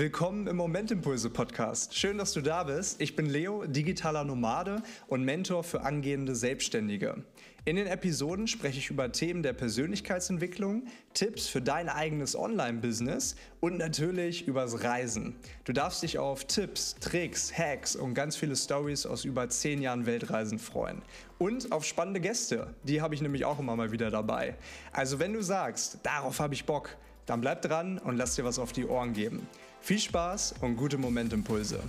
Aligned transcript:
Willkommen 0.00 0.46
im 0.46 0.56
Momentimpulse 0.56 1.28
Podcast. 1.28 1.94
Schön, 1.94 2.16
dass 2.16 2.32
du 2.32 2.40
da 2.40 2.64
bist. 2.64 3.02
Ich 3.02 3.16
bin 3.16 3.26
Leo, 3.26 3.66
digitaler 3.66 4.24
Nomade 4.24 4.82
und 5.08 5.24
Mentor 5.24 5.62
für 5.62 5.82
angehende 5.82 6.34
Selbstständige. 6.34 7.22
In 7.66 7.76
den 7.76 7.86
Episoden 7.86 8.46
spreche 8.46 8.78
ich 8.78 8.88
über 8.88 9.12
Themen 9.12 9.42
der 9.42 9.52
Persönlichkeitsentwicklung, 9.52 10.84
Tipps 11.12 11.48
für 11.48 11.60
dein 11.60 11.90
eigenes 11.90 12.34
Online-Business 12.34 13.36
und 13.60 13.76
natürlich 13.76 14.48
übers 14.48 14.82
Reisen. 14.82 15.36
Du 15.64 15.74
darfst 15.74 16.02
dich 16.02 16.18
auf 16.18 16.46
Tipps, 16.46 16.94
Tricks, 16.94 17.52
Hacks 17.52 17.94
und 17.94 18.14
ganz 18.14 18.36
viele 18.36 18.56
Stories 18.56 19.04
aus 19.04 19.26
über 19.26 19.50
zehn 19.50 19.82
Jahren 19.82 20.06
Weltreisen 20.06 20.58
freuen. 20.58 21.02
Und 21.36 21.72
auf 21.72 21.84
spannende 21.84 22.20
Gäste. 22.20 22.72
Die 22.84 23.02
habe 23.02 23.14
ich 23.14 23.20
nämlich 23.20 23.44
auch 23.44 23.58
immer 23.58 23.76
mal 23.76 23.92
wieder 23.92 24.10
dabei. 24.10 24.56
Also 24.92 25.18
wenn 25.18 25.34
du 25.34 25.42
sagst, 25.42 25.98
darauf 26.04 26.40
habe 26.40 26.54
ich 26.54 26.64
Bock, 26.64 26.96
dann 27.26 27.42
bleib 27.42 27.60
dran 27.60 27.98
und 27.98 28.16
lass 28.16 28.36
dir 28.36 28.46
was 28.46 28.58
auf 28.58 28.72
die 28.72 28.86
Ohren 28.86 29.12
geben. 29.12 29.46
Viel 29.80 29.98
Spaß 29.98 30.54
und 30.60 30.76
gute 30.76 30.98
Momentimpulse. 30.98 31.82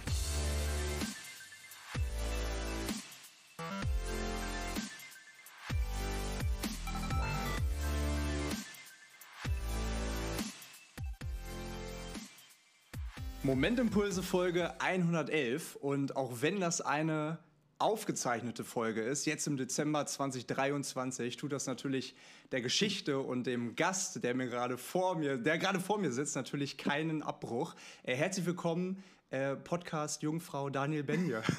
Momentimpulse 13.43 14.23
Folge 14.23 14.79
111 14.79 15.75
und 15.75 16.15
auch 16.15 16.41
wenn 16.41 16.59
das 16.59 16.79
eine 16.79 17.39
aufgezeichnete 17.81 18.63
Folge 18.63 19.01
ist, 19.01 19.25
jetzt 19.25 19.47
im 19.47 19.57
Dezember 19.57 20.05
2023, 20.05 21.35
tut 21.35 21.51
das 21.51 21.65
natürlich 21.65 22.15
der 22.51 22.61
Geschichte 22.61 23.19
und 23.19 23.47
dem 23.47 23.75
Gast, 23.75 24.23
der 24.23 24.35
mir 24.35 24.47
gerade 24.47 24.77
vor 24.77 25.15
mir, 25.15 25.37
der 25.37 25.57
gerade 25.57 25.79
vor 25.79 25.97
mir 25.97 26.11
sitzt, 26.11 26.35
natürlich 26.35 26.77
keinen 26.77 27.23
Abbruch. 27.23 27.75
Äh, 28.03 28.15
herzlich 28.15 28.45
willkommen, 28.45 29.03
äh, 29.31 29.55
Podcast 29.55 30.21
Jungfrau 30.21 30.69
Daniel 30.69 31.03
Benje. 31.03 31.41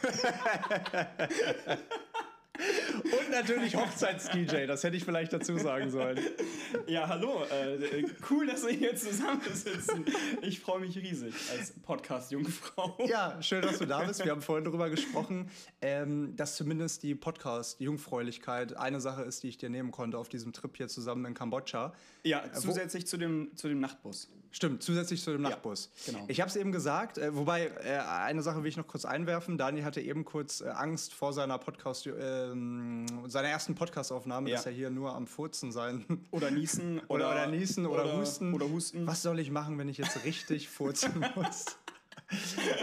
Und 2.54 3.30
natürlich 3.30 3.76
Hochzeits-DJ, 3.76 4.66
das 4.66 4.84
hätte 4.84 4.96
ich 4.96 5.04
vielleicht 5.04 5.32
dazu 5.32 5.56
sagen 5.56 5.90
sollen. 5.90 6.20
Ja, 6.86 7.08
hallo. 7.08 7.44
Äh, 7.44 8.04
cool, 8.30 8.46
dass 8.46 8.66
wir 8.66 8.72
hier 8.72 8.94
zusammensitzen. 8.94 10.04
Ich 10.42 10.60
freue 10.60 10.80
mich 10.80 10.96
riesig 10.96 11.34
als 11.50 11.72
Podcast-Jungfrau. 11.82 12.98
Ja, 13.06 13.40
schön, 13.42 13.62
dass 13.62 13.78
du 13.78 13.86
da 13.86 14.04
bist. 14.04 14.22
Wir 14.24 14.32
haben 14.32 14.42
vorhin 14.42 14.64
darüber 14.64 14.90
gesprochen, 14.90 15.50
ähm, 15.80 16.36
dass 16.36 16.56
zumindest 16.56 17.02
die 17.02 17.14
Podcast-Jungfräulichkeit 17.14 18.76
eine 18.76 19.00
Sache 19.00 19.22
ist, 19.22 19.42
die 19.42 19.48
ich 19.48 19.56
dir 19.56 19.70
nehmen 19.70 19.90
konnte 19.90 20.18
auf 20.18 20.28
diesem 20.28 20.52
Trip 20.52 20.76
hier 20.76 20.88
zusammen 20.88 21.24
in 21.24 21.34
Kambodscha. 21.34 21.94
Ja, 22.24 22.44
äh, 22.44 22.52
zusätzlich 22.52 23.06
zu 23.06 23.16
dem, 23.16 23.56
zu 23.56 23.68
dem 23.68 23.80
Nachtbus. 23.80 24.30
Stimmt, 24.52 24.82
zusätzlich 24.82 25.22
zu 25.22 25.32
dem 25.32 25.40
Nachtbus. 25.40 25.90
Ja, 26.06 26.12
genau. 26.12 26.24
Ich 26.28 26.40
habe 26.40 26.50
es 26.50 26.56
eben 26.56 26.72
gesagt, 26.72 27.16
äh, 27.16 27.34
wobei 27.34 27.68
äh, 27.84 27.98
eine 27.98 28.42
Sache 28.42 28.62
will 28.62 28.68
ich 28.68 28.76
noch 28.76 28.86
kurz 28.86 29.06
einwerfen. 29.06 29.56
Daniel 29.56 29.84
hatte 29.84 30.02
eben 30.02 30.26
kurz 30.26 30.60
äh, 30.60 30.68
Angst 30.68 31.14
vor 31.14 31.32
seiner 31.32 31.58
Podcast- 31.58 32.06
ähm, 32.06 33.06
seiner 33.28 33.48
ersten 33.48 33.74
Podcastaufnahme, 33.74 34.50
ja. 34.50 34.56
dass 34.56 34.66
er 34.66 34.72
hier 34.72 34.90
nur 34.90 35.14
am 35.14 35.26
Furzen 35.26 35.72
sein. 35.72 36.04
Oder 36.30 36.50
niesen. 36.50 37.00
oder, 37.08 37.30
oder, 37.30 37.46
niesen 37.46 37.86
oder, 37.86 38.04
oder, 38.04 38.18
husten. 38.18 38.52
Oder 38.52 38.68
husten. 38.68 39.06
Was 39.06 39.22
soll 39.22 39.40
ich 39.40 39.50
machen, 39.50 39.78
wenn 39.78 39.88
ich 39.88 39.96
jetzt 39.96 40.22
richtig 40.24 40.68
furzen 40.68 41.24
muss? 41.34 41.66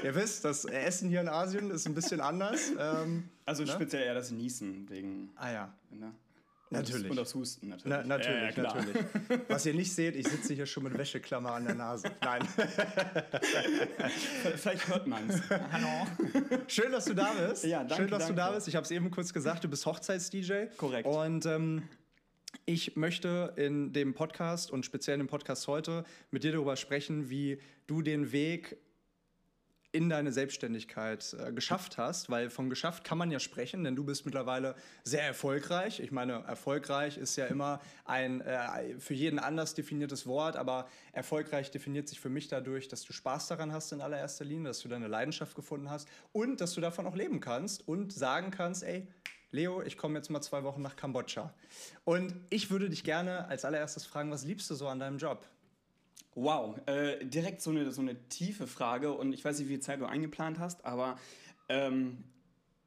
Ihr 0.04 0.16
wisst, 0.16 0.46
das 0.46 0.66
Essen 0.66 1.10
hier 1.10 1.22
in 1.22 1.30
Asien 1.30 1.70
ist 1.70 1.88
ein 1.88 1.94
bisschen 1.94 2.20
anders. 2.20 2.72
Ähm, 2.78 3.30
also 3.46 3.64
ne? 3.64 3.72
speziell 3.72 4.04
eher 4.04 4.14
das 4.16 4.32
Niesen 4.32 4.90
wegen. 4.90 5.30
Ah 5.36 5.52
ja. 5.52 5.74
Ne? 5.92 6.14
Natürlich. 6.72 7.10
Und 7.10 7.16
das 7.16 7.34
Husten 7.34 7.70
natürlich. 7.70 7.98
Na, 7.98 8.04
natürlich, 8.04 8.56
ja, 8.56 8.64
natürlich. 8.64 8.96
Was 9.48 9.66
ihr 9.66 9.74
nicht 9.74 9.92
seht, 9.92 10.16
ich 10.16 10.28
sitze 10.28 10.54
hier 10.54 10.68
schon 10.68 10.84
mit 10.84 10.96
Wäscheklammer 10.96 11.54
an 11.54 11.66
der 11.66 11.74
Nase. 11.74 12.12
Nein. 12.22 12.48
Vielleicht 14.56 14.88
hört 14.88 15.08
man 15.08 15.28
es. 15.30 15.42
Hallo. 15.50 16.08
Schön, 16.68 16.92
dass 16.92 17.06
du 17.06 17.16
da 17.16 17.34
bist. 17.34 17.64
Ja, 17.64 17.80
danke. 17.80 17.96
Schön, 17.96 18.08
dass 18.12 18.20
danke. 18.20 18.36
du 18.36 18.40
da 18.40 18.52
bist. 18.52 18.68
Ich 18.68 18.76
habe 18.76 18.84
es 18.84 18.92
eben 18.92 19.10
kurz 19.10 19.34
gesagt, 19.34 19.64
du 19.64 19.68
bist 19.68 19.88
Hochzeits-DJ. 19.88 20.68
Korrekt. 20.78 21.08
Und 21.08 21.48
ähm, 21.48 21.90
ich 22.66 22.96
möchte 22.96 23.54
in 23.58 23.92
dem 23.92 24.14
Podcast 24.14 24.70
und 24.70 24.86
speziell 24.86 25.16
in 25.16 25.22
dem 25.22 25.28
Podcast 25.28 25.68
heute 25.68 26.04
mit 26.30 26.44
dir 26.44 26.52
darüber 26.52 26.76
sprechen, 26.76 27.32
wie 27.32 27.60
du 27.88 28.04
den 28.04 28.32
Weg 28.32 28.78
in 29.92 30.10
deine 30.10 30.32
Selbstständigkeit 30.32 31.36
äh, 31.40 31.52
geschafft 31.52 31.98
hast, 31.98 32.30
weil 32.30 32.50
von 32.50 32.70
geschafft 32.70 33.04
kann 33.04 33.18
man 33.18 33.32
ja 33.32 33.40
sprechen, 33.40 33.84
denn 33.84 33.96
du 33.96 34.04
bist 34.04 34.26
mittlerweile 34.26 34.76
sehr 35.04 35.24
erfolgreich. 35.24 36.00
Ich 36.00 36.12
meine, 36.12 36.44
erfolgreich 36.48 37.18
ist 37.18 37.36
ja 37.36 37.48
immer 37.48 37.82
ein 38.06 38.42
äh, 38.42 39.00
für 39.00 39.16
jeden 39.16 39.40
anders 39.40 39.74
definiertes 39.74 40.28
Wort, 40.28 40.58
aber 40.58 40.88
erfolgreich 41.12 41.72
definiert 41.72 42.08
sich 42.08 42.20
für 42.20 42.30
mich 42.30 42.48
dadurch, 42.48 42.88
dass 42.88 43.04
du 43.04 43.14
Spaß 43.14 43.48
daran 43.48 43.74
hast 43.74 43.92
in 43.92 44.02
allererster 44.02 44.46
Linie, 44.46 44.68
dass 44.68 44.80
du 44.82 44.90
deine 44.90 45.08
Leidenschaft 45.08 45.56
gefunden 45.56 45.90
hast 45.90 46.08
und 46.34 46.62
dass 46.62 46.74
du 46.74 46.82
davon 46.82 47.08
auch 47.08 47.16
leben 47.16 47.40
kannst 47.40 47.88
und 47.88 48.14
sagen 48.14 48.52
kannst, 48.52 48.84
ey, 48.84 49.08
Leo, 49.52 49.82
ich 49.82 49.98
komme 49.98 50.20
jetzt 50.20 50.30
mal 50.30 50.42
zwei 50.42 50.64
Wochen 50.64 50.84
nach 50.84 50.96
Kambodscha. 50.96 51.52
Und 52.04 52.36
ich 52.52 52.70
würde 52.70 52.90
dich 52.90 53.04
gerne 53.04 53.48
als 53.48 53.66
allererstes 53.66 54.06
fragen, 54.06 54.30
was 54.30 54.46
liebst 54.46 54.70
du 54.70 54.76
so 54.76 54.88
an 54.88 55.00
deinem 55.00 55.18
Job? 55.18 55.48
Wow, 56.42 56.80
äh, 56.86 57.26
direkt 57.26 57.62
so 57.62 57.72
eine, 57.72 57.92
so 57.92 58.02
eine 58.02 58.16
tiefe 58.30 58.66
Frage 58.66 59.14
und 59.14 59.34
ich 59.34 59.44
weiß 59.44 59.60
nicht, 59.60 59.68
wie 59.68 59.74
viel 59.74 59.82
Zeit 59.82 60.00
du 60.00 60.06
eingeplant 60.06 60.58
hast, 60.58 60.86
aber 60.86 61.18
ähm, 61.68 62.24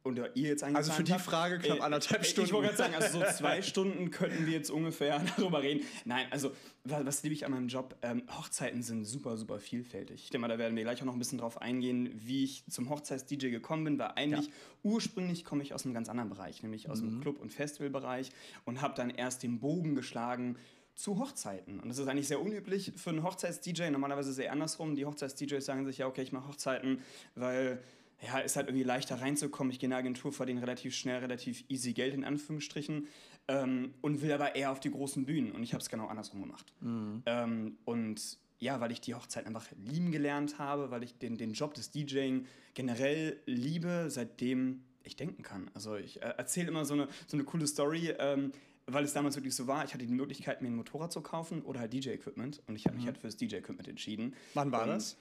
oder 0.05 0.35
ihr 0.37 0.49
jetzt 0.49 0.65
eingeplant 0.65 0.89
Also 0.89 0.93
für 0.93 1.05
die 1.05 1.19
Frage 1.19 1.59
knapp 1.59 1.79
äh, 1.79 1.81
anderthalb 1.83 2.25
Stunden. 2.25 2.49
Ich 2.49 2.53
wollte 2.53 2.75
gerade 2.75 2.79
sagen, 2.79 2.95
also 2.95 3.21
so 3.21 3.25
zwei 3.37 3.63
Stunden 3.63 4.11
könnten 4.11 4.47
wir 4.47 4.53
jetzt 4.53 4.71
ungefähr 4.71 5.23
darüber 5.37 5.63
reden. 5.63 5.85
Nein, 6.05 6.27
also 6.31 6.53
was, 6.85 7.05
was 7.07 7.23
liebe 7.23 7.35
ich 7.35 7.45
an 7.45 7.53
meinem 7.53 7.69
Job? 7.69 7.97
Ähm, 8.03 8.23
Hochzeiten 8.37 8.83
sind 8.83 9.05
super, 9.05 9.37
super 9.37 9.61
vielfältig. 9.61 10.25
Ich 10.25 10.31
denke 10.31 10.41
mal, 10.41 10.49
da 10.49 10.59
werden 10.59 10.75
wir 10.75 10.83
gleich 10.83 11.01
auch 11.03 11.07
noch 11.07 11.13
ein 11.13 11.19
bisschen 11.19 11.39
drauf 11.39 11.61
eingehen, 11.61 12.11
wie 12.15 12.45
ich 12.45 12.65
zum 12.69 12.89
Hochzeits-DJ 12.89 13.51
gekommen 13.51 13.85
bin, 13.85 13.99
weil 13.99 14.13
eigentlich 14.17 14.47
ja. 14.47 14.53
ursprünglich 14.83 15.45
komme 15.45 15.63
ich 15.63 15.75
aus 15.75 15.85
einem 15.85 15.95
ganz 15.95 16.09
anderen 16.09 16.31
Bereich, 16.31 16.63
nämlich 16.63 16.89
aus 16.89 17.01
mhm. 17.01 17.11
dem 17.11 17.21
Club- 17.21 17.41
und 17.41 17.53
Festivalbereich 17.53 18.31
und 18.65 18.81
habe 18.81 18.95
dann 18.97 19.11
erst 19.11 19.43
den 19.43 19.61
Bogen 19.61 19.95
geschlagen 19.95 20.57
zu 20.95 21.19
Hochzeiten. 21.19 21.81
Und 21.81 21.89
das 21.89 21.99
ist 21.99 22.07
eigentlich 22.07 22.29
sehr 22.29 22.41
unüblich 22.41 22.93
für 22.97 23.11
einen 23.11 23.23
Hochzeits-DJ. 23.23 23.91
Normalerweise 23.91 24.31
ist 24.31 24.39
es 24.39 24.45
eher 24.45 24.53
andersrum. 24.53 24.95
Die 24.95 25.07
Hochzeits-DJs 25.07 25.65
sagen 25.65 25.85
sich, 25.87 25.99
ja, 25.99 26.07
okay, 26.07 26.23
ich 26.23 26.33
mache 26.33 26.49
Hochzeiten, 26.49 27.01
weil 27.35 27.83
ja, 28.25 28.39
ist 28.39 28.57
halt 28.57 28.69
irgendwie 28.69 28.85
leichter 28.85 29.21
reinzukommen. 29.21 29.73
Ich 29.73 29.81
gehe 29.81 29.89
in 29.89 29.93
eine 29.93 30.01
Agentur, 30.01 30.33
verdiene 30.33 30.63
relativ 30.63 30.95
schnell, 30.95 31.19
relativ 31.19 31.65
easy 31.69 31.93
Geld 31.93 32.15
in 32.15 32.25
Anführungsstrichen 32.25 33.09
ähm, 33.49 33.95
und 34.01 34.23
will 34.23 34.33
aber 34.33 34.55
eher 34.55 34.71
auf 34.71 34.81
die 34.81 34.91
großen 34.91 35.25
Bühnen. 35.25 35.53
Und 35.53 35.63
ich 35.63 35.73
habe 35.73 35.83
es 35.83 35.89
genau 35.89 36.07
andersrum 36.07 36.43
gemacht. 36.43 36.73
Mhm. 36.81 37.23
Ähm, 37.27 37.79
und 37.85 38.39
ja, 38.61 38.81
weil 38.81 38.93
ich 38.93 39.01
die 39.01 39.15
Hochzeit 39.15 39.47
einfach 39.47 39.67
lieben 39.85 40.13
gelernt 40.13 40.61
habe, 40.61 40.93
weil 40.93 41.03
ich 41.03 41.19
den, 41.19 41.37
den 41.37 41.53
Job 41.53 41.75
des 41.75 41.91
DJing 41.91 42.47
generell 42.75 43.41
liebe, 43.45 44.07
seitdem 44.09 44.85
ich 45.03 45.17
denken 45.17 45.43
kann. 45.43 45.69
Also 45.75 45.97
ich 45.97 46.23
äh, 46.23 46.35
erzähle 46.37 46.69
immer 46.69 46.85
so 46.85 46.95
eine, 46.95 47.09
so 47.27 47.37
eine 47.37 47.43
coole 47.43 47.67
Story. 47.67 48.15
Ähm, 48.19 48.53
weil 48.87 49.05
es 49.05 49.13
damals 49.13 49.37
wirklich 49.37 49.55
so 49.55 49.67
war, 49.67 49.85
ich 49.85 49.95
hatte 49.95 50.07
die 50.07 50.13
Möglichkeit, 50.13 50.63
mir 50.63 50.69
ein 50.69 50.77
Motorrad 50.77 51.13
zu 51.13 51.21
kaufen 51.21 51.63
oder 51.63 51.81
halt 51.81 51.93
DJ-Equipment. 51.93 52.63
Und 52.67 52.77
ich 52.77 52.87
habe 52.87 52.97
mich 52.97 53.05
mhm. 53.05 53.09
halt 53.09 53.19
fürs 53.19 53.37
DJ-Equipment 53.37 53.89
entschieden. 53.89 54.35
Wann 54.55 54.73
war 54.73 54.83
und, 54.83 54.89
das? 54.89 55.17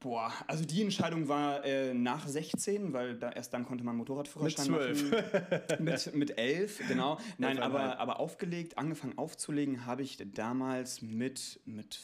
Boah, 0.00 0.32
also 0.48 0.66
die 0.66 0.82
Entscheidung 0.82 1.28
war 1.28 1.64
äh, 1.64 1.94
nach 1.94 2.28
16, 2.28 2.92
weil 2.92 3.16
da, 3.16 3.30
erst 3.30 3.54
dann 3.54 3.64
konnte 3.64 3.84
man 3.84 3.96
Motorradführerschein 3.96 4.70
mit 4.70 4.96
12. 4.98 5.10
machen. 5.10 5.84
mit, 5.84 6.14
mit 6.14 6.38
11, 6.38 6.82
genau. 6.88 7.18
Nein, 7.38 7.58
aber, 7.58 7.98
aber 7.98 8.20
aufgelegt, 8.20 8.76
angefangen 8.76 9.16
aufzulegen 9.16 9.86
habe 9.86 10.02
ich 10.02 10.18
damals 10.34 11.00
mit, 11.00 11.58
mit 11.64 11.98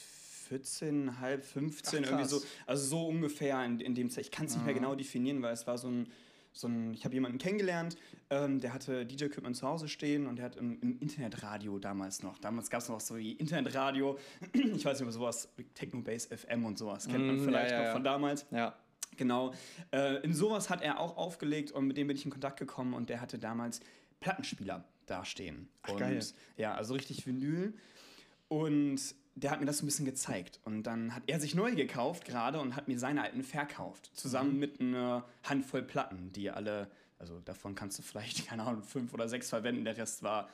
14, 0.48 1.20
halb 1.20 1.44
15, 1.44 2.04
Ach, 2.04 2.10
irgendwie 2.10 2.28
so. 2.28 2.40
Also 2.66 2.86
so 2.86 3.06
ungefähr 3.06 3.62
in, 3.66 3.80
in 3.80 3.94
dem 3.94 4.08
Zeit. 4.08 4.24
Ich 4.24 4.30
kann 4.30 4.46
es 4.46 4.54
nicht 4.54 4.64
mehr 4.64 4.74
genau 4.74 4.94
definieren, 4.94 5.42
weil 5.42 5.52
es 5.52 5.66
war 5.66 5.76
so 5.76 5.88
ein 5.88 6.10
so 6.52 6.68
ein, 6.68 6.94
ich 6.94 7.04
habe 7.04 7.14
jemanden 7.14 7.38
kennengelernt, 7.38 7.96
ähm, 8.30 8.60
der 8.60 8.74
hatte 8.74 9.06
DJ-Equipment 9.06 9.56
zu 9.56 9.66
Hause 9.66 9.88
stehen 9.88 10.26
und 10.26 10.36
der 10.36 10.46
hat 10.46 10.56
im, 10.56 10.80
im 10.80 10.98
Internetradio 10.98 11.78
damals 11.78 12.22
noch, 12.22 12.38
damals 12.38 12.70
gab 12.70 12.80
es 12.80 12.88
noch 12.88 13.00
so 13.00 13.16
wie 13.16 13.32
Internetradio, 13.32 14.18
ich 14.52 14.84
weiß 14.84 14.98
nicht, 14.98 15.02
über 15.02 15.12
sowas, 15.12 15.48
Techno-Base 15.74 16.36
FM 16.36 16.64
und 16.64 16.78
sowas, 16.78 17.06
kennt 17.06 17.26
man 17.26 17.36
mm, 17.36 17.44
vielleicht 17.44 17.70
ja, 17.70 17.78
ja, 17.78 17.84
noch 17.86 17.92
von 17.92 18.04
damals. 18.04 18.46
Ja. 18.50 18.76
Genau. 19.16 19.52
Äh, 19.92 20.22
in 20.22 20.32
sowas 20.32 20.70
hat 20.70 20.82
er 20.82 21.00
auch 21.00 21.16
aufgelegt 21.16 21.72
und 21.72 21.86
mit 21.86 21.96
dem 21.96 22.06
bin 22.06 22.16
ich 22.16 22.24
in 22.24 22.30
Kontakt 22.30 22.58
gekommen 22.58 22.94
und 22.94 23.10
der 23.10 23.20
hatte 23.20 23.38
damals 23.38 23.80
Plattenspieler 24.20 24.84
dastehen. 25.06 25.68
Ach, 25.82 25.90
und, 25.90 25.98
geil. 25.98 26.24
Ja, 26.56 26.74
also 26.74 26.94
richtig 26.94 27.26
Vinyl. 27.26 27.74
Und 28.48 29.14
der 29.34 29.50
hat 29.50 29.60
mir 29.60 29.66
das 29.66 29.78
so 29.78 29.84
ein 29.84 29.86
bisschen 29.86 30.04
gezeigt. 30.04 30.60
Und 30.64 30.82
dann 30.84 31.14
hat 31.14 31.22
er 31.26 31.40
sich 31.40 31.54
neu 31.54 31.74
gekauft 31.74 32.24
gerade 32.24 32.60
und 32.60 32.76
hat 32.76 32.88
mir 32.88 32.98
seine 32.98 33.22
alten 33.22 33.42
verkauft. 33.42 34.10
Zusammen 34.14 34.54
mhm. 34.54 34.58
mit 34.58 34.80
einer 34.80 35.24
Handvoll 35.44 35.82
Platten, 35.82 36.32
die 36.32 36.50
alle, 36.50 36.90
also 37.18 37.40
davon 37.40 37.74
kannst 37.74 37.98
du 37.98 38.02
vielleicht, 38.02 38.46
keine 38.48 38.64
Ahnung, 38.64 38.82
fünf 38.82 39.14
oder 39.14 39.28
sechs 39.28 39.48
verwenden. 39.48 39.84
Der 39.84 39.96
Rest 39.96 40.22
war 40.22 40.48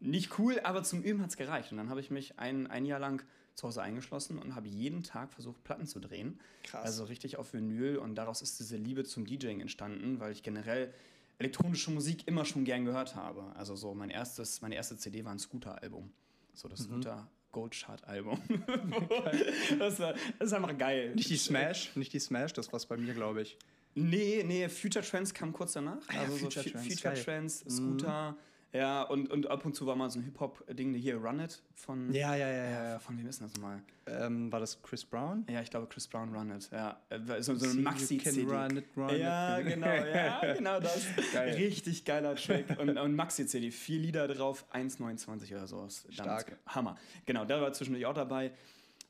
nicht 0.00 0.38
cool, 0.38 0.60
aber 0.64 0.82
zum 0.82 1.02
Üben 1.02 1.22
hat 1.22 1.30
es 1.30 1.36
gereicht. 1.36 1.70
Und 1.72 1.78
dann 1.78 1.88
habe 1.88 2.00
ich 2.00 2.10
mich 2.10 2.38
ein, 2.38 2.66
ein 2.66 2.84
Jahr 2.84 2.98
lang 2.98 3.22
zu 3.54 3.68
Hause 3.68 3.82
eingeschlossen 3.82 4.38
und 4.38 4.54
habe 4.54 4.66
jeden 4.68 5.02
Tag 5.02 5.32
versucht, 5.32 5.62
Platten 5.62 5.86
zu 5.86 6.00
drehen. 6.00 6.40
Krass. 6.64 6.84
Also 6.84 7.04
richtig 7.04 7.36
auf 7.36 7.52
Vinyl. 7.52 7.98
Und 7.98 8.14
daraus 8.14 8.42
ist 8.42 8.58
diese 8.58 8.76
Liebe 8.76 9.04
zum 9.04 9.26
DJing 9.26 9.60
entstanden, 9.60 10.20
weil 10.20 10.32
ich 10.32 10.42
generell 10.42 10.92
elektronische 11.38 11.90
Musik 11.90 12.26
immer 12.26 12.44
schon 12.44 12.64
gern 12.64 12.84
gehört 12.84 13.14
habe. 13.14 13.54
Also 13.56 13.76
so 13.76 13.94
mein 13.94 14.10
erstes, 14.10 14.62
meine 14.62 14.74
erste 14.74 14.96
CD 14.96 15.24
war 15.24 15.32
ein 15.32 15.38
Scooter-Album. 15.38 16.10
So 16.54 16.68
das 16.68 16.80
mhm. 16.80 16.84
Scooter 16.84 17.28
Goldchart-Album. 17.52 18.40
das, 19.78 20.00
war, 20.00 20.14
das 20.38 20.48
ist 20.48 20.52
einfach 20.52 20.76
geil. 20.76 21.14
Nicht 21.14 21.30
die 21.30 21.36
Smash, 21.36 21.94
nicht 21.94 22.12
die 22.12 22.18
Smash, 22.18 22.52
das 22.54 22.72
war's 22.72 22.86
bei 22.86 22.96
mir, 22.96 23.14
glaube 23.14 23.42
ich. 23.42 23.56
Nee, 23.94 24.42
nee, 24.46 24.68
Future 24.68 25.04
Trends 25.04 25.32
kam 25.34 25.52
kurz 25.52 25.74
danach. 25.74 25.98
Ah, 26.08 26.20
also 26.20 26.32
so 26.32 26.44
Future 26.46 26.64
Fu- 26.64 26.70
Trends, 26.70 26.88
Future. 26.94 27.14
Trends, 27.14 27.64
Scooter. 27.68 28.36
Ja, 28.72 29.02
und, 29.02 29.30
und 29.30 29.48
ab 29.48 29.66
und 29.66 29.74
zu 29.74 29.86
war 29.86 29.96
mal 29.96 30.08
so 30.10 30.18
ein 30.18 30.22
Hip-Hop-Ding, 30.24 30.94
hier 30.94 31.16
Run 31.16 31.40
It 31.40 31.60
von. 31.74 32.10
Ja, 32.12 32.34
ja, 32.34 32.48
ja, 32.50 32.88
ja. 32.92 32.98
Von 33.00 33.18
wem 33.18 33.26
ist 33.26 33.42
das 33.42 33.52
nochmal? 33.52 33.82
Ähm, 34.06 34.50
war 34.50 34.60
das 34.60 34.80
Chris 34.82 35.04
Brown? 35.04 35.44
Ja, 35.50 35.60
ich 35.60 35.68
glaube 35.70 35.86
Chris 35.88 36.08
Brown 36.08 36.34
Run 36.34 36.50
It. 36.52 36.70
Ja, 36.72 36.98
Äh, 37.10 37.42
so, 37.42 37.54
so 37.54 37.66
you 37.66 37.82
Maxi-CD. 37.82 38.44
can 38.46 38.50
run 38.50 38.76
it, 38.78 38.84
run 38.96 39.16
Ja, 39.18 39.58
it. 39.58 39.66
genau, 39.66 39.86
ja, 39.86 40.54
genau 40.54 40.80
das. 40.80 41.06
Geil. 41.34 41.54
Richtig 41.54 42.04
geiler 42.06 42.34
Track. 42.34 42.76
Und, 42.80 42.96
und 42.96 43.14
Maxi-CD, 43.14 43.70
vier 43.70 43.98
Lieder 43.98 44.26
drauf, 44.28 44.64
1,29 44.72 45.52
oder. 45.54 45.66
Damals. 45.66 46.06
Stark. 46.10 46.58
Hammer. 46.66 46.96
Genau, 47.26 47.44
der 47.44 47.60
war 47.60 47.72
zwischendurch 47.74 48.06
auch 48.06 48.14
dabei. 48.14 48.52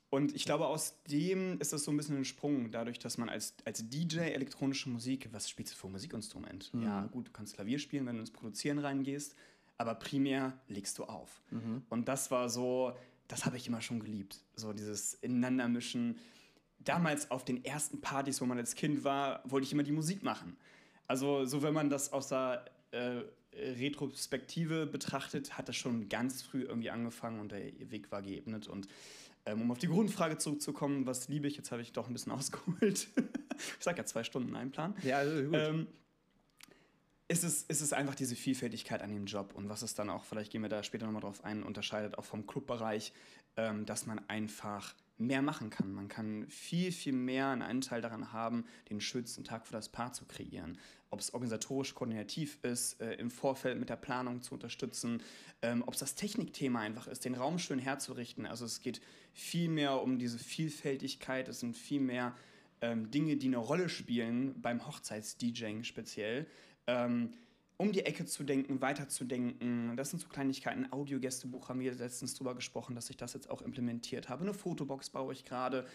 Und 0.09 0.35
ich 0.35 0.45
glaube, 0.45 0.67
aus 0.67 1.01
dem 1.09 1.59
ist 1.59 1.73
das 1.73 1.85
so 1.85 1.91
ein 1.91 1.97
bisschen 1.97 2.17
ein 2.17 2.25
Sprung, 2.25 2.69
dadurch, 2.69 2.99
dass 2.99 3.17
man 3.17 3.29
als, 3.29 3.55
als 3.65 3.89
DJ 3.89 4.19
elektronische 4.19 4.87
Musik, 4.89 5.29
was 5.31 5.49
spielst 5.49 5.73
du 5.73 5.77
für 5.77 5.87
ein 5.87 5.91
Musikinstrument? 5.93 6.71
Mhm. 6.71 6.83
Ja, 6.83 7.05
gut, 7.07 7.29
du 7.29 7.31
kannst 7.31 7.55
Klavier 7.55 7.79
spielen, 7.79 8.05
wenn 8.05 8.15
du 8.15 8.19
ins 8.19 8.29
Produzieren 8.29 8.77
reingehst, 8.77 9.35
aber 9.77 9.95
primär 9.95 10.53
legst 10.67 10.97
du 10.99 11.05
auf. 11.05 11.41
Mhm. 11.51 11.83
Und 11.89 12.07
das 12.07 12.31
war 12.31 12.49
so, 12.49 12.93
das 13.27 13.45
habe 13.45 13.57
ich 13.57 13.67
immer 13.67 13.81
schon 13.81 13.99
geliebt. 13.99 14.43
So 14.55 14.73
dieses 14.73 15.15
Ineinandermischen. 15.15 16.17
Damals 16.79 17.31
auf 17.31 17.45
den 17.45 17.63
ersten 17.63 18.01
Partys, 18.01 18.41
wo 18.41 18.45
man 18.45 18.57
als 18.57 18.75
Kind 18.75 19.03
war, 19.03 19.41
wollte 19.45 19.65
ich 19.65 19.71
immer 19.71 19.83
die 19.83 19.93
Musik 19.93 20.21
machen. 20.21 20.57
Also, 21.07 21.45
so 21.45 21.63
wenn 21.63 21.73
man 21.73 21.89
das 21.89 22.11
aus 22.11 22.27
der 22.27 22.65
äh, 22.91 23.21
Retrospektive 23.53 24.85
betrachtet, 24.85 25.57
hat 25.57 25.69
das 25.69 25.75
schon 25.75 26.09
ganz 26.09 26.41
früh 26.41 26.63
irgendwie 26.63 26.89
angefangen 26.89 27.39
und 27.39 27.51
der 27.51 27.61
Weg 27.91 28.11
war 28.11 28.21
geebnet. 28.21 28.67
Und 28.67 28.87
ähm, 29.45 29.61
um 29.61 29.71
auf 29.71 29.77
die 29.77 29.87
Grundfrage 29.87 30.37
zurückzukommen, 30.37 31.05
was 31.05 31.27
liebe 31.27 31.47
ich, 31.47 31.57
jetzt 31.57 31.71
habe 31.71 31.81
ich 31.81 31.91
doch 31.91 32.07
ein 32.07 32.13
bisschen 32.13 32.31
ausgeholt. 32.33 33.07
ich 33.17 33.83
sag 33.83 33.97
ja 33.97 34.05
zwei 34.05 34.23
Stunden 34.23 34.55
einplanen. 34.55 34.95
Ja, 35.03 35.17
also 35.17 35.43
gut. 35.43 35.55
Ähm, 35.55 35.87
ist 37.33 37.43
es, 37.43 37.63
ist 37.63 37.81
es 37.81 37.93
einfach 37.93 38.13
diese 38.13 38.35
Vielfältigkeit 38.35 39.01
an 39.01 39.11
dem 39.11 39.25
Job 39.25 39.53
und 39.55 39.67
was 39.67 39.81
es 39.81 39.95
dann 39.95 40.11
auch, 40.11 40.23
vielleicht 40.23 40.51
gehen 40.51 40.61
wir 40.61 40.69
da 40.69 40.83
später 40.83 41.07
nochmal 41.07 41.23
drauf 41.23 41.43
ein, 41.43 41.63
unterscheidet 41.63 42.17
auch 42.19 42.25
vom 42.25 42.45
Clubbereich, 42.45 43.11
ähm, 43.57 43.87
dass 43.87 44.05
man 44.05 44.19
einfach 44.29 44.93
mehr 45.17 45.41
machen 45.41 45.71
kann. 45.71 45.91
Man 45.93 46.07
kann 46.07 46.45
viel, 46.47 46.91
viel 46.91 47.13
mehr 47.13 47.47
einen 47.47 47.63
Anteil 47.63 48.01
daran 48.01 48.33
haben, 48.33 48.65
den 48.91 49.01
schönsten 49.01 49.43
Tag 49.43 49.65
für 49.65 49.73
das 49.73 49.89
Paar 49.89 50.13
zu 50.13 50.25
kreieren. 50.25 50.77
Ob 51.09 51.21
es 51.21 51.33
organisatorisch 51.33 51.95
koordinativ 51.95 52.59
ist, 52.61 53.01
äh, 53.01 53.13
im 53.13 53.31
Vorfeld 53.31 53.79
mit 53.79 53.89
der 53.89 53.95
Planung 53.95 54.43
zu 54.43 54.53
unterstützen, 54.53 55.23
ähm, 55.63 55.83
ob 55.87 55.95
es 55.95 56.01
das 56.01 56.13
Technikthema 56.13 56.81
einfach 56.81 57.07
ist, 57.07 57.25
den 57.25 57.33
Raum 57.33 57.57
schön 57.57 57.79
herzurichten. 57.79 58.45
Also 58.45 58.65
es 58.65 58.81
geht 58.81 59.01
viel 59.33 59.69
mehr 59.69 60.03
um 60.03 60.19
diese 60.19 60.37
Vielfältigkeit, 60.37 61.47
es 61.47 61.61
sind 61.61 61.75
viel 61.75 62.01
mehr 62.01 62.35
ähm, 62.81 63.09
Dinge, 63.09 63.37
die 63.37 63.47
eine 63.47 63.57
Rolle 63.57 63.89
spielen, 63.89 64.61
beim 64.61 64.85
Hochzeits-DJing 64.85 65.83
speziell. 65.83 66.45
Ähm, 66.87 67.33
um 67.77 67.91
die 67.91 68.05
Ecke 68.05 68.25
zu 68.25 68.43
denken, 68.43 68.81
weiterzudenken. 68.81 69.97
Das 69.97 70.11
sind 70.11 70.19
so 70.19 70.27
Kleinigkeiten. 70.29 70.91
Audiogästebuch 70.91 71.69
haben 71.69 71.79
wir 71.79 71.93
letztens 71.95 72.35
drüber 72.35 72.55
gesprochen, 72.55 72.95
dass 72.95 73.09
ich 73.09 73.17
das 73.17 73.33
jetzt 73.33 73.49
auch 73.49 73.61
implementiert 73.61 74.29
habe. 74.29 74.43
Eine 74.43 74.53
Fotobox 74.53 75.09
baue 75.09 75.33
ich 75.33 75.43
gerade. 75.43 75.85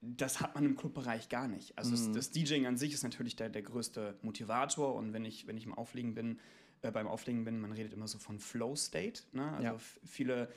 Das 0.00 0.40
hat 0.40 0.54
man 0.56 0.64
im 0.64 0.76
Clubbereich 0.76 1.28
gar 1.28 1.46
nicht. 1.46 1.76
Also 1.78 1.92
das, 1.92 2.10
das 2.10 2.30
DJing 2.30 2.66
an 2.66 2.76
sich 2.76 2.92
ist 2.92 3.04
natürlich 3.04 3.36
der, 3.36 3.50
der 3.50 3.62
größte 3.62 4.16
Motivator. 4.22 4.94
Und 4.94 5.12
wenn 5.12 5.24
ich, 5.24 5.46
wenn 5.46 5.56
ich 5.56 5.64
im 5.66 5.74
Auflegen 5.74 6.14
bin, 6.14 6.40
äh, 6.80 6.90
beim 6.90 7.06
Auflegen 7.06 7.44
bin, 7.44 7.60
man 7.60 7.70
redet 7.72 7.92
immer 7.92 8.08
so 8.08 8.18
von 8.18 8.38
Flow 8.40 8.74
State. 8.74 9.22
Ne? 9.32 9.44
Also 9.52 9.62
Ja. 9.64 9.76
viele 10.04 10.48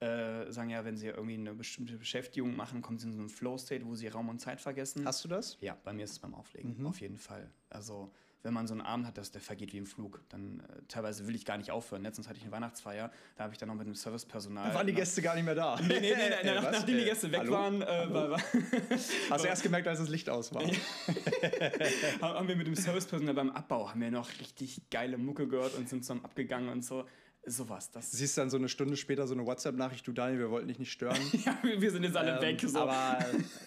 äh, 0.00 0.50
sagen 0.50 0.70
ja, 0.70 0.84
wenn 0.84 0.96
sie 0.96 1.06
irgendwie 1.06 1.34
eine 1.34 1.54
bestimmte 1.54 1.96
Beschäftigung 1.96 2.56
machen, 2.56 2.82
kommen 2.82 2.98
sie 2.98 3.06
in 3.06 3.12
so 3.12 3.20
einen 3.20 3.28
Flow 3.28 3.56
State, 3.58 3.86
wo 3.86 3.94
sie 3.94 4.08
Raum 4.08 4.28
und 4.28 4.38
Zeit 4.40 4.60
vergessen. 4.60 5.06
Hast 5.06 5.24
du 5.24 5.28
das? 5.28 5.56
Ja, 5.60 5.76
bei 5.84 5.92
mir 5.92 6.04
ist 6.04 6.12
es 6.12 6.18
beim 6.18 6.34
Auflegen, 6.34 6.76
Mhm. 6.78 6.86
auf 6.86 7.00
jeden 7.00 7.18
Fall. 7.18 7.50
Also, 7.70 8.10
wenn 8.42 8.54
man 8.54 8.66
so 8.66 8.74
einen 8.74 8.80
Abend 8.80 9.06
hat, 9.06 9.18
dass 9.18 9.30
der 9.30 9.40
vergeht 9.40 9.72
wie 9.72 9.78
im 9.78 9.86
Flug, 9.86 10.20
dann 10.30 10.60
äh, 10.60 10.82
teilweise 10.88 11.26
will 11.26 11.34
ich 11.34 11.44
gar 11.44 11.58
nicht 11.58 11.70
aufhören. 11.70 12.02
Letztens 12.02 12.28
hatte 12.28 12.38
ich 12.38 12.44
eine 12.44 12.52
Weihnachtsfeier, 12.52 13.10
da 13.36 13.44
habe 13.44 13.52
ich 13.52 13.58
dann 13.58 13.68
noch 13.68 13.74
mit 13.74 13.86
dem 13.86 13.94
Servicepersonal. 13.94 14.68
Da 14.68 14.74
waren 14.74 14.86
die 14.86 14.94
Gäste 14.94 15.20
gar 15.22 15.34
nicht 15.34 15.44
mehr 15.44 15.54
da. 15.54 15.78
Nee, 15.80 15.88
nee, 15.88 16.00
nee, 16.00 16.14
nee, 16.14 16.48
Ey, 16.48 16.54
nach, 16.54 16.72
nachdem 16.72 16.96
die 16.96 17.02
Ey, 17.02 17.08
Gäste 17.10 17.30
weg 17.30 17.40
hallo? 17.40 17.52
waren, 17.52 17.82
äh, 17.82 18.12
war, 18.12 18.30
war, 18.30 18.40
Hast 19.30 19.44
du 19.44 19.48
erst 19.48 19.62
gemerkt, 19.62 19.88
als 19.88 19.98
das 19.98 20.08
Licht 20.08 20.28
aus 20.30 20.54
war? 20.54 20.62
haben 22.22 22.48
wir 22.48 22.56
mit 22.56 22.66
dem 22.66 22.74
Servicepersonal 22.74 23.34
beim 23.34 23.50
Abbau 23.50 23.90
haben 23.90 24.00
wir 24.00 24.10
noch 24.10 24.30
richtig 24.40 24.80
geile 24.90 25.18
Mucke 25.18 25.46
gehört 25.46 25.74
und 25.74 25.88
sind 25.88 26.02
zusammen 26.04 26.24
abgegangen 26.24 26.70
und 26.70 26.84
so. 26.84 27.04
Sowas. 27.46 27.90
Das, 27.90 28.10
Siehst 28.10 28.36
dann 28.36 28.50
so 28.50 28.58
eine 28.58 28.68
Stunde 28.68 28.96
später 28.96 29.26
so 29.26 29.34
eine 29.34 29.46
WhatsApp-Nachricht, 29.46 30.06
du 30.06 30.12
Daniel, 30.12 30.38
wir 30.40 30.50
wollten 30.50 30.68
dich 30.68 30.78
nicht 30.78 30.92
stören. 30.92 31.16
ja, 31.44 31.58
wir 31.62 31.90
sind 31.90 32.04
jetzt 32.04 32.16
alle 32.16 32.36
Ähm, 32.36 32.42
weg. 32.42 32.60
So. 32.60 32.78
Aber 32.78 33.18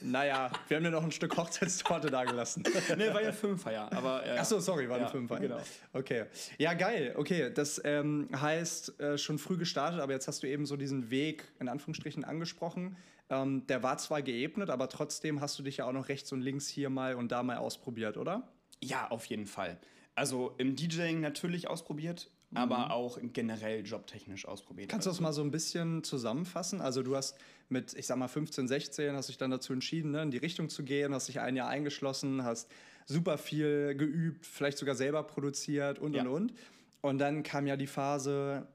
naja, 0.01 0.51
wir 0.67 0.77
haben 0.77 0.83
dir 0.83 0.91
noch 0.91 1.03
ein 1.03 1.11
Stück 1.11 1.35
Hochzeitstorte 1.35 2.11
da 2.11 2.23
gelassen. 2.23 2.63
nee, 2.97 3.13
war 3.13 3.21
ja 3.21 3.31
Filmfeier. 3.31 3.91
Aber, 3.91 4.25
äh, 4.25 4.37
Achso, 4.37 4.59
sorry, 4.59 4.87
war 4.87 4.97
ja, 4.97 5.03
eine 5.03 5.11
Fünfer. 5.11 5.39
Genau. 5.39 5.57
Okay. 5.91 6.25
Ja, 6.59 6.73
geil. 6.75 7.15
Okay, 7.17 7.51
das 7.51 7.81
ähm, 7.83 8.29
heißt, 8.33 8.99
äh, 8.99 9.17
schon 9.17 9.39
früh 9.39 9.57
gestartet, 9.57 9.99
aber 9.99 10.13
jetzt 10.13 10.27
hast 10.27 10.43
du 10.43 10.47
eben 10.47 10.65
so 10.67 10.77
diesen 10.77 11.09
Weg 11.09 11.51
in 11.59 11.67
Anführungsstrichen 11.67 12.23
angesprochen. 12.23 12.95
Ähm, 13.29 13.65
der 13.67 13.81
war 13.81 13.97
zwar 13.97 14.21
geebnet, 14.21 14.69
aber 14.69 14.87
trotzdem 14.87 15.41
hast 15.41 15.57
du 15.57 15.63
dich 15.63 15.77
ja 15.77 15.85
auch 15.85 15.93
noch 15.93 16.09
rechts 16.09 16.31
und 16.31 16.41
links 16.41 16.67
hier 16.67 16.89
mal 16.91 17.15
und 17.15 17.31
da 17.31 17.41
mal 17.41 17.57
ausprobiert, 17.57 18.17
oder? 18.17 18.47
Ja, 18.81 19.07
auf 19.09 19.25
jeden 19.25 19.47
Fall. 19.47 19.79
Also 20.15 20.53
im 20.57 20.75
DJing 20.75 21.21
natürlich 21.21 21.67
ausprobiert, 21.67 22.29
aber 22.55 22.91
auch 22.91 23.17
generell 23.21 23.85
jobtechnisch 23.85 24.47
ausprobiert. 24.47 24.87
Mhm. 24.87 24.91
Kannst 24.91 25.07
du 25.07 25.11
das 25.11 25.19
mal 25.19 25.33
so 25.33 25.41
ein 25.41 25.51
bisschen 25.51 26.03
zusammenfassen? 26.03 26.81
Also 26.81 27.03
du 27.03 27.15
hast 27.15 27.37
mit, 27.69 27.93
ich 27.93 28.07
sag 28.07 28.17
mal, 28.17 28.27
15, 28.27 28.67
16 28.67 29.15
hast 29.15 29.29
dich 29.29 29.37
dann 29.37 29.51
dazu 29.51 29.73
entschieden, 29.73 30.11
ne, 30.11 30.21
in 30.23 30.31
die 30.31 30.37
Richtung 30.37 30.69
zu 30.69 30.83
gehen, 30.83 31.13
hast 31.13 31.27
dich 31.27 31.39
ein 31.39 31.55
Jahr 31.55 31.69
eingeschlossen, 31.69 32.43
hast 32.43 32.69
super 33.05 33.37
viel 33.37 33.95
geübt, 33.95 34.45
vielleicht 34.45 34.77
sogar 34.77 34.95
selber 34.95 35.23
produziert 35.23 35.99
und, 35.99 36.13
Ja. 36.15 36.21
und, 36.23 36.27
und. 36.29 36.53
Und 37.01 37.17
dann 37.17 37.43
kam 37.43 37.67
ja 37.67 37.75
die 37.75 37.87
Phase, 37.87 38.65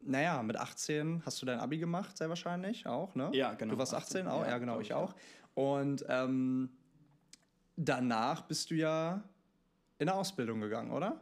naja, 0.00 0.42
mit 0.42 0.56
18 0.56 1.22
hast 1.26 1.42
du 1.42 1.46
dein 1.46 1.58
Abi 1.58 1.76
gemacht, 1.78 2.16
sehr 2.16 2.30
wahrscheinlich 2.30 2.86
auch, 2.86 3.14
ne? 3.14 3.30
Ja, 3.34 3.52
genau, 3.52 3.72
Du 3.74 3.78
warst 3.78 3.92
18, 3.92 4.26
18, 4.26 4.28
auch? 4.28 4.42
Ja, 4.44 4.50
ja, 4.52 4.58
genau, 4.58 4.80
ich 4.80 4.88
ich, 4.88 4.94
auch. 4.94 5.14
Und 5.54 6.04
ähm, 6.08 6.70
danach 7.76 8.42
bist 8.42 8.70
du 8.70 8.74
ja 8.76 9.22
in 9.98 10.08
eine 10.08 10.16
Ausbildung 10.18 10.60
gegangen, 10.60 10.90
oder? 10.90 11.20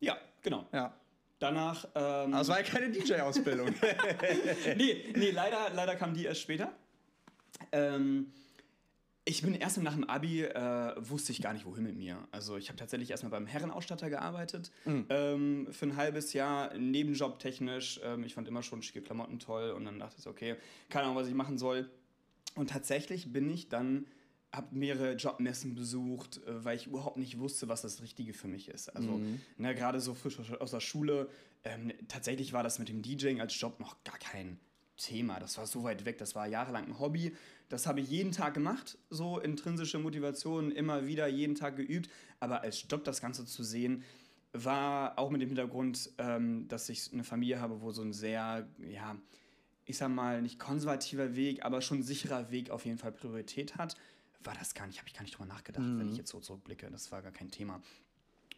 Ja, 0.00 0.16
genau. 0.42 0.66
Ja. 0.72 0.94
Danach. 1.40 1.86
Ähm, 1.94 2.32
Aber 2.32 2.40
es 2.42 2.48
war 2.48 2.60
ja 2.60 2.66
keine 2.66 2.90
DJ-Ausbildung. 2.90 3.74
nee, 4.76 5.04
nee 5.16 5.30
leider, 5.30 5.70
leider 5.74 5.96
kam 5.96 6.14
die 6.14 6.26
erst 6.26 6.42
später. 6.42 6.72
Ähm, 7.72 8.32
ich 9.24 9.42
bin 9.42 9.54
erst 9.54 9.78
nach 9.78 9.94
dem 9.94 10.04
Abi, 10.04 10.42
äh, 10.42 10.94
wusste 10.98 11.32
ich 11.32 11.40
gar 11.40 11.52
nicht, 11.52 11.64
wohin 11.64 11.84
mit 11.84 11.96
mir. 11.96 12.18
Also 12.30 12.56
ich 12.56 12.68
habe 12.68 12.78
tatsächlich 12.78 13.10
erstmal 13.10 13.30
beim 13.30 13.46
Herrenausstatter 13.46 14.10
gearbeitet, 14.10 14.70
ähm, 15.08 15.68
für 15.70 15.86
ein 15.86 15.96
halbes 15.96 16.32
Jahr, 16.32 16.76
Nebenjob 16.76 17.38
technisch. 17.38 18.00
Ähm, 18.04 18.24
ich 18.24 18.34
fand 18.34 18.48
immer 18.48 18.62
schon 18.62 18.82
schicke 18.82 19.02
Klamotten 19.02 19.38
toll 19.38 19.70
und 19.70 19.84
dann 19.84 19.98
dachte 19.98 20.16
ich, 20.18 20.26
okay, 20.26 20.56
keine 20.88 21.04
Ahnung, 21.06 21.16
was 21.16 21.28
ich 21.28 21.34
machen 21.34 21.58
soll. 21.58 21.88
Und 22.54 22.70
tatsächlich 22.70 23.32
bin 23.32 23.48
ich 23.48 23.68
dann, 23.68 24.06
habe 24.52 24.74
mehrere 24.74 25.12
Jobmessen 25.14 25.74
besucht, 25.74 26.38
äh, 26.46 26.64
weil 26.64 26.76
ich 26.76 26.86
überhaupt 26.86 27.16
nicht 27.16 27.38
wusste, 27.38 27.68
was 27.68 27.82
das 27.82 28.02
Richtige 28.02 28.32
für 28.32 28.48
mich 28.48 28.68
ist. 28.68 28.88
Also 28.96 29.20
ne, 29.58 29.74
gerade 29.74 30.00
so 30.00 30.14
frisch 30.14 30.38
aus- 30.40 30.50
aus 30.52 30.70
der 30.72 30.80
Schule, 30.80 31.28
ähm, 31.64 31.92
tatsächlich 32.08 32.52
war 32.52 32.62
das 32.62 32.78
mit 32.78 32.88
dem 32.88 33.02
DJing 33.02 33.40
als 33.40 33.58
Job 33.60 33.78
noch 33.78 34.02
gar 34.02 34.18
kein 34.18 34.58
Thema. 34.96 35.38
Das 35.40 35.56
war 35.56 35.66
so 35.66 35.82
weit 35.84 36.04
weg, 36.04 36.18
das 36.18 36.34
war 36.34 36.46
jahrelang 36.46 36.84
ein 36.86 36.98
Hobby. 36.98 37.34
Das 37.68 37.86
habe 37.86 38.00
ich 38.00 38.10
jeden 38.10 38.32
Tag 38.32 38.54
gemacht, 38.54 38.98
so 39.08 39.38
intrinsische 39.38 39.98
Motivation, 39.98 40.72
immer 40.72 41.06
wieder 41.06 41.28
jeden 41.28 41.54
Tag 41.54 41.76
geübt. 41.76 42.10
Aber 42.40 42.62
als 42.62 42.84
Job 42.88 43.04
das 43.04 43.20
Ganze 43.20 43.46
zu 43.46 43.62
sehen, 43.62 44.02
war 44.52 45.16
auch 45.18 45.30
mit 45.30 45.40
dem 45.42 45.48
Hintergrund, 45.48 46.10
ähm, 46.18 46.66
dass 46.66 46.88
ich 46.88 47.12
eine 47.12 47.22
Familie 47.22 47.60
habe, 47.60 47.80
wo 47.82 47.92
so 47.92 48.02
ein 48.02 48.12
sehr, 48.12 48.68
ja, 48.78 49.16
ich 49.84 49.96
sag 49.96 50.08
mal, 50.08 50.42
nicht 50.42 50.58
konservativer 50.58 51.36
Weg, 51.36 51.64
aber 51.64 51.80
schon 51.82 52.02
sicherer 52.02 52.50
Weg 52.50 52.70
auf 52.70 52.84
jeden 52.84 52.98
Fall 52.98 53.12
Priorität 53.12 53.76
hat, 53.76 53.96
war 54.44 54.54
das 54.54 54.74
gar 54.74 54.86
nicht, 54.86 54.98
habe 54.98 55.08
ich 55.08 55.14
gar 55.14 55.22
nicht 55.22 55.34
drüber 55.34 55.46
nachgedacht, 55.46 55.84
wenn 55.84 56.08
ich 56.10 56.16
jetzt 56.16 56.30
so 56.30 56.40
zurückblicke. 56.40 56.90
Das 56.90 57.12
war 57.12 57.22
gar 57.22 57.32
kein 57.32 57.50
Thema. 57.50 57.82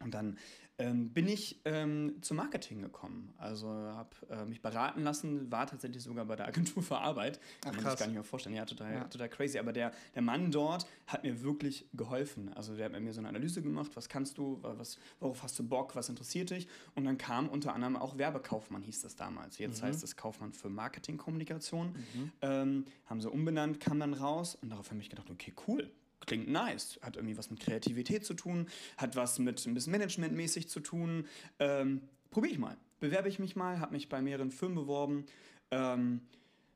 Und 0.03 0.13
dann 0.13 0.37
ähm, 0.79 1.09
bin 1.11 1.27
ich 1.27 1.61
ähm, 1.65 2.15
zum 2.21 2.37
Marketing 2.37 2.81
gekommen. 2.81 3.31
Also 3.37 3.67
habe 3.67 4.09
äh, 4.31 4.43
mich 4.45 4.61
beraten 4.61 5.03
lassen, 5.03 5.51
war 5.51 5.67
tatsächlich 5.67 6.01
sogar 6.01 6.25
bei 6.25 6.35
der 6.35 6.47
Agentur 6.47 6.81
für 6.81 6.97
Arbeit. 6.97 7.39
Kann 7.61 7.75
man 7.75 7.85
sich 7.85 7.99
gar 7.99 8.07
nicht 8.07 8.15
mehr 8.15 8.23
vorstellen. 8.23 8.55
Ja, 8.55 8.65
total, 8.65 8.91
Ja. 8.93 9.03
total 9.03 9.29
crazy. 9.29 9.59
Aber 9.59 9.71
der, 9.71 9.91
der 10.15 10.23
Mann 10.23 10.49
dort 10.49 10.87
hat 11.05 11.23
mir 11.23 11.43
wirklich 11.43 11.85
geholfen. 11.93 12.51
Also 12.55 12.75
der 12.75 12.85
hat 12.91 12.99
mir 12.99 13.13
so 13.13 13.19
eine 13.19 13.29
Analyse 13.29 13.61
gemacht, 13.61 13.91
was 13.93 14.09
kannst 14.09 14.39
du, 14.39 14.57
was, 14.63 14.97
worauf 15.19 15.43
hast 15.43 15.59
du 15.59 15.63
Bock, 15.67 15.95
was 15.95 16.09
interessiert 16.09 16.49
dich. 16.49 16.67
Und 16.95 17.05
dann 17.05 17.19
kam 17.19 17.49
unter 17.49 17.75
anderem 17.75 17.95
auch 17.95 18.17
Werbekaufmann, 18.17 18.81
hieß 18.81 19.03
das 19.03 19.15
damals. 19.15 19.59
Jetzt 19.59 19.83
heißt 19.83 20.03
es 20.03 20.15
Kaufmann 20.15 20.53
für 20.53 20.69
Marketingkommunikation. 20.69 21.95
Ähm, 22.41 22.85
haben 23.05 23.21
sie 23.21 23.29
umbenannt, 23.29 23.79
kam 23.79 23.99
dann 23.99 24.13
raus 24.15 24.55
und 24.55 24.69
darauf 24.71 24.89
habe 24.89 24.99
ich 25.01 25.09
gedacht, 25.09 25.29
okay, 25.29 25.53
cool 25.67 25.91
klingt 26.25 26.47
nice. 26.47 26.99
Hat 27.01 27.15
irgendwie 27.15 27.37
was 27.37 27.49
mit 27.49 27.59
Kreativität 27.59 28.25
zu 28.25 28.33
tun, 28.33 28.67
hat 28.97 29.15
was 29.15 29.39
mit 29.39 29.65
ein 29.65 29.73
bisschen 29.73 29.91
managementmäßig 29.91 30.69
zu 30.69 30.79
tun. 30.79 31.27
Ähm, 31.59 32.01
Probiere 32.31 32.53
ich 32.53 32.59
mal. 32.59 32.77
Bewerbe 32.99 33.29
ich 33.29 33.37
mich 33.37 33.55
mal, 33.55 33.79
habe 33.79 33.91
mich 33.91 34.09
bei 34.09 34.21
mehreren 34.21 34.49
Firmen 34.51 34.75
beworben. 34.75 35.25
Ähm, 35.71 36.21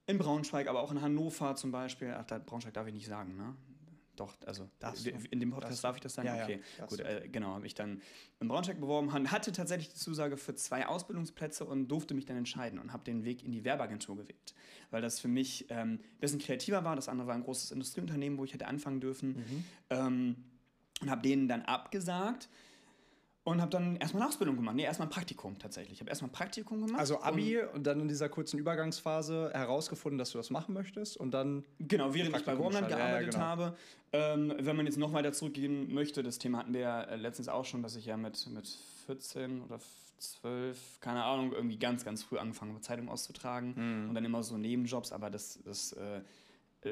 In 0.06 0.18
Braunschweig, 0.18 0.68
aber 0.68 0.82
auch 0.82 0.92
in 0.92 1.02
Hannover 1.02 1.56
zum 1.56 1.72
Beispiel. 1.72 2.14
Ach, 2.18 2.26
Braunschweig 2.46 2.74
darf 2.74 2.88
ich 2.88 2.94
nicht 2.94 3.08
sagen, 3.08 3.36
ne? 3.36 3.56
Doch, 4.18 4.36
also 4.46 4.68
Darfst 4.80 5.06
du. 5.06 5.12
in 5.12 5.40
dem 5.40 5.52
Podcast 5.52 5.72
Darfst 5.72 5.84
darf 5.86 5.96
ich 5.96 6.02
das 6.02 6.14
sagen? 6.16 6.28
Ja, 6.28 6.36
ja, 6.36 6.44
okay, 6.44 6.60
darfst 6.78 6.98
gut, 6.98 7.06
äh, 7.06 7.30
genau, 7.32 7.54
habe 7.54 7.66
ich 7.66 7.74
dann 7.76 8.02
in 8.42 8.48
Braunschweig 8.50 8.80
beworben, 8.82 9.14
hatte 9.32 9.52
tatsächlich 9.54 9.90
die 9.90 9.96
Zusage 9.96 10.36
für 10.38 10.56
zwei 10.56 10.86
Ausbildungsplätze 10.88 11.64
und 11.64 11.88
durfte 11.88 12.14
mich 12.14 12.26
dann 12.26 12.36
entscheiden 12.38 12.80
und 12.80 12.92
habe 12.94 13.04
den 13.06 13.24
Weg 13.24 13.44
in 13.44 13.52
die 13.52 13.64
Werbeagentur 13.64 14.18
gewählt, 14.18 14.54
weil 14.92 15.02
das 15.02 15.20
für 15.20 15.28
mich 15.30 15.68
ähm, 15.70 15.94
ein 16.02 16.20
bisschen 16.20 16.40
kreativer 16.40 16.84
war. 16.84 16.96
Das 16.96 17.08
andere 17.08 17.28
war 17.28 17.36
ein 17.36 17.44
großes 17.44 17.72
Industrieunternehmen, 17.72 18.38
wo 18.38 18.44
ich 18.44 18.54
hätte 18.54 18.68
anfangen 18.68 19.00
dürfen 19.00 19.30
Mhm. 19.38 19.64
ähm, 19.92 20.36
und 21.02 21.10
habe 21.12 21.22
denen 21.22 21.48
dann 21.48 21.62
abgesagt. 21.62 22.50
Und 23.48 23.62
habe 23.62 23.72
dann 23.72 23.96
erstmal 23.96 24.24
eine 24.24 24.30
Ausbildung 24.30 24.58
gemacht. 24.58 24.76
Nee, 24.76 24.84
erstmal 24.84 25.08
ein 25.08 25.12
Praktikum 25.12 25.58
tatsächlich. 25.58 25.94
Ich 25.94 26.00
habe 26.02 26.10
erstmal 26.10 26.30
ein 26.30 26.34
Praktikum 26.34 26.82
gemacht. 26.86 27.00
Also 27.00 27.16
und- 27.18 27.24
Abi 27.24 27.60
und 27.62 27.88
dann 27.88 28.02
in 28.02 28.10
dieser 28.10 28.28
kurzen 28.28 28.60
Übergangsphase 28.60 29.52
herausgefunden, 29.54 30.18
dass 30.18 30.32
du 30.32 30.38
das 30.38 30.50
machen 30.50 30.74
möchtest 30.74 31.16
und 31.16 31.32
dann 31.32 31.64
Genau, 31.80 32.14
während 32.14 32.36
ich 32.36 32.44
bei 32.44 32.58
Wurmland 32.58 32.88
schreiben. 32.88 32.92
Ja, 32.92 32.98
ja, 33.00 33.06
gearbeitet 33.22 33.34
genau. 33.36 33.46
habe. 33.46 33.78
Ähm, 34.12 34.54
wenn 34.60 34.76
man 34.76 34.86
jetzt 34.86 34.98
noch 34.98 35.14
weiter 35.14 35.32
zurückgehen 35.32 35.94
möchte, 35.94 36.24
das 36.24 36.40
Thema 36.40 36.58
hatten 36.60 36.74
wir 36.74 36.82
ja 36.82 37.02
äh, 37.04 37.16
letztens 37.16 37.48
auch 37.48 37.64
schon, 37.64 37.84
dass 37.84 37.96
ich 37.96 38.06
ja 38.06 38.18
mit, 38.18 38.48
mit 38.50 38.68
14 39.06 39.62
oder 39.62 39.80
12, 40.20 41.00
keine 41.00 41.24
Ahnung, 41.24 41.54
irgendwie 41.54 41.78
ganz, 41.78 42.04
ganz 42.04 42.24
früh 42.24 42.38
angefangen 42.38 42.72
habe, 42.74 42.82
Zeitung 42.82 43.08
auszutragen 43.08 43.74
Mhm. 43.78 44.10
und 44.10 44.16
dann 44.16 44.26
immer 44.26 44.44
so 44.44 44.58
Nebenjobs, 44.58 45.12
aber 45.14 45.30
das, 45.30 45.60
das 45.64 45.94
äh, 45.94 46.20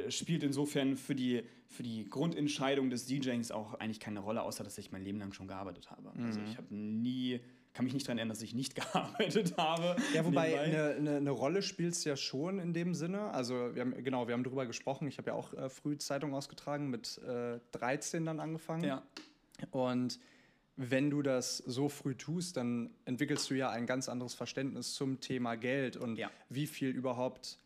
spielt 0.10 0.44
insofern 0.44 0.98
für 0.98 1.16
die, 1.16 1.44
für 1.68 1.84
die 1.84 2.06
Grundentscheidung 2.10 2.90
des 2.90 3.06
DJings 3.06 3.52
auch 3.52 3.76
eigentlich 3.76 4.00
keine 4.00 4.20
Rolle, 4.20 4.42
außer 4.44 4.64
dass 4.64 4.78
ich 4.78 4.92
mein 4.92 5.04
Leben 5.04 5.20
lang 5.20 5.32
schon 5.34 5.48
gearbeitet 5.48 5.92
habe. 5.92 6.12
Also 6.18 6.40
Mhm. 6.40 6.46
ich 6.48 6.58
habe 6.58 6.74
nie, 6.76 7.40
kann 7.74 7.86
mich 7.86 7.94
nicht 7.94 8.06
daran 8.08 8.18
erinnern, 8.18 8.34
dass 8.36 8.42
ich 8.42 8.54
nicht 8.56 8.76
gearbeitet 8.76 9.58
habe. 9.58 9.96
Ja, 10.14 10.26
wobei 10.26 10.60
eine, 10.60 10.96
eine, 10.96 11.18
eine 11.18 11.30
Rolle 11.32 11.62
spielt 11.62 11.94
es 11.94 12.04
ja 12.04 12.16
schon 12.18 12.60
in 12.60 12.74
dem 12.74 12.94
Sinne. 12.94 13.32
Also 13.32 13.76
wir 13.76 13.82
haben, 13.82 14.04
genau, 14.04 14.28
wir 14.28 14.34
haben 14.34 14.44
darüber 14.44 14.66
gesprochen. 14.66 15.08
Ich 15.08 15.18
habe 15.18 15.32
ja 15.32 15.34
auch 15.36 15.54
äh, 15.54 15.70
früh 15.70 15.98
Zeitung 15.98 16.34
ausgetragen, 16.34 16.90
mit 16.90 17.20
äh, 17.20 17.60
13 17.74 18.26
dann 18.26 18.40
angefangen. 18.40 18.84
Ja. 18.84 19.04
Und 19.72 20.20
wenn 20.78 21.10
du 21.10 21.22
das 21.22 21.58
so 21.60 21.88
früh 21.88 22.16
tust, 22.16 22.58
dann 22.58 22.90
entwickelst 23.06 23.50
du 23.50 23.54
ja 23.54 23.70
ein 23.70 23.86
ganz 23.86 24.10
anderes 24.10 24.34
Verständnis 24.34 24.94
zum 24.94 25.22
Thema 25.22 25.56
Geld 25.56 25.96
und 25.96 26.18
Ja. 26.18 26.30
wie 26.50 26.68
viel 26.68 26.90
überhaupt 26.90 27.60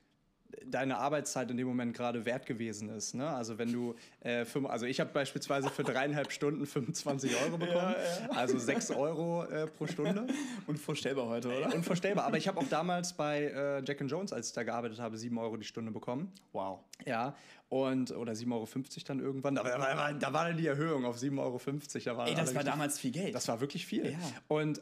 deine 0.66 0.98
Arbeitszeit 0.98 1.50
in 1.52 1.58
dem 1.58 1.68
Moment 1.68 1.96
gerade 1.96 2.26
wert 2.26 2.46
gewesen 2.46 2.90
ist. 2.90 3.14
Ne? 3.14 3.28
Also 3.30 3.58
wenn 3.58 3.72
du, 3.72 3.96
äh, 4.22 4.46
fünf- 4.46 4.68
also 4.70 4.86
ich 4.86 5.00
habe 5.00 5.12
beispielsweise 5.14 5.70
für 5.70 5.84
dreieinhalb 5.84 6.32
Stunden 6.32 6.66
25 6.66 7.32
Euro 7.46 7.58
bekommen, 7.58 7.96
also 8.30 8.58
6 8.58 8.92
Euro 8.92 9.44
äh, 9.46 9.68
pro 9.68 9.86
Stunde. 9.88 10.26
Unvorstellbar 10.68 11.28
heute, 11.28 11.50
oder? 11.50 11.74
Unvorstellbar. 11.74 12.26
Aber 12.26 12.38
ich 12.38 12.48
habe 12.48 12.60
auch 12.60 12.68
damals 12.70 13.14
bei 13.14 13.44
äh, 13.46 13.84
Jack 13.86 14.02
and 14.02 14.10
Jones, 14.12 14.34
als 14.34 14.48
ich 14.50 14.54
da 14.54 14.64
gearbeitet 14.64 15.00
habe, 15.00 15.18
7 15.18 15.38
Euro 15.38 15.56
die 15.58 15.66
Stunde 15.66 15.92
bekommen. 15.92 16.32
Wow. 16.52 16.80
Ja. 17.06 17.36
Und, 17.70 18.12
oder 18.12 18.34
7,50 18.34 18.52
Euro 18.52 18.68
dann 19.08 19.20
irgendwann. 19.20 19.56
Da, 19.56 19.64
war- 19.64 19.72
da, 19.78 19.98
war- 19.98 20.14
da 20.14 20.34
war 20.34 20.48
dann 20.48 20.58
die 20.58 20.68
Erhöhung 20.68 21.06
auf 21.06 21.18
7,50 21.18 21.38
Euro. 21.40 21.60
Da 22.06 22.18
waren 22.18 22.28
Ey, 22.28 22.36
das 22.36 22.56
war 22.56 22.64
damals 22.64 22.98
viel 23.00 23.12
Geld. 23.12 23.36
Das 23.36 23.48
war 23.48 23.62
wirklich 23.62 23.86
viel. 23.86 24.12
Ja. 24.12 24.18
Und 24.48 24.82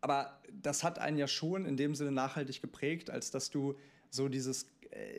aber 0.00 0.38
das 0.52 0.84
hat 0.84 0.98
einen 0.98 1.16
ja 1.18 1.26
schon 1.26 1.64
in 1.64 1.76
dem 1.76 1.94
Sinne 1.94 2.12
nachhaltig 2.12 2.60
geprägt, 2.60 3.08
als 3.10 3.30
dass 3.30 3.50
du 3.50 3.74
so 4.10 4.28
dieses, 4.28 4.66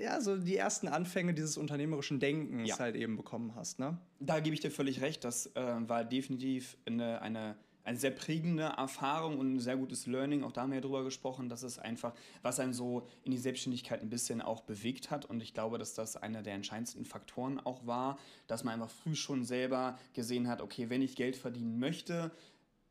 ja, 0.02 0.22
so 0.22 0.38
die 0.38 0.56
ersten 0.58 0.88
Anfänge 0.88 1.34
dieses 1.34 1.58
unternehmerischen 1.58 2.20
Denkens 2.20 2.70
Ja. 2.70 2.80
halt 2.80 2.96
eben 2.96 3.18
bekommen 3.18 3.56
hast, 3.56 3.80
ne? 3.80 3.98
Da 4.20 4.40
gebe 4.40 4.54
ich 4.54 4.62
dir 4.62 4.72
völlig 4.72 5.02
recht. 5.02 5.24
Das 5.24 5.48
äh, 5.56 5.90
war 5.90 6.06
definitiv 6.06 6.78
eine, 6.86 7.22
eine, 7.22 7.56
eine 7.84 7.98
sehr 7.98 8.12
prägende 8.12 8.64
Erfahrung 8.64 9.38
und 9.38 9.56
ein 9.56 9.60
sehr 9.60 9.78
gutes 9.78 10.08
Learning. 10.08 10.44
Auch 10.44 10.52
da 10.52 10.62
haben 10.62 10.72
wir 10.72 10.78
ja 10.78 10.82
drüber 10.82 11.04
gesprochen, 11.04 11.50
dass 11.50 11.62
es 11.64 11.78
einfach, 11.78 12.14
was 12.42 12.60
einen 12.60 12.74
so 12.74 13.06
in 13.24 13.32
die 13.32 13.38
Selbstständigkeit 13.38 14.02
ein 14.02 14.10
bisschen 14.10 14.42
auch 14.42 14.62
bewegt 14.62 15.12
hat. 15.12 15.26
Und 15.26 15.42
ich 15.44 15.54
glaube, 15.54 15.78
dass 15.78 15.94
das 15.94 16.16
einer 16.16 16.42
der 16.42 16.54
entscheidendsten 16.54 17.06
Faktoren 17.06 17.60
auch 17.60 17.86
war, 17.86 18.18
dass 18.48 18.64
man 18.64 18.76
einfach 18.76 18.90
früh 18.90 19.16
schon 19.16 19.44
selber 19.44 19.98
gesehen 20.14 20.48
hat, 20.48 20.62
okay, 20.62 20.90
wenn 20.90 21.02
ich 21.02 21.16
Geld 21.16 21.36
verdienen 21.36 21.80
möchte, 21.80 22.32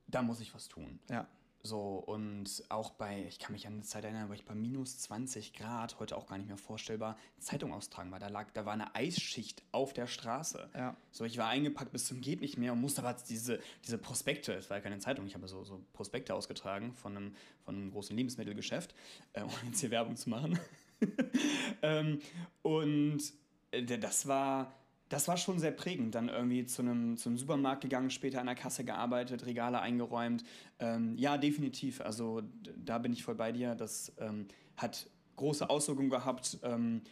dann 0.06 0.26
muss 0.26 0.40
ich 0.40 0.54
was 0.54 0.68
tun. 0.68 0.98
Ja. 1.10 1.26
So, 1.66 1.94
und 1.94 2.62
auch 2.68 2.90
bei, 2.90 3.24
ich 3.26 3.38
kann 3.38 3.52
mich 3.52 3.66
an 3.66 3.72
eine 3.72 3.82
Zeit 3.82 4.04
erinnern, 4.04 4.28
wo 4.28 4.34
ich 4.34 4.44
bei 4.44 4.54
minus 4.54 4.98
20 4.98 5.54
Grad, 5.54 5.98
heute 5.98 6.14
auch 6.14 6.26
gar 6.26 6.36
nicht 6.36 6.46
mehr 6.46 6.58
vorstellbar, 6.58 7.16
Zeitung 7.38 7.72
austragen 7.72 8.10
war. 8.10 8.18
Da 8.18 8.28
lag, 8.28 8.50
da 8.52 8.66
war 8.66 8.74
eine 8.74 8.94
Eisschicht 8.94 9.62
auf 9.72 9.94
der 9.94 10.06
Straße. 10.06 10.68
Ja. 10.74 10.94
So, 11.10 11.24
ich 11.24 11.38
war 11.38 11.48
eingepackt 11.48 11.90
bis 11.90 12.04
zum 12.06 12.20
geht 12.20 12.42
nicht 12.42 12.58
mehr 12.58 12.74
und 12.74 12.82
musste 12.82 13.02
aber 13.02 13.16
diese, 13.30 13.60
diese 13.82 13.96
Prospekte, 13.96 14.52
es 14.52 14.68
war 14.68 14.76
ja 14.76 14.82
keine 14.82 14.98
Zeitung, 14.98 15.26
ich 15.26 15.34
habe 15.34 15.48
so, 15.48 15.64
so 15.64 15.82
Prospekte 15.94 16.34
ausgetragen 16.34 16.92
von 16.92 17.16
einem, 17.16 17.34
von 17.64 17.76
einem 17.76 17.90
großen 17.92 18.14
Lebensmittelgeschäft, 18.14 18.94
äh, 19.32 19.40
ohne 19.40 19.54
jetzt 19.64 19.80
hier 19.80 19.90
Werbung 19.90 20.16
zu 20.16 20.28
machen. 20.28 20.58
ähm, 21.82 22.20
und 22.60 23.22
äh, 23.70 23.82
das 23.82 24.28
war, 24.28 24.83
das 25.08 25.28
war 25.28 25.36
schon 25.36 25.58
sehr 25.58 25.70
prägend. 25.70 26.14
Dann 26.14 26.28
irgendwie 26.28 26.64
zu 26.66 26.82
einem, 26.82 27.16
zu 27.16 27.28
einem 27.28 27.38
Supermarkt 27.38 27.82
gegangen, 27.82 28.10
später 28.10 28.40
an 28.40 28.46
der 28.46 28.54
Kasse 28.54 28.84
gearbeitet, 28.84 29.46
Regale 29.46 29.80
eingeräumt. 29.80 30.44
Ähm, 30.78 31.16
ja, 31.16 31.36
definitiv. 31.36 32.00
Also 32.00 32.42
da 32.76 32.98
bin 32.98 33.12
ich 33.12 33.22
voll 33.22 33.34
bei 33.34 33.52
dir. 33.52 33.74
Das 33.74 34.12
ähm, 34.18 34.48
hat 34.76 35.08
große 35.36 35.68
Auswirkungen 35.68 36.10
gehabt, 36.10 36.58
ähm, 36.62 37.02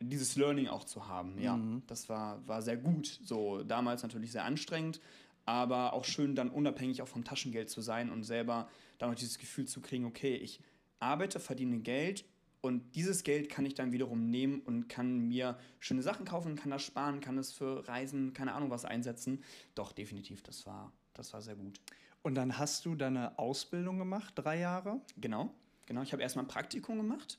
dieses 0.00 0.36
Learning 0.36 0.68
auch 0.68 0.84
zu 0.84 1.08
haben. 1.08 1.38
Ja, 1.40 1.58
das 1.86 2.08
war, 2.08 2.46
war 2.46 2.62
sehr 2.62 2.76
gut. 2.76 3.20
So 3.22 3.62
damals 3.62 4.02
natürlich 4.02 4.32
sehr 4.32 4.44
anstrengend, 4.44 5.00
aber 5.44 5.92
auch 5.92 6.04
schön 6.04 6.34
dann 6.34 6.50
unabhängig 6.50 7.02
auch 7.02 7.08
vom 7.08 7.24
Taschengeld 7.24 7.70
zu 7.70 7.80
sein 7.80 8.10
und 8.10 8.24
selber 8.24 8.68
dann 8.98 9.10
auch 9.10 9.14
dieses 9.14 9.38
Gefühl 9.38 9.66
zu 9.66 9.80
kriegen, 9.80 10.04
okay, 10.04 10.34
ich 10.34 10.60
arbeite, 10.98 11.40
verdiene 11.40 11.78
Geld 11.78 12.24
und 12.62 12.94
dieses 12.94 13.24
Geld 13.24 13.50
kann 13.50 13.66
ich 13.66 13.74
dann 13.74 13.92
wiederum 13.92 14.30
nehmen 14.30 14.60
und 14.60 14.88
kann 14.88 15.18
mir 15.18 15.58
schöne 15.80 16.00
Sachen 16.00 16.24
kaufen, 16.24 16.54
kann 16.54 16.70
das 16.70 16.82
sparen, 16.82 17.20
kann 17.20 17.36
es 17.36 17.52
für 17.52 17.86
Reisen, 17.88 18.32
keine 18.32 18.54
Ahnung 18.54 18.70
was 18.70 18.84
einsetzen. 18.84 19.42
Doch, 19.74 19.90
definitiv, 19.92 20.42
das 20.42 20.64
war, 20.64 20.92
das 21.12 21.32
war 21.32 21.42
sehr 21.42 21.56
gut. 21.56 21.80
Und 22.22 22.36
dann 22.36 22.58
hast 22.58 22.86
du 22.86 22.94
deine 22.94 23.36
Ausbildung 23.36 23.98
gemacht, 23.98 24.34
drei 24.36 24.60
Jahre. 24.60 25.00
Genau, 25.16 25.52
genau. 25.86 26.02
Ich 26.02 26.12
habe 26.12 26.22
erstmal 26.22 26.44
ein 26.44 26.48
Praktikum 26.48 26.96
gemacht. 26.96 27.38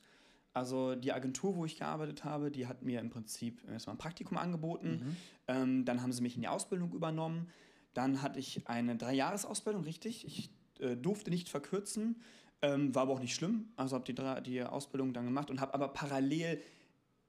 Also 0.53 0.93
die 0.93 1.13
Agentur, 1.13 1.55
wo 1.55 1.65
ich 1.65 1.77
gearbeitet 1.77 2.25
habe, 2.25 2.51
die 2.51 2.67
hat 2.67 2.83
mir 2.83 2.99
im 2.99 3.09
Prinzip 3.09 3.63
erstmal 3.69 3.95
ein 3.95 3.99
Praktikum 3.99 4.37
angeboten. 4.37 5.17
Ähm, 5.47 5.85
dann 5.85 6.01
haben 6.01 6.11
sie 6.11 6.21
mich 6.21 6.35
in 6.35 6.41
die 6.41 6.49
Ausbildung 6.49 6.91
übernommen. 6.91 7.47
Dann 7.93 8.21
hatte 8.21 8.39
ich 8.39 8.67
eine 8.67 8.97
Dreijahresausbildung, 8.97 9.83
richtig. 9.83 10.25
Ich 10.25 10.51
äh, 10.79 10.97
durfte 10.97 11.31
nicht 11.31 11.47
verkürzen, 11.47 12.21
ähm, 12.63 12.95
war 12.95 13.03
aber 13.03 13.13
auch 13.13 13.19
nicht 13.19 13.35
schlimm. 13.35 13.67
Also 13.75 13.95
habe 13.95 14.05
die, 14.05 14.15
drei- 14.15 14.41
die 14.41 14.63
Ausbildung 14.63 15.13
dann 15.13 15.25
gemacht 15.25 15.51
und 15.51 15.61
habe 15.61 15.75
aber 15.75 15.89
parallel 15.89 16.59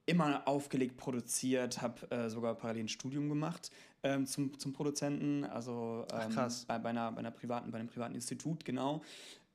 immer 0.07 0.47
aufgelegt, 0.47 0.97
produziert, 0.97 1.83
habe 1.83 2.11
äh, 2.11 2.29
sogar 2.31 2.55
parallel 2.55 2.85
ein 2.85 2.89
Studium 2.89 3.29
gemacht 3.29 3.71
ähm, 4.03 4.27
zum, 4.27 4.59
zum 4.59 4.73
Produzenten, 4.73 5.45
also 5.45 6.07
ähm, 6.13 6.31
krass. 6.31 6.65
Bei, 6.67 6.79
bei, 6.79 6.91
einer, 6.91 7.11
bei, 7.13 7.21
einer 7.21 7.31
privaten, 7.31 7.71
bei 7.71 7.79
einem 7.79 7.89
privaten 7.89 8.15
Institut, 8.15 8.65
genau. 8.65 9.03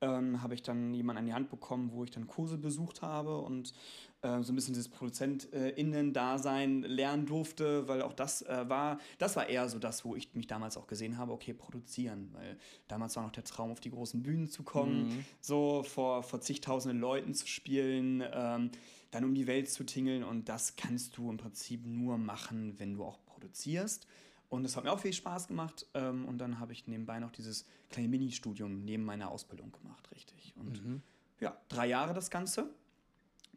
Ähm, 0.02 0.42
habe 0.42 0.54
ich 0.54 0.64
dann 0.64 0.94
jemanden 0.94 1.20
an 1.20 1.26
die 1.26 1.34
Hand 1.34 1.50
bekommen, 1.50 1.92
wo 1.92 2.04
ich 2.04 2.10
dann 2.12 2.26
Kurse 2.26 2.58
besucht 2.58 3.02
habe 3.02 3.38
und 3.38 3.74
äh, 4.22 4.42
so 4.44 4.52
ein 4.52 4.56
bisschen 4.56 4.74
dieses 4.74 4.90
ProduzentInnen-Dasein 4.90 6.82
lernen 6.84 7.26
durfte, 7.26 7.88
weil 7.88 8.02
auch 8.02 8.14
das 8.14 8.42
äh, 8.42 8.68
war, 8.68 9.00
das 9.18 9.36
war 9.36 9.48
eher 9.48 9.70
so 9.70 9.80
das, 9.80 10.04
wo 10.04 10.16
ich 10.16 10.34
mich 10.36 10.48
damals 10.48 10.76
auch 10.78 10.88
gesehen 10.88 11.18
habe, 11.18 11.32
okay, 11.32 11.54
produzieren, 11.54 12.30
weil 12.34 12.58
damals 12.88 13.16
war 13.16 13.24
noch 13.24 13.32
der 13.32 13.44
Traum, 13.46 13.72
auf 13.72 13.80
die 13.80 13.92
großen 13.92 14.22
Bühnen 14.22 14.50
zu 14.50 14.64
kommen, 14.64 15.26
so 15.40 15.84
vor, 15.84 16.24
vor 16.24 16.42
zigtausenden 16.42 17.00
Leuten 17.00 17.34
zu 17.34 17.48
spielen, 17.48 18.24
ähm, 18.34 18.72
dann 19.12 19.24
um 19.24 19.34
die 19.34 19.48
Welt 19.48 19.70
zu 19.70 19.86
tingeln 19.86 20.24
und 20.24 20.50
das 20.50 20.76
kannst 20.76 21.18
du 21.18 21.30
im 21.30 21.38
Prinzip 21.38 21.86
nur 21.86 22.18
machen, 22.18 22.78
wenn 22.78 22.94
du 22.94 23.04
auch 23.04 23.24
produzierst. 23.26 24.06
Und 24.50 24.64
das 24.64 24.76
hat 24.76 24.84
mir 24.84 24.92
auch 24.92 25.00
viel 25.00 25.14
Spaß 25.14 25.48
gemacht. 25.48 25.86
Ähm, 25.94 26.26
und 26.26 26.40
dann 26.40 26.60
habe 26.60 26.74
ich 26.74 26.88
nebenbei 26.88 27.20
noch 27.20 27.32
dieses 27.32 27.66
kleine 27.90 28.10
Mini-Studium 28.10 28.84
neben 28.84 29.06
meiner 29.06 29.30
Ausbildung 29.30 29.72
gemacht, 29.72 30.10
richtig. 30.12 30.54
Und 30.58 31.04
ja, 31.40 31.56
drei 31.70 31.88
Jahre 31.88 32.14
das 32.14 32.30
Ganze. 32.30 32.70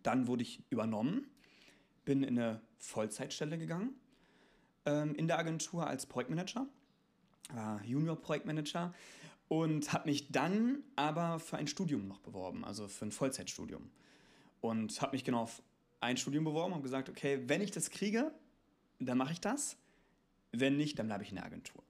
Dann 0.03 0.27
wurde 0.27 0.43
ich 0.43 0.63
übernommen, 0.71 1.27
bin 2.05 2.23
in 2.23 2.39
eine 2.39 2.61
Vollzeitstelle 2.79 3.59
gegangen 3.59 3.95
ähm, 4.87 5.15
in 5.15 5.29
der 5.29 5.39
Agentur 5.39 5.87
als 5.87 6.07
Projektmanager, 6.07 6.67
äh, 7.55 7.87
Junior-Projektmanager 7.87 8.93
und 9.49 9.93
habe 9.93 10.09
mich 10.09 10.31
dann 10.33 10.83
aber 10.97 11.39
für 11.39 11.57
ein 11.57 11.67
Studium 11.67 12.09
noch 12.09 12.21
beworben, 12.21 12.65
also 12.65 12.89
für 12.89 13.07
ein 13.07 13.13
Vollzeitstudium. 13.13 13.91
Und 14.61 15.01
habe 15.03 15.13
mich 15.13 15.25
genau 15.25 15.43
auf 15.43 15.63
ein 16.01 16.17
Studium 16.17 16.45
beworben 16.45 16.73
und 16.73 16.83
gesagt, 16.83 17.09
okay, 17.09 17.43
wenn 17.47 17.61
ich 17.61 17.71
das 17.71 17.91
kriege, 17.91 18.33
dann 18.99 19.19
mache 19.19 19.33
ich 19.33 19.41
das. 19.41 19.77
Wenn 20.53 20.77
nicht, 20.77 20.99
dann 20.99 21.07
bleibe 21.07 21.25
ich 21.25 21.31
in 21.31 21.37
der 21.37 21.45
Agentur. 21.45 21.83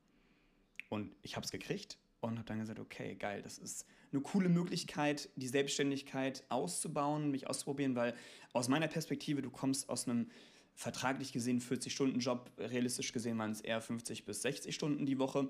Und 0.88 1.14
ich 1.23 1.37
habe 1.37 1.45
es 1.45 1.50
gekriegt 1.50 1.99
und 2.23 2.38
habe 2.38 2.47
dann 2.47 2.61
gesagt, 2.61 2.79
okay, 2.79 3.14
geil, 3.17 3.43
das 3.43 3.59
ist 3.59 3.87
eine 4.12 4.21
coole 4.21 4.49
Möglichkeit, 4.49 5.29
die 5.37 5.49
Selbstständigkeit 5.49 6.45
auszubauen, 6.49 7.31
mich 7.31 7.49
auszuprobieren, 7.49 7.97
weil 7.97 8.14
aus 8.52 8.69
meiner 8.69 8.88
Perspektive, 8.88 9.43
du 9.43 9.50
kommst 9.50 9.88
aus 9.88 10.09
einem 10.09 10.29
vertraglich 10.75 11.33
gesehen 11.33 11.61
40-Stunden-Job, 11.61 12.50
realistisch 12.59 13.12
gesehen 13.12 13.38
waren 13.38 13.50
es 13.50 13.61
eher 13.61 13.81
50 13.81 14.25
bis 14.25 14.43
60 14.43 14.75
Stunden 14.75 15.05
die 15.05 15.19
Woche. 15.19 15.49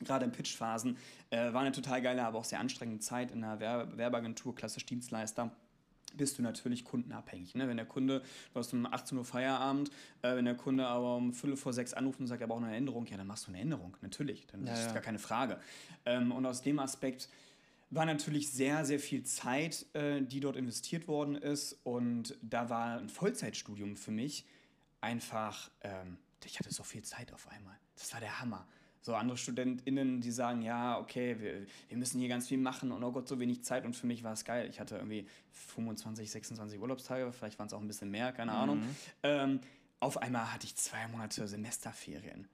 Gerade 0.00 0.24
in 0.24 0.32
Pitchphasen 0.32 0.96
äh, 1.30 1.52
war 1.52 1.60
eine 1.60 1.72
total 1.72 2.00
geile, 2.00 2.24
aber 2.24 2.38
auch 2.38 2.44
sehr 2.44 2.60
anstrengende 2.60 3.00
Zeit 3.00 3.30
in 3.30 3.44
einer 3.44 3.60
Werbe 3.60 3.96
Werbeagentur, 3.96 4.54
klassisch 4.54 4.86
Dienstleister. 4.86 5.54
Bist 6.16 6.38
du 6.38 6.42
natürlich 6.42 6.84
kundenabhängig. 6.84 7.54
Ne? 7.54 7.68
Wenn 7.68 7.76
der 7.76 7.86
Kunde, 7.86 8.22
du 8.52 8.58
hast 8.58 8.72
um 8.72 8.86
18 8.86 9.18
Uhr 9.18 9.24
Feierabend, 9.24 9.90
äh, 10.22 10.36
wenn 10.36 10.44
der 10.44 10.56
Kunde 10.56 10.86
aber 10.86 11.16
um 11.16 11.32
Viertel 11.32 11.56
vor 11.56 11.72
sechs 11.72 11.94
anruft 11.94 12.20
und 12.20 12.26
sagt, 12.26 12.40
er 12.40 12.48
braucht 12.48 12.64
eine 12.64 12.74
Änderung, 12.74 13.06
ja, 13.06 13.16
dann 13.16 13.26
machst 13.26 13.46
du 13.46 13.50
eine 13.50 13.60
Änderung, 13.60 13.96
natürlich. 14.00 14.46
Dann 14.46 14.66
ja, 14.66 14.72
ist 14.72 14.86
ja. 14.86 14.92
gar 14.92 15.02
keine 15.02 15.18
Frage. 15.18 15.58
Ähm, 16.04 16.32
und 16.32 16.46
aus 16.46 16.62
dem 16.62 16.78
Aspekt 16.78 17.28
war 17.90 18.06
natürlich 18.06 18.50
sehr, 18.50 18.84
sehr 18.84 18.98
viel 18.98 19.22
Zeit, 19.24 19.86
äh, 19.94 20.22
die 20.22 20.40
dort 20.40 20.56
investiert 20.56 21.06
worden 21.08 21.36
ist. 21.36 21.78
Und 21.84 22.36
da 22.42 22.68
war 22.68 22.98
ein 22.98 23.08
Vollzeitstudium 23.08 23.96
für 23.96 24.10
mich 24.10 24.44
einfach, 25.00 25.70
ähm, 25.82 26.18
ich 26.44 26.58
hatte 26.58 26.72
so 26.72 26.82
viel 26.82 27.02
Zeit 27.02 27.32
auf 27.32 27.48
einmal. 27.48 27.76
Das 27.96 28.12
war 28.12 28.20
der 28.20 28.40
Hammer. 28.40 28.66
So 29.04 29.14
andere 29.14 29.36
StudentInnen, 29.36 30.22
die 30.22 30.30
sagen, 30.30 30.62
ja, 30.62 30.98
okay, 30.98 31.36
wir, 31.38 31.66
wir 31.90 31.98
müssen 31.98 32.20
hier 32.20 32.28
ganz 32.30 32.48
viel 32.48 32.56
machen 32.56 32.90
und 32.90 33.04
oh 33.04 33.12
Gott, 33.12 33.28
so 33.28 33.38
wenig 33.38 33.62
Zeit. 33.62 33.84
Und 33.84 33.94
für 33.94 34.06
mich 34.06 34.24
war 34.24 34.32
es 34.32 34.46
geil. 34.46 34.66
Ich 34.70 34.80
hatte 34.80 34.96
irgendwie 34.96 35.26
25, 35.52 36.30
26 36.30 36.80
Urlaubstage, 36.80 37.30
vielleicht 37.30 37.58
waren 37.58 37.66
es 37.66 37.74
auch 37.74 37.82
ein 37.82 37.86
bisschen 37.86 38.10
mehr, 38.10 38.32
keine 38.32 38.52
mhm. 38.52 38.58
Ahnung. 38.58 38.82
Ähm, 39.22 39.60
auf 40.00 40.16
einmal 40.22 40.50
hatte 40.50 40.64
ich 40.64 40.74
zwei 40.76 41.06
Monate 41.08 41.46
Semesterferien. 41.46 42.48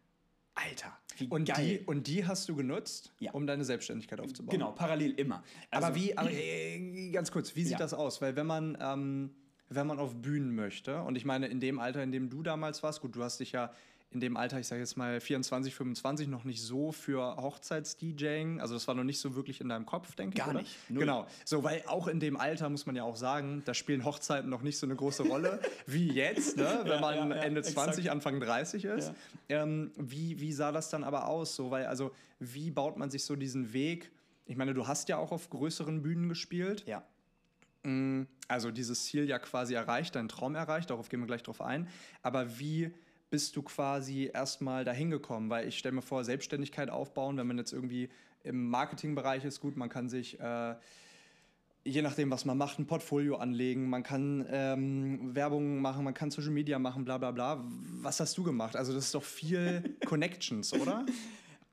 Alter, 0.55 0.93
wie 1.19 1.29
und 1.29 1.45
geil. 1.45 1.79
Die, 1.79 1.87
und 1.87 2.09
die 2.09 2.27
hast 2.27 2.49
du 2.49 2.57
genutzt, 2.57 3.13
ja. 3.21 3.31
um 3.31 3.47
deine 3.47 3.65
Selbstständigkeit 3.65 4.19
aufzubauen? 4.19 4.51
Genau, 4.51 4.73
parallel 4.73 5.13
immer. 5.13 5.45
Also, 5.71 5.87
aber 5.87 5.95
wie, 5.95 6.19
aber, 6.19 6.33
äh, 6.33 7.11
ganz 7.13 7.31
kurz, 7.31 7.55
wie 7.55 7.63
sieht 7.63 7.73
ja. 7.75 7.79
das 7.79 7.95
aus? 7.95 8.21
Weil 8.21 8.35
wenn 8.35 8.47
man, 8.47 8.77
ähm, 8.81 9.31
wenn 9.69 9.87
man 9.87 10.01
auf 10.01 10.17
Bühnen 10.17 10.57
möchte, 10.57 11.01
und 11.03 11.15
ich 11.15 11.25
meine, 11.25 11.47
in 11.47 11.61
dem 11.61 11.79
Alter, 11.79 12.03
in 12.03 12.11
dem 12.11 12.29
du 12.29 12.43
damals 12.43 12.83
warst, 12.83 13.03
gut, 13.03 13.15
du 13.15 13.23
hast 13.23 13.39
dich 13.39 13.53
ja 13.53 13.73
in 14.13 14.19
dem 14.19 14.37
Alter, 14.37 14.59
ich 14.59 14.67
sage 14.67 14.81
jetzt 14.81 14.97
mal 14.97 15.21
24, 15.21 15.73
25, 15.73 16.27
noch 16.27 16.43
nicht 16.43 16.63
so 16.63 16.91
für 16.91 17.37
Hochzeits-DJing. 17.37 18.61
Also 18.61 18.75
das 18.75 18.89
war 18.89 18.97
noch 18.97 19.05
nicht 19.05 19.21
so 19.21 19.37
wirklich 19.37 19.61
in 19.61 19.69
deinem 19.69 19.87
Kopf, 19.87 20.17
denke 20.17 20.37
ich. 20.37 20.45
Gar 20.45 20.55
nicht. 20.55 20.77
Null. 20.89 21.01
Genau. 21.01 21.27
So, 21.45 21.63
weil 21.63 21.85
auch 21.87 22.09
in 22.09 22.19
dem 22.19 22.37
Alter 22.37 22.69
muss 22.69 22.87
man 22.87 22.97
ja 22.97 23.05
auch 23.05 23.15
sagen, 23.15 23.63
da 23.67 23.73
spielen 23.73 24.05
Hochzeiten 24.05 24.51
noch 24.51 24.63
nicht 24.63 24.79
so 24.79 24.87
eine 24.87 24.97
große 24.97 25.23
Rolle 25.23 25.61
wie 25.87 26.11
jetzt, 26.13 26.57
ne? 26.57 26.81
wenn 26.83 26.93
ja, 26.93 27.01
man 27.01 27.31
ja, 27.31 27.37
ja, 27.37 27.43
Ende 27.43 27.63
20, 27.63 27.99
exakt. 27.99 28.09
Anfang 28.09 28.41
30 28.41 28.85
ist. 28.85 29.13
Ähm, 29.49 29.93
wie, 29.97 30.41
wie 30.41 30.53
sah 30.53 30.73
das 30.73 30.91
dann 30.91 31.05
aber 31.05 31.29
aus? 31.29 31.55
So, 31.55 31.71
weil, 31.71 31.87
also, 31.87 32.11
wie 32.41 32.73
baut 32.73 32.97
man 32.97 33.11
sich 33.11 33.25
so 33.25 33.37
diesen 33.37 33.73
Weg? 33.73 34.11
Ich 34.47 34.57
meine, 34.57 34.75
du 34.75 34.89
hast 34.89 35.09
ja 35.09 35.19
auch 35.19 35.31
auf 35.31 35.51
größeren 35.51 36.03
Bühnen 36.03 36.29
gespielt. 36.29 36.85
Ja. 36.85 37.05
Mm, 37.85 38.23
also 38.49 38.73
dieses 38.73 39.05
Ziel 39.05 39.29
ja 39.29 39.39
quasi 39.39 39.75
erreicht, 39.75 40.17
deinen 40.17 40.29
Traum 40.29 40.57
erreicht, 40.57 40.91
darauf 40.91 41.09
gehen 41.09 41.21
wir 41.21 41.29
gleich 41.29 41.45
drauf 41.45 41.61
ein. 41.61 41.87
Aber 42.23 42.59
wie 42.59 42.93
bist 43.31 43.57
du 43.57 43.63
quasi 43.63 44.31
erstmal 44.33 44.85
dahin 44.85 45.11
gekommen? 45.11 45.49
Weil 45.51 45.69
ich 45.69 45.79
stelle 45.79 45.95
mir 45.95 46.03
vor, 46.03 46.25
Selbstständigkeit 46.25 46.91
aufbauen, 46.91 47.37
wenn 47.37 47.47
man 47.47 47.59
jetzt 47.59 47.73
irgendwie 47.73 48.11
im 48.43 48.69
Marketingbereich 48.69 49.45
ist, 49.45 49.61
gut, 49.61 49.77
man 49.77 49.89
kann 49.89 50.09
sich, 50.09 50.39
äh, 50.41 50.75
je 51.85 52.03
nachdem, 52.03 52.31
was 52.31 52.45
man 52.45 52.59
macht, 52.59 52.79
ein 52.79 52.87
Portfolio 52.87 53.37
anlegen, 53.37 53.89
man 53.89 54.03
kann 54.03 54.47
ähm, 54.51 55.35
Werbung 55.35 55.81
machen, 55.81 56.05
man 56.05 56.15
kann 56.15 56.31
Social 56.31 56.51
Media 56.51 56.79
machen, 56.79 57.05
bla 57.05 57.19
bla 57.19 57.31
bla. 57.31 57.65
Was 58.03 58.21
hast 58.21 58.37
du 58.37 58.43
gemacht? 58.43 58.77
Also 58.77 58.93
das 58.93 59.07
ist 59.07 59.15
doch 59.15 59.23
viel 59.23 59.97
Connections, 60.07 60.73
oder? 60.73 61.07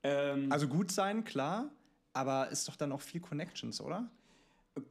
Ähm, 0.04 0.52
also 0.52 0.68
gut 0.68 0.92
sein, 0.92 1.24
klar, 1.24 1.70
aber 2.14 2.50
ist 2.50 2.68
doch 2.68 2.76
dann 2.76 2.92
auch 2.92 3.02
viel 3.02 3.22
Connections, 3.22 3.82
oder? 3.82 4.10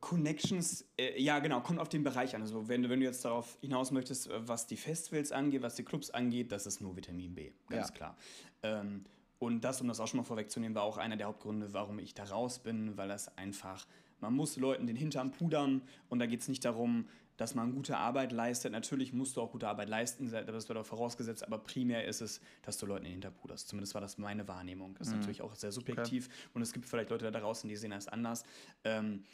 Connections, 0.01 0.85
äh, 0.99 1.21
ja 1.21 1.39
genau, 1.39 1.61
kommt 1.61 1.79
auf 1.79 1.89
den 1.89 2.03
Bereich 2.03 2.35
an. 2.35 2.43
Also 2.43 2.69
wenn, 2.69 2.89
wenn 2.89 3.01
du 3.01 3.07
jetzt 3.07 3.25
darauf 3.25 3.59
hinaus 3.61 3.91
möchtest, 3.91 4.29
äh, 4.29 4.49
was 4.49 4.67
die 4.67 4.77
Festivals 4.77 5.33
angeht, 5.33 5.63
was 5.63 5.75
die 5.75 5.85
Clubs 5.85 6.11
angeht, 6.11 6.53
das 6.53 6.67
ist 6.67 6.81
nur 6.81 6.97
Vitamin 6.97 7.35
B, 7.35 7.53
ganz 7.69 7.89
ja. 7.89 7.95
klar. 7.95 8.17
Ähm, 8.63 9.05
und 9.39 9.63
das, 9.63 9.81
um 9.81 9.89
das 9.89 10.01
auch 10.01 10.09
schon 10.09 10.19
mal 10.19 10.25
vorwegzunehmen, 10.25 10.75
war 10.75 10.83
auch 10.83 10.97
einer 10.97 11.17
der 11.17 11.27
Hauptgründe, 11.27 11.73
warum 11.73 11.99
ich 11.99 12.15
da 12.15 12.25
raus 12.25 12.59
bin, 12.59 12.97
weil 12.97 13.09
das 13.09 13.37
einfach, 13.37 13.87
man 14.21 14.35
muss 14.35 14.57
Leuten 14.57 14.87
den 14.87 14.97
Hintern 14.97 15.31
pudern 15.31 15.83
und 16.09 16.19
da 16.19 16.27
geht 16.27 16.41
es 16.41 16.49
nicht 16.49 16.65
darum, 16.65 17.07
dass 17.37 17.55
man 17.55 17.75
gute 17.75 17.99
Arbeit 17.99 18.33
leistet. 18.33 18.73
Natürlich 18.73 19.13
musst 19.13 19.37
du 19.37 19.43
auch 19.43 19.53
gute 19.53 19.69
Arbeit 19.69 19.89
leisten, 19.89 20.31
das 20.31 20.69
wird 20.69 20.79
auch 20.79 20.87
vorausgesetzt, 20.87 21.45
aber 21.45 21.59
primär 21.59 22.07
ist 22.07 22.23
es, 22.23 22.41
dass 22.63 22.79
du 22.79 22.87
Leuten 22.87 23.05
den 23.05 23.13
Hintern 23.13 23.35
puderst. 23.35 23.69
Zumindest 23.69 23.95
war 23.95 24.01
das 24.01 24.19
meine 24.19 24.49
Wahrnehmung. 24.49 24.95
Das 24.99 25.09
ist 25.09 25.13
mhm. 25.13 25.21
natürlich 25.21 25.43
auch 25.43 25.55
sehr 25.55 25.73
subjektiv 25.73 26.29
okay. 26.29 26.51
und 26.55 26.63
es 26.63 26.73
gibt 26.73 26.87
vielleicht 26.87 27.11
Leute 27.11 27.31
da 27.31 27.39
draußen, 27.39 27.69
die 27.69 27.77
sehen 27.77 27.91
das 27.91 28.09
anders. 28.09 28.45
Ähm, 28.85 29.25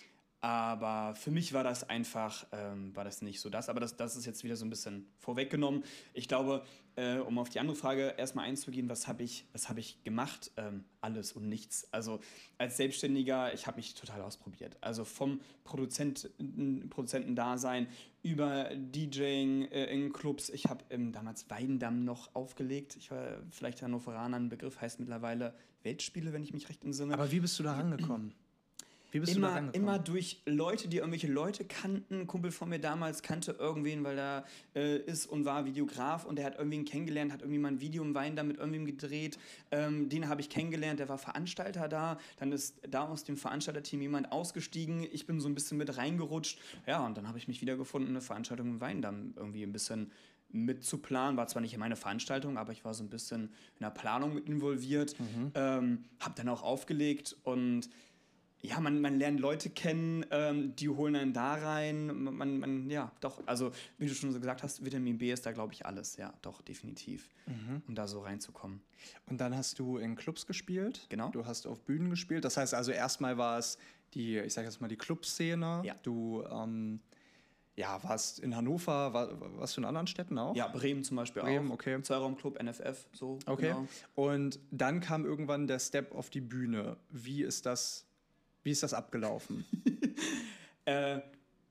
aber 0.42 1.14
für 1.14 1.30
mich 1.30 1.52
war 1.52 1.62
das 1.62 1.88
einfach, 1.88 2.44
ähm, 2.50 2.94
war 2.96 3.04
das 3.04 3.22
nicht 3.22 3.38
so 3.38 3.48
das. 3.48 3.68
Aber 3.68 3.78
das, 3.78 3.96
das 3.96 4.16
ist 4.16 4.26
jetzt 4.26 4.42
wieder 4.42 4.56
so 4.56 4.66
ein 4.66 4.70
bisschen 4.70 5.06
vorweggenommen. 5.18 5.84
Ich 6.14 6.26
glaube, 6.26 6.64
äh, 6.96 7.18
um 7.18 7.38
auf 7.38 7.48
die 7.48 7.60
andere 7.60 7.76
Frage 7.76 8.14
erstmal 8.18 8.46
einzugehen, 8.46 8.88
was 8.88 9.06
habe 9.06 9.22
ich, 9.22 9.46
hab 9.54 9.78
ich 9.78 10.02
gemacht? 10.02 10.50
Ähm, 10.56 10.82
alles 11.00 11.30
und 11.30 11.48
nichts. 11.48 11.86
Also 11.92 12.18
als 12.58 12.76
Selbstständiger, 12.76 13.54
ich 13.54 13.68
habe 13.68 13.76
mich 13.76 13.94
total 13.94 14.20
ausprobiert. 14.20 14.76
Also 14.80 15.04
vom 15.04 15.40
Produzent, 15.62 16.28
Produzentendasein 16.90 17.86
über 18.24 18.68
DJing 18.74 19.66
äh, 19.70 19.94
in 19.94 20.12
Clubs. 20.12 20.48
Ich 20.50 20.66
habe 20.66 20.82
ähm, 20.90 21.12
damals 21.12 21.48
Weidendamm 21.50 22.04
noch 22.04 22.34
aufgelegt. 22.34 22.96
Ich 22.96 23.12
war 23.12 23.38
vielleicht 23.52 23.80
Hannoveraner, 23.82 24.40
ein 24.40 24.48
Begriff 24.48 24.80
heißt 24.80 24.98
mittlerweile 24.98 25.54
Weltspiele, 25.84 26.32
wenn 26.32 26.42
ich 26.42 26.52
mich 26.52 26.68
recht 26.68 26.82
entsinne. 26.82 27.14
Aber 27.14 27.30
wie 27.30 27.38
bist 27.38 27.56
du 27.60 27.62
da 27.62 27.74
rangekommen? 27.74 28.34
Wie 29.12 29.20
bist 29.20 29.36
immer, 29.36 29.60
du 29.60 29.66
da 29.66 29.72
Immer 29.72 29.98
durch 29.98 30.42
Leute, 30.46 30.88
die 30.88 30.96
irgendwelche 30.96 31.26
Leute 31.26 31.64
kannten. 31.64 32.22
Ein 32.22 32.26
Kumpel 32.26 32.50
von 32.50 32.70
mir 32.70 32.78
damals 32.78 33.22
kannte 33.22 33.52
irgendwen, 33.52 34.02
weil 34.04 34.18
er 34.18 34.44
äh, 34.74 34.96
ist 34.96 35.26
und 35.26 35.44
war 35.44 35.66
Videograf 35.66 36.24
und 36.24 36.36
der 36.36 36.46
hat 36.46 36.56
irgendwen 36.56 36.86
kennengelernt, 36.86 37.30
hat 37.30 37.42
irgendwie 37.42 37.58
mal 37.58 37.68
ein 37.68 37.80
Video 37.80 38.02
im 38.02 38.14
Wein 38.14 38.36
da 38.36 38.42
mit 38.42 38.56
irgendwem 38.56 38.86
gedreht. 38.86 39.38
Ähm, 39.70 40.08
den 40.08 40.28
habe 40.28 40.40
ich 40.40 40.48
kennengelernt, 40.48 40.98
der 40.98 41.10
war 41.10 41.18
Veranstalter 41.18 41.88
da. 41.88 42.18
Dann 42.38 42.52
ist 42.52 42.80
da 42.88 43.06
aus 43.06 43.24
dem 43.24 43.36
Veranstalterteam 43.36 44.00
jemand 44.00 44.32
ausgestiegen. 44.32 45.06
Ich 45.12 45.26
bin 45.26 45.40
so 45.40 45.48
ein 45.48 45.54
bisschen 45.54 45.76
mit 45.76 45.94
reingerutscht. 45.96 46.58
Ja, 46.86 47.04
und 47.04 47.16
dann 47.16 47.28
habe 47.28 47.36
ich 47.36 47.48
mich 47.48 47.60
wiedergefunden, 47.60 48.10
eine 48.10 48.22
Veranstaltung 48.22 48.68
im 48.68 48.80
Wein 48.80 49.02
dann 49.02 49.34
irgendwie 49.36 49.62
ein 49.62 49.72
bisschen 49.72 50.10
mitzuplanen. 50.52 51.36
War 51.36 51.48
zwar 51.48 51.60
nicht 51.60 51.74
in 51.74 51.80
meine 51.80 51.96
Veranstaltung, 51.96 52.56
aber 52.56 52.72
ich 52.72 52.84
war 52.84 52.94
so 52.94 53.02
ein 53.02 53.10
bisschen 53.10 53.44
in 53.44 53.80
der 53.80 53.90
Planung 53.90 54.34
mit 54.34 54.48
involviert. 54.48 55.18
Mhm. 55.18 55.52
Ähm, 55.54 56.04
habe 56.20 56.34
dann 56.36 56.48
auch 56.48 56.62
aufgelegt 56.62 57.36
und 57.42 57.88
ja, 58.64 58.78
man, 58.78 59.00
man 59.00 59.18
lernt 59.18 59.40
Leute 59.40 59.70
kennen, 59.70 60.24
ähm, 60.30 60.76
die 60.76 60.88
holen 60.88 61.16
einen 61.16 61.32
da 61.32 61.54
rein. 61.54 62.06
Man, 62.06 62.60
man, 62.60 62.90
ja, 62.90 63.10
doch, 63.20 63.42
also 63.44 63.72
wie 63.98 64.06
du 64.06 64.14
schon 64.14 64.30
so 64.30 64.38
gesagt 64.38 64.62
hast, 64.62 64.84
Vitamin 64.84 65.18
B 65.18 65.32
ist 65.32 65.44
da, 65.44 65.50
glaube 65.50 65.72
ich, 65.72 65.84
alles. 65.84 66.16
Ja, 66.16 66.32
doch, 66.42 66.62
definitiv, 66.62 67.28
mhm. 67.46 67.82
um 67.88 67.94
da 67.96 68.06
so 68.06 68.20
reinzukommen. 68.20 68.80
Und 69.26 69.40
dann 69.40 69.56
hast 69.56 69.80
du 69.80 69.98
in 69.98 70.14
Clubs 70.14 70.46
gespielt. 70.46 71.06
Genau. 71.08 71.30
Du 71.30 71.44
hast 71.44 71.66
auf 71.66 71.82
Bühnen 71.82 72.08
gespielt. 72.08 72.44
Das 72.44 72.56
heißt 72.56 72.72
also, 72.72 72.92
erstmal 72.92 73.36
war 73.36 73.58
es 73.58 73.78
die, 74.14 74.38
ich 74.38 74.54
sage 74.54 74.68
jetzt 74.68 74.80
mal, 74.80 74.86
die 74.86 74.96
Clubszene. 74.96 75.82
Ja. 75.84 75.96
Du, 76.04 76.44
ähm, 76.48 77.00
ja, 77.74 78.00
warst 78.04 78.38
in 78.38 78.54
Hannover, 78.54 79.12
war, 79.12 79.58
was 79.58 79.74
für 79.74 79.80
in 79.80 79.86
anderen 79.86 80.06
Städten 80.06 80.38
auch? 80.38 80.54
Ja, 80.54 80.68
Bremen 80.68 81.02
zum 81.02 81.16
Beispiel 81.16 81.42
Bremen, 81.42 81.70
auch. 81.70 81.74
okay. 81.74 82.00
Zweiraumclub, 82.00 82.62
NFF, 82.62 83.08
so. 83.12 83.40
Okay. 83.46 83.68
Genau. 83.68 83.88
Und 84.14 84.60
dann 84.70 85.00
kam 85.00 85.24
irgendwann 85.24 85.66
der 85.66 85.80
Step 85.80 86.14
auf 86.14 86.30
die 86.30 86.42
Bühne. 86.42 86.96
Wie 87.10 87.42
ist 87.42 87.66
das 87.66 88.06
wie 88.62 88.70
ist 88.70 88.82
das 88.82 88.94
abgelaufen? 88.94 89.64
äh, 90.84 91.20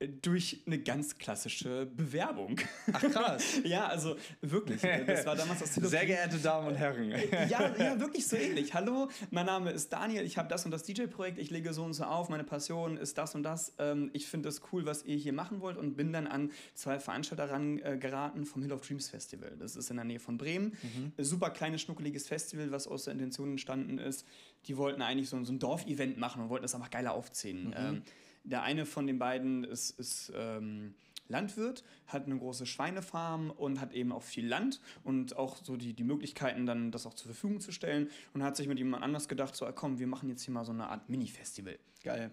durch 0.06 0.62
eine 0.66 0.78
ganz 0.78 1.16
klassische 1.16 1.86
Bewerbung. 1.86 2.58
Ach 2.92 3.00
krass. 3.00 3.60
ja, 3.64 3.86
also 3.86 4.16
wirklich. 4.40 4.80
Das 4.80 5.26
war 5.26 5.36
damals 5.36 5.60
das 5.60 5.74
Telefon. 5.74 5.90
Sehr 5.90 6.06
geehrte 6.06 6.38
Damen 6.38 6.68
und 6.68 6.74
Herren. 6.74 7.10
ja, 7.48 7.76
ja, 7.76 8.00
wirklich 8.00 8.26
so 8.26 8.36
ähnlich. 8.36 8.74
Hallo, 8.74 9.08
mein 9.30 9.46
Name 9.46 9.70
ist 9.70 9.92
Daniel, 9.92 10.24
ich 10.24 10.38
habe 10.38 10.48
das 10.48 10.64
und 10.64 10.70
das 10.70 10.82
DJ-Projekt, 10.84 11.38
ich 11.38 11.50
lege 11.50 11.72
so 11.72 11.84
und 11.84 11.92
so 11.94 12.04
auf, 12.04 12.28
meine 12.28 12.44
Passion 12.44 12.96
ist 12.96 13.18
das 13.18 13.34
und 13.34 13.42
das. 13.42 13.74
Ähm, 13.78 14.10
ich 14.12 14.26
finde 14.26 14.48
es 14.48 14.60
cool, 14.72 14.86
was 14.86 15.04
ihr 15.04 15.16
hier 15.16 15.32
machen 15.32 15.60
wollt 15.60 15.76
und 15.76 15.96
bin 15.96 16.12
dann 16.12 16.26
an 16.26 16.50
zwei 16.74 16.98
Veranstalter 16.98 17.50
ran 17.50 17.78
äh, 17.78 17.96
geraten 17.98 18.44
vom 18.44 18.62
Hill 18.62 18.72
of 18.72 18.86
Dreams 18.86 19.08
Festival. 19.08 19.56
Das 19.58 19.76
ist 19.76 19.90
in 19.90 19.96
der 19.96 20.04
Nähe 20.04 20.20
von 20.20 20.38
Bremen. 20.38 20.76
Mhm. 20.82 21.12
Super 21.24 21.50
kleines, 21.50 21.82
schnuckeliges 21.82 22.26
Festival, 22.26 22.70
was 22.72 22.86
aus 22.86 23.04
der 23.04 23.12
Intention 23.12 23.50
entstanden 23.50 23.98
ist. 23.98 24.26
Die 24.66 24.76
wollten 24.76 25.02
eigentlich 25.02 25.28
so, 25.28 25.42
so 25.44 25.52
ein 25.52 25.58
Dorfevent 25.58 26.18
machen 26.18 26.42
und 26.42 26.48
wollten 26.48 26.62
das 26.62 26.74
einfach 26.74 26.90
geiler 26.90 27.14
aufziehen. 27.14 27.68
Mhm. 27.68 27.74
Ähm, 27.76 28.02
der 28.44 28.62
eine 28.62 28.86
von 28.86 29.06
den 29.06 29.18
beiden 29.18 29.64
ist, 29.64 29.98
ist 29.98 30.32
ähm, 30.34 30.94
Landwirt, 31.28 31.84
hat 32.06 32.26
eine 32.26 32.36
große 32.36 32.66
Schweinefarm 32.66 33.50
und 33.50 33.80
hat 33.80 33.92
eben 33.92 34.12
auch 34.12 34.22
viel 34.22 34.46
Land 34.46 34.80
und 35.04 35.36
auch 35.36 35.56
so 35.56 35.76
die, 35.76 35.94
die 35.94 36.04
Möglichkeiten, 36.04 36.66
dann 36.66 36.90
das 36.90 37.06
auch 37.06 37.14
zur 37.14 37.26
Verfügung 37.26 37.60
zu 37.60 37.72
stellen. 37.72 38.10
Und 38.34 38.42
hat 38.42 38.56
sich 38.56 38.68
mit 38.68 38.78
jemand 38.78 39.02
anders 39.02 39.28
gedacht, 39.28 39.54
so, 39.54 39.66
komm, 39.74 39.98
wir 39.98 40.06
machen 40.06 40.28
jetzt 40.28 40.42
hier 40.42 40.54
mal 40.54 40.64
so 40.64 40.72
eine 40.72 40.88
Art 40.88 41.08
Mini-Festival. 41.08 41.78
Geil. 42.02 42.30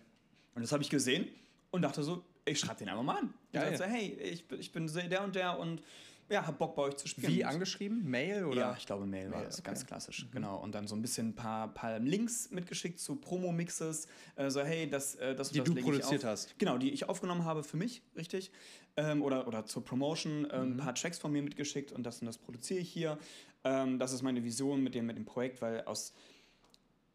Und 0.56 0.62
das 0.62 0.72
habe 0.72 0.84
ich 0.84 0.90
gesehen 0.90 1.28
und 1.72 1.82
dachte 1.82 2.04
so, 2.04 2.24
ich 2.46 2.60
schreibe 2.60 2.80
den 2.80 2.90
einfach 2.90 3.04
mal 3.04 3.20
an. 3.20 3.34
Ich 3.52 3.60
dachte 3.60 3.86
hey, 3.86 4.18
ich, 4.22 4.44
ich 4.52 4.72
bin 4.72 4.88
der 4.88 5.24
und 5.24 5.36
der 5.36 5.60
und 5.60 5.82
ja, 6.30 6.46
hab 6.46 6.60
Bock 6.60 6.76
bei 6.76 6.84
euch 6.84 6.96
zu 6.96 7.08
spielen. 7.08 7.34
Wie 7.34 7.44
angeschrieben? 7.44 8.08
Mail 8.10 8.46
oder? 8.46 8.62
Ja, 8.62 8.76
ich 8.78 8.86
glaube 8.86 9.06
Mail, 9.06 9.30
Mail 9.30 9.40
war 9.40 9.44
das, 9.44 9.60
okay. 9.60 9.66
ganz 9.66 9.86
klassisch. 9.86 10.26
Mhm. 10.26 10.32
Genau. 10.32 10.58
Und 10.58 10.76
dann 10.76 10.88
so 10.88 10.96
ein 10.96 11.02
bisschen 11.02 11.30
ein 11.30 11.36
paar, 11.36 11.74
paar 11.74 12.00
Links 12.00 12.52
mitgeschickt 12.52 13.00
zu 13.00 13.16
Promo-Mixes. 13.16 14.08
Äh, 14.36 14.50
so, 14.50 14.62
hey, 14.62 14.90
das, 14.90 15.16
äh, 15.16 15.36
das 15.36 15.50
Die 15.50 15.60
das 15.60 15.68
du 15.68 15.76
produziert 15.76 16.24
hast. 16.24 16.58
Genau, 16.60 16.78
die 16.78 16.92
ich 16.92 17.10
aufgenommen 17.10 17.46
habe 17.46 17.64
für 17.64 17.78
mich, 17.78 18.04
richtig. 18.16 18.52
Ähm, 18.96 19.22
oder, 19.22 19.48
oder 19.48 19.66
zur 19.66 19.84
Promotion 19.84 20.46
äh, 20.46 20.60
mhm. 20.60 20.74
ein 20.74 20.78
paar 20.78 20.96
Tracks 20.96 21.18
von 21.18 21.32
mir 21.32 21.42
mitgeschickt 21.42 21.92
und 21.92 22.04
das 22.04 22.22
und 22.22 22.28
das 22.28 22.38
produziere 22.38 22.80
ich 22.80 22.92
hier. 22.92 23.18
Ähm, 23.64 24.00
das 24.00 24.14
ist 24.14 24.22
meine 24.22 24.44
Vision 24.44 24.84
mit 24.84 24.96
dem, 24.96 25.08
mit 25.08 25.18
dem 25.18 25.26
Projekt, 25.26 25.62
weil 25.62 25.82
aus 25.82 26.14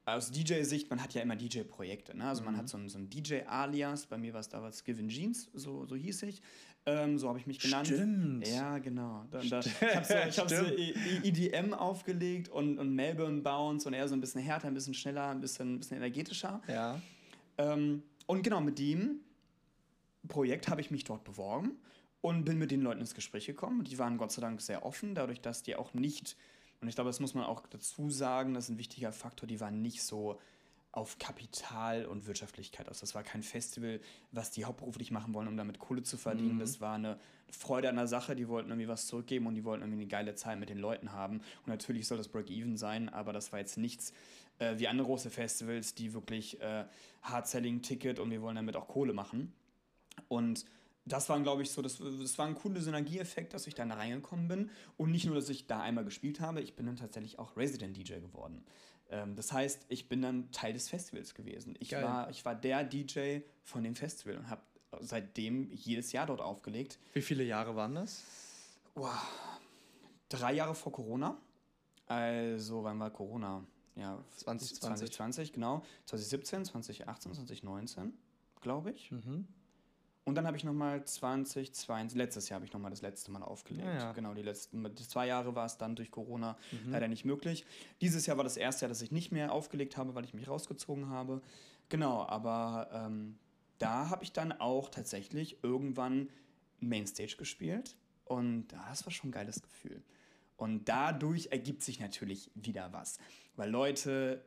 aus 0.07 0.31
DJ-Sicht, 0.31 0.90
man 0.90 1.03
hat 1.03 1.14
ja 1.14 1.22
immer 1.22 1.37
DJ-Projekte. 1.37 2.16
Ne? 2.16 2.27
Also 2.27 2.42
mhm. 2.42 2.46
man 2.46 2.57
hat 2.59 2.68
so 2.68 2.77
ein, 2.77 2.88
so 2.88 2.98
ein 2.98 3.09
DJ-Alias, 3.09 4.07
bei 4.07 4.18
mir 4.18 4.33
war 4.35 4.40
es 4.40 4.48
damals 4.48 4.85
Given 4.85 5.09
Jeans, 5.09 5.48
so, 5.55 5.87
so 5.87 5.96
hieß 5.96 6.24
ich. 6.24 6.42
Ähm, 6.87 7.18
so 7.18 7.29
habe 7.29 7.38
ich 7.38 7.47
mich 7.47 7.59
genannt. 7.59 7.87
Stimmt. 7.87 8.47
Ja, 8.47 8.79
genau. 8.79 9.25
Da, 9.31 9.40
da, 9.40 9.61
ich 9.61 9.83
habe 9.83 10.05
so, 10.05 10.14
ich 10.29 10.38
hab 10.38 10.51
so 10.51 10.64
EDM 11.23 11.73
aufgelegt 11.73 12.49
und, 12.51 12.79
und 12.79 12.94
Melbourne 12.94 13.40
Bounce 13.40 13.87
und 13.87 13.94
eher 13.94 14.07
so 14.07 14.14
ein 14.14 14.20
bisschen 14.20 14.42
härter, 14.42 14.68
ein 14.68 14.75
bisschen 14.75 14.94
schneller, 14.94 15.29
ein 15.29 15.40
bisschen, 15.40 15.75
ein 15.75 15.79
bisschen 15.79 15.97
energetischer. 15.97 16.61
Ja. 16.68 17.01
Ähm, 17.57 18.03
und 18.27 18.42
genau 18.42 18.61
mit 18.61 18.79
dem 18.79 19.20
Projekt 20.29 20.68
habe 20.68 20.81
ich 20.81 20.90
mich 20.90 21.05
dort 21.05 21.25
beworben 21.25 21.79
und 22.20 22.44
bin 22.44 22.59
mit 22.59 22.70
den 22.70 22.83
Leuten 22.83 23.01
ins 23.01 23.14
Gespräch 23.14 23.47
gekommen. 23.47 23.85
Die 23.85 23.99
waren 23.99 24.18
Gott 24.18 24.33
sei 24.33 24.42
Dank 24.42 24.61
sehr 24.61 24.85
offen, 24.85 25.14
dadurch, 25.14 25.40
dass 25.40 25.62
die 25.62 25.77
auch 25.77 25.94
nicht 25.94 26.37
und 26.85 26.88
ich 26.88 26.97
glaube, 26.97 27.09
das 27.09 27.18
muss 27.18 27.33
man 27.33 27.44
auch 27.44 27.62
dazu 27.70 28.11
sagen, 28.11 28.53
das 28.53 28.64
ist 28.64 28.70
ein 28.70 28.79
wichtiger 28.79 29.11
Faktor, 29.11 29.47
die 29.47 29.59
waren 29.59 29.81
nicht 29.81 30.03
so 30.03 30.38
auf 30.94 31.18
Kapital 31.18 32.07
und 32.07 32.26
Wirtschaftlichkeit 32.28 32.88
aus. 32.88 33.00
Das 33.00 33.16
war 33.16 33.24
kein 33.24 33.42
Festival, 33.42 34.00
was 34.30 34.52
die 34.52 34.64
hauptberuflich 34.64 35.11
machen 35.11 35.35
wollen, 35.35 35.48
um 35.48 35.57
damit 35.57 35.80
Kohle 35.80 36.04
zu 36.04 36.16
verdienen. 36.16 36.54
Mhm. 36.54 36.61
Das 36.61 36.80
war 36.80 36.94
eine 36.94 37.18
Freude 37.50 37.88
an 37.88 37.96
der 37.96 38.07
Sache, 38.07 38.37
die 38.37 38.48
wollten 38.48 38.70
irgendwie 38.70 38.87
was 38.87 39.09
zurückgeben 39.09 39.46
und 39.46 39.57
die 39.57 39.64
wollten 39.64 39.83
irgendwie 39.83 40.02
eine 40.02 40.09
geile 40.09 40.35
Zeit 40.37 40.59
mit 40.59 40.70
den 40.70 40.78
Leuten 40.78 41.12
haben. 41.12 41.38
Und 41.38 41.66
natürlich 41.66 42.07
soll 42.07 42.18
das 42.18 42.28
Break-Even 42.28 42.76
sein, 42.76 43.09
aber 43.09 43.33
das 43.33 43.52
war 43.52 43.59
jetzt 43.59 43.76
nichts 43.76 44.12
äh, 44.61 44.78
wie 44.78 44.87
andere 44.87 45.09
große 45.09 45.30
Festivals, 45.30 45.96
die 45.96 46.14
wirklich 46.14 46.61
äh, 46.61 46.85
Hard-Selling-Ticket 47.22 48.20
und 48.20 48.30
wir 48.30 48.40
wollen 48.40 48.57
damit 48.57 48.76
auch 48.76 48.87
Kohle 48.87 49.12
machen. 49.12 49.52
Und 50.28 50.64
das 51.07 51.28
war, 51.28 51.38
glaube 51.40 51.62
ich, 51.62 51.70
so, 51.70 51.83
das, 51.83 51.98
das 51.98 52.38
war 52.38 52.46
ein 52.46 52.54
cooler 52.54 52.80
Synergieeffekt, 52.80 53.52
dass 53.52 53.66
ich 53.66 53.74
da 53.74 53.85
reingekommen 53.85 54.48
bin. 54.48 54.70
Und 54.96 55.11
nicht 55.11 55.26
nur, 55.26 55.35
dass 55.35 55.48
ich 55.48 55.66
da 55.66 55.80
einmal 55.80 56.04
gespielt 56.04 56.40
habe, 56.40 56.62
ich 56.62 56.76
bin 56.76 56.87
dann 56.87 56.96
tatsächlich 56.96 57.38
auch 57.38 57.57
Resident 57.57 57.96
DJ 57.96 58.20
geworden. 58.20 58.64
Ähm, 59.11 59.37
das 59.37 59.53
heißt, 59.53 59.87
ich 59.88 60.09
bin 60.09 60.23
dann 60.23 60.51
Teil 60.51 60.73
des 60.73 60.88
Festivals 60.88 61.35
gewesen. 61.35 61.77
Ich, 61.79 61.93
war, 61.93 62.31
ich 62.31 62.45
war 62.45 62.55
der 62.55 62.85
DJ 62.85 63.40
von 63.62 63.83
dem 63.85 63.95
Festival 63.95 64.37
und 64.37 64.49
habe 64.49 64.62
seitdem 65.01 65.71
jedes 65.71 66.12
Jahr 66.12 66.27
dort 66.27 66.40
aufgelegt. 66.40 66.99
Wie 67.12 67.23
viele 67.23 67.45
Jahre 67.45 67.77
waren 67.77 67.95
das? 67.95 68.25
Wow. 68.95 69.11
Drei 70.29 70.55
Jahre 70.55 70.75
vor 70.75 70.93
Corona. 70.93 71.37
Also, 72.07 72.85
wann 72.85 72.99
war 72.99 73.11
Corona? 73.11 73.64
Ja, 73.97 74.23
2020. 74.37 74.81
2020, 74.81 75.53
genau. 75.53 75.83
2017, 76.07 76.64
2018, 76.64 77.35
2019, 77.35 78.12
glaube 78.61 78.90
ich. 78.90 79.11
Mhm. 79.11 79.47
Und 80.25 80.37
dann 80.37 80.47
habe 80.47 80.57
ich 80.57 80.65
nochmal 80.65 81.05
2022, 81.05 82.17
letztes 82.17 82.49
Jahr 82.49 82.57
habe 82.57 82.65
ich 82.65 82.73
nochmal 82.73 82.91
das 82.91 83.03
letzte 83.03 83.31
Mal 83.31 83.43
aufgelegt. 83.43 83.87
Ja, 83.87 83.95
ja. 83.95 84.13
Genau, 84.13 84.33
die 84.33 84.43
letzten 84.43 84.97
zwei 84.97 85.27
Jahre 85.27 85.55
war 85.55 85.67
es 85.67 85.77
dann 85.77 85.97
durch 85.97 86.11
Corona 86.11 86.57
mhm. 86.73 86.93
leider 86.93 87.09
nicht 87.09 87.27
möglich. 87.27 87.67
Dieses 88.01 88.25
Jahr 88.25 88.39
war 88.39 88.45
das 88.45 88.57
erste 88.57 88.85
Jahr, 88.85 88.89
dass 88.89 89.03
ich 89.03 89.13
nicht 89.13 89.33
mehr 89.33 89.53
aufgelegt 89.53 89.99
habe, 89.99 90.15
weil 90.15 90.25
ich 90.25 90.33
mich 90.33 90.49
rausgezogen 90.49 91.11
habe. 91.11 91.43
Genau, 91.91 92.27
aber 92.27 92.89
ähm, 92.93 93.39
da 93.79 94.09
habe 94.09 94.25
ich 94.25 94.33
dann 94.33 94.53
auch 94.53 94.89
tatsächlich 94.89 95.63
irgendwann 95.63 96.31
Mainstage 96.81 97.37
gespielt. 97.37 97.97
Und 98.25 98.69
das 98.69 99.05
war 99.05 99.13
schon 99.13 99.29
ein 99.29 99.33
geiles 99.33 99.61
Gefühl. 99.61 100.03
Und 100.57 100.89
dadurch 100.89 101.49
ergibt 101.51 101.83
sich 101.83 102.01
natürlich 102.01 102.51
wieder 102.55 102.93
was. 102.93 103.19
Weil 103.57 103.71
Leute 103.71 104.43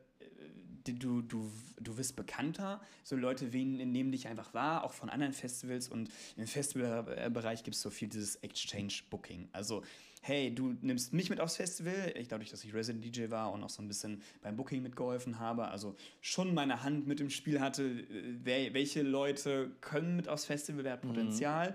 du, 0.94 1.22
du, 1.22 1.50
du 1.80 1.96
wirst 1.96 2.16
bekannter, 2.16 2.80
so 3.04 3.16
Leute 3.16 3.46
nehmen 3.46 4.12
dich 4.12 4.28
einfach 4.28 4.54
wahr, 4.54 4.84
auch 4.84 4.92
von 4.92 5.10
anderen 5.10 5.32
Festivals 5.32 5.88
und 5.88 6.10
im 6.36 6.46
Festivalbereich 6.46 7.62
gibt 7.62 7.76
es 7.76 7.82
so 7.82 7.90
viel 7.90 8.08
dieses 8.08 8.36
Exchange-Booking. 8.36 9.48
Also, 9.52 9.82
hey, 10.20 10.54
du 10.54 10.76
nimmst 10.80 11.12
mich 11.12 11.30
mit 11.30 11.40
aufs 11.40 11.56
Festival, 11.56 12.12
ich 12.16 12.28
dadurch, 12.28 12.50
dass 12.50 12.64
ich 12.64 12.74
Resident 12.74 13.04
DJ 13.04 13.30
war 13.30 13.52
und 13.52 13.62
auch 13.62 13.70
so 13.70 13.82
ein 13.82 13.88
bisschen 13.88 14.22
beim 14.42 14.56
Booking 14.56 14.82
mitgeholfen 14.82 15.38
habe, 15.38 15.68
also 15.68 15.96
schon 16.20 16.54
meine 16.54 16.82
Hand 16.82 17.06
mit 17.06 17.20
im 17.20 17.30
Spiel 17.30 17.60
hatte, 17.60 18.04
wer, 18.42 18.74
welche 18.74 19.02
Leute 19.02 19.70
können 19.80 20.16
mit 20.16 20.28
aufs 20.28 20.44
Festival, 20.44 20.84
wer 20.84 20.92
hat 20.92 21.04
mhm. 21.04 21.08
Potenzial, 21.08 21.70
mhm. 21.70 21.74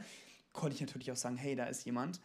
konnte 0.54 0.76
ich 0.76 0.82
natürlich 0.82 1.12
auch 1.12 1.18
sagen, 1.18 1.38
hey, 1.38 1.56
da 1.56 1.66
ist 1.66 1.86
jemand, 1.86 2.20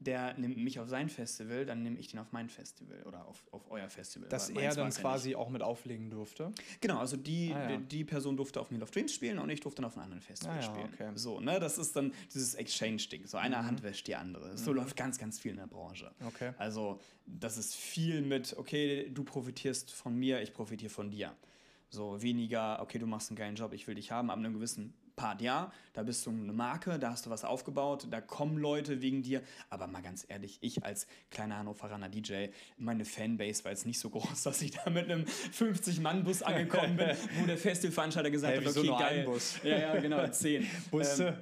der 0.00 0.34
nimmt 0.38 0.58
mich 0.58 0.78
auf 0.78 0.88
sein 0.88 1.08
Festival, 1.08 1.66
dann 1.66 1.82
nehme 1.82 1.98
ich 1.98 2.08
den 2.08 2.20
auf 2.20 2.32
mein 2.32 2.48
Festival 2.48 3.02
oder 3.04 3.26
auf, 3.26 3.42
auf 3.50 3.70
euer 3.70 3.88
Festival. 3.88 4.28
Dass 4.28 4.48
er 4.48 4.74
dann 4.74 4.90
quasi 4.90 5.34
auch 5.34 5.48
mit 5.48 5.62
auflegen 5.62 6.10
durfte? 6.10 6.52
Genau, 6.80 6.98
also 6.98 7.16
die, 7.16 7.52
ah, 7.52 7.70
ja. 7.70 7.76
die, 7.76 7.84
die, 7.84 8.04
Person 8.04 8.36
durfte 8.36 8.60
auf 8.60 8.70
Mill 8.70 8.82
of 8.82 8.90
Dreams 8.90 9.12
spielen 9.12 9.38
und 9.38 9.50
ich 9.50 9.60
durfte 9.60 9.82
dann 9.82 9.90
auf 9.90 9.96
einem 9.96 10.04
anderen 10.04 10.22
Festival 10.22 10.56
ah, 10.56 10.60
ja, 10.60 10.62
spielen. 10.62 10.90
Okay. 10.94 11.10
So, 11.14 11.40
ne, 11.40 11.58
das 11.58 11.78
ist 11.78 11.96
dann 11.96 12.12
dieses 12.32 12.54
Exchange-Ding. 12.54 13.26
So 13.26 13.38
eine 13.38 13.56
mhm. 13.56 13.66
Hand 13.66 13.82
wäscht 13.82 14.06
die 14.06 14.14
andere. 14.14 14.56
So 14.56 14.70
mhm. 14.70 14.76
läuft 14.78 14.96
ganz, 14.96 15.18
ganz 15.18 15.38
viel 15.38 15.52
in 15.52 15.58
der 15.58 15.66
Branche. 15.66 16.12
Okay. 16.26 16.52
Also, 16.58 17.00
das 17.26 17.58
ist 17.58 17.74
viel 17.74 18.22
mit, 18.22 18.56
okay, 18.56 19.10
du 19.12 19.24
profitierst 19.24 19.92
von 19.92 20.16
mir, 20.16 20.40
ich 20.42 20.54
profitiere 20.54 20.90
von 20.90 21.10
dir. 21.10 21.34
So 21.90 22.22
weniger, 22.22 22.80
okay, 22.82 22.98
du 22.98 23.06
machst 23.06 23.30
einen 23.30 23.36
geilen 23.36 23.56
Job, 23.56 23.72
ich 23.72 23.86
will 23.86 23.94
dich 23.94 24.10
haben, 24.10 24.30
ab 24.30 24.36
einem 24.36 24.52
gewissen 24.52 24.94
Part, 25.18 25.42
ja, 25.42 25.70
da 25.92 26.04
bist 26.04 26.24
du 26.24 26.30
eine 26.30 26.52
Marke, 26.52 26.98
da 26.98 27.10
hast 27.10 27.26
du 27.26 27.30
was 27.30 27.44
aufgebaut, 27.44 28.06
da 28.10 28.20
kommen 28.20 28.56
Leute 28.56 29.02
wegen 29.02 29.22
dir. 29.22 29.42
Aber 29.68 29.88
mal 29.88 30.00
ganz 30.00 30.24
ehrlich, 30.28 30.58
ich 30.62 30.84
als 30.84 31.06
kleiner 31.30 31.58
Hannoveraner 31.58 32.08
DJ, 32.08 32.46
meine 32.78 33.04
Fanbase 33.04 33.64
war 33.64 33.72
jetzt 33.72 33.84
nicht 33.84 33.98
so 33.98 34.08
groß, 34.08 34.42
dass 34.44 34.62
ich 34.62 34.70
da 34.70 34.88
mit 34.88 35.10
einem 35.10 35.24
50-Mann-Bus 35.24 36.42
angekommen 36.42 36.96
bin, 36.96 37.10
wo 37.40 37.46
der 37.46 37.58
Festivalveranstalter 37.58 38.30
gesagt 38.30 38.56
hey, 38.56 38.64
hat, 38.64 38.76
okay, 38.76 38.88
geil. 38.88 39.24
Bus? 39.24 39.58
Ja, 39.64 39.78
ja, 39.78 40.00
genau, 40.00 40.26
10. 40.26 40.66
Busse. 40.90 41.26
Ähm, 41.26 41.34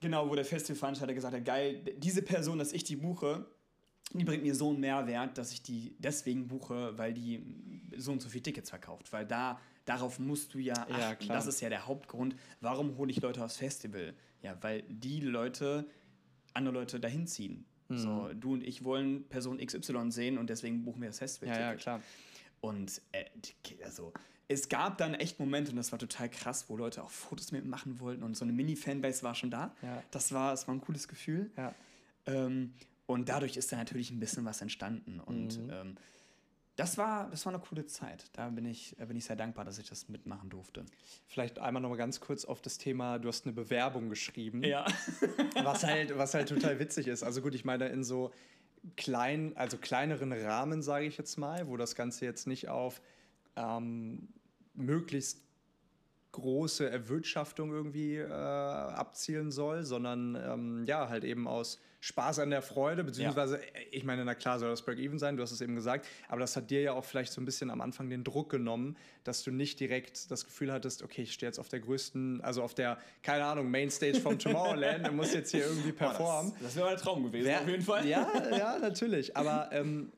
genau, 0.00 0.28
wo 0.28 0.34
der 0.34 0.44
Festivalveranstalter 0.44 1.14
gesagt 1.14 1.34
hat, 1.34 1.44
geil, 1.44 1.82
diese 1.96 2.20
Person, 2.22 2.58
dass 2.58 2.72
ich 2.72 2.84
die 2.84 2.96
buche, 2.96 3.46
die 4.12 4.24
bringt 4.24 4.42
mir 4.42 4.54
so 4.54 4.68
einen 4.68 4.80
Mehrwert, 4.80 5.38
dass 5.38 5.52
ich 5.52 5.62
die 5.62 5.96
deswegen 5.98 6.46
buche, 6.46 6.96
weil 6.98 7.12
die 7.14 7.42
so 7.96 8.12
und 8.12 8.20
so 8.20 8.28
viele 8.28 8.42
Tickets 8.42 8.70
verkauft. 8.70 9.12
Weil 9.12 9.26
da 9.26 9.58
darauf 9.86 10.18
musst 10.18 10.52
du 10.52 10.58
ja 10.58 10.74
achten. 10.74 11.26
Ja, 11.26 11.34
das 11.34 11.46
ist 11.46 11.60
ja 11.60 11.70
der 11.70 11.86
Hauptgrund, 11.86 12.36
warum 12.60 12.98
hole 12.98 13.10
ich 13.10 13.20
Leute 13.22 13.42
aufs 13.42 13.56
Festival? 13.56 14.14
Ja, 14.42 14.56
weil 14.60 14.82
die 14.88 15.20
Leute 15.20 15.88
andere 16.52 16.74
Leute 16.74 17.00
dahin 17.00 17.26
ziehen. 17.26 17.64
Mhm. 17.88 17.98
So, 17.98 18.30
du 18.34 18.52
und 18.52 18.62
ich 18.62 18.84
wollen 18.84 19.28
Person 19.28 19.58
XY 19.58 20.10
sehen 20.10 20.38
und 20.38 20.50
deswegen 20.50 20.84
buchen 20.84 21.00
wir 21.00 21.08
das 21.08 21.18
Festival. 21.18 21.48
Ja, 21.48 21.60
ja, 21.60 21.74
klar. 21.74 22.02
Und 22.60 23.00
äh, 23.12 23.24
also 23.84 24.12
es 24.48 24.68
gab 24.68 24.98
dann 24.98 25.14
echt 25.14 25.40
Momente, 25.40 25.70
und 25.70 25.76
das 25.76 25.92
war 25.92 25.98
total 25.98 26.28
krass, 26.28 26.66
wo 26.68 26.76
Leute 26.76 27.02
auch 27.02 27.10
Fotos 27.10 27.52
mit 27.52 27.64
machen 27.64 28.00
wollten 28.00 28.22
und 28.22 28.36
so 28.36 28.44
eine 28.44 28.52
Mini-Fanbase 28.52 29.22
war 29.22 29.34
schon 29.34 29.50
da. 29.50 29.74
Ja. 29.82 30.02
Das, 30.10 30.32
war, 30.32 30.52
das 30.52 30.68
war 30.68 30.74
ein 30.74 30.80
cooles 30.80 31.08
Gefühl. 31.08 31.50
Ja. 31.56 31.74
Ähm, 32.26 32.74
und 33.06 33.28
dadurch 33.28 33.56
ist 33.56 33.72
da 33.72 33.76
natürlich 33.76 34.10
ein 34.10 34.20
bisschen 34.20 34.44
was 34.44 34.60
entstanden. 34.60 35.20
Und 35.20 35.62
mhm. 35.62 35.70
ähm, 35.70 35.94
das 36.76 36.98
war, 36.98 37.30
das 37.30 37.44
war 37.46 37.54
eine 37.54 37.62
coole 37.62 37.86
Zeit. 37.86 38.24
Da 38.34 38.50
bin 38.50 38.66
ich, 38.66 38.94
bin 38.96 39.16
ich 39.16 39.24
sehr 39.24 39.36
dankbar, 39.36 39.64
dass 39.64 39.78
ich 39.78 39.88
das 39.88 40.08
mitmachen 40.08 40.50
durfte. 40.50 40.84
Vielleicht 41.26 41.58
einmal 41.58 41.80
noch 41.80 41.88
mal 41.88 41.96
ganz 41.96 42.20
kurz 42.20 42.44
auf 42.44 42.60
das 42.60 42.76
Thema, 42.76 43.18
du 43.18 43.28
hast 43.28 43.46
eine 43.46 43.54
Bewerbung 43.54 44.10
geschrieben. 44.10 44.62
Ja. 44.62 44.84
was, 45.62 45.84
halt, 45.84 46.16
was 46.16 46.34
halt 46.34 46.50
total 46.50 46.78
witzig 46.78 47.08
ist. 47.08 47.22
Also 47.22 47.40
gut, 47.40 47.54
ich 47.54 47.64
meine, 47.64 47.88
in 47.88 48.04
so 48.04 48.30
klein, 48.96 49.56
also 49.56 49.78
kleineren 49.78 50.32
Rahmen, 50.32 50.82
sage 50.82 51.06
ich 51.06 51.16
jetzt 51.16 51.38
mal, 51.38 51.66
wo 51.66 51.78
das 51.78 51.94
Ganze 51.94 52.26
jetzt 52.26 52.46
nicht 52.46 52.68
auf 52.68 53.00
ähm, 53.56 54.28
möglichst 54.74 55.45
große 56.32 56.88
Erwirtschaftung 56.88 57.72
irgendwie 57.72 58.16
äh, 58.16 58.30
abzielen 58.30 59.50
soll, 59.50 59.84
sondern 59.84 60.36
ähm, 60.36 60.84
ja, 60.86 61.08
halt 61.08 61.24
eben 61.24 61.48
aus 61.48 61.80
Spaß 62.00 62.40
an 62.40 62.50
der 62.50 62.62
Freude, 62.62 63.02
beziehungsweise, 63.04 63.56
ja. 63.56 63.62
ich 63.90 64.04
meine, 64.04 64.24
na 64.24 64.34
klar 64.34 64.58
soll 64.58 64.70
das 64.70 64.82
Break-Even 64.82 65.18
sein, 65.18 65.36
du 65.36 65.42
hast 65.42 65.50
es 65.50 65.60
eben 65.60 65.74
gesagt, 65.74 66.06
aber 66.28 66.40
das 66.40 66.54
hat 66.54 66.70
dir 66.70 66.80
ja 66.82 66.92
auch 66.92 67.04
vielleicht 67.04 67.32
so 67.32 67.40
ein 67.40 67.44
bisschen 67.44 67.70
am 67.70 67.80
Anfang 67.80 68.10
den 68.10 68.22
Druck 68.22 68.50
genommen, 68.50 68.96
dass 69.24 69.42
du 69.42 69.50
nicht 69.50 69.80
direkt 69.80 70.30
das 70.30 70.44
Gefühl 70.44 70.72
hattest, 70.72 71.02
okay, 71.02 71.22
ich 71.22 71.32
stehe 71.32 71.48
jetzt 71.48 71.58
auf 71.58 71.68
der 71.68 71.80
größten, 71.80 72.42
also 72.42 72.62
auf 72.62 72.74
der, 72.74 72.98
keine 73.22 73.44
Ahnung, 73.44 73.70
Mainstage 73.70 74.20
vom 74.20 74.38
Tomorrowland 74.38 75.08
und 75.08 75.16
muss 75.16 75.32
jetzt 75.32 75.50
hier 75.50 75.66
irgendwie 75.66 75.92
performen. 75.92 76.52
das, 76.52 76.62
das 76.62 76.76
wäre 76.76 76.88
ein 76.88 76.96
Traum 76.96 77.24
gewesen, 77.24 77.46
Wär, 77.46 77.60
auf 77.62 77.68
jeden 77.68 77.82
Fall. 77.82 78.06
Ja, 78.06 78.30
ja, 78.56 78.78
natürlich, 78.78 79.36
aber 79.36 79.70
ähm, 79.72 80.12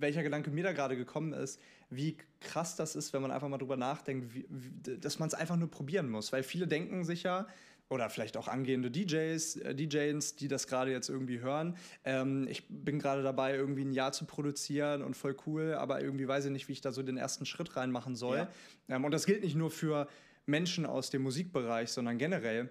welcher 0.00 0.22
Gedanke 0.22 0.50
mir 0.50 0.64
da 0.64 0.72
gerade 0.72 0.96
gekommen 0.96 1.32
ist, 1.32 1.60
wie 1.90 2.16
krass 2.40 2.76
das 2.76 2.96
ist, 2.96 3.12
wenn 3.12 3.22
man 3.22 3.30
einfach 3.30 3.48
mal 3.48 3.58
drüber 3.58 3.76
nachdenkt, 3.76 4.34
wie, 4.34 4.46
wie, 4.48 4.98
dass 4.98 5.18
man 5.18 5.28
es 5.28 5.34
einfach 5.34 5.56
nur 5.56 5.70
probieren 5.70 6.08
muss. 6.08 6.32
Weil 6.32 6.42
viele 6.42 6.66
denken 6.66 7.04
sich 7.04 7.24
ja, 7.24 7.46
oder 7.90 8.08
vielleicht 8.08 8.36
auch 8.36 8.46
angehende 8.46 8.90
DJs, 8.90 9.56
äh, 9.56 9.74
DJs, 9.74 10.36
die 10.36 10.48
das 10.48 10.68
gerade 10.68 10.92
jetzt 10.92 11.08
irgendwie 11.08 11.40
hören. 11.40 11.76
Ähm, 12.04 12.46
ich 12.48 12.64
bin 12.68 13.00
gerade 13.00 13.22
dabei, 13.22 13.54
irgendwie 13.54 13.84
ein 13.84 13.92
Jahr 13.92 14.12
zu 14.12 14.24
produzieren 14.24 15.02
und 15.02 15.16
voll 15.16 15.36
cool, 15.46 15.74
aber 15.74 16.00
irgendwie 16.00 16.26
weiß 16.26 16.44
ich 16.46 16.52
nicht, 16.52 16.68
wie 16.68 16.72
ich 16.72 16.80
da 16.80 16.92
so 16.92 17.02
den 17.02 17.16
ersten 17.16 17.46
Schritt 17.46 17.76
reinmachen 17.76 18.14
soll. 18.14 18.48
Ja. 18.88 18.96
Ähm, 18.96 19.04
und 19.04 19.10
das 19.10 19.26
gilt 19.26 19.42
nicht 19.42 19.56
nur 19.56 19.70
für 19.70 20.08
Menschen 20.46 20.86
aus 20.86 21.10
dem 21.10 21.22
Musikbereich, 21.22 21.90
sondern 21.90 22.16
generell. 22.16 22.70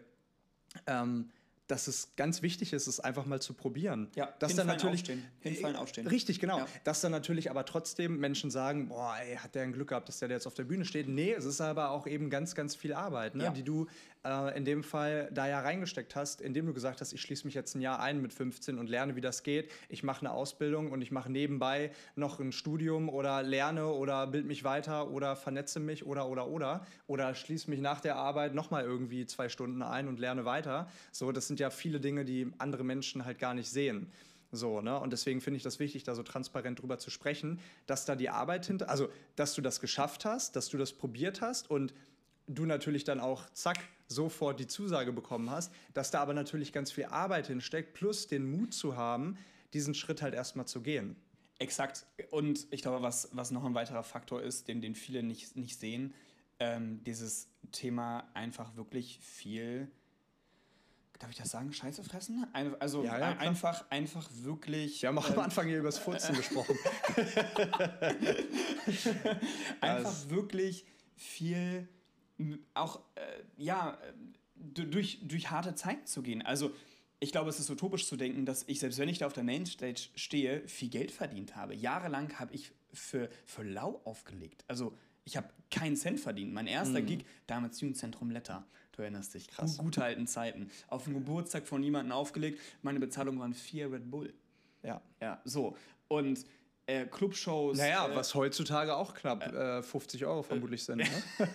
Ähm, 0.88 1.30
dass 1.70 1.88
es 1.88 2.16
ganz 2.16 2.42
wichtig 2.42 2.74
ist, 2.74 2.88
es 2.88 3.00
einfach 3.00 3.28
mal 3.28 3.40
zu 3.40 3.54
probieren. 3.54 4.10
Ja, 4.16 4.34
dass 4.40 4.52
hinfallen, 4.52 4.68
dann 4.70 4.78
natürlich 4.78 5.02
aufstehen. 5.02 5.24
Hinfallen, 5.40 5.76
aufstehen. 5.76 6.08
Richtig, 6.08 6.40
genau. 6.40 6.58
Ja. 6.58 6.68
Dass 6.84 7.02
dann 7.02 7.12
natürlich 7.12 7.52
aber 7.52 7.64
trotzdem 7.64 8.20
Menschen 8.20 8.50
sagen, 8.50 8.88
boah, 8.90 9.16
ey, 9.22 9.36
hat 9.36 9.54
der 9.54 9.64
ein 9.64 9.72
Glück 9.72 9.90
gehabt, 9.90 10.10
dass 10.10 10.18
der 10.18 10.30
jetzt 10.30 10.48
auf 10.48 10.56
der 10.56 10.64
Bühne 10.64 10.84
steht. 10.84 11.08
Nee, 11.08 11.32
es 11.32 11.46
ist 11.46 11.62
aber 11.62 11.92
auch 11.92 12.08
eben 12.08 12.32
ganz, 12.32 12.56
ganz 12.56 12.76
viel 12.76 12.94
Arbeit, 12.94 13.36
ne, 13.36 13.44
Ja. 13.46 13.52
die 13.52 13.64
du 13.64 13.86
äh, 14.26 14.58
in 14.58 14.66
dem 14.66 14.84
Fall 14.84 15.30
da 15.32 15.48
ja 15.48 15.60
reingesteckt 15.62 16.16
hast, 16.16 16.42
indem 16.42 16.66
du 16.66 16.74
gesagt 16.74 17.02
hast, 17.02 17.14
ich 17.14 17.22
schließe 17.22 17.46
mich 17.46 17.54
jetzt 17.54 17.76
ein 17.76 17.82
Jahr 17.82 18.00
ein 18.00 18.22
mit 18.22 18.34
15 18.34 18.78
und 18.78 18.90
lerne, 18.90 19.16
wie 19.16 19.22
das 19.22 19.44
geht. 19.44 19.72
Ich 19.88 20.04
mache 20.04 20.22
eine 20.22 20.32
Ausbildung 20.32 20.92
und 20.92 21.02
ich 21.02 21.12
mache 21.12 21.32
nebenbei 21.32 21.92
noch 22.16 22.40
ein 22.40 22.52
Studium 22.52 23.10
oder 23.10 23.44
lerne 23.44 23.88
oder 23.88 24.28
bild 24.28 24.46
mich 24.46 24.64
weiter 24.64 25.10
oder 25.10 25.36
vernetze 25.36 25.80
mich 25.80 26.06
oder 26.06 26.28
oder 26.28 26.48
oder 26.48 26.86
oder 27.08 27.34
schließe 27.34 27.70
mich 27.70 27.80
nach 27.80 28.02
der 28.02 28.16
Arbeit 28.16 28.54
nochmal 28.54 28.84
irgendwie 28.84 29.26
zwei 29.26 29.50
Stunden 29.50 29.82
ein 29.82 30.08
und 30.08 30.20
lerne 30.20 30.46
weiter. 30.46 30.90
So, 31.12 31.32
das 31.32 31.48
sind 31.48 31.60
ja 31.60 31.70
viele 31.70 32.00
Dinge, 32.00 32.26
die 32.26 32.52
andere 32.58 32.84
Menschen 32.84 33.26
halt 33.26 33.40
gar 33.40 33.54
nicht 33.54 33.70
sehen. 33.70 34.12
So, 34.52 34.82
ne? 34.82 35.00
Und 35.00 35.14
deswegen 35.14 35.42
finde 35.42 35.58
ich 35.58 35.64
das 35.64 35.80
wichtig, 35.80 36.04
da 36.04 36.16
so 36.16 36.24
transparent 36.24 36.82
drüber 36.82 36.98
zu 36.98 37.12
sprechen, 37.12 37.60
dass 37.86 38.06
da 38.06 38.16
die 38.16 38.30
Arbeit 38.30 38.66
hinter, 38.66 38.90
also 38.90 39.10
dass 39.36 39.54
du 39.54 39.62
das 39.62 39.80
geschafft 39.80 40.26
hast, 40.26 40.56
dass 40.56 40.70
du 40.70 40.78
das 40.78 40.92
probiert 40.92 41.42
hast 41.42 41.70
und 41.70 41.94
du 42.50 42.66
natürlich 42.66 43.04
dann 43.04 43.20
auch 43.20 43.50
zack 43.52 43.80
sofort 44.08 44.60
die 44.60 44.68
Zusage 44.68 45.14
bekommen 45.14 45.50
hast, 45.50 45.72
dass 45.94 46.12
da 46.12 46.20
aber 46.20 46.34
natürlich 46.34 46.74
ganz 46.74 46.92
viel 46.92 47.06
Arbeit 47.06 47.48
hinsteckt, 47.48 47.94
plus 47.94 48.28
den 48.28 48.50
Mut 48.50 48.74
zu 48.74 48.98
haben, 48.98 49.38
diesen 49.74 49.94
Schritt 49.94 50.22
halt 50.22 50.34
erstmal 50.34 50.68
zu 50.68 50.82
gehen. 50.82 51.16
Exakt. 51.60 52.06
Und 52.32 52.68
ich 52.72 52.82
glaube, 52.82 53.04
was, 53.04 53.30
was 53.34 53.52
noch 53.52 53.64
ein 53.64 53.76
weiterer 53.76 54.04
Faktor 54.04 54.42
ist, 54.42 54.68
den, 54.68 54.82
den 54.82 54.96
viele 54.96 55.22
nicht, 55.22 55.56
nicht 55.56 55.80
sehen, 55.80 56.14
ähm, 56.60 57.04
dieses 57.04 57.50
Thema 57.72 58.30
einfach 58.34 58.76
wirklich 58.76 59.20
viel, 59.22 59.92
darf 61.20 61.30
ich 61.30 61.38
das 61.38 61.50
sagen, 61.50 61.72
Scheiße 61.72 62.04
fressen? 62.04 62.48
Ein, 62.54 62.80
also 62.82 63.04
Ja, 63.04 63.20
ja, 63.20 63.28
ein, 63.28 63.38
einfach, 63.40 63.86
einfach 63.92 64.28
wirklich. 64.42 65.02
Wir 65.02 65.10
haben 65.10 65.18
auch 65.20 65.30
ähm, 65.30 65.36
am 65.36 65.40
Anfang 65.42 65.68
hier 65.68 65.78
über 65.78 65.90
das 65.90 66.00
Furzen 66.00 66.36
gesprochen. 66.36 66.76
einfach 69.82 70.30
wirklich 70.30 70.86
viel 71.16 71.88
auch 72.73 73.02
äh, 73.15 73.21
ja 73.58 73.91
äh, 74.04 74.13
du- 74.56 74.86
durch, 74.88 75.19
durch 75.23 75.49
harte 75.52 75.75
Zeiten 75.75 76.06
zu 76.06 76.21
gehen. 76.21 76.41
Also 76.41 76.71
ich 77.19 77.32
glaube, 77.32 77.49
es 77.49 77.60
ist 77.60 77.69
utopisch 77.69 78.08
zu 78.08 78.15
denken, 78.15 78.45
dass 78.45 78.63
ich, 78.67 78.80
selbst 78.80 78.97
wenn 78.97 79.10
ich 79.10 79.17
da 79.17 79.28
auf 79.28 79.34
der 79.34 79.43
Mainstage 79.43 80.08
stehe, 80.15 80.65
viel 80.67 80.89
Geld 80.89 81.12
verdient 81.12 81.56
habe. 81.56 81.75
Jahrelang 81.75 82.39
habe 82.39 82.54
ich 82.54 82.71
für, 82.93 83.30
für 83.45 83.63
lau 83.63 83.99
aufgelegt. 84.06 84.63
Also 84.67 84.93
ich 85.25 85.36
habe 85.36 85.49
keinen 85.69 85.95
Cent 85.97 86.19
verdient. 86.19 86.54
Mein 86.54 86.65
erster 86.67 87.02
Gig, 87.02 87.25
damals 87.45 87.80
Jugendzentrum 87.82 88.32
Letter. 88.32 88.65
Du 88.93 89.02
erinnerst 89.02 89.34
dich. 89.34 89.47
Krass. 89.49 89.78
Gu- 89.78 89.84
Gute 89.84 90.04
alten 90.04 90.28
Zeiten. 90.28 90.69
Auf 90.88 91.04
dem 91.04 91.13
Geburtstag 91.13 91.67
von 91.67 91.84
jemandem 91.84 92.13
aufgelegt. 92.13 92.60
Meine 92.82 92.99
Bezahlung 92.99 93.38
waren 93.39 93.54
vier 93.54 93.91
Red 93.91 94.10
Bull. 94.10 94.34
ja. 94.82 95.02
Ja, 95.21 95.41
so. 95.43 95.75
Und 96.08 96.45
äh, 96.89 97.06
Clubshows. 97.06 97.78
Naja, 97.78 98.08
äh, 98.08 98.15
was 98.15 98.34
heutzutage 98.36 98.95
auch 98.95 99.13
knapp 99.13 99.45
äh, 99.54 99.82
50 99.84 100.25
Euro 100.25 100.43
vermutlich 100.43 100.84
sind. 100.84 100.97
Ne? 100.97 101.08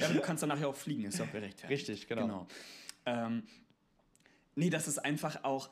Ja, 0.00 0.08
du 0.08 0.20
kannst 0.20 0.42
danach 0.42 0.60
ja 0.60 0.66
auch 0.66 0.76
fliegen, 0.76 1.04
ist 1.04 1.20
auch 1.20 1.30
gerechtfertigt. 1.32 1.70
Richtig, 1.70 2.06
genau. 2.08 2.22
genau. 2.22 2.46
Ähm, 3.06 3.42
nee, 4.54 4.70
das 4.70 4.88
ist 4.88 4.98
einfach 4.98 5.44
auch 5.44 5.70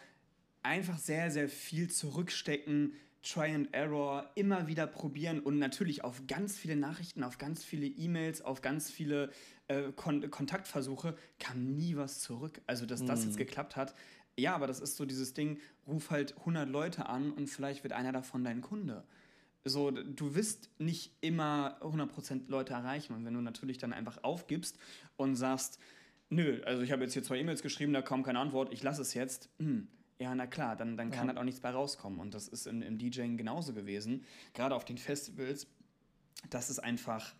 einfach 0.62 0.98
sehr, 0.98 1.30
sehr 1.30 1.48
viel 1.48 1.88
zurückstecken, 1.90 2.94
Try 3.22 3.52
and 3.54 3.74
Error, 3.74 4.30
immer 4.36 4.68
wieder 4.68 4.86
probieren 4.86 5.40
und 5.40 5.58
natürlich 5.58 6.04
auf 6.04 6.22
ganz 6.28 6.56
viele 6.56 6.76
Nachrichten, 6.76 7.24
auf 7.24 7.36
ganz 7.38 7.64
viele 7.64 7.86
E-Mails, 7.86 8.42
auf 8.42 8.60
ganz 8.62 8.90
viele 8.90 9.30
äh, 9.66 9.92
Kon 9.94 10.30
Kontaktversuche 10.30 11.16
kam 11.38 11.74
nie 11.76 11.96
was 11.96 12.20
zurück. 12.20 12.60
Also, 12.66 12.86
dass 12.86 13.04
das 13.04 13.20
Mhm. 13.20 13.26
jetzt 13.26 13.36
geklappt 13.36 13.76
hat, 13.76 13.94
ja, 14.38 14.54
aber 14.54 14.66
das 14.66 14.80
ist 14.80 14.96
so 14.96 15.04
dieses 15.04 15.34
Ding, 15.34 15.58
ruf 15.86 16.10
halt 16.10 16.36
100 16.38 16.68
Leute 16.68 17.06
an 17.06 17.32
und 17.32 17.48
vielleicht 17.48 17.82
wird 17.82 17.92
einer 17.92 18.12
davon 18.12 18.44
dein 18.44 18.60
Kunde. 18.60 19.04
So, 19.64 19.90
du 19.90 20.34
wirst 20.34 20.70
nicht 20.78 21.12
immer 21.20 21.76
100% 21.82 22.48
Leute 22.48 22.72
erreichen. 22.72 23.12
Und 23.14 23.24
wenn 23.24 23.34
du 23.34 23.40
natürlich 23.40 23.76
dann 23.78 23.92
einfach 23.92 24.22
aufgibst 24.22 24.78
und 25.16 25.34
sagst, 25.36 25.78
nö, 26.30 26.62
also 26.64 26.82
ich 26.82 26.92
habe 26.92 27.02
jetzt 27.02 27.12
hier 27.12 27.22
zwei 27.22 27.38
E-Mails 27.38 27.62
geschrieben, 27.62 27.92
da 27.92 28.00
kam 28.00 28.22
keine 28.22 28.38
Antwort, 28.38 28.72
ich 28.72 28.82
lasse 28.82 29.02
es 29.02 29.14
jetzt. 29.14 29.50
Hm, 29.58 29.88
ja, 30.20 30.34
na 30.34 30.46
klar, 30.46 30.76
dann, 30.76 30.96
dann 30.96 31.10
kann 31.10 31.26
Ja. 31.26 31.28
halt 31.28 31.38
auch 31.38 31.44
nichts 31.44 31.60
bei 31.60 31.70
rauskommen. 31.70 32.18
Und 32.20 32.34
das 32.34 32.48
ist 32.48 32.66
im, 32.66 32.80
im 32.82 32.98
DJing 32.98 33.36
genauso 33.36 33.74
gewesen. 33.74 34.24
Gerade 34.54 34.74
auf 34.74 34.84
den 34.84 34.96
Festivals, 34.98 35.66
das 36.50 36.70
ist 36.70 36.78
einfach 36.78 37.34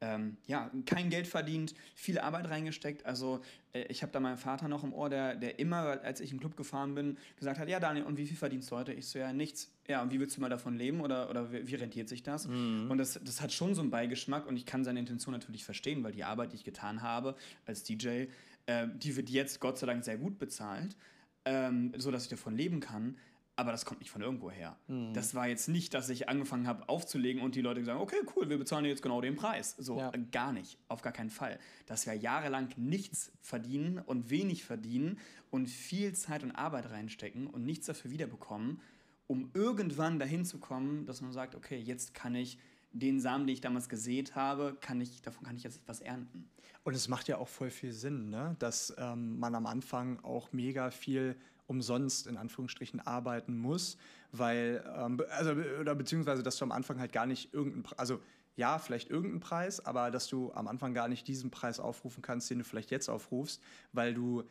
ähm, 0.00 0.38
ja, 0.46 0.70
kein 0.86 1.10
Geld 1.10 1.26
verdient, 1.26 1.74
viel 1.94 2.18
Arbeit 2.18 2.48
reingesteckt. 2.48 3.04
Also 3.04 3.40
äh, 3.72 3.82
ich 3.84 4.02
habe 4.02 4.12
da 4.12 4.20
meinen 4.20 4.38
Vater 4.38 4.66
noch 4.66 4.82
im 4.82 4.94
Ohr, 4.94 5.10
der, 5.10 5.36
der 5.36 5.58
immer, 5.58 6.00
als 6.02 6.20
ich 6.20 6.30
in 6.30 6.36
den 6.36 6.40
Club 6.40 6.56
gefahren 6.56 6.94
bin, 6.94 7.18
gesagt 7.36 7.58
hat, 7.58 7.68
ja 7.68 7.80
Daniel, 7.80 8.06
und 8.06 8.16
wie 8.16 8.26
viel 8.26 8.36
verdienst 8.36 8.70
du 8.70 8.76
heute? 8.76 8.92
Ich 8.92 9.06
so, 9.06 9.18
ja, 9.18 9.32
nichts. 9.32 9.70
Ja, 9.88 10.00
und 10.02 10.10
wie 10.10 10.18
willst 10.18 10.36
du 10.36 10.40
mal 10.40 10.48
davon 10.48 10.76
leben 10.76 11.00
oder, 11.00 11.28
oder 11.28 11.52
wie, 11.52 11.74
rentiert 11.74 12.08
sich 12.08 12.22
das? 12.22 12.46
Und 12.90 12.98
das, 12.98 13.20
das 13.22 13.40
hat 13.40 13.52
schon 13.52 13.74
so 13.74 13.82
einen 13.82 13.90
Beigeschmack 13.90 14.46
und 14.46 14.56
ich 14.56 14.64
kann 14.64 14.84
seine 14.84 15.00
Intention 15.00 15.32
natürlich 15.32 15.64
verstehen, 15.64 16.02
weil 16.02 16.12
die 16.12 16.24
Arbeit, 16.24 16.52
die 16.52 16.56
ich 16.56 16.64
getan 16.64 17.02
habe 17.02 17.36
als 17.66 17.82
DJ, 17.82 18.26
äh, 18.66 18.86
die 18.94 19.16
wird 19.16 19.28
jetzt 19.28 19.60
Gott 19.60 19.78
sei 19.78 19.86
Dank 19.86 20.04
sehr 20.04 20.16
gut 20.16 20.38
bezahlt, 20.38 20.96
ähm, 21.44 21.92
so 21.96 22.10
dass 22.10 22.24
ich 22.24 22.28
davon 22.30 22.56
leben 22.56 22.80
kann. 22.80 23.16
Aber 23.60 23.72
das 23.72 23.84
kommt 23.84 24.00
nicht 24.00 24.10
von 24.10 24.22
irgendwo 24.22 24.50
her. 24.50 24.74
Das 25.12 25.34
war 25.34 25.46
jetzt 25.46 25.68
nicht, 25.68 25.92
dass 25.92 26.08
ich 26.08 26.30
angefangen 26.30 26.66
habe 26.66 26.88
aufzulegen 26.88 27.42
und 27.42 27.54
die 27.56 27.60
Leute 27.60 27.84
sagen, 27.84 28.00
okay, 28.00 28.16
cool, 28.34 28.48
wir 28.48 28.56
bezahlen 28.56 28.86
jetzt 28.86 29.02
genau 29.02 29.20
den 29.20 29.36
Preis. 29.36 29.74
So, 29.76 29.98
Ja. 29.98 30.10
gar 30.32 30.50
nicht, 30.54 30.78
auf 30.88 31.02
gar 31.02 31.12
keinen 31.12 31.28
Fall. 31.28 31.58
Dass 31.84 32.06
wir 32.06 32.14
jahrelang 32.14 32.70
nichts 32.78 33.30
verdienen 33.42 33.98
und 33.98 34.30
wenig 34.30 34.64
verdienen 34.64 35.18
und 35.50 35.68
viel 35.68 36.14
Zeit 36.14 36.42
und 36.42 36.52
Arbeit 36.52 36.88
reinstecken 36.90 37.48
und 37.48 37.66
nichts 37.66 37.84
dafür 37.84 38.10
wiederbekommen, 38.10 38.80
um 39.26 39.50
irgendwann 39.52 40.18
dahin 40.18 40.46
zu 40.46 40.58
kommen, 40.58 41.04
dass 41.04 41.20
man 41.20 41.32
sagt, 41.32 41.54
okay, 41.54 41.76
jetzt 41.78 42.14
kann 42.14 42.34
ich 42.34 42.56
den 42.92 43.20
Samen, 43.20 43.46
den 43.46 43.52
ich 43.52 43.60
damals 43.60 43.90
gesät 43.90 44.34
habe, 44.36 44.74
kann 44.80 45.02
ich, 45.02 45.20
davon 45.20 45.44
kann 45.44 45.54
ich 45.56 45.64
jetzt 45.64 45.76
etwas 45.82 46.00
ernten. 46.00 46.48
Und 46.82 46.94
es 46.96 47.08
macht 47.08 47.28
ja 47.28 47.36
auch 47.36 47.48
voll 47.48 47.68
viel 47.68 47.92
Sinn, 47.92 48.30
ne? 48.30 48.56
dass 48.58 48.94
ähm, 48.96 49.38
man 49.38 49.54
am 49.54 49.66
Anfang 49.66 50.18
auch 50.24 50.50
mega 50.54 50.90
viel 50.90 51.36
umsonst 51.70 52.26
in 52.26 52.36
Anführungsstrichen 52.36 53.00
arbeiten 53.00 53.56
muss, 53.56 53.96
weil, 54.32 54.84
ähm, 54.96 55.22
also, 55.30 55.52
oder 55.52 55.94
beziehungsweise, 55.94 56.42
dass 56.42 56.56
du 56.58 56.64
am 56.64 56.72
Anfang 56.72 56.98
halt 56.98 57.12
gar 57.12 57.26
nicht 57.26 57.54
irgendeinen, 57.54 57.86
also 57.96 58.20
ja, 58.56 58.78
vielleicht 58.78 59.08
irgendeinen 59.08 59.40
Preis, 59.40 59.78
aber 59.86 60.10
dass 60.10 60.26
du 60.26 60.52
am 60.52 60.66
Anfang 60.68 60.92
gar 60.92 61.06
nicht 61.08 61.26
diesen 61.28 61.50
Preis 61.50 61.78
aufrufen 61.80 62.22
kannst, 62.22 62.50
den 62.50 62.58
du 62.58 62.64
vielleicht 62.64 62.90
jetzt 62.90 63.08
aufrufst, 63.08 63.62
weil 63.92 64.12
du 64.12 64.42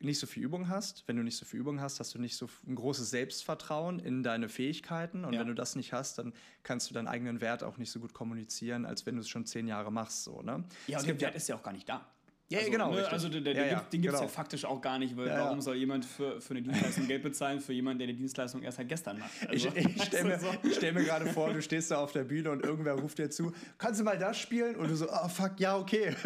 nicht 0.00 0.18
so 0.18 0.26
viel 0.26 0.42
Übung 0.42 0.68
hast. 0.68 1.04
Wenn 1.06 1.16
du 1.16 1.22
nicht 1.22 1.36
so 1.36 1.44
viel 1.44 1.60
Übung 1.60 1.80
hast, 1.80 2.00
hast 2.00 2.14
du 2.14 2.18
nicht 2.18 2.34
so 2.36 2.48
ein 2.66 2.74
großes 2.74 3.10
Selbstvertrauen 3.10 4.00
in 4.00 4.24
deine 4.24 4.48
Fähigkeiten. 4.48 5.24
Und 5.24 5.34
Ja. 5.34 5.40
wenn 5.40 5.46
du 5.46 5.54
das 5.54 5.76
nicht 5.76 5.92
hast, 5.92 6.18
dann 6.18 6.32
kannst 6.64 6.90
du 6.90 6.94
deinen 6.94 7.06
eigenen 7.06 7.40
Wert 7.40 7.62
auch 7.62 7.76
nicht 7.76 7.92
so 7.92 8.00
gut 8.00 8.12
kommunizieren, 8.12 8.84
als 8.84 9.06
wenn 9.06 9.14
du 9.14 9.20
es 9.20 9.28
schon 9.28 9.44
zehn 9.46 9.68
Jahre 9.68 9.92
machst. 9.92 10.24
So, 10.24 10.42
ne? 10.42 10.64
Ja, 10.88 10.96
Es 10.96 11.02
und 11.04 11.08
gibt 11.10 11.20
der 11.20 11.28
Wert 11.28 11.36
ist 11.36 11.48
ja 11.48 11.54
auch 11.54 11.62
gar 11.62 11.72
nicht 11.72 11.88
da. 11.88 12.04
Ja, 12.52 12.58
also, 12.60 12.70
genau, 12.70 12.92
Ne, 12.92 13.08
also 13.08 13.28
der, 13.28 13.40
der, 13.40 13.54
Ja, 13.54 13.62
den 13.62 13.70
ja, 13.72 13.78
gibt- 13.78 13.92
den 13.92 14.00
es 14.00 14.06
genau. 14.06 14.22
ja 14.22 14.28
faktisch 14.28 14.64
auch 14.64 14.80
gar 14.80 14.98
nicht, 14.98 15.16
weil 15.16 15.26
Ja, 15.28 15.38
ja. 15.38 15.44
warum 15.44 15.60
soll 15.60 15.76
jemand 15.76 16.04
für, 16.04 16.40
für 16.40 16.50
eine 16.54 16.62
Dienstleistung 16.62 17.06
Geld 17.06 17.22
bezahlen 17.22 17.60
für 17.60 17.72
jemanden, 17.72 17.98
der 18.00 18.08
die 18.08 18.16
Dienstleistung 18.16 18.62
erst 18.62 18.78
halt 18.78 18.88
gestern 18.88 19.18
macht? 19.18 19.30
Ich, 19.52 19.66
Also, 19.66 19.76
ich 19.76 20.02
stelle 20.04 20.24
mir, 20.24 20.34
also 20.34 20.46
so. 20.52 20.68
ich 20.68 20.74
stell 20.76 20.92
mir 20.92 21.04
gerade 21.04 21.26
vor, 21.26 21.52
du 21.52 21.62
stehst 21.62 21.90
da 21.90 21.98
auf 21.98 22.12
der 22.12 22.24
Bühne 22.24 22.50
und 22.50 22.62
irgendwer 22.64 22.94
ruft 22.94 23.18
dir 23.18 23.30
zu, 23.30 23.52
kannst 23.78 24.00
du 24.00 24.04
mal 24.04 24.18
das 24.18 24.38
spielen? 24.38 24.76
Und 24.76 24.88
du 24.90 24.96
so, 24.96 25.08
oh 25.10 25.28
fuck, 25.28 25.58
ja, 25.58 25.76
okay. 25.78 26.14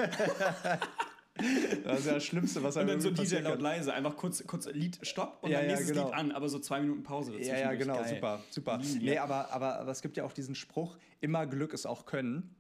das 1.84 2.00
ist 2.00 2.06
ja 2.06 2.14
das 2.14 2.24
Schlimmste, 2.24 2.62
was 2.62 2.76
Und 2.76 2.82
einem 2.82 2.90
dann 2.92 3.00
so 3.02 3.10
DJ 3.10 3.36
laut 3.40 3.60
leise, 3.60 3.92
einfach 3.92 4.16
kurz, 4.16 4.42
kurz 4.46 4.66
Lied 4.72 4.98
stopp 5.02 5.38
und 5.42 5.50
Ja, 5.50 5.58
dann 5.58 5.66
ja, 5.68 5.72
nächstes 5.76 5.94
genau. 5.94 6.06
Lied 6.06 6.14
an, 6.14 6.32
aber 6.32 6.48
so 6.48 6.58
zwei 6.58 6.80
Minuten 6.80 7.02
Pause 7.02 7.34
Ja, 7.38 7.58
ja, 7.58 7.74
genau, 7.74 7.96
Geil. 7.96 8.08
super, 8.14 8.40
super. 8.50 8.80
Wir. 8.82 9.00
Nee, 9.12 9.18
aber, 9.18 9.50
aber, 9.52 9.78
aber 9.80 9.90
es 9.90 10.00
gibt 10.00 10.16
ja 10.16 10.24
auch 10.24 10.32
diesen 10.32 10.54
Spruch, 10.54 10.96
immer 11.20 11.46
Glück 11.46 11.74
ist 11.74 11.86
auch 11.86 12.06
Können. 12.06 12.55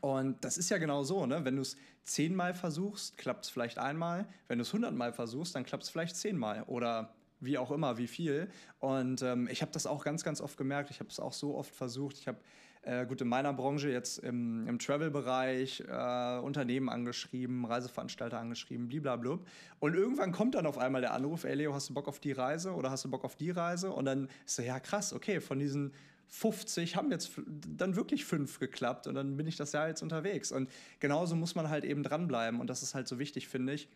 Und 0.00 0.44
das 0.44 0.58
ist 0.58 0.70
ja 0.70 0.78
genau 0.78 1.02
so, 1.02 1.26
ne? 1.26 1.44
Wenn 1.44 1.56
du 1.56 1.62
es 1.62 1.76
zehnmal 2.04 2.54
versuchst, 2.54 3.16
klappt 3.18 3.44
es 3.44 3.50
vielleicht 3.50 3.78
einmal. 3.78 4.26
Wenn 4.48 4.58
du 4.58 4.62
es 4.62 4.72
hundertmal 4.72 5.12
versuchst, 5.12 5.54
dann 5.54 5.64
klappt 5.64 5.84
es 5.84 5.90
vielleicht 5.90 6.16
zehnmal. 6.16 6.64
Oder 6.64 7.14
wie 7.42 7.58
auch 7.58 7.70
immer, 7.70 7.98
wie 7.98 8.06
viel. 8.06 8.48
Und 8.78 9.22
ähm, 9.22 9.48
ich 9.50 9.62
habe 9.62 9.72
das 9.72 9.86
auch 9.86 10.04
ganz, 10.04 10.24
ganz 10.24 10.40
oft 10.40 10.56
gemerkt. 10.56 10.90
Ich 10.90 11.00
habe 11.00 11.10
es 11.10 11.20
auch 11.20 11.32
so 11.32 11.56
oft 11.56 11.74
versucht. 11.74 12.18
Ich 12.18 12.28
habe, 12.28 12.38
äh, 12.82 13.04
gut, 13.06 13.20
in 13.20 13.28
meiner 13.28 13.52
Branche 13.52 13.90
jetzt 13.90 14.18
im, 14.18 14.66
im 14.66 14.78
Travel-Bereich 14.78 15.80
äh, 15.88 16.38
Unternehmen 16.38 16.88
angeschrieben, 16.88 17.64
Reiseveranstalter 17.64 18.38
angeschrieben, 18.38 18.88
bliblablub. 18.88 19.46
Und 19.80 19.94
irgendwann 19.94 20.32
kommt 20.32 20.54
dann 20.54 20.66
auf 20.66 20.78
einmal 20.78 21.00
der 21.00 21.14
Anruf, 21.14 21.44
ey 21.44 21.54
Leo, 21.54 21.74
hast 21.74 21.88
du 21.88 21.94
Bock 21.94 22.08
auf 22.08 22.20
die 22.20 22.32
Reise 22.32 22.72
oder 22.72 22.90
hast 22.90 23.04
du 23.04 23.10
Bock 23.10 23.24
auf 23.24 23.36
die 23.36 23.50
Reise? 23.50 23.90
Und 23.90 24.04
dann 24.04 24.28
ist 24.46 24.56
so, 24.56 24.62
ja 24.62 24.78
krass, 24.80 25.12
okay, 25.12 25.40
von 25.40 25.58
diesen 25.58 25.92
50 26.34 26.96
haben 26.96 27.10
jetzt 27.10 27.30
dann 27.46 27.94
wirklich 27.94 28.24
fünf 28.24 28.58
geklappt 28.58 29.06
und 29.06 29.14
dann 29.14 29.36
bin 29.36 29.46
ich 29.46 29.56
das 29.56 29.72
Jahr 29.72 29.88
jetzt 29.88 30.00
unterwegs. 30.00 30.50
Und 30.50 30.70
genauso 30.98 31.36
muss 31.36 31.54
man 31.54 31.68
halt 31.68 31.84
eben 31.84 32.02
dranbleiben 32.02 32.58
und 32.58 32.70
das 32.70 32.82
ist 32.82 32.94
halt 32.94 33.06
so 33.06 33.18
wichtig, 33.18 33.48
finde 33.48 33.74
ich, 33.74 33.90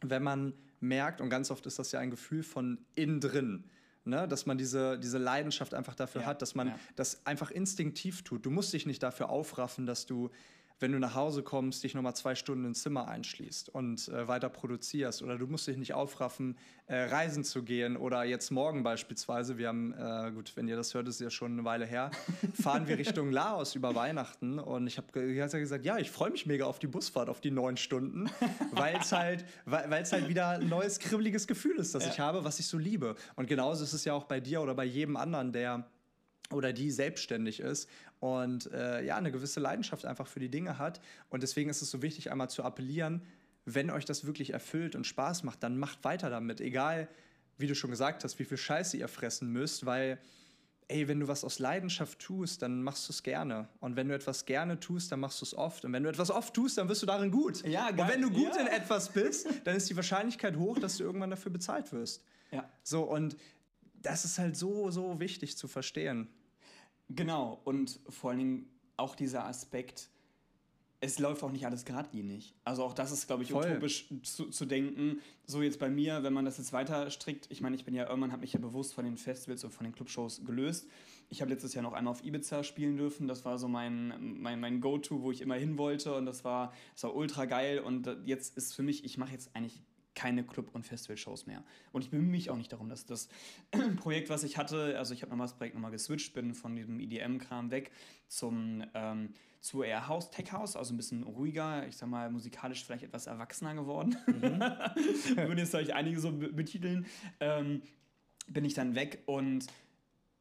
wenn 0.00 0.22
man 0.22 0.54
merkt, 0.78 1.20
und 1.20 1.30
ganz 1.30 1.50
oft 1.50 1.66
ist 1.66 1.80
das 1.80 1.90
ja 1.90 1.98
ein 1.98 2.10
Gefühl 2.10 2.44
von 2.44 2.78
innen 2.94 3.20
drin, 3.20 3.64
ne? 4.04 4.28
dass 4.28 4.46
man 4.46 4.56
diese, 4.56 5.00
diese 5.00 5.18
Leidenschaft 5.18 5.74
einfach 5.74 5.96
dafür 5.96 6.20
Ja, 6.20 6.28
hat, 6.28 6.42
dass 6.42 6.54
man 6.54 6.68
ja. 6.68 6.78
das 6.94 7.26
einfach 7.26 7.50
instinktiv 7.50 8.22
tut. 8.22 8.46
Du 8.46 8.50
musst 8.50 8.72
dich 8.72 8.86
nicht 8.86 9.02
dafür 9.02 9.28
aufraffen, 9.28 9.84
dass 9.84 10.06
du 10.06 10.30
wenn 10.80 10.92
du 10.92 10.98
nach 10.98 11.14
Hause 11.14 11.42
kommst, 11.42 11.84
dich 11.84 11.94
nochmal 11.94 12.16
zwei 12.16 12.34
Stunden 12.34 12.64
ins 12.64 12.82
Zimmer 12.82 13.08
einschließt 13.08 13.68
und 13.68 14.08
äh, 14.08 14.26
weiter 14.26 14.48
produzierst. 14.48 15.22
Oder 15.22 15.38
du 15.38 15.46
musst 15.46 15.66
dich 15.66 15.76
nicht 15.76 15.94
aufraffen, 15.94 16.58
äh, 16.86 16.96
reisen 16.96 17.44
zu 17.44 17.62
gehen. 17.62 17.96
Oder 17.96 18.24
jetzt 18.24 18.50
morgen 18.50 18.82
beispielsweise, 18.82 19.56
wir 19.56 19.68
haben, 19.68 19.94
äh, 19.94 20.32
gut, 20.32 20.56
wenn 20.56 20.66
ihr 20.66 20.76
das 20.76 20.92
hört, 20.92 21.06
ist 21.08 21.20
ja 21.20 21.30
schon 21.30 21.52
eine 21.52 21.64
Weile 21.64 21.86
her, 21.86 22.10
fahren 22.60 22.88
wir 22.88 22.98
Richtung 22.98 23.30
Laos 23.30 23.74
über 23.74 23.94
Weihnachten. 23.94 24.58
Und 24.58 24.86
ich 24.86 24.98
habe 24.98 25.32
ja 25.32 25.46
gesagt, 25.46 25.84
ja, 25.84 25.98
ich 25.98 26.10
freue 26.10 26.30
mich 26.30 26.46
mega 26.46 26.64
auf 26.66 26.78
die 26.78 26.88
Busfahrt, 26.88 27.28
auf 27.28 27.40
die 27.40 27.50
neun 27.50 27.76
Stunden, 27.76 28.28
weil 28.72 28.96
es 28.96 29.12
halt, 29.12 29.44
weil, 29.64 29.88
halt 29.90 30.28
wieder 30.28 30.48
ein 30.48 30.68
neues, 30.68 30.98
kribbeliges 30.98 31.46
Gefühl 31.46 31.76
ist, 31.76 31.94
das 31.94 32.04
ja. 32.04 32.12
ich 32.12 32.20
habe, 32.20 32.44
was 32.44 32.58
ich 32.58 32.66
so 32.66 32.78
liebe. 32.78 33.14
Und 33.36 33.46
genauso 33.46 33.84
ist 33.84 33.92
es 33.92 34.04
ja 34.04 34.12
auch 34.12 34.24
bei 34.24 34.40
dir 34.40 34.60
oder 34.60 34.74
bei 34.74 34.84
jedem 34.84 35.16
anderen, 35.16 35.52
der 35.52 35.86
oder 36.50 36.72
die 36.72 36.90
selbstständig 36.90 37.60
ist 37.60 37.88
und 38.24 38.72
äh, 38.72 39.04
ja, 39.04 39.18
eine 39.18 39.30
gewisse 39.30 39.60
Leidenschaft 39.60 40.06
einfach 40.06 40.26
für 40.26 40.40
die 40.40 40.48
Dinge 40.48 40.78
hat. 40.78 41.02
Und 41.28 41.42
deswegen 41.42 41.68
ist 41.68 41.82
es 41.82 41.90
so 41.90 42.00
wichtig, 42.00 42.32
einmal 42.32 42.48
zu 42.48 42.62
appellieren, 42.62 43.20
wenn 43.66 43.90
euch 43.90 44.06
das 44.06 44.24
wirklich 44.24 44.54
erfüllt 44.54 44.96
und 44.96 45.06
Spaß 45.06 45.42
macht, 45.42 45.62
dann 45.62 45.76
macht 45.76 46.04
weiter 46.04 46.30
damit. 46.30 46.58
Egal, 46.62 47.06
wie 47.58 47.66
du 47.66 47.74
schon 47.74 47.90
gesagt 47.90 48.24
hast, 48.24 48.38
wie 48.38 48.46
viel 48.46 48.56
Scheiße 48.56 48.96
ihr 48.96 49.08
fressen 49.08 49.52
müsst, 49.52 49.84
weil, 49.84 50.18
ey, 50.88 51.06
wenn 51.06 51.20
du 51.20 51.28
was 51.28 51.44
aus 51.44 51.58
Leidenschaft 51.58 52.18
tust, 52.18 52.62
dann 52.62 52.82
machst 52.82 53.06
du 53.08 53.12
es 53.12 53.22
gerne. 53.22 53.68
Und 53.80 53.96
wenn 53.96 54.08
du 54.08 54.14
etwas 54.14 54.46
gerne 54.46 54.80
tust, 54.80 55.12
dann 55.12 55.20
machst 55.20 55.42
du 55.42 55.44
es 55.44 55.52
oft. 55.52 55.84
Und 55.84 55.92
wenn 55.92 56.02
du 56.02 56.08
etwas 56.08 56.30
oft 56.30 56.54
tust, 56.54 56.78
dann 56.78 56.88
wirst 56.88 57.02
du 57.02 57.06
darin 57.06 57.30
gut. 57.30 57.62
Ja, 57.66 57.90
geil. 57.90 58.00
Und 58.00 58.08
wenn 58.08 58.22
du 58.22 58.30
gut 58.30 58.56
ja. 58.56 58.62
in 58.62 58.68
etwas 58.68 59.10
bist, 59.10 59.48
dann 59.64 59.76
ist 59.76 59.90
die 59.90 59.96
Wahrscheinlichkeit 59.96 60.56
hoch, 60.56 60.78
dass 60.78 60.96
du 60.96 61.04
irgendwann 61.04 61.28
dafür 61.28 61.52
bezahlt 61.52 61.92
wirst. 61.92 62.24
Ja. 62.50 62.66
So, 62.82 63.02
und 63.02 63.36
das 64.00 64.24
ist 64.24 64.38
halt 64.38 64.56
so, 64.56 64.90
so 64.90 65.20
wichtig 65.20 65.58
zu 65.58 65.68
verstehen. 65.68 66.30
Genau, 67.14 67.60
und 67.64 68.00
vor 68.08 68.30
allen 68.30 68.38
Dingen 68.38 68.70
auch 68.96 69.14
dieser 69.14 69.46
Aspekt, 69.46 70.08
es 71.00 71.18
läuft 71.18 71.42
auch 71.42 71.50
nicht 71.50 71.66
alles 71.66 71.84
geradlinig. 71.84 72.54
Also 72.64 72.82
auch 72.82 72.94
das 72.94 73.12
ist, 73.12 73.26
glaube 73.26 73.42
ich, 73.42 73.50
Voll. 73.50 73.64
utopisch 73.64 74.06
zu, 74.22 74.46
zu 74.46 74.64
denken. 74.64 75.20
So 75.44 75.60
jetzt 75.60 75.78
bei 75.78 75.90
mir, 75.90 76.22
wenn 76.22 76.32
man 76.32 76.46
das 76.46 76.56
jetzt 76.56 76.72
weiter 76.72 77.10
strickt, 77.10 77.46
ich 77.50 77.60
meine, 77.60 77.76
ich 77.76 77.84
bin 77.84 77.94
ja 77.94 78.08
irgendwann, 78.08 78.32
habe 78.32 78.40
mich 78.40 78.54
ja 78.54 78.60
bewusst 78.60 78.94
von 78.94 79.04
den 79.04 79.18
Festivals 79.18 79.64
und 79.64 79.72
von 79.72 79.84
den 79.84 79.92
Clubshows 79.92 80.44
gelöst. 80.44 80.88
Ich 81.28 81.42
habe 81.42 81.50
letztes 81.50 81.74
Jahr 81.74 81.82
noch 81.82 81.92
einmal 81.92 82.12
auf 82.12 82.24
Ibiza 82.24 82.64
spielen 82.64 82.96
dürfen. 82.96 83.28
Das 83.28 83.44
war 83.44 83.58
so 83.58 83.68
mein, 83.68 84.40
mein, 84.40 84.60
mein 84.60 84.80
Go-To, 84.80 85.22
wo 85.22 85.30
ich 85.30 85.42
immer 85.42 85.56
hin 85.56 85.76
wollte 85.76 86.14
und 86.14 86.24
das 86.26 86.44
war, 86.44 86.72
das 86.94 87.04
war 87.04 87.14
ultra 87.14 87.44
geil. 87.44 87.80
Und 87.80 88.08
jetzt 88.24 88.56
ist 88.56 88.74
für 88.74 88.82
mich, 88.82 89.04
ich 89.04 89.18
mache 89.18 89.32
jetzt 89.32 89.54
eigentlich 89.54 89.82
keine 90.14 90.44
Club- 90.44 90.70
und 90.74 90.84
Festival-Shows 90.84 91.46
mehr. 91.46 91.62
Und 91.92 92.02
ich 92.04 92.10
bemühe 92.10 92.30
mich 92.30 92.50
auch 92.50 92.56
nicht 92.56 92.72
darum, 92.72 92.88
dass 92.88 93.06
das 93.06 93.28
Projekt, 93.96 94.30
was 94.30 94.44
ich 94.44 94.56
hatte, 94.56 94.96
also 94.98 95.14
ich 95.14 95.22
habe 95.22 95.30
nochmal 95.30 95.46
das 95.46 95.56
Projekt 95.56 95.74
nochmal 95.74 95.90
geswitcht, 95.90 96.34
bin 96.34 96.54
von 96.54 96.76
diesem 96.76 97.00
EDM-Kram 97.00 97.70
weg 97.70 97.90
zum, 98.28 98.84
ähm, 98.94 99.34
zu 99.60 99.82
eher 99.82 100.08
House, 100.08 100.30
Tech 100.30 100.52
House, 100.52 100.76
also 100.76 100.94
ein 100.94 100.96
bisschen 100.96 101.22
ruhiger, 101.22 101.86
ich 101.86 101.96
sag 101.96 102.08
mal, 102.08 102.30
musikalisch 102.30 102.84
vielleicht 102.84 103.04
etwas 103.04 103.26
erwachsener 103.26 103.74
geworden. 103.74 104.16
Mhm. 104.26 104.60
Würde 105.36 105.60
jetzt 105.60 105.70
vielleicht 105.70 105.92
einige 105.92 106.20
so 106.20 106.32
betiteln. 106.32 107.06
Ähm, 107.40 107.82
bin 108.46 108.64
ich 108.64 108.74
dann 108.74 108.94
weg 108.94 109.22
und 109.26 109.66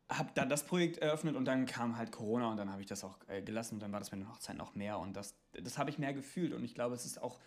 habe 0.10 0.30
dann 0.36 0.50
das 0.50 0.66
Projekt 0.66 0.98
eröffnet 0.98 1.36
und 1.36 1.46
dann 1.46 1.66
kam 1.66 1.98
halt 1.98 2.12
Corona 2.12 2.52
und 2.52 2.58
dann 2.58 2.70
habe 2.72 2.82
ich 2.82 2.88
das 2.88 3.04
auch 3.04 3.18
äh, 3.28 3.42
gelassen 3.42 3.76
und 3.76 3.80
dann 3.82 3.92
war 3.92 4.00
das 4.00 4.12
mit 4.12 4.22
den 4.22 4.30
Hochzeiten 4.30 4.62
auch 4.62 4.76
mehr 4.76 5.00
und 5.00 5.16
das, 5.16 5.36
das 5.54 5.78
habe 5.78 5.90
ich 5.90 5.98
mehr 5.98 6.14
gefühlt 6.14 6.54
und 6.54 6.64
ich 6.64 6.76
glaube, 6.76 6.94
es 6.94 7.06
ist 7.06 7.22
auch 7.22 7.40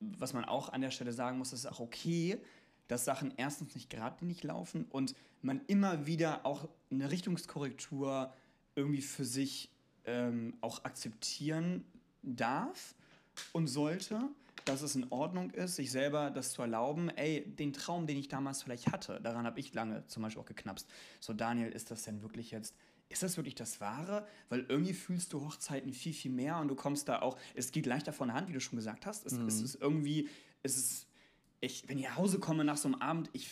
was 0.00 0.32
man 0.32 0.44
auch 0.44 0.68
an 0.68 0.80
der 0.80 0.90
Stelle 0.90 1.12
sagen 1.12 1.38
muss, 1.38 1.52
ist 1.52 1.66
auch 1.66 1.80
okay, 1.80 2.38
dass 2.86 3.04
Sachen 3.04 3.34
erstens 3.36 3.74
nicht 3.74 3.90
geradlinig 3.90 4.42
laufen 4.42 4.86
und 4.90 5.14
man 5.42 5.60
immer 5.66 6.06
wieder 6.06 6.44
auch 6.46 6.68
eine 6.90 7.10
Richtungskorrektur 7.10 8.32
irgendwie 8.74 9.02
für 9.02 9.24
sich 9.24 9.70
ähm, 10.04 10.56
auch 10.60 10.84
akzeptieren 10.84 11.84
darf 12.22 12.94
und 13.52 13.66
sollte, 13.66 14.20
dass 14.64 14.82
es 14.82 14.96
in 14.96 15.06
Ordnung 15.10 15.50
ist, 15.50 15.76
sich 15.76 15.90
selber 15.90 16.30
das 16.30 16.52
zu 16.52 16.62
erlauben, 16.62 17.08
ey, 17.10 17.44
den 17.46 17.72
Traum, 17.72 18.06
den 18.06 18.16
ich 18.16 18.28
damals 18.28 18.62
vielleicht 18.62 18.90
hatte, 18.90 19.20
daran 19.20 19.46
habe 19.46 19.60
ich 19.60 19.72
lange 19.74 20.06
zum 20.06 20.22
Beispiel 20.22 20.42
auch 20.42 20.46
geknapst. 20.46 20.88
So, 21.20 21.32
Daniel, 21.32 21.70
ist 21.70 21.90
das 21.90 22.02
denn 22.02 22.22
wirklich 22.22 22.50
jetzt 22.50 22.74
ist 23.08 23.22
das 23.22 23.36
wirklich 23.36 23.54
das 23.54 23.80
Wahre? 23.80 24.26
Weil 24.48 24.66
irgendwie 24.68 24.92
fühlst 24.92 25.32
du 25.32 25.40
Hochzeiten 25.40 25.92
viel, 25.92 26.12
viel 26.12 26.30
mehr 26.30 26.58
und 26.58 26.68
du 26.68 26.74
kommst 26.74 27.08
da 27.08 27.20
auch, 27.20 27.38
es 27.54 27.72
geht 27.72 27.86
leichter 27.86 28.12
von 28.12 28.28
der 28.28 28.36
Hand, 28.36 28.48
wie 28.48 28.52
du 28.52 28.60
schon 28.60 28.76
gesagt 28.76 29.06
hast. 29.06 29.26
Es, 29.26 29.34
mhm. 29.34 29.46
es 29.46 29.60
ist 29.60 29.80
irgendwie, 29.80 30.28
es 30.62 30.76
ist, 30.76 31.06
ich, 31.60 31.88
wenn 31.88 31.98
ich 31.98 32.04
nach 32.04 32.16
Hause 32.16 32.38
komme 32.38 32.64
nach 32.64 32.76
so 32.76 32.88
einem 32.88 33.00
Abend, 33.00 33.30
ich, 33.32 33.50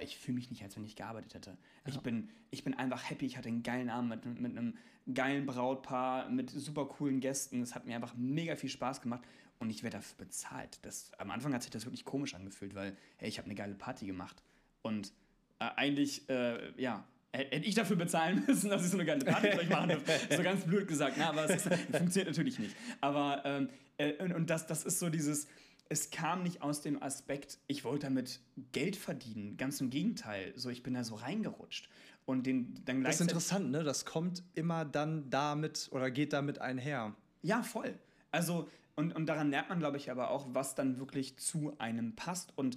ich 0.00 0.16
fühle 0.18 0.36
mich 0.36 0.50
nicht, 0.50 0.62
als 0.62 0.76
wenn 0.76 0.84
ich 0.84 0.96
gearbeitet 0.96 1.34
hätte. 1.34 1.50
Ja. 1.50 1.92
Ich, 1.92 1.98
bin, 2.00 2.30
ich 2.50 2.64
bin 2.64 2.74
einfach 2.74 3.08
happy, 3.10 3.26
ich 3.26 3.36
hatte 3.36 3.48
einen 3.48 3.62
geilen 3.62 3.90
Abend 3.90 4.08
mit, 4.08 4.40
mit 4.40 4.56
einem 4.56 4.76
geilen 5.12 5.46
Brautpaar, 5.46 6.28
mit 6.30 6.50
super 6.50 6.86
coolen 6.86 7.20
Gästen. 7.20 7.62
Es 7.62 7.74
hat 7.74 7.86
mir 7.86 7.94
einfach 7.94 8.14
mega 8.16 8.56
viel 8.56 8.70
Spaß 8.70 9.02
gemacht 9.02 9.22
und 9.58 9.70
ich 9.70 9.82
werde 9.82 9.98
dafür 9.98 10.24
bezahlt. 10.24 10.78
Das, 10.82 11.12
am 11.18 11.30
Anfang 11.30 11.52
hat 11.54 11.62
sich 11.62 11.70
das 11.70 11.84
wirklich 11.84 12.04
komisch 12.04 12.34
angefühlt, 12.34 12.74
weil, 12.74 12.96
hey, 13.18 13.28
ich 13.28 13.38
habe 13.38 13.46
eine 13.46 13.54
geile 13.54 13.74
Party 13.74 14.06
gemacht 14.06 14.42
und 14.82 15.12
äh, 15.58 15.64
eigentlich, 15.76 16.28
äh, 16.28 16.72
ja, 16.80 17.04
hätte 17.36 17.66
ich 17.66 17.74
dafür 17.74 17.96
bezahlen 17.96 18.44
müssen, 18.48 18.70
dass 18.70 18.84
ich 18.84 18.90
so 18.90 18.96
eine 18.96 19.06
geile 19.06 19.24
Party 19.24 19.52
für 19.52 19.58
euch 19.58 19.68
machen 19.68 19.90
dürfte. 19.90 20.12
so 20.36 20.42
ganz 20.42 20.64
blöd 20.64 20.88
gesagt, 20.88 21.16
ne? 21.16 21.26
aber 21.26 21.48
es 21.48 21.64
ist, 21.64 21.74
funktioniert 21.92 22.28
natürlich 22.28 22.58
nicht. 22.58 22.76
Aber 23.00 23.42
ähm, 23.44 23.68
äh, 23.98 24.12
und, 24.22 24.32
und 24.32 24.50
das, 24.50 24.66
das 24.66 24.84
ist 24.84 24.98
so 24.98 25.08
dieses, 25.10 25.46
es 25.88 26.10
kam 26.10 26.42
nicht 26.42 26.62
aus 26.62 26.80
dem 26.80 27.02
Aspekt, 27.02 27.58
ich 27.66 27.84
wollte 27.84 28.06
damit 28.06 28.40
Geld 28.72 28.96
verdienen. 28.96 29.56
Ganz 29.56 29.80
im 29.80 29.90
Gegenteil. 29.90 30.52
So, 30.56 30.70
ich 30.70 30.82
bin 30.82 30.94
da 30.94 31.04
so 31.04 31.14
reingerutscht. 31.14 31.88
Und 32.24 32.44
den 32.46 32.82
dann 32.84 33.04
Das 33.04 33.16
ist 33.16 33.20
interessant, 33.20 33.70
ne? 33.70 33.84
Das 33.84 34.04
kommt 34.04 34.42
immer 34.54 34.84
dann 34.84 35.30
damit 35.30 35.88
oder 35.92 36.10
geht 36.10 36.32
damit 36.32 36.60
einher. 36.60 37.14
Ja, 37.42 37.62
voll. 37.62 37.94
Also, 38.32 38.68
und, 38.96 39.14
und 39.14 39.26
daran 39.26 39.50
lernt 39.50 39.68
man, 39.68 39.78
glaube 39.78 39.96
ich, 39.96 40.10
aber 40.10 40.30
auch, 40.30 40.46
was 40.50 40.74
dann 40.74 40.98
wirklich 40.98 41.36
zu 41.36 41.74
einem 41.78 42.16
passt. 42.16 42.52
Und 42.56 42.76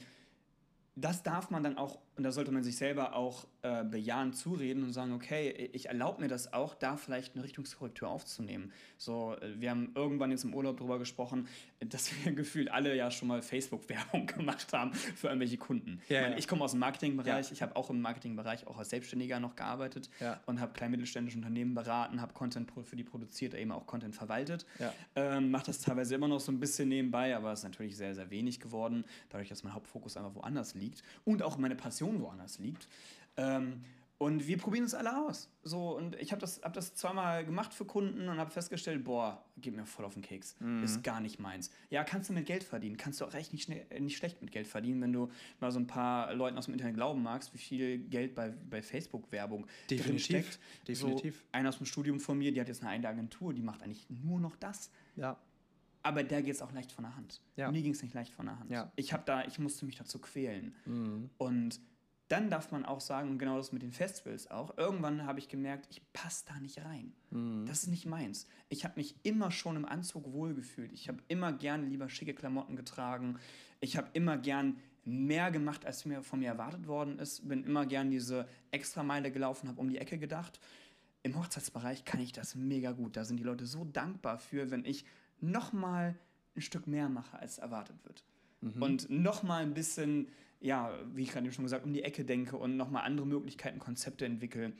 das 0.95 1.23
darf 1.23 1.49
man 1.49 1.63
dann 1.63 1.77
auch, 1.77 1.99
und 2.19 2.23
da 2.23 2.33
sollte 2.33 2.51
man 2.51 2.63
sich 2.63 2.75
selber 2.75 3.15
auch 3.15 3.47
äh, 3.61 3.81
bejahen, 3.85 4.33
zureden 4.33 4.83
und 4.83 4.91
sagen, 4.91 5.13
okay, 5.13 5.69
ich 5.71 5.87
erlaube 5.87 6.21
mir 6.21 6.27
das 6.27 6.51
auch, 6.51 6.75
da 6.75 6.97
vielleicht 6.97 7.33
eine 7.33 7.45
Richtungskorrektur 7.45 8.09
aufzunehmen. 8.09 8.73
So, 8.97 9.37
äh, 9.39 9.57
wir 9.57 9.69
haben 9.69 9.93
irgendwann 9.95 10.29
jetzt 10.29 10.43
im 10.43 10.53
Urlaub 10.53 10.75
darüber 10.75 10.99
gesprochen, 10.99 11.47
dass 11.79 12.11
wir 12.13 12.31
gefühlt 12.35 12.69
alle 12.69 12.93
ja 12.93 13.09
schon 13.09 13.29
mal 13.29 13.41
Facebook-Werbung 13.41 14.25
gemacht 14.37 14.73
haben 14.73 14.93
für 14.93 15.27
irgendwelche 15.27 15.57
Kunden. 15.57 16.01
Ja, 16.09 16.17
ich, 16.17 16.21
mein, 16.23 16.31
ja. 16.33 16.37
ich 16.39 16.47
komme 16.49 16.61
aus 16.61 16.71
dem 16.71 16.81
Marketingbereich, 16.81 17.47
ja. 17.47 17.53
ich 17.53 17.61
habe 17.61 17.77
auch 17.77 17.89
im 17.89 18.01
Marketingbereich 18.01 18.67
auch 18.67 18.77
als 18.77 18.89
Selbstständiger 18.89 19.39
noch 19.39 19.55
gearbeitet 19.55 20.09
und 20.45 20.59
habe 20.59 20.73
klein 20.73 20.91
mittelständische 20.91 21.37
Unternehmen 21.37 21.73
beraten, 21.73 22.19
habe 22.19 22.33
Content 22.33 22.69
für 22.83 22.97
die 22.97 23.05
produziert, 23.05 23.53
eben 23.53 23.71
auch 23.71 23.87
Content 23.87 24.13
verwaltet. 24.13 24.65
Ähm, 25.15 25.51
Mache 25.51 25.67
das 25.67 25.79
teilweise 25.79 26.15
immer 26.15 26.27
noch 26.27 26.41
so 26.41 26.51
ein 26.51 26.59
bisschen 26.59 26.89
nebenbei, 26.89 27.33
aber 27.33 27.53
es 27.53 27.59
ist 27.59 27.63
natürlich 27.63 27.95
sehr, 27.95 28.13
sehr 28.13 28.29
wenig 28.29 28.59
geworden, 28.59 29.05
dadurch, 29.29 29.47
dass 29.47 29.63
mein 29.63 29.73
Hauptfokus 29.73 30.17
einfach 30.17 30.35
woanders 30.35 30.75
liegt 30.75 31.01
und 31.23 31.43
auch 31.43 31.57
meine 31.57 31.75
Passion 31.77 32.08
woanders 32.21 32.59
liegt. 32.59 32.87
Ähm, 33.37 33.81
und 34.19 34.47
wir 34.47 34.57
probieren 34.57 34.83
es 34.83 34.93
alle 34.93 35.17
aus. 35.25 35.49
So, 35.63 35.95
und 35.95 36.13
ich 36.17 36.33
habe 36.33 36.41
das, 36.41 36.61
hab 36.61 36.73
das 36.73 36.93
zweimal 36.93 37.45
gemacht 37.45 37.73
für 37.73 37.85
Kunden 37.85 38.27
und 38.27 38.37
habe 38.37 38.51
festgestellt, 38.51 39.05
boah, 39.05 39.41
geht 39.55 39.73
mir 39.73 39.85
voll 39.85 40.03
auf 40.03 40.13
den 40.13 40.23
Keks. 40.23 40.57
Mhm. 40.59 40.83
Ist 40.83 41.03
gar 41.03 41.21
nicht 41.21 41.39
meins. 41.39 41.71
Ja, 41.89 42.03
kannst 42.03 42.29
du 42.29 42.33
mit 42.33 42.45
Geld 42.45 42.65
verdienen. 42.65 42.97
Kannst 42.97 43.21
du 43.21 43.25
auch 43.25 43.33
echt 43.33 43.53
nicht, 43.53 43.63
schnell, 43.63 43.85
nicht 44.01 44.17
schlecht 44.17 44.41
mit 44.41 44.51
Geld 44.51 44.67
verdienen, 44.67 45.01
wenn 45.01 45.13
du 45.13 45.31
mal 45.61 45.71
so 45.71 45.79
ein 45.79 45.87
paar 45.87 46.33
Leuten 46.33 46.57
aus 46.57 46.65
dem 46.65 46.73
Internet 46.73 46.95
glauben 46.95 47.23
magst, 47.23 47.53
wie 47.53 47.59
viel 47.59 47.97
Geld 47.97 48.35
bei, 48.35 48.49
bei 48.49 48.81
Facebook-Werbung 48.81 49.65
drin 49.87 50.19
steckt. 50.19 50.59
Definitiv. 50.85 51.35
So, 51.37 51.41
einer 51.53 51.69
aus 51.69 51.77
dem 51.77 51.85
Studium 51.85 52.19
von 52.19 52.37
mir, 52.37 52.51
die 52.51 52.59
hat 52.59 52.67
jetzt 52.67 52.81
eine 52.81 52.89
eigene 52.89 53.07
Agentur, 53.07 53.53
die 53.53 53.61
macht 53.61 53.83
eigentlich 53.83 54.05
nur 54.09 54.41
noch 54.41 54.57
das. 54.57 54.91
Ja. 55.15 55.37
Aber 56.03 56.23
der 56.23 56.41
geht 56.41 56.55
es 56.55 56.61
auch 56.61 56.73
leicht 56.73 56.91
von 56.91 57.05
der 57.05 57.15
Hand. 57.15 57.39
Ja. 57.55 57.71
Mir 57.71 57.81
ging 57.81 57.93
es 57.93 58.01
nicht 58.01 58.13
leicht 58.13 58.33
von 58.33 58.47
der 58.47 58.59
Hand. 58.59 58.69
Ja. 58.69 58.91
Ich 58.97 59.13
habe 59.13 59.23
da, 59.25 59.45
ich 59.45 59.59
musste 59.59 59.85
mich 59.85 59.95
dazu 59.95 60.19
quälen. 60.19 60.75
Mhm. 60.85 61.29
Und 61.37 61.79
dann 62.29 62.49
darf 62.49 62.71
man 62.71 62.85
auch 62.85 63.01
sagen, 63.01 63.31
und 63.31 63.39
genau 63.39 63.57
das 63.57 63.71
mit 63.71 63.81
den 63.81 63.91
Festivals 63.91 64.49
auch, 64.49 64.77
irgendwann 64.77 65.25
habe 65.25 65.39
ich 65.39 65.49
gemerkt, 65.49 65.87
ich 65.89 66.01
passe 66.13 66.45
da 66.47 66.59
nicht 66.59 66.83
rein. 66.85 67.11
Mhm. 67.31 67.65
Das 67.65 67.83
ist 67.83 67.89
nicht 67.89 68.05
meins. 68.05 68.47
Ich 68.69 68.85
habe 68.85 68.93
mich 68.97 69.15
immer 69.23 69.51
schon 69.51 69.75
im 69.75 69.85
Anzug 69.85 70.31
wohlgefühlt. 70.31 70.93
Ich 70.93 71.07
habe 71.09 71.19
immer 71.27 71.51
gern 71.51 71.89
lieber 71.89 72.07
schicke 72.07 72.35
Klamotten 72.35 72.75
getragen. 72.75 73.39
Ich 73.81 73.97
habe 73.97 74.09
immer 74.13 74.37
gern 74.37 74.77
mehr 75.05 75.49
gemacht, 75.49 75.85
als 75.85 76.05
mir 76.05 76.21
von 76.21 76.39
mir 76.39 76.49
erwartet 76.49 76.87
worden 76.87 77.17
ist. 77.17 77.47
Bin 77.47 77.63
immer 77.63 77.87
gern 77.87 78.11
diese 78.11 78.47
Extrameile 78.69 79.31
gelaufen, 79.31 79.67
habe 79.67 79.81
um 79.81 79.89
die 79.89 79.97
Ecke 79.97 80.19
gedacht. 80.19 80.59
Im 81.23 81.35
Hochzeitsbereich 81.35 82.05
kann 82.05 82.21
ich 82.21 82.31
das 82.31 82.53
mega 82.53 82.91
gut. 82.91 83.17
Da 83.17 83.25
sind 83.25 83.37
die 83.37 83.43
Leute 83.43 83.65
so 83.65 83.85
dankbar 83.85 84.37
für, 84.37 84.69
wenn 84.69 84.85
ich 84.85 85.03
noch 85.41 85.73
mal 85.73 86.15
ein 86.55 86.61
Stück 86.61 86.85
mehr 86.85 87.09
mache, 87.09 87.39
als 87.39 87.57
erwartet 87.57 87.97
wird. 88.03 88.23
Mhm. 88.61 88.81
Und 88.81 89.09
noch 89.09 89.41
mal 89.41 89.63
ein 89.63 89.73
bisschen 89.73 90.27
ja, 90.59 90.93
wie 91.13 91.23
ich 91.23 91.31
gerade 91.31 91.51
schon 91.51 91.63
gesagt, 91.63 91.85
um 91.85 91.93
die 91.93 92.03
Ecke 92.03 92.25
denke 92.25 92.57
und 92.57 92.77
nochmal 92.77 93.05
andere 93.05 93.25
Möglichkeiten, 93.25 93.79
Konzepte 93.79 94.25
entwickle. 94.25 94.73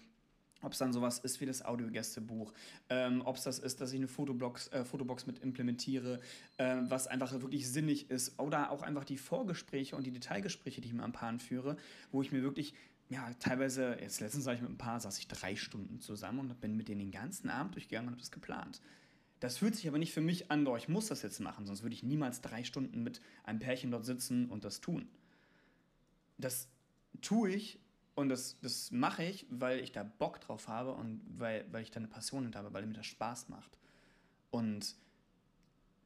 Ob 0.61 0.73
es 0.73 0.77
dann 0.77 0.91
sowas 0.91 1.19
ist 1.19 1.39
wie 1.39 1.45
das 1.45 1.63
Audiogästebuch, 1.63 2.51
ähm, 2.89 3.21
ob 3.23 3.37
es 3.37 3.43
das 3.43 3.59
ist, 3.59 3.79
dass 3.79 3.93
ich 3.93 3.97
eine 3.97 4.09
Fotobox, 4.09 4.67
äh, 4.73 4.83
Fotobox 4.83 5.25
mit 5.25 5.39
implementiere, 5.39 6.19
äh, 6.57 6.77
was 6.89 7.07
einfach 7.07 7.31
wirklich 7.31 7.69
sinnig 7.69 8.11
ist, 8.11 8.37
oder 8.39 8.69
auch 8.71 8.81
einfach 8.81 9.05
die 9.05 9.17
Vorgespräche 9.17 9.95
und 9.95 10.05
die 10.05 10.11
Detailgespräche, 10.11 10.81
die 10.81 10.89
ich 10.89 10.93
mit 10.93 11.05
ein 11.05 11.13
Paar 11.13 11.39
führe, 11.39 11.77
wo 12.11 12.21
ich 12.21 12.33
mir 12.33 12.43
wirklich, 12.43 12.73
ja, 13.07 13.31
teilweise, 13.39 13.97
jetzt 14.01 14.19
letztens 14.19 14.43
sah 14.43 14.53
ich 14.53 14.61
mit 14.61 14.69
ein 14.69 14.77
Paar, 14.77 14.99
saß 14.99 15.17
ich 15.17 15.29
drei 15.29 15.55
Stunden 15.55 16.01
zusammen 16.01 16.39
und 16.39 16.59
bin 16.59 16.75
mit 16.75 16.89
denen 16.89 16.99
den 16.99 17.11
ganzen 17.11 17.49
Abend 17.49 17.75
durchgegangen 17.75 18.09
und 18.09 18.15
habe 18.15 18.21
das 18.21 18.31
geplant. 18.31 18.81
Das 19.39 19.57
fühlt 19.59 19.75
sich 19.75 19.87
aber 19.87 19.97
nicht 19.97 20.13
für 20.13 20.19
mich 20.19 20.51
an, 20.51 20.65
doch 20.65 20.75
ich 20.75 20.89
muss 20.89 21.07
das 21.07 21.21
jetzt 21.21 21.39
machen, 21.39 21.65
sonst 21.65 21.83
würde 21.83 21.95
ich 21.95 22.03
niemals 22.03 22.41
drei 22.41 22.65
Stunden 22.65 23.01
mit 23.01 23.21
einem 23.45 23.59
Pärchen 23.59 23.91
dort 23.91 24.05
sitzen 24.05 24.49
und 24.49 24.65
das 24.65 24.81
tun. 24.81 25.07
Das 26.39 26.67
tue 27.21 27.51
ich 27.51 27.79
und 28.15 28.29
das, 28.29 28.57
das 28.61 28.91
mache 28.91 29.23
ich, 29.23 29.45
weil 29.49 29.79
ich 29.79 29.91
da 29.91 30.03
Bock 30.03 30.41
drauf 30.41 30.67
habe 30.67 30.93
und 30.93 31.21
weil, 31.29 31.65
weil 31.71 31.83
ich 31.83 31.91
da 31.91 31.97
eine 31.97 32.07
Passion 32.07 32.43
hinter 32.43 32.59
habe, 32.59 32.73
weil 32.73 32.85
mir 32.85 32.93
das 32.93 33.05
Spaß 33.05 33.49
macht. 33.49 33.77
Und 34.51 34.95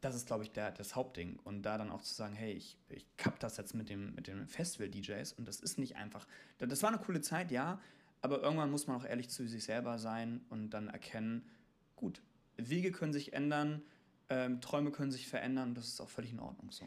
das 0.02 0.16
ist, 0.16 0.28
glaube 0.28 0.44
ich, 0.44 0.52
der, 0.52 0.72
das 0.72 0.96
Hauptding. 0.96 1.40
Und 1.44 1.64
da 1.64 1.78
dann 1.78 1.90
auch 1.90 2.02
zu 2.02 2.14
sagen, 2.14 2.36
hey, 2.36 2.54
ich, 2.54 2.78
ich 2.90 3.08
kapp 3.18 3.40
das 3.40 3.58
jetzt 3.58 3.74
mit 3.74 3.90
dem, 3.90 4.14
mit 4.16 4.28
dem 4.28 4.48
Festival-DJs 4.48 5.34
und 5.34 5.48
das 5.48 5.60
ist 5.60 5.78
nicht 5.80 5.96
einfach. 5.96 6.28
Das 6.60 6.84
war 6.84 6.90
eine 6.90 7.00
coole 7.00 7.22
Zeit, 7.22 7.52
ja, 7.52 7.80
aber 8.22 8.42
irgendwann 8.42 8.70
muss 8.70 8.88
man 8.88 8.98
auch 8.98 9.06
ehrlich 9.06 9.30
zu 9.30 9.48
sich 9.48 9.64
selber 9.64 9.98
sein 9.98 10.42
und 10.50 10.70
dann 10.70 10.90
erkennen, 10.90 11.50
gut, 11.96 12.22
Wege 12.58 12.92
können 12.92 13.14
sich 13.14 13.34
ändern, 13.34 13.82
ähm, 14.30 14.62
Träume 14.62 14.92
können 14.92 15.12
sich 15.12 15.28
verändern 15.28 15.70
und 15.70 15.78
das 15.78 15.88
ist 15.88 16.02
auch 16.02 16.10
völlig 16.10 16.32
in 16.32 16.40
Ordnung 16.40 16.72
so. 16.72 16.86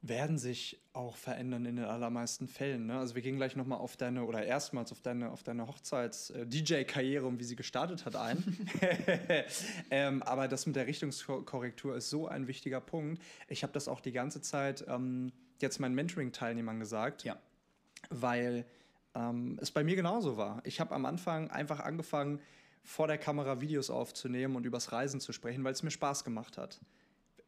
Werden 0.00 0.38
sich 0.38 0.80
auch 0.92 1.16
verändern 1.16 1.66
in 1.66 1.76
den 1.76 1.84
allermeisten 1.84 2.46
Fällen. 2.46 2.86
Ne? 2.86 2.98
Also 2.98 3.14
wir 3.14 3.22
gehen 3.22 3.36
gleich 3.36 3.56
nochmal 3.56 3.78
auf 3.78 3.96
deine, 3.96 4.24
oder 4.24 4.44
erstmals 4.44 4.92
auf 4.92 5.00
deine, 5.00 5.30
auf 5.30 5.42
deine 5.42 5.66
Hochzeits-DJ-Karriere 5.66 7.26
und 7.26 7.40
wie 7.40 7.44
sie 7.44 7.56
gestartet 7.56 8.06
hat 8.06 8.14
ein. 8.14 8.42
ähm, 9.90 10.22
aber 10.22 10.46
das 10.46 10.66
mit 10.66 10.76
der 10.76 10.86
Richtungskorrektur 10.86 11.96
ist 11.96 12.10
so 12.10 12.28
ein 12.28 12.46
wichtiger 12.46 12.80
Punkt. 12.80 13.20
Ich 13.48 13.62
habe 13.64 13.72
das 13.72 13.88
auch 13.88 14.00
die 14.00 14.12
ganze 14.12 14.40
Zeit 14.40 14.84
ähm, 14.88 15.32
jetzt 15.60 15.80
meinen 15.80 15.94
Mentoring-Teilnehmern 15.94 16.78
gesagt. 16.78 17.24
Ja. 17.24 17.36
Weil 18.10 18.64
ähm, 19.14 19.58
es 19.60 19.70
bei 19.70 19.82
mir 19.82 19.96
genauso 19.96 20.36
war. 20.36 20.60
Ich 20.64 20.80
habe 20.80 20.94
am 20.94 21.06
Anfang 21.06 21.50
einfach 21.50 21.80
angefangen, 21.80 22.40
vor 22.84 23.06
der 23.06 23.18
Kamera 23.18 23.60
Videos 23.60 23.90
aufzunehmen 23.90 24.56
und 24.56 24.64
übers 24.64 24.92
Reisen 24.92 25.20
zu 25.20 25.32
sprechen, 25.32 25.62
weil 25.62 25.72
es 25.72 25.82
mir 25.82 25.90
Spaß 25.90 26.24
gemacht 26.24 26.56
hat. 26.56 26.80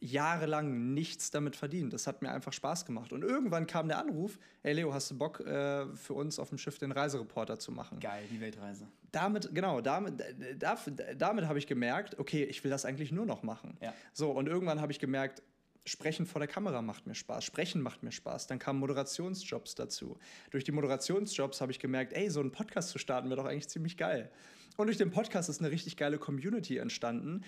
Jahrelang 0.00 0.94
nichts 0.94 1.30
damit 1.30 1.56
verdient. 1.56 1.92
Das 1.92 2.06
hat 2.06 2.22
mir 2.22 2.30
einfach 2.30 2.52
Spaß 2.52 2.86
gemacht. 2.86 3.12
Und 3.12 3.22
irgendwann 3.22 3.66
kam 3.66 3.88
der 3.88 3.98
Anruf: 3.98 4.38
Hey 4.62 4.72
Leo, 4.72 4.92
hast 4.92 5.10
du 5.10 5.18
Bock, 5.18 5.40
äh, 5.40 5.86
für 5.94 6.14
uns 6.14 6.38
auf 6.38 6.48
dem 6.48 6.58
Schiff 6.58 6.78
den 6.78 6.92
Reisereporter 6.92 7.58
zu 7.58 7.70
machen? 7.70 8.00
Geil, 8.00 8.24
die 8.30 8.40
Weltreise. 8.40 8.88
Damit, 9.12 9.54
genau, 9.54 9.80
damit, 9.80 10.22
damit, 10.58 10.80
damit 11.18 11.46
habe 11.46 11.58
ich 11.58 11.66
gemerkt, 11.66 12.18
okay, 12.18 12.44
ich 12.44 12.62
will 12.64 12.70
das 12.70 12.84
eigentlich 12.84 13.12
nur 13.12 13.26
noch 13.26 13.42
machen. 13.42 13.76
Ja. 13.80 13.92
So, 14.12 14.30
und 14.30 14.46
irgendwann 14.46 14.80
habe 14.80 14.92
ich 14.92 14.98
gemerkt, 14.98 15.42
Sprechen 15.86 16.26
vor 16.26 16.40
der 16.40 16.48
Kamera 16.48 16.82
macht 16.82 17.06
mir 17.06 17.14
Spaß, 17.14 17.44
Sprechen 17.44 17.80
macht 17.80 18.02
mir 18.02 18.12
Spaß. 18.12 18.46
Dann 18.46 18.58
kamen 18.58 18.78
Moderationsjobs 18.78 19.74
dazu. 19.74 20.18
Durch 20.50 20.64
die 20.64 20.72
Moderationsjobs 20.72 21.60
habe 21.60 21.72
ich 21.72 21.78
gemerkt, 21.78 22.12
ey, 22.12 22.30
so 22.30 22.40
einen 22.40 22.52
Podcast 22.52 22.90
zu 22.90 22.98
starten 22.98 23.28
wäre 23.28 23.40
doch 23.40 23.48
eigentlich 23.48 23.68
ziemlich 23.68 23.96
geil. 23.96 24.30
Und 24.76 24.86
durch 24.86 24.98
den 24.98 25.10
Podcast 25.10 25.48
ist 25.48 25.60
eine 25.60 25.70
richtig 25.70 25.96
geile 25.96 26.18
Community 26.18 26.78
entstanden, 26.78 27.42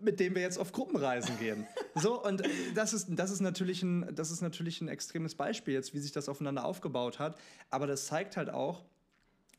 mit 0.00 0.20
dem 0.20 0.34
wir 0.34 0.42
jetzt 0.42 0.58
auf 0.58 0.72
Gruppenreisen 0.72 1.38
gehen. 1.38 1.66
so, 1.94 2.22
und 2.22 2.42
das 2.74 2.92
ist, 2.92 3.08
das, 3.10 3.30
ist 3.30 3.40
natürlich 3.40 3.82
ein, 3.82 4.14
das 4.14 4.30
ist 4.30 4.40
natürlich 4.40 4.80
ein 4.80 4.88
extremes 4.88 5.34
Beispiel 5.34 5.74
jetzt, 5.74 5.94
wie 5.94 5.98
sich 5.98 6.12
das 6.12 6.28
aufeinander 6.28 6.64
aufgebaut 6.64 7.18
hat. 7.18 7.38
Aber 7.70 7.86
das 7.86 8.06
zeigt 8.06 8.36
halt 8.36 8.50
auch, 8.50 8.84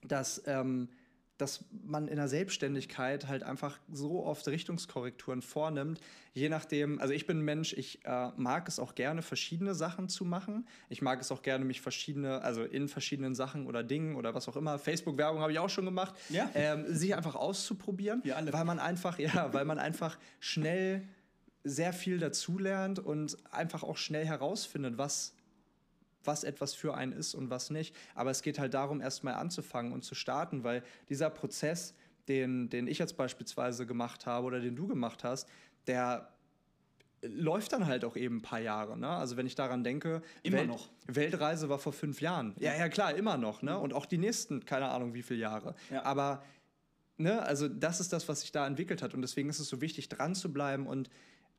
dass. 0.03 0.41
Ähm, 0.45 0.89
dass 1.37 1.65
man 1.85 2.07
in 2.07 2.15
der 2.15 2.27
Selbstständigkeit 2.27 3.27
halt 3.27 3.43
einfach 3.43 3.79
so 3.91 4.23
oft 4.25 4.47
Richtungskorrekturen 4.47 5.41
vornimmt, 5.41 5.99
je 6.33 6.49
nachdem, 6.49 6.99
also 7.01 7.13
ich 7.13 7.27
bin 7.27 7.39
ein 7.39 7.45
Mensch, 7.45 7.73
ich 7.73 8.05
äh, 8.05 8.29
mag 8.37 8.67
es 8.67 8.79
auch 8.79 8.95
gerne, 8.95 9.21
verschiedene 9.21 9.75
Sachen 9.75 10.09
zu 10.09 10.25
machen. 10.25 10.67
Ich 10.89 11.01
mag 11.01 11.19
es 11.19 11.31
auch 11.31 11.41
gerne, 11.41 11.65
mich 11.65 11.81
verschiedene, 11.81 12.41
also 12.41 12.63
in 12.63 12.87
verschiedenen 12.87 13.35
Sachen 13.35 13.67
oder 13.67 13.83
Dingen 13.83 14.15
oder 14.15 14.33
was 14.33 14.47
auch 14.47 14.55
immer, 14.55 14.79
Facebook-Werbung 14.79 15.41
habe 15.41 15.51
ich 15.51 15.59
auch 15.59 15.69
schon 15.69 15.85
gemacht, 15.85 16.15
ja. 16.29 16.49
ähm, 16.53 16.85
sich 16.87 17.15
einfach 17.15 17.35
auszuprobieren, 17.35 18.21
alle. 18.35 18.53
weil 18.53 18.65
man 18.65 18.79
einfach, 18.79 19.19
ja, 19.19 19.53
weil 19.53 19.65
man 19.65 19.79
einfach 19.79 20.17
schnell 20.39 21.07
sehr 21.63 21.93
viel 21.93 22.19
dazulernt 22.19 22.99
und 22.99 23.37
einfach 23.51 23.83
auch 23.83 23.97
schnell 23.97 24.25
herausfindet, 24.25 24.97
was 24.97 25.33
was 26.27 26.43
etwas 26.43 26.73
für 26.73 26.95
einen 26.95 27.11
ist 27.11 27.33
und 27.33 27.49
was 27.49 27.69
nicht. 27.69 27.95
Aber 28.13 28.31
es 28.31 28.41
geht 28.41 28.59
halt 28.59 28.73
darum, 28.73 29.01
erstmal 29.01 29.35
anzufangen 29.35 29.91
und 29.93 30.03
zu 30.03 30.15
starten, 30.15 30.63
weil 30.63 30.83
dieser 31.09 31.29
Prozess, 31.29 31.93
den, 32.27 32.69
den 32.69 32.87
ich 32.87 32.97
jetzt 32.97 33.17
beispielsweise 33.17 33.85
gemacht 33.85 34.25
habe 34.25 34.47
oder 34.47 34.59
den 34.59 34.75
du 34.75 34.87
gemacht 34.87 35.23
hast, 35.23 35.47
der 35.87 36.29
läuft 37.21 37.73
dann 37.73 37.87
halt 37.87 38.05
auch 38.05 38.15
eben 38.15 38.37
ein 38.37 38.41
paar 38.41 38.59
Jahre. 38.59 38.97
Ne? 38.97 39.09
Also 39.09 39.37
wenn 39.37 39.47
ich 39.47 39.55
daran 39.55 39.83
denke, 39.83 40.21
immer 40.43 40.57
Welt, 40.57 40.67
noch. 40.67 40.89
Weltreise 41.07 41.69
war 41.69 41.79
vor 41.79 41.93
fünf 41.93 42.21
Jahren. 42.21 42.55
Ja, 42.59 42.75
ja 42.75 42.89
klar, 42.89 43.15
immer 43.15 43.37
noch. 43.37 43.61
Ne? 43.61 43.77
Und 43.77 43.93
auch 43.93 44.05
die 44.05 44.17
nächsten, 44.17 44.65
keine 44.65 44.89
Ahnung 44.89 45.13
wie 45.13 45.23
viele 45.23 45.39
Jahre. 45.39 45.75
Ja. 45.89 46.03
Aber 46.03 46.43
ne, 47.17 47.41
also 47.41 47.67
das 47.67 47.99
ist 47.99 48.13
das, 48.13 48.27
was 48.27 48.41
sich 48.41 48.51
da 48.51 48.67
entwickelt 48.67 49.01
hat. 49.01 49.13
Und 49.13 49.21
deswegen 49.21 49.49
ist 49.49 49.59
es 49.59 49.69
so 49.69 49.81
wichtig, 49.81 50.09
dran 50.09 50.35
zu 50.35 50.51
bleiben 50.51 50.87
und 50.87 51.09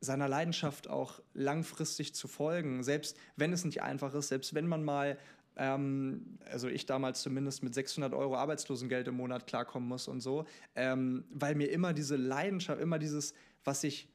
seiner 0.01 0.29
Leidenschaft 0.29 0.89
auch 0.89 1.21
langfristig 1.35 2.15
zu 2.15 2.29
folgen, 2.29 2.83
selbst 2.83 3.17
wenn 3.37 3.53
es 3.53 3.65
nicht 3.65 3.83
einfach 3.83 4.15
ist, 4.15 4.29
selbst 4.29 4.55
wenn 4.55 4.67
man 4.67 4.85
mal, 4.85 5.19
ähm, 5.57 6.39
also 6.51 6.69
ich 6.69 6.87
damals 6.87 7.23
zumindest 7.23 7.63
mit 7.63 7.75
600 7.75 8.13
Euro 8.13 8.37
Arbeitslosengeld 8.37 9.09
im 9.09 9.17
Monat 9.17 9.47
klarkommen 9.47 9.89
muss 9.89 10.09
und 10.09 10.21
so, 10.21 10.45
ähm, 10.75 11.25
weil 11.31 11.55
mir 11.55 11.71
immer 11.71 11.93
diese 11.93 12.17
Leidenschaft, 12.17 12.81
immer 12.81 12.99
dieses, 12.99 13.35
was 13.65 13.81
sich, 13.81 14.09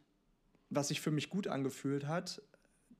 was 0.69 0.89
sich 0.89 1.01
für 1.01 1.11
mich 1.11 1.29
gut 1.29 1.47
angefühlt 1.47 2.07
hat, 2.07 2.41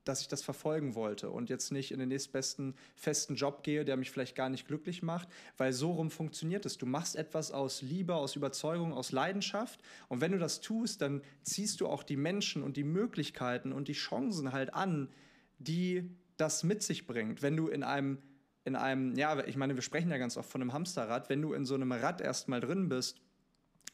dass 0.04 0.22
ich 0.22 0.28
das 0.28 0.42
verfolgen 0.42 0.96
wollte 0.96 1.30
und 1.30 1.50
jetzt 1.50 1.72
nicht 1.72 1.92
in 1.92 2.00
den 2.00 2.10
nächstbesten 2.10 2.76
festen 2.96 3.36
Job 3.36 3.64
gehe, 3.64 3.86
der 3.86 3.98
mich 3.98 4.12
vielleicht 4.12 4.36
gar 4.36 4.50
nicht 4.50 4.68
glücklich 4.68 5.04
macht, 5.04 5.28
weil 5.58 5.74
so 5.74 5.92
rum 5.92 6.10
funktioniert 6.10 6.66
es. 6.66 6.78
Du 6.78 6.86
machst 6.86 7.16
etwas 7.16 7.52
aus 7.52 7.82
Liebe, 7.82 8.16
aus 8.16 8.36
Überzeugung, 8.36 8.94
aus 8.94 9.12
Leidenschaft 9.12 9.80
und 10.10 10.22
wenn 10.22 10.32
du 10.32 10.40
das 10.40 10.62
tust, 10.62 11.02
dann 11.02 11.22
ziehst 11.44 11.82
du 11.82 11.88
auch 11.88 12.04
die 12.04 12.18
Menschen 12.18 12.64
und 12.64 12.78
die 12.78 12.84
Möglichkeiten 12.84 13.72
und 13.72 13.88
die 13.88 13.94
Chancen 13.94 14.52
halt 14.52 14.74
an, 14.74 15.10
die 15.60 16.10
das 16.38 16.64
mit 16.64 16.82
sich 16.82 17.06
bringt. 17.06 17.42
Wenn 17.42 17.56
du 17.56 17.68
in 17.68 17.84
einem 17.84 18.18
in 18.64 18.76
einem, 18.76 19.16
ja, 19.16 19.44
ich 19.46 19.58
meine, 19.58 19.74
wir 19.74 19.82
sprechen 19.82 20.12
ja 20.12 20.18
ganz 20.18 20.38
oft 20.38 20.50
von 20.50 20.62
einem 20.62 20.74
Hamsterrad, 20.74 21.30
wenn 21.30 21.42
du 21.42 21.54
in 21.54 21.66
so 21.66 21.74
einem 21.74 21.92
Rad 21.92 22.22
erstmal 22.22 22.60
drin 22.60 22.90
bist, 22.90 23.20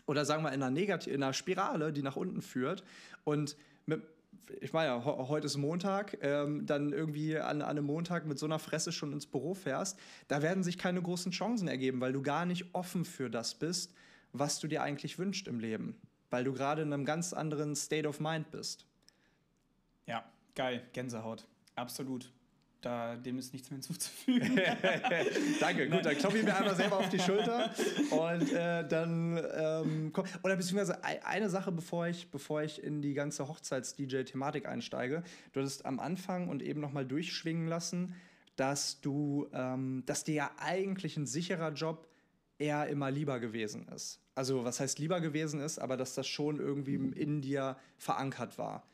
oder 0.05 0.25
sagen 0.25 0.43
wir 0.43 0.53
in 0.53 0.61
einer, 0.61 0.71
Negat 0.71 1.07
in 1.07 1.21
einer 1.21 1.33
Spirale, 1.33 1.93
die 1.93 2.01
nach 2.01 2.15
unten 2.15 2.41
führt 2.41 2.83
und 3.23 3.57
mit, 3.85 4.01
ich 4.61 4.73
meine 4.73 4.89
ja, 4.89 5.03
heute 5.03 5.45
ist 5.45 5.57
Montag, 5.57 6.17
ähm, 6.21 6.65
dann 6.65 6.91
irgendwie 6.91 7.37
an, 7.37 7.61
an 7.61 7.69
einem 7.69 7.85
Montag 7.85 8.25
mit 8.25 8.39
so 8.39 8.45
einer 8.45 8.59
Fresse 8.59 8.91
schon 8.91 9.13
ins 9.13 9.25
Büro 9.25 9.53
fährst, 9.53 9.99
da 10.27 10.41
werden 10.41 10.63
sich 10.63 10.77
keine 10.77 11.01
großen 11.01 11.31
Chancen 11.31 11.67
ergeben, 11.67 12.01
weil 12.01 12.13
du 12.13 12.21
gar 12.21 12.45
nicht 12.45 12.73
offen 12.73 13.05
für 13.05 13.29
das 13.29 13.55
bist, 13.55 13.93
was 14.33 14.59
du 14.59 14.67
dir 14.67 14.83
eigentlich 14.83 15.19
wünschst 15.19 15.47
im 15.47 15.59
Leben. 15.59 15.95
Weil 16.29 16.43
du 16.43 16.53
gerade 16.53 16.81
in 16.81 16.91
einem 16.91 17.05
ganz 17.05 17.33
anderen 17.33 17.75
State 17.75 18.07
of 18.07 18.19
Mind 18.19 18.51
bist. 18.51 18.85
Ja, 20.05 20.25
geil, 20.55 20.83
Gänsehaut. 20.93 21.45
Absolut. 21.75 22.31
Da, 22.81 23.15
dem 23.15 23.39
ist 23.39 23.53
nichts 23.53 23.71
mehr 23.71 23.77
hinzuzufügen. 23.77 24.55
Danke, 25.59 25.89
gut, 25.89 26.05
dann 26.05 26.15
klopfe 26.15 26.37
ich 26.37 26.43
mir 26.43 26.55
einmal 26.55 26.75
selber 26.75 26.99
auf 26.99 27.09
die 27.09 27.19
Schulter 27.19 27.73
und 28.11 28.53
äh, 28.53 28.87
dann 28.87 29.43
ähm, 29.55 30.11
komm, 30.13 30.25
oder 30.43 30.55
beziehungsweise 30.55 31.03
eine 31.03 31.49
Sache, 31.49 31.71
bevor 31.71 32.07
ich, 32.07 32.29
bevor 32.29 32.61
ich 32.61 32.83
in 32.83 33.01
die 33.01 33.15
ganze 33.15 33.47
Hochzeits-DJ-Thematik 33.47 34.67
einsteige. 34.67 35.23
Du 35.53 35.59
hattest 35.59 35.85
am 35.87 35.99
Anfang 35.99 36.49
und 36.49 36.61
eben 36.61 36.79
nochmal 36.79 37.05
durchschwingen 37.05 37.67
lassen, 37.67 38.13
dass 38.57 39.01
du, 39.01 39.47
ähm, 39.53 40.03
dass 40.05 40.23
dir 40.23 40.35
ja 40.35 40.51
eigentlich 40.59 41.17
ein 41.17 41.25
sicherer 41.25 41.71
Job 41.73 42.07
eher 42.59 42.87
immer 42.87 43.09
lieber 43.09 43.39
gewesen 43.39 43.87
ist. 43.87 44.19
Also 44.35 44.63
was 44.65 44.79
heißt 44.79 44.99
lieber 44.99 45.19
gewesen 45.19 45.61
ist, 45.61 45.79
aber 45.79 45.97
dass 45.97 46.13
das 46.13 46.27
schon 46.27 46.59
irgendwie 46.59 46.95
in 46.95 47.41
dir 47.41 47.77
verankert 47.97 48.57
war. 48.57 48.85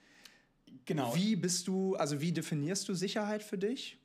Genau. 0.85 1.15
Wie 1.15 1.35
bist 1.35 1.67
du, 1.67 1.95
also 1.95 2.19
wie 2.21 2.31
definierst 2.31 2.87
du 2.87 2.93
Sicherheit 2.93 3.43
für 3.43 3.57
dich? 3.57 3.97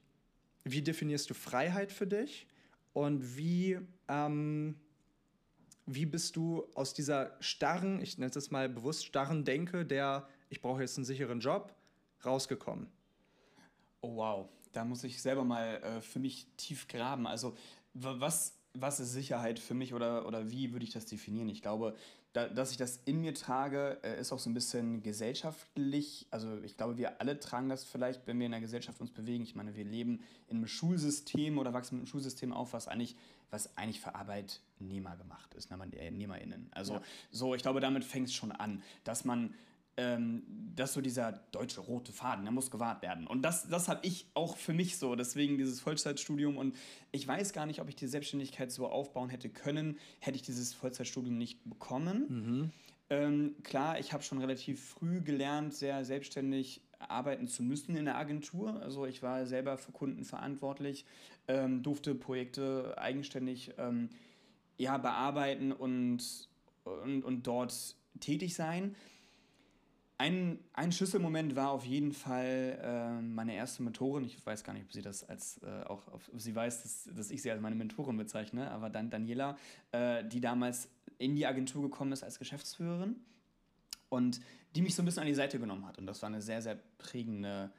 Wie 0.65 0.83
definierst 0.83 1.29
du 1.31 1.35
Freiheit 1.35 1.93
für 1.93 2.07
dich? 2.07 2.47
Und 2.93 3.37
wie, 3.37 3.79
ähm, 4.09 4.77
wie 5.87 6.07
bist 6.07 6.37
du 6.37 6.67
aus 6.75 6.95
dieser 6.95 7.37
starren, 7.41 8.01
ich 8.03 8.19
nenne 8.19 8.33
es 8.35 8.51
mal 8.51 8.69
bewusst 8.69 9.07
starren 9.07 9.45
Denke, 9.45 9.85
der 9.87 10.29
ich 10.51 10.61
brauche 10.61 10.81
jetzt 10.81 10.97
einen 10.97 11.05
sicheren 11.05 11.41
Job, 11.41 11.75
rausgekommen? 12.25 12.89
Oh 14.01 14.17
wow, 14.17 14.49
da 14.73 14.85
muss 14.85 15.05
ich 15.05 15.21
selber 15.21 15.45
mal 15.45 15.77
äh, 15.83 16.01
für 16.01 16.19
mich 16.19 16.47
tief 16.57 16.89
graben. 16.89 17.27
Also 17.27 17.57
was, 17.95 18.57
was 18.75 19.01
ist 19.01 19.13
Sicherheit 19.13 19.59
für 19.59 19.75
mich 19.75 19.95
oder, 19.95 20.27
oder 20.27 20.51
wie 20.51 20.73
würde 20.73 20.85
ich 20.85 20.93
das 20.93 21.07
definieren? 21.07 21.49
Ich 21.49 21.63
glaube, 21.63 21.95
da, 22.39 22.49
dass 22.49 22.71
ich 22.71 22.77
das 22.77 23.01
in 23.05 23.21
mir 23.21 23.35
trage, 23.35 23.99
äh, 24.03 24.21
ist 24.21 24.33
auch 24.33 24.39
so 24.39 24.49
ein 24.49 24.55
bisschen 24.55 25.03
gesellschaftlich. 25.03 26.27
Also 26.31 26.59
ich 26.63 26.77
glaube, 26.77 26.97
wir 26.97 27.21
alle 27.21 27.41
tragen 27.41 27.69
das 27.69 27.85
vielleicht, 27.85 28.27
wenn 28.27 28.39
wir 28.39 28.47
in 28.47 28.53
der 28.53 28.61
Gesellschaft 28.61 29.01
uns 29.01 29.11
bewegen. 29.11 29.43
Ich 29.43 29.57
meine, 29.57 29.75
wir 29.75 29.85
leben 29.85 30.23
in 30.47 30.59
einem 30.59 30.69
Schulsystem 30.69 31.59
oder 31.59 31.73
wachsen 31.73 31.97
mit 31.97 32.03
einem 32.03 32.07
Schulsystem 32.07 32.53
auf, 32.53 32.73
was 32.73 32.87
eigentlich, 32.87 33.17
was 33.51 33.77
eigentlich 33.77 34.01
für 34.01 34.15
Arbeitnehmer 34.15 35.17
gemacht 35.17 35.53
ist, 35.55 35.71
ne? 35.71 35.79
NehmerInnen. 36.11 36.69
Also 36.73 36.95
Ja. 36.95 37.03
so, 37.33 37.55
ich 37.55 37.63
glaube, 37.63 37.81
damit 37.81 38.05
fängt 38.05 38.29
es 38.29 38.35
schon 38.35 38.53
an, 38.53 38.83
dass 39.05 39.25
man 39.25 39.55
ähm, 39.99 40.45
dass 40.77 40.93
so 40.93 41.01
dieser 41.01 41.33
deutsche 41.51 41.81
rote 41.81 42.13
Faden, 42.13 42.45
der 42.45 42.53
muss 42.53 42.71
gewahrt 42.71 43.03
werden. 43.03 43.27
Und 43.27 43.43
das, 43.43 43.69
das 43.69 43.89
habe 43.89 44.07
ich 44.07 44.27
auch 44.35 44.57
für 44.57 44.73
mich 44.73 44.97
so, 44.97 45.17
deswegen 45.17 45.59
dieses 45.59 45.81
Vollzeitstudium. 45.81 46.57
Und 46.57 46.77
ich 47.11 47.27
weiß 47.27 47.53
gar 47.53 47.67
nicht, 47.67 47.81
ob 47.81 47.89
ich 47.89 47.97
die 47.97 48.07
Selbstständigkeit 48.07 48.71
so 48.71 48.87
aufbauen 48.87 49.29
hätte 49.29 49.49
können, 49.49 49.99
hätte 50.21 50.37
ich 50.37 50.43
dieses 50.43 50.73
Vollzeitstudium 50.73 51.37
nicht 51.37 51.69
bekommen. 51.69 52.73
Ähm, 53.11 53.57
klar, 53.65 53.99
ich 53.99 54.13
habe 54.13 54.23
schon 54.23 54.39
relativ 54.39 54.81
früh 54.81 55.21
gelernt, 55.21 55.75
sehr 55.75 56.05
selbstständig 56.05 56.81
arbeiten 57.01 57.49
zu 57.49 57.65
müssen 57.65 57.97
in 57.97 58.05
der 58.05 58.17
Agentur. 58.17 58.81
Also 58.81 59.05
ich 59.05 59.21
war 59.21 59.47
selber 59.47 59.79
für 59.79 59.91
Kunden 59.91 60.25
verantwortlich, 60.25 61.07
ähm, 61.49 61.83
durfte 61.83 62.15
Projekte 62.15 62.95
eigenständig 62.99 63.73
ähm, 63.79 64.11
ja, 64.77 64.97
bearbeiten 64.97 65.73
und, 65.73 66.49
und, 66.85 67.25
und 67.25 67.47
dort 67.49 67.97
tätig 68.21 68.55
sein. 68.55 68.95
Ein, 70.21 70.59
ein 70.73 70.91
Schlüsselmoment 70.91 71.55
war 71.55 71.71
auf 71.71 71.85
jeden 71.85 72.13
Fall 72.13 72.79
äh, 72.83 73.23
meine 73.23 73.55
erste 73.55 73.85
Mentorin. 73.85 74.25
Ich 74.25 74.45
weiß 74.45 74.65
gar 74.65 74.73
nicht, 74.73 74.85
ob 74.85 74.93
sie 74.93 75.01
das 75.01 75.23
als 75.23 75.61
äh, 75.63 75.85
auch, 75.85 76.03
ob 76.09 76.23
sie 76.37 76.55
weiß, 76.57 76.83
dass, 76.83 77.09
dass 77.15 77.31
ich 77.31 77.41
sie 77.41 77.53
als 77.53 77.61
meine 77.61 77.77
Mentorin 77.77 78.17
bezeichne, 78.17 78.69
aber 78.73 78.91
dann 78.91 79.11
Daniela, 79.11 79.57
äh, 79.93 80.25
die 80.25 80.41
damals 80.41 80.89
in 81.19 81.37
die 81.37 81.47
Agentur 81.47 81.83
gekommen 81.83 82.11
ist 82.11 82.25
als 82.25 82.41
Geschäftsführerin 82.41 83.15
und 84.09 84.41
die 84.75 84.83
mich 84.83 84.97
so 84.97 85.03
ein 85.03 85.05
bisschen 85.05 85.21
an 85.21 85.29
die 85.29 85.35
Seite 85.35 85.61
genommen 85.61 85.87
hat. 85.87 85.99
Und 85.99 86.07
das 86.07 86.21
war 86.21 86.29
eine 86.29 86.43
sehr, 86.43 86.63
sehr 86.63 86.79
prägende 86.99 87.71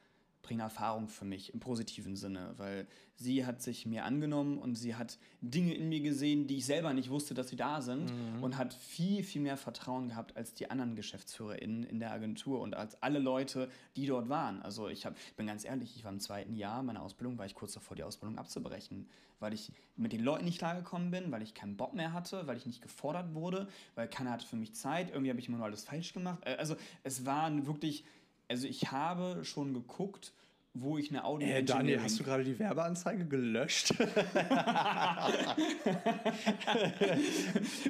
prägende 0.41 0.63
Erfahrung 0.63 1.07
für 1.07 1.25
mich 1.25 1.53
im 1.53 1.59
positiven 1.59 2.15
Sinne, 2.15 2.53
weil 2.57 2.87
sie 3.15 3.45
hat 3.45 3.61
sich 3.61 3.85
mir 3.85 4.05
angenommen 4.05 4.57
und 4.57 4.75
sie 4.75 4.95
hat 4.95 5.17
Dinge 5.41 5.73
in 5.73 5.89
mir 5.89 5.99
gesehen, 5.99 6.47
die 6.47 6.57
ich 6.57 6.65
selber 6.65 6.93
nicht 6.93 7.09
wusste, 7.09 7.33
dass 7.33 7.49
sie 7.49 7.55
da 7.55 7.81
sind 7.81 8.11
mhm. 8.11 8.43
und 8.43 8.57
hat 8.57 8.73
viel, 8.73 9.23
viel 9.23 9.41
mehr 9.41 9.57
Vertrauen 9.57 10.09
gehabt 10.09 10.37
als 10.37 10.53
die 10.53 10.69
anderen 10.69 10.95
GeschäftsführerInnen 10.95 11.83
in 11.83 11.99
der 11.99 12.11
Agentur 12.11 12.61
und 12.61 12.75
als 12.75 13.01
alle 13.03 13.19
Leute, 13.19 13.69
die 13.95 14.05
dort 14.05 14.29
waren. 14.29 14.61
Also 14.61 14.87
ich 14.87 15.05
hab, 15.05 15.15
bin 15.35 15.47
ganz 15.47 15.65
ehrlich, 15.65 15.95
ich 15.95 16.03
war 16.03 16.11
im 16.11 16.19
zweiten 16.19 16.55
Jahr 16.55 16.81
meiner 16.83 17.01
Ausbildung, 17.01 17.37
war 17.37 17.45
ich 17.45 17.55
kurz 17.55 17.73
davor, 17.73 17.95
die 17.95 18.03
Ausbildung 18.03 18.37
abzubrechen, 18.37 19.07
weil 19.39 19.53
ich 19.53 19.71
mit 19.95 20.13
den 20.13 20.21
Leuten 20.21 20.45
nicht 20.45 20.57
klargekommen 20.57 21.11
bin, 21.11 21.31
weil 21.31 21.41
ich 21.41 21.53
keinen 21.53 21.77
Bock 21.77 21.93
mehr 21.93 22.13
hatte, 22.13 22.47
weil 22.47 22.57
ich 22.57 22.65
nicht 22.65 22.81
gefordert 22.81 23.33
wurde, 23.33 23.67
weil 23.95 24.07
keiner 24.07 24.31
hatte 24.31 24.45
für 24.45 24.55
mich 24.55 24.75
Zeit, 24.75 25.09
irgendwie 25.09 25.29
habe 25.29 25.39
ich 25.39 25.47
immer 25.47 25.57
nur 25.57 25.65
alles 25.65 25.83
falsch 25.83 26.13
gemacht. 26.13 26.39
Äh, 26.45 26.55
also 26.55 26.75
es 27.03 27.25
waren 27.25 27.67
wirklich 27.67 28.05
also 28.49 28.67
ich 28.67 28.91
habe 28.91 29.45
schon 29.45 29.73
geguckt, 29.73 30.33
wo 30.73 30.97
ich 30.97 31.09
eine 31.09 31.23
Audio. 31.23 31.47
Äh, 31.47 31.63
Daniel, 31.63 32.01
hast 32.01 32.19
du 32.19 32.23
gerade 32.23 32.43
die 32.43 32.57
Werbeanzeige 32.59 33.25
gelöscht? 33.25 33.91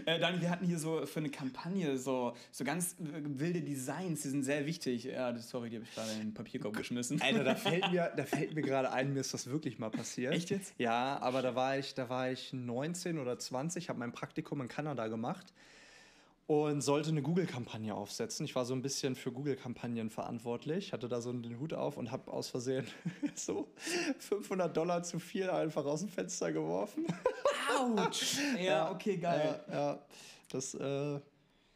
äh, 0.06 0.20
Daniel, 0.20 0.42
wir 0.42 0.50
hatten 0.50 0.66
hier 0.66 0.80
so 0.80 1.06
für 1.06 1.20
eine 1.20 1.30
Kampagne 1.30 1.98
so, 1.98 2.34
so 2.52 2.64
ganz 2.64 2.96
wilde 3.00 3.62
Designs, 3.62 4.22
die 4.22 4.30
sind 4.30 4.44
sehr 4.44 4.66
wichtig. 4.66 5.04
Ja, 5.06 5.38
sorry, 5.38 5.70
die 5.70 5.76
habe 5.78 5.86
ich 5.86 5.94
gerade 5.94 6.12
in 6.14 6.20
den 6.20 6.34
Papierkorb 6.34 6.78
geschmissen. 6.78 7.22
Alter, 7.22 7.44
da 7.44 7.56
fällt 7.56 7.92
mir, 7.92 8.12
da 8.16 8.24
fällt 8.26 8.56
mir 8.56 8.62
gerade 8.62 8.92
ein, 8.92 9.14
mir 9.14 9.20
ist 9.20 9.34
das 9.34 9.48
wirklich 9.48 9.78
mal 9.78 9.92
passiert. 9.92 10.34
Echt 10.34 10.50
jetzt? 10.50 10.74
Ja, 10.78 11.20
aber 11.22 11.42
da 11.42 11.56
war 11.56 11.78
ich, 11.78 11.94
da 11.96 12.10
war 12.10 12.32
ich 12.32 12.54
19 12.54 13.20
oder 13.20 13.38
20, 13.38 13.90
habe 13.90 14.00
mein 14.00 14.14
Praktikum 14.14 14.62
in 14.62 14.68
Kanada 14.70 15.08
gemacht 15.08 15.54
und 16.50 16.82
sollte 16.82 17.10
eine 17.12 17.22
Google-Kampagne 17.22 17.94
aufsetzen. 17.94 18.44
Ich 18.44 18.56
war 18.56 18.66
so 18.66 18.74
ein 18.74 18.82
bisschen 18.82 19.16
für 19.16 19.32
Google-Kampagnen 19.32 20.10
verantwortlich, 20.10 20.94
hatte 20.94 21.08
da 21.08 21.22
so 21.22 21.32
den 21.32 21.60
Hut 21.60 21.76
auf 21.76 21.96
und 21.96 22.10
habe 22.10 22.34
aus 22.34 22.50
Versehen 22.50 22.88
so 23.36 23.68
500 24.18 24.76
Dollar 24.76 25.04
zu 25.04 25.20
viel 25.20 25.48
einfach 25.52 25.86
aus 25.86 26.00
dem 26.00 26.10
Fenster 26.10 26.52
geworfen. 26.52 27.06
Autsch! 27.78 28.38
ja, 28.60 28.90
okay, 28.92 29.18
geil. 29.18 29.64
Ja, 29.68 29.74
ja. 29.74 30.06
das 30.50 30.74
äh, 30.74 31.20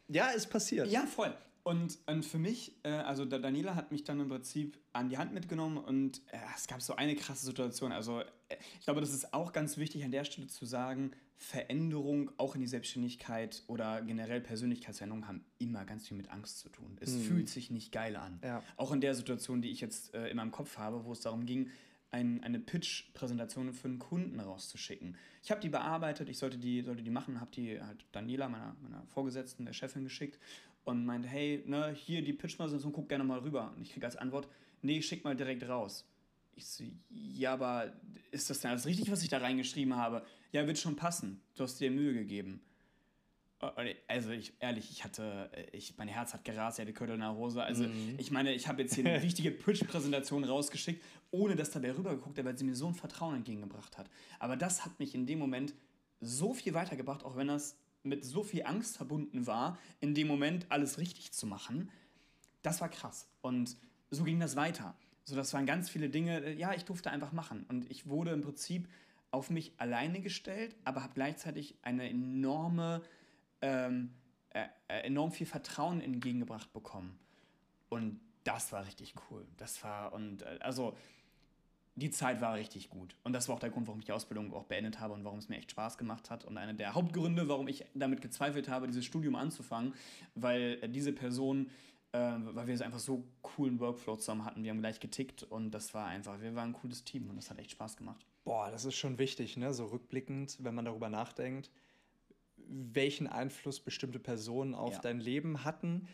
ja, 0.08 0.30
ist 0.30 0.48
passiert. 0.50 0.88
Ja, 0.88 1.06
voll. 1.06 1.32
Und, 1.62 2.00
und 2.08 2.26
für 2.26 2.40
mich, 2.40 2.76
äh, 2.82 2.90
also 2.90 3.26
der 3.26 3.38
Daniela 3.38 3.76
hat 3.76 3.92
mich 3.92 4.04
dann 4.04 4.22
im 4.22 4.30
Prinzip 4.30 4.80
an 4.92 5.08
die 5.08 5.20
Hand 5.20 5.36
mitgenommen 5.36 5.78
und 5.78 6.18
äh, 6.32 6.38
es 6.56 6.66
gab 6.66 6.82
so 6.82 6.96
eine 6.96 7.16
krasse 7.16 7.46
Situation. 7.46 7.92
Also 7.92 8.22
äh, 8.22 8.26
ich 8.80 8.86
glaube, 8.86 9.02
das 9.02 9.14
ist 9.14 9.36
auch 9.36 9.54
ganz 9.54 9.78
wichtig 9.78 10.04
an 10.04 10.12
der 10.12 10.24
Stelle 10.24 10.48
zu 10.48 10.66
sagen, 10.66 11.12
Veränderung 11.44 12.32
auch 12.38 12.56
in 12.56 12.62
die 12.62 12.68
Selbstständigkeit 12.68 13.64
oder 13.68 14.02
generell 14.02 14.40
Persönlichkeitsveränderung 14.40 15.28
haben 15.28 15.44
immer 15.60 15.84
ganz 15.84 16.08
viel 16.08 16.16
mit 16.16 16.32
Angst 16.32 16.60
zu 16.60 16.70
tun. 16.70 16.98
Es 17.02 17.16
mhm. 17.16 17.22
fühlt 17.22 17.50
sich 17.50 17.70
nicht 17.70 17.92
geil 17.92 18.16
an. 18.16 18.40
Ja. 18.42 18.64
Auch 18.78 18.94
in 18.94 19.02
der 19.02 19.14
Situation, 19.14 19.62
die 19.62 19.70
ich 19.70 19.82
jetzt 19.82 20.14
äh, 20.14 20.30
in 20.30 20.38
meinem 20.38 20.52
Kopf 20.52 20.78
habe, 20.78 21.04
wo 21.04 21.12
es 21.12 21.20
darum 21.20 21.46
ging, 21.46 21.70
ein, 22.12 22.42
eine 22.44 22.60
Pitch-Präsentation 22.60 23.74
für 23.74 23.90
einen 23.90 24.00
Kunden 24.00 24.40
rauszuschicken. 24.40 25.18
Ich 25.44 25.52
habe 25.52 25.60
die 25.60 25.68
bearbeitet, 25.68 26.30
ich 26.30 26.38
sollte 26.38 26.58
die, 26.58 26.82
sollte 26.82 27.04
die 27.04 27.12
machen, 27.12 27.42
habe 27.42 27.52
die 27.52 27.82
halt 27.82 28.06
Daniela, 28.14 28.48
meiner, 28.48 28.78
meiner 28.82 29.06
Vorgesetzten, 29.08 29.66
der 29.66 29.74
Chefin, 29.74 30.06
geschickt 30.06 30.40
und 30.86 31.06
meinte, 31.06 31.28
hey, 31.28 31.62
ne, 31.66 31.92
hier 31.94 32.24
die 32.24 32.34
Pitch-Präsentation, 32.34 32.94
guck 32.94 33.10
gerne 33.10 33.26
mal 33.26 33.40
rüber. 33.40 33.74
Und 33.76 33.82
ich 33.82 33.92
kriege 33.92 34.06
als 34.06 34.16
Antwort, 34.16 34.48
nee, 34.82 35.02
schick 35.02 35.26
mal 35.26 35.36
direkt 35.36 35.68
raus. 35.68 36.06
Ich 36.56 36.66
so, 36.68 36.86
ja, 37.10 37.54
aber 37.54 37.92
ist 38.32 38.50
das 38.50 38.62
denn 38.62 38.72
alles 38.72 38.86
richtig, 38.86 39.12
was 39.12 39.24
ich 39.24 39.30
da 39.30 39.40
reingeschrieben 39.40 39.98
habe? 39.98 40.24
Ja, 40.54 40.68
wird 40.68 40.78
schon 40.78 40.96
passen. 40.96 41.42
Du 41.56 41.64
hast 41.64 41.80
dir 41.80 41.92
Mühe 41.92 42.14
gegeben. 42.14 42.62
Also 44.08 44.32
ich 44.32 44.54
ehrlich, 44.60 44.92
ich 44.92 45.04
hatte, 45.04 45.50
ich, 45.72 45.98
mein 45.98 46.08
Herz 46.08 46.34
hat 46.34 46.44
gerast, 46.44 46.78
ich 46.78 46.84
hatte 46.84 46.94
Köttel 46.94 47.16
in 47.16 47.22
der 47.22 47.34
Hose. 47.34 47.64
Also 47.64 47.86
mhm. 47.86 48.16
ich 48.18 48.30
meine, 48.30 48.54
ich 48.54 48.68
habe 48.68 48.82
jetzt 48.82 48.94
hier 48.94 49.06
eine 49.06 49.24
wichtige 49.24 49.52
Pitch-Präsentation 49.52 50.44
rausgeschickt, 50.44 51.04
ohne 51.32 51.56
dass 51.56 51.72
dabei 51.72 51.96
rübergeguckt 51.96 52.38
hat, 52.38 52.46
weil 52.46 52.58
sie 52.58 52.66
mir 52.66 52.76
so 52.76 52.88
ein 52.88 52.94
Vertrauen 52.94 53.36
entgegengebracht 53.36 53.98
hat. 53.98 54.10
Aber 54.40 54.56
das 54.56 54.86
hat 54.86 55.00
mich 55.00 55.16
in 55.16 55.26
dem 55.26 55.40
Moment 55.40 55.74
so 56.22 56.54
viel 56.54 56.74
weitergebracht, 56.74 57.24
auch 57.24 57.36
wenn 57.36 57.48
das 57.48 57.78
mit 58.04 58.24
so 58.24 58.44
viel 58.44 58.64
Angst 58.64 58.98
verbunden 58.98 59.48
war, 59.48 59.80
in 60.02 60.14
dem 60.14 60.28
Moment 60.28 60.68
alles 60.70 61.00
richtig 61.00 61.32
zu 61.32 61.48
machen, 61.48 61.90
das 62.62 62.80
war 62.82 62.90
krass. 62.90 63.28
Und 63.42 63.78
so 64.12 64.24
ging 64.24 64.40
das 64.40 64.56
weiter. 64.56 64.96
So, 65.26 65.36
das 65.36 65.54
waren 65.54 65.66
ganz 65.66 65.90
viele 65.90 66.10
Dinge, 66.10 66.44
äh, 66.44 66.54
ja, 66.54 66.74
ich 66.74 66.84
durfte 66.84 67.10
einfach 67.10 67.32
machen. 67.32 67.66
Und 67.70 67.90
ich 67.90 68.08
wurde 68.08 68.32
im 68.32 68.42
Prinzip 68.42 68.90
auf 69.34 69.50
mich 69.50 69.74
alleine 69.78 70.22
gestellt, 70.22 70.76
aber 70.86 71.02
habe 71.02 71.16
gleichzeitig 71.16 71.76
eine 71.82 72.08
enorme, 72.08 73.02
ähm, 73.62 74.14
äh, 74.52 74.66
äh, 74.88 75.00
enorm 75.08 75.32
viel 75.32 75.48
Vertrauen 75.48 76.02
entgegengebracht 76.02 76.72
bekommen. 76.72 77.18
Und 77.90 78.20
das 78.44 78.72
war 78.72 78.86
richtig 78.86 79.16
cool. 79.30 79.44
Das 79.58 79.84
war, 79.84 80.14
und 80.14 80.44
äh, 80.44 80.60
also 80.60 80.96
die 81.96 82.12
Zeit 82.12 82.42
war 82.42 82.54
richtig 82.54 82.92
gut. 82.92 83.16
Und 83.24 83.34
das 83.34 83.48
war 83.48 83.56
auch 83.56 83.60
der 83.60 83.72
Grund, 83.72 83.88
warum 83.88 84.00
ich 84.00 84.06
die 84.06 84.12
Ausbildung 84.12 84.54
auch 84.54 84.66
beendet 84.66 85.00
habe 85.00 85.16
und 85.16 85.24
warum 85.24 85.40
es 85.40 85.50
mir 85.50 85.58
echt 85.58 85.72
Spaß 85.72 85.98
gemacht 85.98 86.30
hat. 86.30 86.46
Und 86.46 86.60
einer 86.60 86.74
der 86.74 86.94
Hauptgründe, 86.94 87.48
warum 87.48 87.68
ich 87.68 87.86
damit 87.96 88.22
gezweifelt 88.22 88.70
habe, 88.70 88.86
dieses 88.86 89.04
Studium 89.04 89.34
anzufangen, 89.34 89.96
weil 90.36 90.78
diese 90.90 91.12
Person, 91.12 91.72
äh, 92.12 92.20
weil 92.20 92.68
wir 92.68 92.86
einfach 92.86 93.00
so 93.00 93.24
coolen 93.42 93.80
Workflow 93.80 94.16
zusammen 94.18 94.46
hatten, 94.46 94.64
wir 94.64 94.70
haben 94.70 94.82
gleich 94.82 95.00
getickt 95.00 95.42
und 95.42 95.72
das 95.72 95.96
war 95.96 96.06
einfach, 96.06 96.40
wir 96.40 96.54
waren 96.54 96.70
ein 96.70 96.74
cooles 96.74 97.04
Team 97.04 97.32
und 97.32 97.36
das 97.36 97.50
hat 97.50 97.58
echt 97.58 97.72
Spaß 97.72 97.98
gemacht. 97.98 98.24
Boah, 98.44 98.72
das 98.72 98.86
ist 98.86 98.96
schon 98.96 99.18
wichtig, 99.18 99.58
ne? 99.58 99.74
so 99.74 99.86
rückblickend, 99.86 100.58
wenn 100.60 100.76
man 100.76 100.86
darüber 100.86 101.10
nachdenkt, 101.10 101.72
welchen 102.58 103.28
Einfluss 103.28 103.80
bestimmte 103.80 104.20
Personen 104.20 104.76
auf 104.76 104.94
ja. 104.94 105.00
dein 105.00 105.20
Leben 105.20 105.64
hatten, 105.64 106.08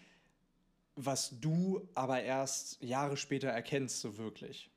was 0.95 1.39
du 1.39 1.87
aber 1.95 2.21
erst 2.21 2.81
Jahre 2.83 3.17
später 3.17 3.49
erkennst, 3.49 4.01
so 4.01 4.17
wirklich. 4.17 4.69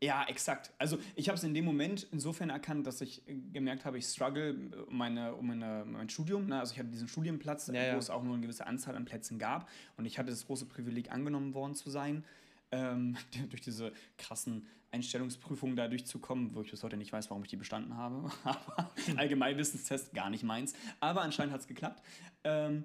Ja, 0.00 0.24
exakt. 0.28 0.72
Also 0.78 0.98
ich 1.16 1.28
habe 1.28 1.36
es 1.36 1.44
in 1.44 1.54
dem 1.54 1.64
Moment 1.64 2.06
insofern 2.12 2.50
erkannt, 2.50 2.86
dass 2.86 3.00
ich 3.00 3.22
gemerkt 3.52 3.84
habe, 3.84 3.98
ich 3.98 4.06
struggle 4.06 4.54
um, 4.86 4.96
meine, 4.96 5.34
um 5.34 5.48
meine, 5.48 5.84
mein 5.86 6.08
Studium. 6.08 6.46
Ne? 6.46 6.60
Also 6.60 6.72
ich 6.72 6.78
hatte 6.78 6.90
diesen 6.90 7.08
Studienplatz, 7.08 7.66
ja, 7.68 7.82
ja. 7.82 7.94
wo 7.94 7.98
es 7.98 8.08
auch 8.08 8.22
nur 8.22 8.34
eine 8.34 8.42
gewisse 8.42 8.66
Anzahl 8.66 8.94
an 8.94 9.04
Plätzen 9.04 9.38
gab. 9.38 9.68
Und 9.96 10.04
ich 10.04 10.18
hatte 10.18 10.30
das 10.30 10.46
große 10.46 10.66
Privileg, 10.66 11.10
angenommen 11.10 11.52
worden 11.54 11.74
zu 11.74 11.90
sein, 11.90 12.24
ähm, 12.72 13.16
durch 13.50 13.62
diese 13.62 13.92
krassen 14.16 14.66
Einstellungsprüfungen 14.90 15.76
da 15.76 15.88
durchzukommen, 15.88 16.54
wo 16.54 16.62
ich 16.62 16.70
bis 16.70 16.82
heute 16.82 16.96
nicht 16.96 17.12
weiß, 17.12 17.30
warum 17.30 17.44
ich 17.44 17.50
die 17.50 17.56
bestanden 17.56 17.96
habe. 17.96 18.30
Aber 18.44 18.90
Allgemeinwissenstest 19.16 20.14
gar 20.14 20.30
nicht 20.30 20.44
meins. 20.44 20.74
Aber 21.00 21.22
anscheinend 21.22 21.52
hat 21.52 21.60
es 21.60 21.66
geklappt. 21.66 22.02
Ähm, 22.44 22.84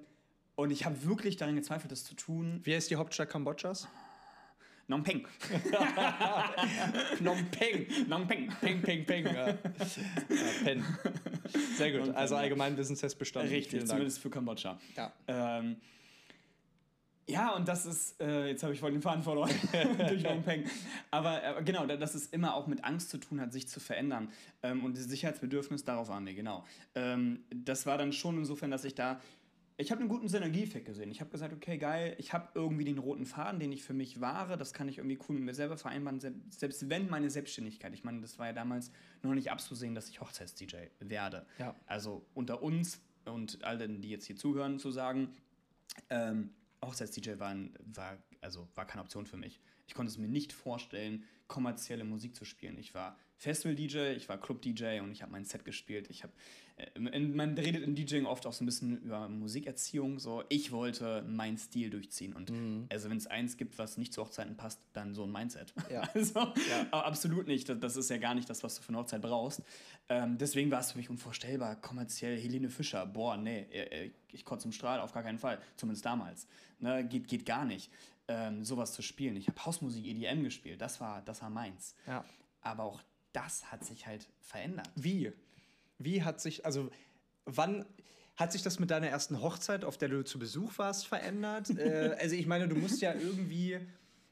und 0.56 0.70
ich 0.70 0.84
habe 0.84 1.04
wirklich 1.04 1.36
daran 1.36 1.56
gezweifelt, 1.56 1.90
das 1.90 2.04
zu 2.04 2.14
tun. 2.14 2.60
Wie 2.62 2.74
heißt 2.74 2.90
die 2.90 2.96
Hauptstadt 2.96 3.30
Kambodschas? 3.30 3.88
Phnom 4.86 5.02
Penh. 5.02 5.26
Phnom 7.16 7.38
Penh. 7.50 7.86
Phnom 8.04 8.28
Penh. 8.28 8.48
Peng, 8.60 8.82
peng, 8.82 9.06
peng. 9.06 9.26
Ja. 9.26 9.48
ja 9.48 9.56
Pen. 10.62 10.84
Sehr 11.76 11.98
gut. 11.98 12.14
Also 12.14 12.36
allgemein 12.36 12.76
Wissenstest 12.76 13.18
bestanden. 13.18 13.50
Richtig, 13.50 13.86
zumindest 13.86 14.18
für 14.18 14.28
Kambodscha. 14.28 14.78
Ja. 14.94 15.12
Ähm, 15.26 15.76
ja, 17.26 17.54
und 17.54 17.68
das 17.68 17.86
ist, 17.86 18.20
äh, 18.20 18.48
jetzt 18.48 18.62
habe 18.62 18.72
ich 18.72 18.80
voll 18.80 18.92
den 18.92 19.02
Faden 19.02 19.22
verloren 19.22 19.50
durch 20.08 20.22
Penh. 20.44 20.64
Aber 21.10 21.42
äh, 21.42 21.62
genau, 21.62 21.86
dass 21.86 22.14
es 22.14 22.26
immer 22.26 22.54
auch 22.54 22.66
mit 22.66 22.84
Angst 22.84 23.10
zu 23.10 23.18
tun 23.18 23.40
hat, 23.40 23.52
sich 23.52 23.68
zu 23.68 23.80
verändern. 23.80 24.28
Ähm, 24.62 24.84
und 24.84 24.96
das 24.96 25.04
Sicherheitsbedürfnis, 25.04 25.84
darauf 25.84 26.08
waren 26.08 26.26
wir, 26.26 26.34
genau. 26.34 26.64
Ähm, 26.94 27.44
das 27.54 27.86
war 27.86 27.98
dann 27.98 28.12
schon 28.12 28.38
insofern, 28.38 28.70
dass 28.70 28.84
ich 28.84 28.94
da 28.94 29.20
ich 29.76 29.90
habe 29.90 30.00
einen 30.00 30.08
guten 30.08 30.28
Synergieeffekt 30.28 30.86
gesehen. 30.86 31.10
Ich 31.10 31.20
habe 31.20 31.30
gesagt, 31.30 31.52
okay, 31.52 31.78
geil, 31.78 32.14
ich 32.18 32.32
habe 32.32 32.48
irgendwie 32.54 32.84
den 32.84 32.98
roten 32.98 33.26
Faden, 33.26 33.58
den 33.58 33.72
ich 33.72 33.82
für 33.82 33.92
mich 33.92 34.20
wahre, 34.20 34.56
das 34.56 34.72
kann 34.72 34.88
ich 34.88 34.98
irgendwie 34.98 35.18
cool 35.28 35.34
mit 35.34 35.44
mir 35.44 35.54
selber 35.54 35.76
vereinbaren, 35.76 36.20
selbst 36.50 36.88
wenn 36.88 37.10
meine 37.10 37.28
Selbstständigkeit, 37.28 37.92
ich 37.92 38.04
meine, 38.04 38.20
das 38.20 38.38
war 38.38 38.46
ja 38.46 38.52
damals 38.52 38.92
noch 39.22 39.34
nicht 39.34 39.50
abzusehen, 39.50 39.94
dass 39.94 40.08
ich 40.08 40.20
Hochzeits-DJ 40.20 40.76
werde. 41.00 41.44
Ja. 41.58 41.74
Also 41.86 42.24
unter 42.34 42.62
uns 42.62 43.00
und 43.24 43.64
allen, 43.64 44.00
die 44.00 44.10
jetzt 44.10 44.26
hier 44.26 44.36
zuhören, 44.36 44.78
zu 44.78 44.92
sagen, 44.92 45.34
ähm, 46.08 46.50
Hochzeits-DJ 46.86 47.38
war, 47.38 47.54
war, 47.94 48.18
also 48.40 48.68
war 48.74 48.86
keine 48.86 49.02
Option 49.02 49.26
für 49.26 49.36
mich. 49.36 49.60
Ich 49.86 49.94
konnte 49.94 50.10
es 50.10 50.18
mir 50.18 50.28
nicht 50.28 50.52
vorstellen, 50.52 51.24
kommerzielle 51.46 52.04
Musik 52.04 52.34
zu 52.34 52.44
spielen. 52.44 52.78
Ich 52.78 52.94
war 52.94 53.18
Festival-DJ, 53.38 54.12
ich 54.16 54.28
war 54.28 54.38
Club-DJ 54.38 55.00
und 55.00 55.12
ich 55.12 55.22
habe 55.22 55.32
mein 55.32 55.44
Set 55.44 55.64
gespielt. 55.64 56.08
Ich 56.08 56.22
habe, 56.22 56.32
äh, 56.76 56.98
man 56.98 57.58
redet 57.58 57.82
in 57.82 57.94
DJing 57.94 58.26
oft 58.26 58.46
auch 58.46 58.52
so 58.52 58.64
ein 58.64 58.66
bisschen 58.66 59.02
über 59.02 59.28
Musikerziehung. 59.28 60.18
So, 60.18 60.44
ich 60.48 60.72
wollte 60.72 61.22
meinen 61.22 61.58
Stil 61.58 61.90
durchziehen 61.90 62.32
und 62.32 62.50
mhm. 62.50 62.86
also 62.90 63.10
wenn 63.10 63.16
es 63.16 63.26
eins 63.26 63.56
gibt, 63.56 63.78
was 63.78 63.98
nicht 63.98 64.12
zu 64.12 64.22
Hochzeiten 64.22 64.56
passt, 64.56 64.80
dann 64.92 65.14
so 65.14 65.24
ein 65.24 65.32
Mindset. 65.32 65.74
Ja. 65.90 66.02
also, 66.14 66.40
ja. 66.40 66.90
absolut 66.90 67.46
nicht. 67.46 67.68
Das, 67.68 67.78
das, 67.78 67.96
ist 67.96 68.10
ja 68.10 68.18
gar 68.18 68.34
nicht 68.34 68.48
das, 68.48 68.62
was 68.62 68.76
du 68.76 68.82
für 68.82 68.90
eine 68.90 68.98
Hochzeit 68.98 69.20
brauchst. 69.20 69.62
Ähm, 70.08 70.38
deswegen 70.38 70.70
war 70.70 70.80
es 70.80 70.92
für 70.92 70.98
mich 70.98 71.10
unvorstellbar. 71.10 71.76
Kommerziell 71.76 72.38
Helene 72.38 72.70
Fischer, 72.70 73.06
boah, 73.06 73.36
nee, 73.36 73.66
äh, 73.70 74.06
äh, 74.06 74.10
ich 74.32 74.44
konnte 74.44 74.62
zum 74.62 74.72
Strahl 74.72 75.00
auf 75.00 75.12
gar 75.12 75.22
keinen 75.22 75.38
Fall. 75.38 75.60
Zumindest 75.76 76.04
damals. 76.04 76.46
Ne, 76.78 77.06
geht, 77.06 77.28
geht 77.28 77.46
gar 77.46 77.64
nicht. 77.64 77.90
Ähm, 78.26 78.64
sowas 78.64 78.94
zu 78.94 79.02
spielen. 79.02 79.36
Ich 79.36 79.48
habe 79.48 79.64
Hausmusik 79.64 80.06
EDM 80.06 80.44
gespielt, 80.44 80.80
das 80.80 80.98
war, 81.00 81.20
das 81.22 81.42
war 81.42 81.50
meins. 81.50 81.94
Ja. 82.06 82.24
Aber 82.62 82.84
auch 82.84 83.02
das 83.34 83.70
hat 83.70 83.84
sich 83.84 84.06
halt 84.06 84.26
verändert. 84.40 84.88
Wie? 84.96 85.32
Wie 85.98 86.22
hat 86.22 86.40
sich, 86.40 86.64
also 86.64 86.90
wann 87.44 87.84
hat 88.36 88.52
sich 88.52 88.62
das 88.62 88.78
mit 88.78 88.90
deiner 88.90 89.08
ersten 89.08 89.40
Hochzeit, 89.42 89.84
auf 89.84 89.98
der 89.98 90.08
du 90.08 90.24
zu 90.24 90.38
Besuch 90.38 90.78
warst, 90.78 91.06
verändert? 91.06 91.70
äh, 91.78 92.16
also 92.18 92.34
ich 92.34 92.46
meine, 92.46 92.68
du 92.68 92.76
musst 92.76 93.00
ja 93.00 93.12
irgendwie, 93.12 93.78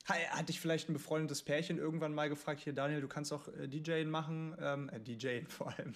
hat 0.06 0.48
dich 0.48 0.60
vielleicht 0.60 0.88
ein 0.88 0.92
befreundetes 0.92 1.42
Pärchen 1.42 1.78
irgendwann 1.78 2.14
mal 2.14 2.28
gefragt, 2.28 2.60
hier 2.60 2.72
Daniel, 2.72 3.00
du 3.00 3.08
kannst 3.08 3.32
auch 3.32 3.48
äh, 3.48 3.68
DJing 3.68 4.08
machen, 4.08 4.56
ähm, 4.60 4.88
äh, 4.88 5.00
DJing 5.00 5.48
vor 5.48 5.72
allem. 5.76 5.92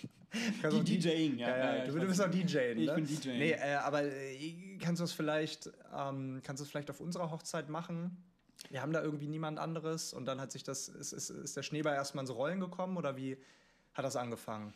Die 0.85 0.99
DJing, 0.99 1.39
ja. 1.39 1.49
ja, 1.49 1.77
ja 1.77 1.85
du, 1.85 1.99
du, 1.99 2.07
bist 2.07 2.21
auch 2.21 2.31
DJing, 2.31 2.79
Ich 2.79 2.87
ne? 2.87 2.95
bin 2.95 3.07
DJing. 3.07 3.39
Nee, 3.39 3.53
äh, 3.53 3.75
aber 3.75 4.03
äh, 4.05 4.79
kannst 4.81 5.01
du 5.01 5.05
es 5.05 5.13
vielleicht, 5.13 5.71
ähm, 5.97 6.41
kannst 6.43 6.61
du 6.61 6.65
es 6.65 6.71
vielleicht 6.71 6.91
auf 6.91 7.01
unserer 7.01 7.31
Hochzeit 7.31 7.69
machen? 7.69 8.17
Wir 8.71 8.83
haben 8.83 8.93
da 8.93 9.03
irgendwie 9.03 9.29
niemand 9.29 9.59
anderes 9.59 10.13
und 10.13 10.27
dann 10.27 10.41
hat 10.41 10.53
sich 10.53 10.65
das, 10.65 10.89
ist, 10.89 11.13
ist, 11.13 11.31
ist 11.31 11.57
der 11.57 11.63
Schneeball 11.63 11.95
erstmal 11.95 12.23
ins 12.23 12.35
Rollen 12.35 12.61
gekommen 12.61 12.97
oder 12.97 13.17
wie 13.17 13.37
hat 13.95 14.05
das 14.05 14.17
angefangen? 14.17 14.73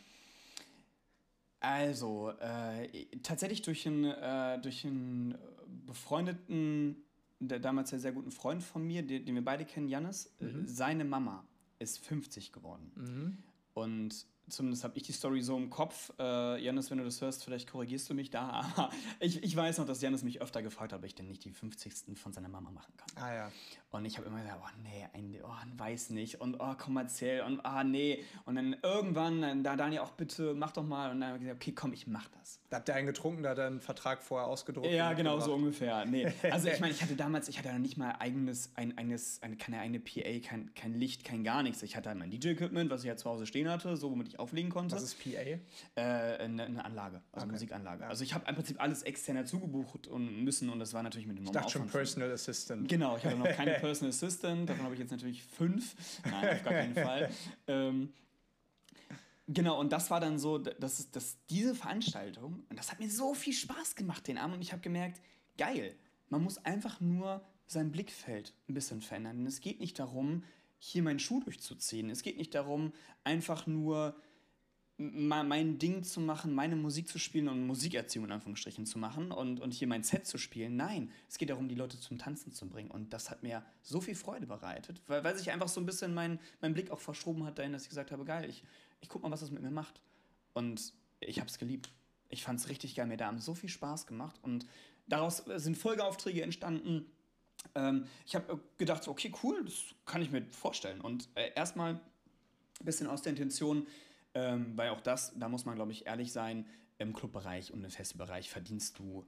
Also, 1.61 2.33
äh, 2.41 3.07
tatsächlich 3.23 3.61
durch 3.63 3.87
einen, 3.87 4.05
äh, 4.05 4.59
durch 4.61 4.85
einen 4.87 5.37
befreundeten, 5.87 6.97
der 7.39 7.59
damals 7.59 7.91
ja 7.91 7.99
sehr 7.99 8.13
guten 8.13 8.31
Freund 8.31 8.63
von 8.63 8.87
mir, 8.87 9.03
den, 9.03 9.27
den 9.27 9.35
wir 9.35 9.45
beide 9.45 9.67
kennen, 9.67 9.89
Jannis, 9.89 10.35
mhm. 10.41 10.67
seine 10.67 11.05
Mama 11.05 11.45
ist 11.79 11.99
50 11.99 12.53
geworden. 12.53 12.93
Mhm. 12.95 13.39
Und 13.75 14.27
zumindest 14.51 14.85
habe 14.85 14.97
ich 14.97 15.03
die 15.03 15.13
Story 15.13 15.43
so 15.43 15.57
im 15.57 15.71
Kopf. 15.71 16.13
Äh, 16.19 16.63
Janis, 16.63 16.91
wenn 16.91 16.99
du 16.99 17.05
das 17.05 17.21
hörst, 17.21 17.45
vielleicht 17.45 17.71
korrigierst 17.71 18.09
du 18.11 18.15
mich 18.15 18.31
da. 18.31 18.49
Aber 18.77 18.91
ich, 19.19 19.43
ich 19.43 19.57
weiß 19.57 19.79
noch, 19.79 19.87
dass 19.87 20.01
Janis 20.03 20.23
mich 20.23 20.41
öfter 20.41 20.63
gefragt 20.63 20.93
hat, 20.93 20.99
ob 20.99 21.05
ich 21.05 21.15
denn 21.15 21.27
nicht 21.27 21.45
die 21.45 21.53
50. 21.53 22.19
von 22.19 22.33
seiner 22.33 22.49
Mama 22.49 22.71
machen 22.71 22.93
kann. 22.97 23.23
Ah 23.23 23.35
ja. 23.35 23.53
Und 23.93 24.05
ich 24.05 24.17
habe 24.19 24.29
immer 24.29 24.41
gesagt, 24.41 24.61
oh 24.63 24.81
nee, 24.85 25.07
ein, 25.13 25.37
oh, 25.43 25.79
weiß 25.79 26.11
nicht. 26.11 26.41
Und 26.41 26.57
oh, 26.61 26.75
kommerziell 26.75 27.43
und 27.43 27.65
ah 27.65 27.83
nee. 27.83 28.23
Und 28.45 28.55
dann 28.55 28.77
irgendwann, 28.83 29.65
da 29.65 29.75
Daniel 29.75 30.03
auch 30.03 30.13
bitte, 30.13 30.55
mach 30.55 30.71
doch 30.71 30.85
mal. 30.85 31.11
Und 31.11 31.21
dann 31.21 31.31
habe 31.31 31.39
ich 31.39 31.45
gesagt, 31.45 31.63
okay, 31.63 31.73
komm, 31.73 31.93
ich 31.93 32.07
mach 32.07 32.29
das. 32.39 32.61
Da 32.71 32.77
habt 32.77 32.89
ihr 32.89 32.95
einen 32.95 33.09
getrunken, 33.09 33.43
da 33.43 33.51
hat 33.51 33.59
er 33.59 33.67
einen 33.67 33.81
Vertrag 33.81 34.23
vorher 34.23 34.47
ausgedruckt? 34.47 34.87
Ja, 34.87 35.13
genau, 35.13 35.33
gebracht. 35.33 35.47
so 35.47 35.55
ungefähr. 35.55 36.05
Nee. 36.05 36.33
Also 36.51 36.69
ich 36.69 36.79
meine, 36.81 36.93
ich 36.93 37.03
hatte 37.03 37.17
damals, 37.17 37.49
ich 37.49 37.59
hatte 37.59 37.69
ja 37.69 37.79
nicht 37.81 37.97
mal 37.97 38.15
eigenes, 38.21 38.71
ein, 38.77 38.97
eines, 38.97 39.43
eine, 39.43 39.57
keine 39.57 39.81
eigene 39.81 39.99
PA, 39.99 40.39
kein, 40.49 40.73
kein 40.75 40.95
Licht, 40.95 41.25
kein 41.25 41.43
gar 41.43 41.65
nichts. 41.65 41.83
Ich 41.83 41.97
hatte 41.97 42.11
halt 42.11 42.19
mein 42.19 42.31
DJ-Equipment, 42.31 42.91
was 42.91 43.01
ich 43.01 43.09
ja 43.09 43.17
zu 43.17 43.29
Hause 43.29 43.47
stehen 43.47 43.69
hatte, 43.69 43.97
so 43.97 44.13
womit 44.13 44.29
ich 44.29 44.39
auflegen 44.39 44.71
konnte. 44.71 44.95
Was 44.95 45.03
ist 45.03 45.19
PA? 45.21 45.29
Äh, 45.41 45.59
eine, 45.97 46.65
eine, 46.65 46.85
Anlage, 46.85 47.23
also 47.33 47.45
okay. 47.45 47.53
Musikanlage. 47.53 48.07
Also 48.07 48.23
ich 48.23 48.35
habe 48.35 48.49
im 48.49 48.55
Prinzip 48.55 48.81
alles 48.81 49.03
extern 49.03 49.35
dazu 49.35 49.59
gebucht 49.59 50.07
und 50.07 50.45
müssen 50.45 50.71
und 50.71 50.79
das 50.79 50.95
war 50.95 51.03
natürlich 51.03 51.27
mit 51.27 51.39
dem 51.39 51.47
Ich 51.47 51.51
dachte 51.51 51.71
schon 51.71 51.89
Personal 51.89 52.31
Assistant. 52.31 52.89
Genau, 52.89 53.17
ich 53.17 53.25
hatte 53.25 53.37
noch 53.37 53.49
keine 53.49 53.73
Personal 53.81 54.11
Assistant, 54.11 54.69
davon 54.69 54.85
habe 54.85 54.95
ich 54.95 55.01
jetzt 55.01 55.11
natürlich 55.11 55.43
fünf. 55.43 55.95
Nein, 56.25 56.57
auf 56.57 56.65
gar 56.65 56.73
keinen 56.75 56.95
Fall. 56.95 57.31
Ähm, 57.67 58.13
Genau, 59.53 59.81
und 59.81 59.91
das 59.91 60.11
war 60.13 60.21
dann 60.21 60.39
so, 60.39 60.59
dass, 60.59 61.11
dass 61.11 61.37
diese 61.49 61.75
Veranstaltung, 61.75 62.63
und 62.71 62.79
das 62.79 62.93
hat 62.93 63.01
mir 63.01 63.11
so 63.11 63.35
viel 63.35 63.53
Spaß 63.53 63.97
gemacht 63.97 64.29
den 64.29 64.39
Abend, 64.39 64.55
und 64.55 64.63
ich 64.63 64.71
habe 64.71 64.81
gemerkt, 64.81 65.21
geil, 65.59 65.97
man 66.29 66.45
muss 66.45 66.59
einfach 66.59 67.01
nur 67.01 67.45
sein 67.67 67.91
Blickfeld 67.91 68.55
ein 68.69 68.75
bisschen 68.75 69.01
verändern. 69.01 69.45
Es 69.47 69.61
geht 69.61 69.81
nicht 69.81 69.99
darum, 69.99 70.45
hier 70.79 71.03
meinen 71.03 71.19
Schuh 71.19 71.41
durchzuziehen. 71.41 72.11
Es 72.11 72.23
geht 72.23 72.37
nicht 72.37 72.55
darum, 72.55 72.93
einfach 73.25 73.67
nur 73.67 74.15
mein 75.03 75.79
Ding 75.79 76.03
zu 76.03 76.21
machen, 76.21 76.55
meine 76.55 76.77
Musik 76.77 77.09
zu 77.09 77.19
spielen 77.19 77.49
und 77.49 77.67
Musikerziehung 77.67 78.27
in 78.27 78.33
Anführungsstrichen 78.33 78.85
zu 78.85 78.99
machen 78.99 79.33
und, 79.33 79.59
und 79.59 79.73
hier 79.73 79.89
mein 79.89 80.03
Set 80.03 80.27
zu 80.27 80.37
spielen. 80.37 80.77
Nein, 80.77 81.11
es 81.27 81.39
geht 81.39 81.49
darum, 81.49 81.69
die 81.69 81.75
Leute 81.75 81.99
zum 81.99 82.19
Tanzen 82.19 82.53
zu 82.53 82.69
bringen. 82.69 82.91
Und 82.91 83.15
das 83.15 83.31
hat 83.31 83.43
mir 83.43 83.65
so 83.81 84.03
viel 84.03 84.15
Freude 84.15 84.47
bereitet, 84.47 85.01
weil, 85.07 85.25
weil 85.25 85.35
sich 85.39 85.51
einfach 85.51 85.69
so 85.69 85.81
ein 85.81 85.87
bisschen 85.87 86.13
mein, 86.13 86.39
mein 86.61 86.75
Blick 86.75 86.91
auch 86.91 87.01
verschoben 87.01 87.47
hat 87.47 87.59
dahin, 87.59 87.73
dass 87.73 87.85
ich 87.85 87.89
gesagt 87.89 88.13
habe, 88.13 88.27
geil, 88.27 88.47
ich, 88.51 88.63
ich 89.01 89.09
guck 89.09 89.23
mal, 89.23 89.31
was 89.31 89.41
das 89.41 89.51
mit 89.51 89.63
mir 89.63 89.71
macht. 89.71 90.03
Und 90.53 90.93
ich 91.21 91.39
habe 91.41 91.49
es 91.49 91.57
geliebt. 91.57 91.91
Ich 92.29 92.45
fand 92.45 92.61
es 92.61 92.69
richtig 92.69 92.95
geil. 92.95 93.07
Mir 93.07 93.17
da 93.17 93.29
haben 93.29 93.41
so 93.41 93.55
viel 93.55 93.71
Spaß 93.71 94.07
gemacht. 94.07 94.39
Und 94.43 94.67
daraus 95.09 95.45
sind 95.57 95.79
Folgeaufträge 95.79 96.43
entstanden. 96.43 97.07
Ähm, 97.75 98.05
ich 98.27 98.35
habe 98.35 98.61
gedacht, 98.77 99.09
okay, 99.09 99.33
cool, 99.43 99.65
das 99.65 99.95
kann 100.05 100.21
ich 100.21 100.31
mir 100.31 100.45
vorstellen. 100.51 101.01
Und 101.01 101.31
äh, 101.37 101.53
erstmal 101.55 101.95
ein 101.95 102.85
bisschen 102.85 103.07
aus 103.07 103.23
der 103.23 103.31
Intention, 103.31 103.87
ähm, 104.35 104.73
weil 104.77 104.91
auch 104.91 105.01
das, 105.01 105.33
da 105.37 105.49
muss 105.49 105.65
man, 105.65 105.75
glaube 105.75 105.93
ich, 105.93 106.07
ehrlich 106.07 106.33
sein, 106.33 106.67
im 106.99 107.13
Clubbereich 107.15 107.73
und 107.73 107.83
im 107.83 107.91
Festivalbereich 107.91 108.51
verdienst 108.51 108.99
du 108.99 109.27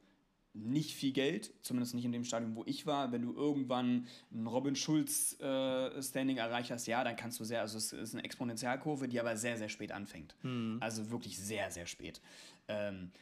nicht 0.54 0.94
viel 0.94 1.12
Geld, 1.12 1.52
zumindest 1.62 1.94
nicht 1.94 2.04
in 2.04 2.12
dem 2.12 2.24
Stadium, 2.24 2.54
wo 2.54 2.62
ich 2.66 2.86
war. 2.86 3.10
Wenn 3.10 3.22
du 3.22 3.32
irgendwann 3.34 4.06
ein 4.30 4.46
Robin 4.46 4.76
Schulz-Standing 4.76 6.36
äh, 6.36 6.40
erreicht 6.40 6.70
hast, 6.70 6.86
ja, 6.86 7.02
dann 7.02 7.16
kannst 7.16 7.40
du 7.40 7.44
sehr, 7.44 7.62
also 7.62 7.78
es 7.78 7.92
ist 7.92 8.14
eine 8.14 8.22
Exponentialkurve, 8.24 9.08
die 9.08 9.18
aber 9.18 9.36
sehr, 9.36 9.56
sehr 9.56 9.70
spät 9.70 9.92
anfängt. 9.92 10.36
Mhm. 10.42 10.76
Also 10.80 11.10
wirklich 11.10 11.38
sehr, 11.38 11.70
sehr 11.70 11.86
spät. 11.86 12.20
Ähm, 12.68 13.12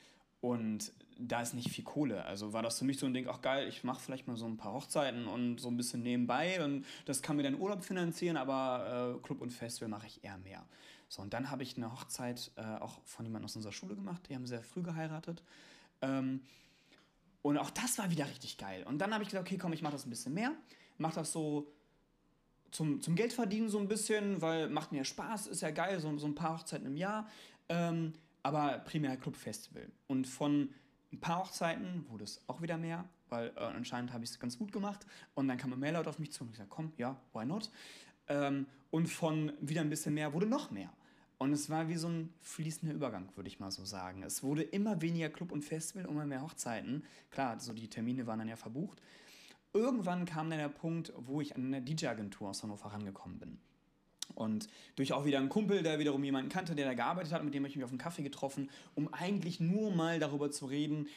und 0.41 0.93
da 1.19 1.43
ist 1.43 1.55
nicht 1.55 1.71
viel 1.71 1.85
Kohle. 1.85 2.25
Also 2.25 2.53
war 2.53 2.63
das 2.63 2.79
für 2.79 2.85
mich 2.85 2.99
so 2.99 3.07
ein 3.07 3.15
Ding, 3.15 3.29
ach 3.29 3.43
geil, 3.43 3.69
ich 3.69 3.85
mache 3.85 4.01
vielleicht 4.01 4.27
mal 4.27 4.37
so 4.37 4.47
ein 4.47 4.57
paar 4.57 4.73
Hochzeiten 4.73 5.27
und 5.27 5.61
so 5.61 5.69
ein 5.69 5.77
bisschen 5.77 6.03
nebenbei 6.03 6.65
und 6.65 6.87
das 7.05 7.21
kann 7.21 7.37
mir 7.37 7.43
dann 7.43 7.61
Urlaub 7.61 7.85
finanzieren, 7.85 8.39
aber 8.39 9.17
äh, 9.19 9.23
Club 9.23 9.43
und 9.43 9.53
Festival 9.53 9.89
mache 9.89 10.07
ich 10.07 10.25
eher 10.25 10.39
mehr. 10.39 10.67
So, 11.11 11.23
und 11.23 11.35
dann 11.35 11.51
habe 11.51 11.65
ich 11.65 11.77
eine 11.77 11.93
Hochzeit 11.93 12.53
äh, 12.55 12.63
auch 12.63 13.01
von 13.05 13.27
jemandem 13.27 13.47
aus 13.47 13.57
unserer 13.57 13.73
Schule 13.73 13.97
gemacht. 13.97 14.23
Die 14.29 14.35
haben 14.37 14.47
sehr 14.47 14.63
früh 14.63 14.81
geheiratet. 14.81 15.43
Ähm, 16.03 16.41
und 17.43 17.59
auch 17.59 17.71
das 17.71 17.99
war 17.99 18.13
wieder 18.13 18.27
richtig 18.27 18.59
geil. 18.59 18.85
Und 18.85 18.99
dann 18.99 19.13
habe 19.13 19.25
ich 19.25 19.31
gesagt, 19.31 19.45
okay, 19.45 19.59
komm, 19.59 19.73
ich 19.73 19.83
mache 19.83 19.95
das 19.95 20.07
ein 20.07 20.11
bisschen 20.11 20.35
mehr. 20.35 20.53
Mache 20.99 21.17
das 21.17 21.33
so 21.33 21.67
zum, 22.71 23.01
zum 23.03 23.17
Geldverdienen 23.17 23.69
so 23.69 23.81
ein 23.81 23.89
bisschen, 23.89 24.41
weil 24.41 24.71
macht 24.71 24.93
mir 24.93 25.05
Spaß, 25.05 25.49
ist 25.49 25.63
ja 25.63 25.73
geil, 25.73 25.99
so, 25.99 26.17
so 26.17 26.29
ein 26.29 26.37
paar 26.37 26.59
Hochzeiten 26.59 26.87
im 26.87 26.97
Jahr. 26.97 27.29
Ähm, 27.69 28.13
aber 28.45 28.79
primär 28.79 29.17
Clubfestival. 29.17 29.91
Und 30.07 30.29
von 30.29 30.73
ein 31.13 31.19
paar 31.19 31.41
Hochzeiten 31.41 32.09
wurde 32.09 32.23
es 32.23 32.41
auch 32.47 32.63
wieder 32.63 32.77
mehr, 32.77 33.05
weil 33.31 33.49
äh, 33.57 33.61
anscheinend 33.61 34.13
habe 34.13 34.23
ich 34.23 34.31
es 34.31 34.39
ganz 34.39 34.57
gut 34.57 34.71
gemacht. 34.71 35.05
Und 35.35 35.49
dann 35.49 35.59
kam 35.59 35.73
ein 35.73 35.81
Mail 35.81 35.97
auf 35.97 36.21
mich 36.21 36.31
zu 36.31 36.45
und 36.45 36.51
ich 36.51 36.53
gesagt, 36.53 36.71
komm, 36.71 36.93
ja, 36.99 37.17
why 37.33 37.45
not? 37.45 37.69
Ähm, 38.29 38.67
und 38.93 39.09
von 39.09 39.53
wieder 39.61 39.81
ein 39.81 39.91
bisschen 39.91 40.15
mehr 40.15 40.33
wurde 40.33 40.47
noch 40.47 40.71
mehr. 40.71 40.93
Und 41.43 41.55
es 41.55 41.71
war 41.71 41.89
wie 41.89 41.97
so 41.97 42.07
ein 42.07 42.35
fließender 42.43 42.95
Übergang, 42.95 43.31
würde 43.35 43.49
ich 43.49 43.61
mal 43.61 43.71
so 43.71 43.87
sagen. 43.87 44.23
Es 44.23 44.43
wurde 44.43 44.63
immer 44.63 45.01
weniger 45.01 45.31
Club 45.31 45.53
und 45.53 45.65
Festival, 45.65 46.05
immer 46.05 46.27
mehr 46.27 46.43
Hochzeiten. 46.43 47.03
Klar, 47.31 47.59
so 47.59 47.73
die 47.73 47.89
Termine 47.89 48.27
waren 48.27 48.41
dann 48.41 48.49
ja 48.49 48.57
verbucht. 48.57 49.01
Irgendwann 49.73 50.27
kam 50.27 50.51
dann 50.51 50.59
der 50.59 50.69
Punkt, 50.69 51.15
wo 51.17 51.41
ich 51.41 51.57
an 51.57 51.69
eine 51.69 51.81
DJ-Agentur 51.81 52.51
aus 52.51 52.63
Hannover 52.63 52.93
rangekommen 52.93 53.39
bin. 53.39 53.59
Und 54.35 54.69
durch 54.97 55.15
auch 55.15 55.25
wieder 55.25 55.39
einen 55.39 55.49
Kumpel, 55.49 55.83
der 55.83 55.99
wiederum 55.99 56.23
jemanden 56.23 56.51
kannte, 56.51 56.75
der 56.75 56.85
da 56.85 56.93
gearbeitet 56.93 57.33
hat, 57.33 57.43
mit 57.43 57.55
dem 57.55 57.63
habe 57.63 57.71
ich 57.71 57.77
mich 57.77 57.85
auf 57.87 57.91
einen 57.91 57.99
Kaffee 57.99 58.23
getroffen, 58.23 58.69
um 58.95 59.13
eigentlich 59.15 59.61
nur 59.61 59.95
mal 59.95 60.21
darüber 60.21 60.51
zu 60.51 60.67
reden, 60.67 61.09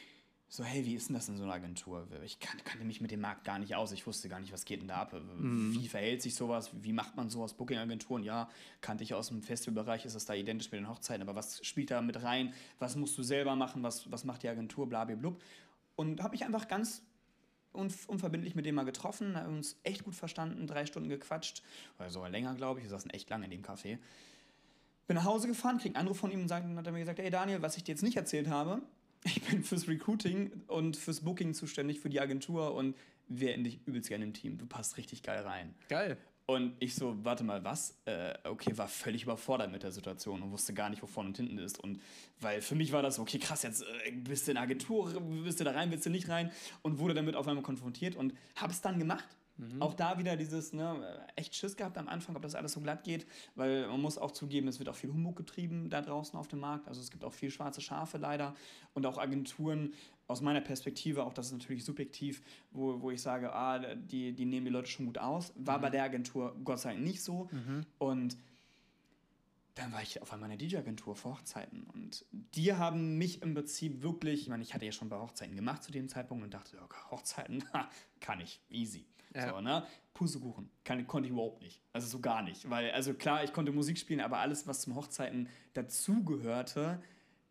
so, 0.55 0.63
hey, 0.63 0.85
wie 0.85 0.93
ist 0.93 1.09
denn 1.09 1.15
das 1.15 1.27
in 1.29 1.35
so 1.35 1.45
einer 1.45 1.53
Agentur? 1.53 2.07
Ich 2.23 2.39
kan 2.39 2.63
kannte 2.63 2.85
mich 2.85 3.01
mit 3.01 3.09
dem 3.09 3.21
Markt 3.21 3.43
gar 3.43 3.57
nicht 3.57 3.73
aus. 3.73 3.91
Ich 3.91 4.05
wusste 4.05 4.29
gar 4.29 4.39
nicht, 4.39 4.53
was 4.53 4.65
geht 4.65 4.81
denn 4.81 4.87
da 4.87 4.97
ab? 4.97 5.11
Mhm. 5.11 5.73
Wie 5.73 5.87
verhält 5.87 6.21
sich 6.21 6.35
sowas? 6.35 6.69
Wie 6.73 6.93
macht 6.93 7.15
man 7.15 7.27
sowas? 7.31 7.53
Booking-Agenturen, 7.53 8.21
ja, 8.21 8.47
kannte 8.79 9.03
ich 9.03 9.15
aus 9.15 9.29
dem 9.29 9.41
Festivalbereich, 9.41 10.05
ist 10.05 10.15
das 10.15 10.25
da 10.25 10.35
identisch 10.35 10.71
mit 10.71 10.79
den 10.79 10.87
Hochzeiten. 10.87 11.27
Aber 11.27 11.35
was 11.35 11.65
spielt 11.65 11.89
da 11.89 12.03
mit 12.03 12.21
rein? 12.21 12.53
Was 12.77 12.95
musst 12.95 13.17
du 13.17 13.23
selber 13.23 13.55
machen? 13.55 13.81
Was, 13.81 14.11
was 14.11 14.25
macht 14.25 14.43
die 14.43 14.47
Agentur? 14.47 14.87
Blablabla. 14.87 15.33
Und 15.95 16.21
habe 16.21 16.33
mich 16.33 16.45
einfach 16.45 16.67
ganz 16.67 17.01
unverbindlich 17.73 18.53
mit 18.53 18.67
dem 18.67 18.75
mal 18.75 18.85
getroffen, 18.85 19.35
haben 19.35 19.57
uns 19.57 19.79
echt 19.81 20.03
gut 20.03 20.13
verstanden, 20.13 20.67
drei 20.67 20.85
Stunden 20.85 21.09
gequatscht, 21.09 21.63
oder 21.97 22.11
sogar 22.11 22.29
länger, 22.29 22.53
glaube 22.53 22.79
ich. 22.79 22.85
Wir 22.85 22.91
saßen 22.91 23.09
echt 23.09 23.27
lange 23.31 23.45
in 23.45 23.51
dem 23.51 23.63
Café. 23.63 23.97
Bin 25.07 25.15
nach 25.15 25.25
Hause 25.25 25.47
gefahren, 25.47 25.79
krieg 25.79 25.95
einen 25.95 26.05
Anruf 26.05 26.19
von 26.19 26.29
ihm 26.29 26.43
und 26.43 26.51
dann 26.51 26.77
hat 26.77 26.85
er 26.85 26.91
mir 26.91 26.99
gesagt, 26.99 27.17
hey 27.17 27.31
Daniel, 27.31 27.63
was 27.63 27.75
ich 27.75 27.83
dir 27.83 27.93
jetzt 27.93 28.03
nicht 28.03 28.17
erzählt 28.17 28.47
habe, 28.47 28.83
ich 29.25 29.41
bin 29.43 29.63
fürs 29.63 29.87
Recruiting 29.87 30.51
und 30.67 30.97
fürs 30.97 31.21
Booking 31.21 31.53
zuständig 31.53 31.99
für 31.99 32.09
die 32.09 32.19
Agentur 32.19 32.73
und 32.73 32.95
wäre 33.27 33.53
in 33.53 33.63
dich 33.63 33.79
übelst 33.85 34.09
gerne 34.09 34.25
im 34.25 34.33
Team. 34.33 34.57
Du 34.57 34.65
passt 34.65 34.97
richtig 34.97 35.23
geil 35.23 35.43
rein. 35.43 35.73
Geil. 35.87 36.17
Und 36.45 36.75
ich 36.79 36.95
so, 36.95 37.15
warte 37.23 37.45
mal, 37.45 37.63
was? 37.63 37.97
Äh, 38.03 38.33
okay, 38.43 38.77
war 38.77 38.89
völlig 38.89 39.23
überfordert 39.23 39.71
mit 39.71 39.83
der 39.83 39.93
Situation 39.93 40.41
und 40.41 40.51
wusste 40.51 40.73
gar 40.73 40.89
nicht, 40.89 41.01
wo 41.01 41.07
vorne 41.07 41.29
und 41.29 41.37
hinten 41.37 41.57
ist. 41.57 41.79
Und 41.79 42.01
weil 42.41 42.61
für 42.61 42.75
mich 42.75 42.91
war 42.91 43.01
das, 43.01 43.17
okay, 43.17 43.39
krass, 43.39 43.63
jetzt 43.63 43.83
äh, 44.05 44.11
bist 44.11 44.47
du 44.47 44.51
in 44.51 44.55
der 44.55 44.63
Agentur, 44.63 45.21
bist 45.43 45.61
du 45.61 45.63
da 45.63 45.71
rein, 45.71 45.89
willst 45.91 46.05
du 46.05 46.09
nicht 46.09 46.27
rein? 46.27 46.51
Und 46.81 46.99
wurde 46.99 47.13
damit 47.13 47.35
auf 47.35 47.47
einmal 47.47 47.63
konfrontiert 47.63 48.17
und 48.17 48.33
habe 48.57 48.73
es 48.73 48.81
dann 48.81 48.99
gemacht. 48.99 49.37
Mhm. 49.57 49.81
Auch 49.81 49.93
da 49.93 50.17
wieder 50.17 50.35
dieses, 50.35 50.73
ne, 50.73 51.25
echt 51.35 51.55
Schiss 51.55 51.75
gehabt 51.75 51.97
am 51.97 52.07
Anfang, 52.07 52.35
ob 52.35 52.41
das 52.41 52.55
alles 52.55 52.73
so 52.73 52.81
glatt 52.81 53.03
geht, 53.03 53.27
weil 53.55 53.87
man 53.87 54.01
muss 54.01 54.17
auch 54.17 54.31
zugeben, 54.31 54.67
es 54.67 54.79
wird 54.79 54.89
auch 54.89 54.95
viel 54.95 55.11
Humbug 55.11 55.35
getrieben 55.35 55.89
da 55.89 56.01
draußen 56.01 56.37
auf 56.37 56.47
dem 56.47 56.59
Markt. 56.59 56.87
Also 56.87 57.01
es 57.01 57.11
gibt 57.11 57.23
auch 57.23 57.33
viel 57.33 57.51
schwarze 57.51 57.81
Schafe 57.81 58.17
leider 58.17 58.55
und 58.93 59.05
auch 59.05 59.17
Agenturen, 59.17 59.93
aus 60.27 60.41
meiner 60.41 60.61
Perspektive, 60.61 61.23
auch 61.23 61.33
das 61.33 61.47
ist 61.47 61.53
natürlich 61.53 61.83
subjektiv, 61.83 62.41
wo, 62.71 63.01
wo 63.01 63.11
ich 63.11 63.21
sage, 63.21 63.53
ah, 63.53 63.95
die, 63.95 64.33
die 64.33 64.45
nehmen 64.45 64.65
die 64.65 64.71
Leute 64.71 64.89
schon 64.89 65.05
gut 65.05 65.17
aus. 65.17 65.53
War 65.55 65.77
mhm. 65.77 65.81
bei 65.81 65.89
der 65.89 66.03
Agentur 66.03 66.55
Gott 66.63 66.79
sei 66.79 66.93
Dank 66.93 67.03
nicht 67.03 67.21
so. 67.21 67.49
Mhm. 67.51 67.85
Und 67.97 68.37
dann 69.75 69.91
war 69.91 70.01
ich 70.01 70.21
auf 70.21 70.31
einmal 70.31 70.51
in 70.51 70.57
der 70.57 70.67
DJ-Agentur 70.67 71.15
für 71.15 71.29
Hochzeiten. 71.29 71.83
Und 71.93 72.25
die 72.31 72.73
haben 72.73 73.17
mich 73.17 73.41
im 73.41 73.53
Prinzip 73.53 74.01
wirklich, 74.01 74.43
ich 74.43 74.49
meine, 74.49 74.63
ich 74.63 74.73
hatte 74.73 74.85
ja 74.85 74.91
schon 74.91 75.09
bei 75.09 75.17
Hochzeiten 75.17 75.55
gemacht 75.55 75.83
zu 75.83 75.91
dem 75.91 76.07
Zeitpunkt 76.07 76.43
und 76.43 76.53
dachte, 76.53 76.79
okay, 76.81 76.99
Hochzeiten, 77.11 77.63
kann 78.19 78.39
ich, 78.39 78.61
easy. 78.69 79.05
Ja. 79.35 79.49
So, 79.49 79.61
ne? 79.61 79.83
Pustekuchen, 80.13 80.69
kann, 80.83 81.05
konnte 81.07 81.27
ich 81.27 81.33
überhaupt 81.33 81.61
nicht. 81.61 81.81
Also 81.91 82.07
so 82.07 82.19
gar 82.19 82.43
nicht. 82.43 82.69
Weil, 82.69 82.91
also 82.91 83.13
klar, 83.13 83.43
ich 83.43 83.51
konnte 83.51 83.71
Musik 83.71 83.97
spielen, 83.97 84.21
aber 84.21 84.37
alles, 84.37 84.67
was 84.67 84.81
zum 84.81 84.95
Hochzeiten 84.95 85.49
dazugehörte, 85.73 87.01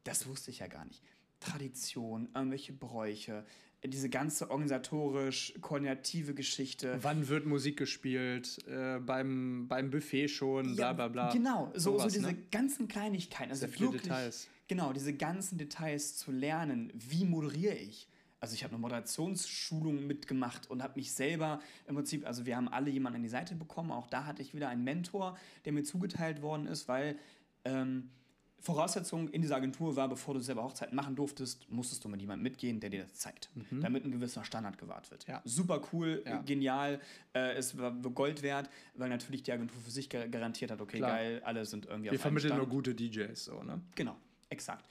das 0.05 0.27
wusste 0.27 0.51
ich 0.51 0.61
ja 0.61 0.69
gar 0.69 0.85
nicht. 0.85 1.03
Tradition, 1.41 2.29
irgendwelche 2.35 2.73
Bräuche, 2.73 3.45
diese 3.85 4.09
ganze 4.09 4.51
organisatorisch 4.51 5.55
koordinative 5.61 6.35
Geschichte. 6.35 6.99
Wann 7.03 7.29
wird 7.29 7.47
Musik 7.47 7.77
gespielt? 7.77 8.59
Äh, 8.69 9.01
beim, 9.01 9.67
beim 9.67 9.91
Buffet 9.91 10.29
schon, 10.29 10.77
bla 10.77 10.93
bla 10.93 11.09
bla. 11.09 11.33
Genau, 11.33 11.73
so, 11.75 11.99
so, 11.99 12.05
so 12.05 12.09
diese 12.09 12.29
ne? 12.29 12.39
ganzen 12.53 12.87
Kleinigkeiten. 12.87 13.51
Also 13.51 13.67
Sehr 13.67 13.71
viele 13.71 13.91
Details. 13.91 14.49
Genau, 14.69 14.93
diese 14.93 15.13
ganzen 15.15 15.59
Details 15.59 16.17
zu 16.17 16.31
lernen. 16.31 16.93
Wie 16.95 17.25
moderiere 17.25 17.75
ich? 17.75 18.09
Also 18.43 18.55
ich 18.55 18.65
habe 18.65 18.75
eine 18.75 18.81
Moderationsschulung 18.81 20.05
mitgemacht 20.05 20.69
und 20.69 20.83
habe 20.83 20.95
mich 20.97 21.13
selber 21.13 21.61
im 21.87 21.95
Prinzip, 21.95 22.27
also 22.27 22.45
wir 22.45 22.57
haben 22.57 22.69
alle 22.69 22.91
jemanden 22.91 23.19
an 23.19 23.23
die 23.23 23.29
Seite 23.29 23.55
bekommen. 23.55 23.93
Auch 23.93 24.09
da 24.09 24.27
hatte 24.27 24.43
ich 24.43 24.53
wieder 24.53 24.69
einen 24.69 24.83
Mentor, 24.83 25.39
der 25.65 25.73
mir 25.73 25.85
zugeteilt 25.85 26.43
worden 26.43 26.67
ist, 26.67 26.89
weil 26.89 27.17
ähm, 27.65 28.11
Voraussetzung 28.59 29.29
in 29.29 29.43
dieser 29.43 29.55
Agentur 29.55 29.95
war, 29.95 30.09
bevor 30.09 30.35
du 30.35 30.41
selber 30.41 30.65
Hochzeiten 30.65 30.97
machen 30.97 31.15
durftest, 31.15 31.71
musstest 31.71 32.05
du 32.05 32.09
mit 32.09 32.21
jemandem 32.21 32.43
mitgehen, 32.43 32.81
der 32.81 32.91
dir 32.91 33.05
das 33.05 33.15
zeigt, 33.15 33.49
mhm. 33.55 33.81
damit 33.81 34.05
ein 34.05 34.11
gewisser 34.11 34.43
Standard 34.43 34.77
gewahrt 34.77 35.09
wird. 35.13 35.25
Ja. 35.29 35.41
Super 35.45 35.81
cool, 35.93 36.25
ja. 36.27 36.43
genial, 36.43 37.01
äh, 37.35 37.55
es 37.55 37.79
war 37.79 37.93
Gold 37.93 38.43
wert, 38.43 38.69
weil 38.97 39.09
natürlich 39.09 39.45
die 39.45 39.53
Agentur 39.53 39.81
für 39.81 39.91
sich 39.93 40.09
garantiert 40.09 40.73
hat, 40.73 40.81
okay, 40.81 40.97
Klar. 40.97 41.11
geil, 41.11 41.43
alle 41.45 41.65
sind 41.65 41.87
irgendwie 41.87 42.07
Wir 42.07 42.11
auf 42.11 42.15
Wir 42.15 42.19
vermitteln 42.19 42.57
nur 42.57 42.69
gute 42.69 42.93
DJs, 42.93 43.45
so, 43.45 43.63
ne? 43.63 43.81
Genau, 43.95 44.17
exakt. 44.49 44.85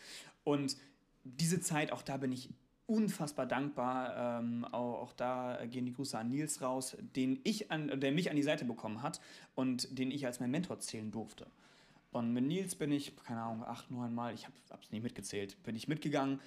Und 0.45 0.77
diese 1.25 1.59
Zeit, 1.59 1.91
auch 1.91 2.01
da 2.01 2.15
bin 2.15 2.31
ich 2.31 2.49
unfassbar 2.91 3.45
dankbar. 3.45 4.39
Ähm, 4.39 4.65
auch, 4.65 5.01
auch, 5.01 5.13
da 5.13 5.65
gehen 5.65 5.85
die 5.85 5.93
Grüße 5.93 6.17
an 6.17 6.29
Nils 6.29 6.61
raus, 6.61 6.97
den 7.15 7.39
ich 7.43 7.71
an, 7.71 7.99
der 7.99 8.11
mich 8.11 8.29
an 8.29 8.35
die 8.35 8.43
Seite 8.43 8.65
bekommen 8.65 9.01
hat 9.01 9.21
und 9.55 9.97
den 9.97 10.11
ich 10.11 10.25
als 10.25 10.39
mein 10.39 10.51
Mentor 10.51 10.79
zählen 10.79 11.11
durfte. 11.11 11.47
Und 12.11 12.33
mit 12.33 12.43
Nils 12.43 12.75
bin 12.75 12.91
ich, 12.91 13.15
keine 13.25 13.41
Ahnung, 13.41 13.63
acht, 13.63 13.89
neun 13.89 14.13
Mal, 14.13 14.33
ich 14.33 14.45
habe 14.45 14.55
es 14.81 14.91
nicht 14.91 15.03
mitgezählt, 15.03 15.61
bin 15.63 15.75
ich 15.75 15.87
mitgegangen 15.87 16.39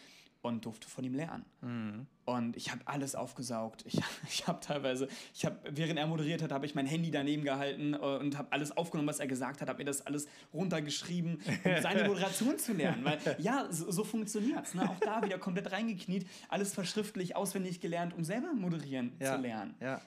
und 0.45 0.67
durfte 0.67 0.89
von 0.89 1.03
ihm 1.05 1.15
lernen. 1.15 1.47
Mhm. 1.63 2.07
Und 2.27 2.55
ich 2.57 2.71
habe 2.71 2.83
alles 2.85 3.15
aufgesaugt. 3.15 3.83
Ich, 3.87 3.99
ich 4.29 4.47
habe 4.47 4.61
teilweise, 4.61 5.09
ich 5.33 5.47
habe, 5.47 5.57
während 5.71 5.99
er 5.99 6.07
moderiert 6.07 6.43
hat, 6.43 6.53
habe 6.53 6.67
ich 6.67 6.75
mein 6.75 6.85
Handy 6.85 7.11
daneben 7.11 7.45
gehalten 7.45 7.95
äh, 7.95 7.97
und 7.97 8.37
habe 8.37 8.53
alles 8.53 8.77
aufgenommen, 8.77 9.09
was 9.09 9.21
er 9.21 9.27
gesagt 9.27 9.63
hat, 9.63 9.69
habe 9.69 9.79
mir 9.79 9.87
das 9.87 10.07
alles 10.07 10.29
runtergeschrieben, 10.53 11.41
um 11.65 11.83
seine 11.83 12.05
Moderation 12.09 12.59
zu 12.59 12.75
lernen. 12.75 13.05
Weil 13.05 13.19
ja, 13.39 13.67
so, 13.71 13.91
so 13.91 14.05
funktioniert 14.05 14.67
es. 14.67 14.75
Ne? 14.75 14.89
Auch 14.89 15.01
da 15.01 15.23
wieder 15.25 15.39
komplett 15.39 15.73
reingekniet, 15.73 16.27
alles 16.51 16.75
verschriftlich, 16.75 17.37
auswendig 17.37 17.81
gelernt, 17.81 18.15
um 18.15 18.23
selber 18.23 18.53
moderieren 18.53 19.17
ja. 19.21 19.35
zu 19.35 19.41
lernen. 19.41 19.75
Ja. 19.81 20.03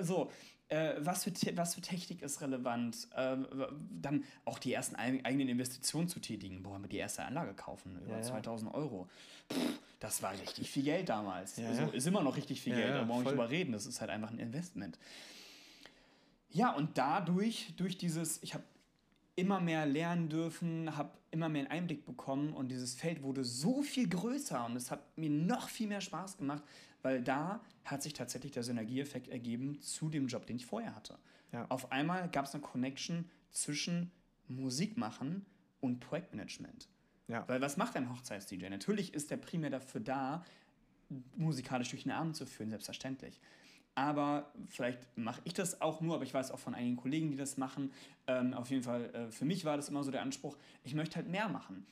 So, 0.00 0.30
äh, 0.70 0.94
was, 0.98 1.24
für 1.24 1.32
was 1.56 1.74
für 1.74 1.80
Technik 1.80 2.22
ist 2.22 2.40
relevant, 2.40 3.08
äh, 3.14 3.36
dann 4.00 4.24
auch 4.44 4.58
die 4.58 4.72
ersten 4.72 4.94
eigenen 4.96 5.48
Investitionen 5.48 6.08
zu 6.08 6.20
tätigen. 6.20 6.62
Boah, 6.62 6.78
die 6.78 6.96
erste 6.96 7.24
Anlage 7.24 7.54
kaufen, 7.54 8.00
über 8.04 8.16
ja, 8.16 8.22
2000 8.22 8.72
Euro. 8.72 9.08
Pff, 9.52 9.58
das 9.98 10.22
war 10.22 10.32
richtig 10.32 10.70
viel 10.70 10.84
Geld 10.84 11.08
damals. 11.08 11.56
Ja, 11.56 11.68
also, 11.68 11.90
ist 11.90 12.06
immer 12.06 12.22
noch 12.22 12.36
richtig 12.36 12.60
viel 12.60 12.74
Geld, 12.74 12.94
da 12.94 13.02
brauchen 13.02 13.08
wir 13.08 13.16
nicht 13.16 13.30
drüber 13.32 13.50
reden. 13.50 13.72
Das 13.72 13.84
ist 13.84 14.00
halt 14.00 14.10
einfach 14.10 14.30
ein 14.30 14.38
Investment. 14.38 14.98
Ja, 16.50 16.72
und 16.72 16.96
dadurch, 16.96 17.74
durch 17.76 17.98
dieses, 17.98 18.42
ich 18.42 18.54
habe 18.54 18.64
immer 19.36 19.60
mehr 19.60 19.86
lernen 19.86 20.28
dürfen, 20.28 20.96
habe 20.96 21.10
immer 21.30 21.48
mehr 21.48 21.62
einen 21.62 21.70
Einblick 21.70 22.04
bekommen 22.06 22.52
und 22.52 22.68
dieses 22.68 22.94
Feld 22.94 23.22
wurde 23.22 23.44
so 23.44 23.82
viel 23.82 24.08
größer 24.08 24.64
und 24.66 24.76
es 24.76 24.90
hat 24.90 25.16
mir 25.16 25.30
noch 25.30 25.68
viel 25.68 25.86
mehr 25.86 26.00
Spaß 26.00 26.38
gemacht, 26.38 26.62
weil 27.02 27.22
da 27.22 27.60
hat 27.84 28.02
sich 28.02 28.12
tatsächlich 28.12 28.52
der 28.52 28.62
Synergieeffekt 28.62 29.28
ergeben 29.28 29.80
zu 29.80 30.08
dem 30.08 30.26
Job, 30.26 30.46
den 30.46 30.56
ich 30.56 30.66
vorher 30.66 30.94
hatte. 30.94 31.18
Ja. 31.52 31.66
Auf 31.68 31.92
einmal 31.92 32.28
gab 32.28 32.44
es 32.44 32.54
eine 32.54 32.62
Connection 32.62 33.28
zwischen 33.50 34.10
Musik 34.48 34.96
machen 34.96 35.46
und 35.80 36.00
Projektmanagement. 36.00 36.88
Ja. 37.28 37.46
Weil 37.48 37.60
was 37.60 37.76
macht 37.76 37.96
ein 37.96 38.10
Hochzeits-DJ? 38.10 38.68
Natürlich 38.68 39.14
ist 39.14 39.30
der 39.30 39.36
primär 39.36 39.70
dafür 39.70 40.00
da, 40.00 40.44
musikalisch 41.36 41.90
durch 41.90 42.04
den 42.04 42.12
Abend 42.12 42.36
zu 42.36 42.46
führen, 42.46 42.70
selbstverständlich. 42.70 43.40
Aber 43.94 44.52
vielleicht 44.68 45.16
mache 45.16 45.40
ich 45.44 45.52
das 45.52 45.80
auch 45.80 46.00
nur, 46.00 46.14
aber 46.14 46.24
ich 46.24 46.32
weiß 46.32 46.52
auch 46.52 46.58
von 46.58 46.74
einigen 46.74 46.96
Kollegen, 46.96 47.30
die 47.30 47.36
das 47.36 47.56
machen. 47.56 47.92
Ähm, 48.26 48.54
auf 48.54 48.70
jeden 48.70 48.82
Fall, 48.82 49.12
äh, 49.14 49.30
für 49.30 49.44
mich 49.44 49.64
war 49.64 49.76
das 49.76 49.88
immer 49.88 50.04
so 50.04 50.10
der 50.10 50.22
Anspruch, 50.22 50.56
ich 50.84 50.94
möchte 50.94 51.16
halt 51.16 51.28
mehr 51.28 51.48
machen. 51.48 51.86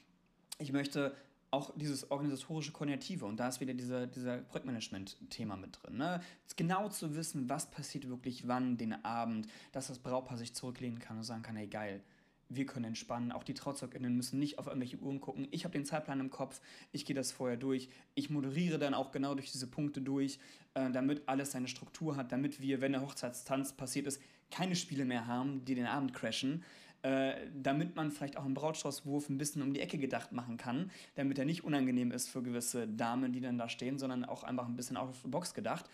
Ich 0.59 0.72
möchte 0.72 1.14
auch 1.51 1.72
dieses 1.76 2.11
organisatorische 2.11 2.72
Koordinative 2.72 3.24
und 3.24 3.38
da 3.38 3.49
ist 3.49 3.61
wieder 3.61 3.74
dieser, 3.74 4.07
dieser 4.07 4.38
Projektmanagement-Thema 4.38 5.57
mit 5.57 5.78
drin. 5.80 5.96
Ne? 5.96 6.20
Genau 6.57 6.88
zu 6.88 7.14
wissen, 7.14 7.49
was 7.49 7.70
passiert 7.70 8.09
wirklich 8.09 8.46
wann 8.46 8.76
den 8.76 9.05
Abend, 9.05 9.46
dass 9.72 9.88
das 9.88 9.99
Brautpaar 9.99 10.36
sich 10.36 10.55
zurücklehnen 10.55 10.99
kann 10.99 11.16
und 11.16 11.22
sagen 11.22 11.42
kann, 11.42 11.57
hey 11.57 11.66
geil, 11.66 12.03
wir 12.51 12.66
können 12.66 12.86
entspannen. 12.86 13.32
Auch 13.32 13.44
die 13.44 13.55
TrauzeugInnen 13.55 14.16
müssen 14.16 14.38
nicht 14.38 14.59
auf 14.59 14.66
irgendwelche 14.66 14.99
Uhren 14.99 15.20
gucken. 15.20 15.49
Ich 15.51 15.64
habe 15.64 15.72
den 15.72 15.84
Zeitplan 15.84 16.20
im 16.20 16.30
Kopf, 16.30 16.61
ich 16.92 17.05
gehe 17.05 17.14
das 17.14 17.30
vorher 17.30 17.57
durch. 17.57 17.88
Ich 18.14 18.30
moderiere 18.30 18.78
dann 18.78 18.94
auch 18.94 19.11
genau 19.11 19.34
durch 19.34 19.53
diese 19.53 19.66
Punkte 19.66 20.01
durch, 20.01 20.38
äh, 20.74 20.90
damit 20.90 21.28
alles 21.28 21.53
seine 21.53 21.68
Struktur 21.68 22.16
hat, 22.16 22.32
damit 22.32 22.61
wir, 22.61 22.80
wenn 22.80 22.92
der 22.92 23.03
Hochzeitstanz 23.03 23.74
passiert 23.74 24.07
ist, 24.07 24.20
keine 24.51 24.76
Spiele 24.76 25.05
mehr 25.05 25.26
haben, 25.26 25.64
die 25.64 25.74
den 25.74 25.86
Abend 25.86 26.14
crashen 26.14 26.64
äh, 27.03 27.46
damit 27.55 27.94
man 27.94 28.11
vielleicht 28.11 28.36
auch 28.36 28.44
einen 28.44 28.55
Brautstraußwurf 28.55 29.28
ein 29.28 29.38
bisschen 29.38 29.62
um 29.62 29.72
die 29.72 29.80
Ecke 29.80 29.99
gedacht 29.99 30.32
machen 30.32 30.57
kann, 30.57 30.90
damit 31.14 31.38
er 31.38 31.44
nicht 31.44 31.62
unangenehm 31.62 32.11
ist 32.11 32.28
für 32.28 32.42
gewisse 32.42 32.88
Damen, 32.88 33.32
die 33.32 33.40
dann 33.40 33.57
da 33.57 33.68
stehen, 33.68 33.99
sondern 33.99 34.24
auch 34.24 34.42
einfach 34.42 34.66
ein 34.66 34.74
bisschen 34.74 34.96
of 34.96 35.16
the 35.22 35.28
box 35.28 35.55
gedacht. 35.55 35.88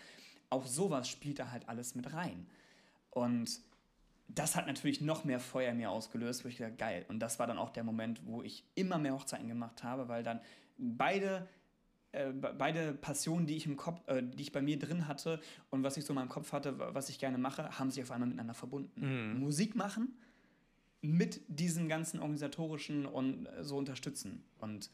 Auch 0.49 0.65
sowas 0.65 1.07
spielt 1.07 1.37
da 1.37 1.51
halt 1.51 1.69
alles 1.69 1.93
mit 1.93 2.11
rein. 2.13 2.47
Und 3.11 3.59
das 4.27 4.55
hat 4.55 4.65
natürlich 4.65 4.99
noch 4.99 5.25
mehr 5.25 5.39
Feuer 5.39 5.71
in 5.71 5.77
mir 5.77 5.91
ausgelöst, 5.91 6.43
wo 6.43 6.49
ich 6.49 6.57
dachte, 6.57 6.73
geil. 6.73 7.05
Und 7.07 7.19
das 7.19 7.37
war 7.37 7.45
dann 7.45 7.59
auch 7.59 7.69
der 7.69 7.83
Moment, 7.83 8.21
wo 8.25 8.41
ich 8.41 8.63
immer 8.73 8.97
mehr 8.97 9.13
Hochzeiten 9.13 9.47
gemacht 9.47 9.83
habe, 9.83 10.07
weil 10.07 10.23
dann 10.23 10.39
beide 10.77 11.47
äh, 12.13 12.31
beide 12.31 12.93
Passionen, 12.93 13.45
die 13.45 13.57
ich 13.57 13.67
im 13.67 13.75
Kopf, 13.75 14.01
äh, 14.07 14.23
die 14.23 14.41
ich 14.41 14.51
bei 14.51 14.61
mir 14.61 14.79
drin 14.79 15.07
hatte 15.07 15.39
und 15.69 15.83
was 15.83 15.97
ich 15.97 16.05
so 16.05 16.13
in 16.13 16.15
meinem 16.15 16.29
Kopf 16.29 16.51
hatte, 16.51 16.79
was 16.79 17.09
ich 17.09 17.19
gerne 17.19 17.37
mache, 17.37 17.77
haben 17.77 17.91
sich 17.91 18.01
auf 18.01 18.09
einmal 18.09 18.27
miteinander 18.27 18.55
verbunden. 18.55 19.33
Mhm. 19.33 19.39
Musik 19.39 19.75
machen 19.75 20.17
mit 21.05 21.41
diesen 21.47 21.87
ganzen 21.87 22.19
organisatorischen 22.19 23.05
und 23.05 23.47
äh, 23.47 23.63
so 23.63 23.77
unterstützen. 23.77 24.43
Und, 24.59 24.89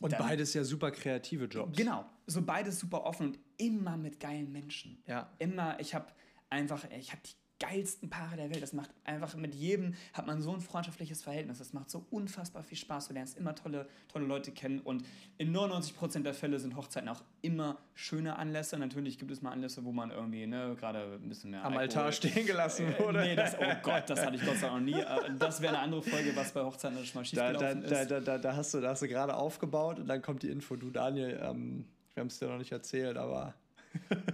und 0.00 0.12
dann, 0.12 0.20
beides 0.20 0.54
ja 0.54 0.64
super 0.64 0.90
kreative 0.90 1.44
Jobs. 1.44 1.76
Genau, 1.76 2.04
so 2.26 2.42
beides 2.42 2.78
super 2.78 3.04
offen 3.04 3.28
und 3.28 3.38
immer 3.58 3.96
mit 3.96 4.20
geilen 4.20 4.50
Menschen. 4.50 5.02
Ja. 5.06 5.30
Immer, 5.38 5.78
ich 5.80 5.94
habe 5.94 6.06
einfach, 6.50 6.84
ich 6.90 7.12
habe 7.12 7.22
die 7.24 7.34
geilsten 7.62 8.10
Paare 8.10 8.36
der 8.36 8.50
Welt. 8.50 8.62
Das 8.62 8.72
macht 8.72 8.90
einfach 9.04 9.36
mit 9.36 9.54
jedem, 9.54 9.94
hat 10.12 10.26
man 10.26 10.42
so 10.42 10.52
ein 10.52 10.60
freundschaftliches 10.60 11.22
Verhältnis. 11.22 11.58
Das 11.58 11.72
macht 11.72 11.90
so 11.90 12.04
unfassbar 12.10 12.64
viel 12.64 12.76
Spaß. 12.76 13.08
Du 13.08 13.14
lernst 13.14 13.38
immer 13.38 13.54
tolle, 13.54 13.86
tolle 14.08 14.26
Leute 14.26 14.50
kennen 14.50 14.80
und 14.80 15.04
in 15.38 15.54
99% 15.54 16.22
der 16.22 16.34
Fälle 16.34 16.58
sind 16.58 16.76
Hochzeiten 16.76 17.08
auch 17.08 17.22
immer 17.40 17.78
schöne 17.94 18.36
Anlässe. 18.36 18.76
Natürlich 18.78 19.18
gibt 19.18 19.30
es 19.30 19.42
mal 19.42 19.52
Anlässe, 19.52 19.84
wo 19.84 19.92
man 19.92 20.10
irgendwie 20.10 20.46
ne, 20.46 20.74
gerade 20.78 21.18
ein 21.22 21.28
bisschen 21.28 21.52
mehr. 21.52 21.64
Am 21.64 21.76
Alkohol, 21.76 22.02
Altar 22.02 22.12
stehen 22.12 22.46
gelassen 22.46 22.92
äh, 22.92 22.98
wurde. 22.98 23.20
nee, 23.20 23.36
das, 23.36 23.56
oh 23.58 23.74
Gott, 23.82 24.04
das 24.08 24.24
hatte 24.26 24.36
ich 24.36 24.44
Gott 24.44 24.56
sei 24.56 24.66
Dank 24.66 24.80
noch 24.80 24.80
nie. 24.80 24.92
Äh, 25.02 25.30
das 25.38 25.60
wäre 25.60 25.74
eine 25.74 25.82
andere 25.82 26.02
Folge, 26.02 26.34
was 26.36 26.52
bei 26.52 26.62
Hochzeiten 26.62 27.04
schon 27.04 27.20
mal 27.20 27.24
schiefgelaufen 27.24 27.82
da, 27.82 27.88
da, 27.88 28.00
ist. 28.02 28.10
Da, 28.10 28.20
da, 28.20 28.38
da, 28.38 28.56
hast 28.56 28.72
du, 28.72 28.80
da 28.80 28.90
hast 28.90 29.02
du 29.02 29.08
gerade 29.08 29.34
aufgebaut 29.34 29.98
und 29.98 30.06
dann 30.06 30.22
kommt 30.22 30.42
die 30.42 30.48
Info, 30.48 30.76
du 30.76 30.90
Daniel, 30.90 31.40
ähm, 31.42 31.84
wir 32.14 32.20
haben 32.20 32.28
es 32.28 32.38
dir 32.38 32.48
noch 32.48 32.58
nicht 32.58 32.72
erzählt, 32.72 33.16
aber 33.16 33.54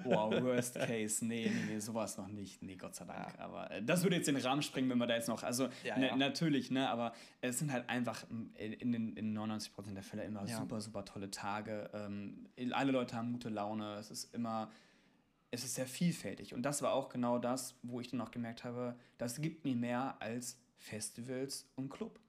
Wow, 0.04 0.42
worst 0.42 0.74
case. 0.74 1.24
Nee, 1.24 1.50
nee, 1.52 1.74
nee, 1.74 1.78
sowas 1.78 2.16
noch 2.16 2.28
nicht. 2.28 2.62
Nee, 2.62 2.76
Gott 2.76 2.94
sei 2.94 3.04
Dank. 3.04 3.34
Ja. 3.36 3.44
Aber 3.44 3.70
äh, 3.70 3.82
das 3.82 4.02
würde 4.02 4.16
jetzt 4.16 4.28
den 4.28 4.36
Rahmen 4.36 4.62
sprengen, 4.62 4.90
wenn 4.90 4.98
wir 4.98 5.06
da 5.06 5.14
jetzt 5.14 5.28
noch. 5.28 5.42
Also, 5.42 5.68
ja, 5.84 5.98
ja. 5.98 6.16
natürlich, 6.16 6.70
ne, 6.70 6.88
aber 6.88 7.12
es 7.40 7.58
sind 7.58 7.72
halt 7.72 7.88
einfach 7.88 8.24
in, 8.58 8.92
den 8.92 9.16
in 9.16 9.36
99% 9.36 9.94
der 9.94 10.02
Fälle 10.02 10.24
immer 10.24 10.46
super, 10.46 10.80
super 10.80 11.04
tolle 11.04 11.30
Tage. 11.30 11.90
Ähm, 11.92 12.48
alle 12.72 12.92
Leute 12.92 13.16
haben 13.16 13.32
gute 13.32 13.48
Laune. 13.48 13.94
Es 13.94 14.10
ist 14.10 14.34
immer. 14.34 14.70
Es 15.50 15.64
ist 15.64 15.76
sehr 15.76 15.86
vielfältig. 15.86 16.52
Und 16.52 16.62
das 16.62 16.82
war 16.82 16.92
auch 16.92 17.08
genau 17.08 17.38
das, 17.38 17.74
wo 17.82 18.00
ich 18.00 18.10
dann 18.10 18.20
auch 18.20 18.30
gemerkt 18.30 18.64
habe, 18.64 18.96
das 19.16 19.40
gibt 19.40 19.64
mir 19.64 19.74
mehr 19.74 20.16
als 20.20 20.60
Festivals 20.76 21.66
und 21.74 21.88
Club. 21.88 22.20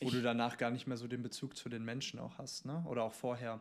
Wo 0.00 0.08
ich, 0.08 0.12
du 0.12 0.20
danach 0.20 0.58
gar 0.58 0.70
nicht 0.70 0.86
mehr 0.86 0.96
so 0.96 1.06
den 1.06 1.22
Bezug 1.22 1.56
zu 1.56 1.68
den 1.68 1.84
Menschen 1.84 2.18
auch 2.18 2.38
hast, 2.38 2.66
ne? 2.66 2.84
Oder 2.86 3.04
auch 3.04 3.12
vorher. 3.12 3.60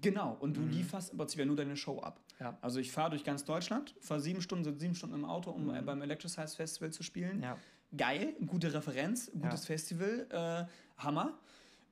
Genau, 0.00 0.36
und 0.40 0.56
du 0.56 0.62
lieferst 0.62 1.12
im 1.12 1.18
Prinzip 1.18 1.38
ja 1.40 1.44
nur 1.44 1.56
deine 1.56 1.76
Show 1.76 2.00
ab. 2.00 2.20
Ja. 2.40 2.56
Also 2.60 2.80
ich 2.80 2.90
fahre 2.90 3.10
durch 3.10 3.24
ganz 3.24 3.44
Deutschland, 3.44 3.94
fahre 4.00 4.20
sieben 4.20 4.40
Stunden, 4.42 4.64
sitze 4.64 4.80
sieben 4.80 4.94
Stunden 4.94 5.14
im 5.14 5.24
Auto, 5.24 5.50
um 5.50 5.74
äh, 5.74 5.82
beim 5.82 6.02
Electricize 6.02 6.56
Festival 6.56 6.90
zu 6.92 7.02
spielen. 7.02 7.42
Ja. 7.42 7.56
Geil, 7.96 8.34
gute 8.46 8.72
Referenz, 8.72 9.30
gutes 9.32 9.62
Ja. 9.62 9.66
Festival, 9.66 10.26
äh, 10.30 11.02
Hammer. 11.02 11.38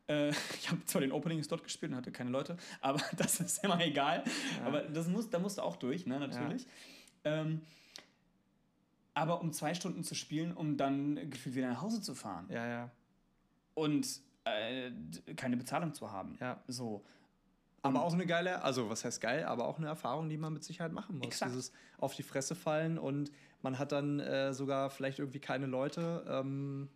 Äh, 0.08 0.30
ich 0.58 0.70
habe 0.70 0.84
zwar 0.86 1.00
den 1.00 1.12
Opening 1.12 1.42
dort 1.48 1.62
gespielt 1.62 1.92
und 1.92 1.98
hatte 1.98 2.10
keine 2.12 2.30
Leute, 2.30 2.56
aber 2.80 3.00
das 3.16 3.40
ist 3.40 3.62
immer 3.64 3.80
egal. 3.80 4.24
Aber 4.64 4.82
das 4.82 5.06
muss, 5.08 5.30
da 5.30 5.38
musst 5.38 5.58
du 5.58 5.62
auch 5.62 5.76
durch, 5.76 6.06
ne, 6.06 6.18
natürlich. 6.18 6.66
Ähm, 7.24 7.60
aber 9.14 9.40
um 9.40 9.52
zwei 9.52 9.74
Stunden 9.74 10.02
zu 10.04 10.14
spielen, 10.14 10.54
um 10.54 10.76
dann 10.76 11.30
gefühlt 11.30 11.54
wieder 11.54 11.68
nach 11.68 11.82
Hause 11.82 12.00
zu 12.00 12.14
fahren 12.14 12.46
Ja, 12.48 12.66
ja. 12.66 12.90
und 13.74 14.06
äh, 14.44 14.90
keine 15.36 15.56
Bezahlung 15.56 15.94
zu 15.94 16.10
haben. 16.10 16.36
Ja. 16.40 16.62
So. 16.66 17.04
Aber 17.82 18.04
auch 18.04 18.12
eine 18.12 18.26
geile, 18.26 18.62
also 18.62 18.88
was 18.88 19.04
heißt 19.04 19.20
geil, 19.20 19.44
aber 19.44 19.66
auch 19.66 19.78
eine 19.78 19.88
Erfahrung, 19.88 20.28
die 20.28 20.36
man 20.36 20.52
mit 20.52 20.62
Sicherheit 20.62 20.92
machen 20.92 21.18
muss. 21.18 21.26
Exakt. 21.26 21.50
Dieses 21.50 21.72
auf 21.98 22.14
die 22.14 22.22
Fresse 22.22 22.54
fallen 22.54 22.98
und 22.98 23.32
man 23.60 23.78
hat 23.78 23.92
dann 23.92 24.20
äh, 24.20 24.52
sogar 24.54 24.90
vielleicht 24.90 25.18
irgendwie 25.18 25.40
keine 25.40 25.66
Leute. 25.66 26.24
Ähm, 26.28 26.88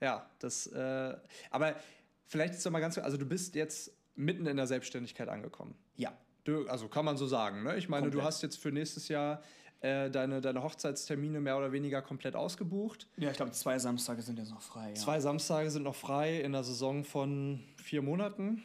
ja, 0.00 0.28
das, 0.38 0.66
äh, 0.66 1.16
aber 1.50 1.76
vielleicht 2.24 2.54
ist 2.54 2.64
doch 2.64 2.70
mal 2.70 2.80
ganz, 2.80 2.96
also 2.98 3.16
du 3.16 3.26
bist 3.26 3.54
jetzt 3.54 3.92
mitten 4.14 4.46
in 4.46 4.56
der 4.56 4.66
Selbstständigkeit 4.66 5.28
angekommen. 5.28 5.74
Ja. 5.96 6.12
Du, 6.44 6.66
also 6.66 6.88
kann 6.88 7.04
man 7.04 7.16
so 7.16 7.26
sagen, 7.26 7.62
ne? 7.62 7.76
Ich 7.76 7.88
meine, 7.88 8.06
du 8.06 8.18
Komplett. 8.18 8.26
hast 8.26 8.42
jetzt 8.42 8.56
für 8.56 8.72
nächstes 8.72 9.08
Jahr 9.08 9.42
äh, 9.80 10.10
deine, 10.10 10.40
deine 10.40 10.62
Hochzeitstermine 10.62 11.40
mehr 11.40 11.56
oder 11.56 11.70
weniger 11.70 12.02
komplett 12.02 12.34
ausgebucht. 12.34 13.08
Ja, 13.16 13.30
ich 13.30 13.36
glaube, 13.36 13.52
zwei 13.52 13.78
Samstage 13.78 14.22
sind 14.22 14.38
jetzt 14.38 14.50
noch 14.50 14.62
frei. 14.62 14.88
Ja. 14.90 14.94
Zwei 14.94 15.20
Samstage 15.20 15.70
sind 15.70 15.84
noch 15.84 15.94
frei 15.94 16.40
in 16.40 16.52
der 16.52 16.64
Saison 16.64 17.04
von 17.04 17.60
vier 17.76 18.02
Monaten, 18.02 18.62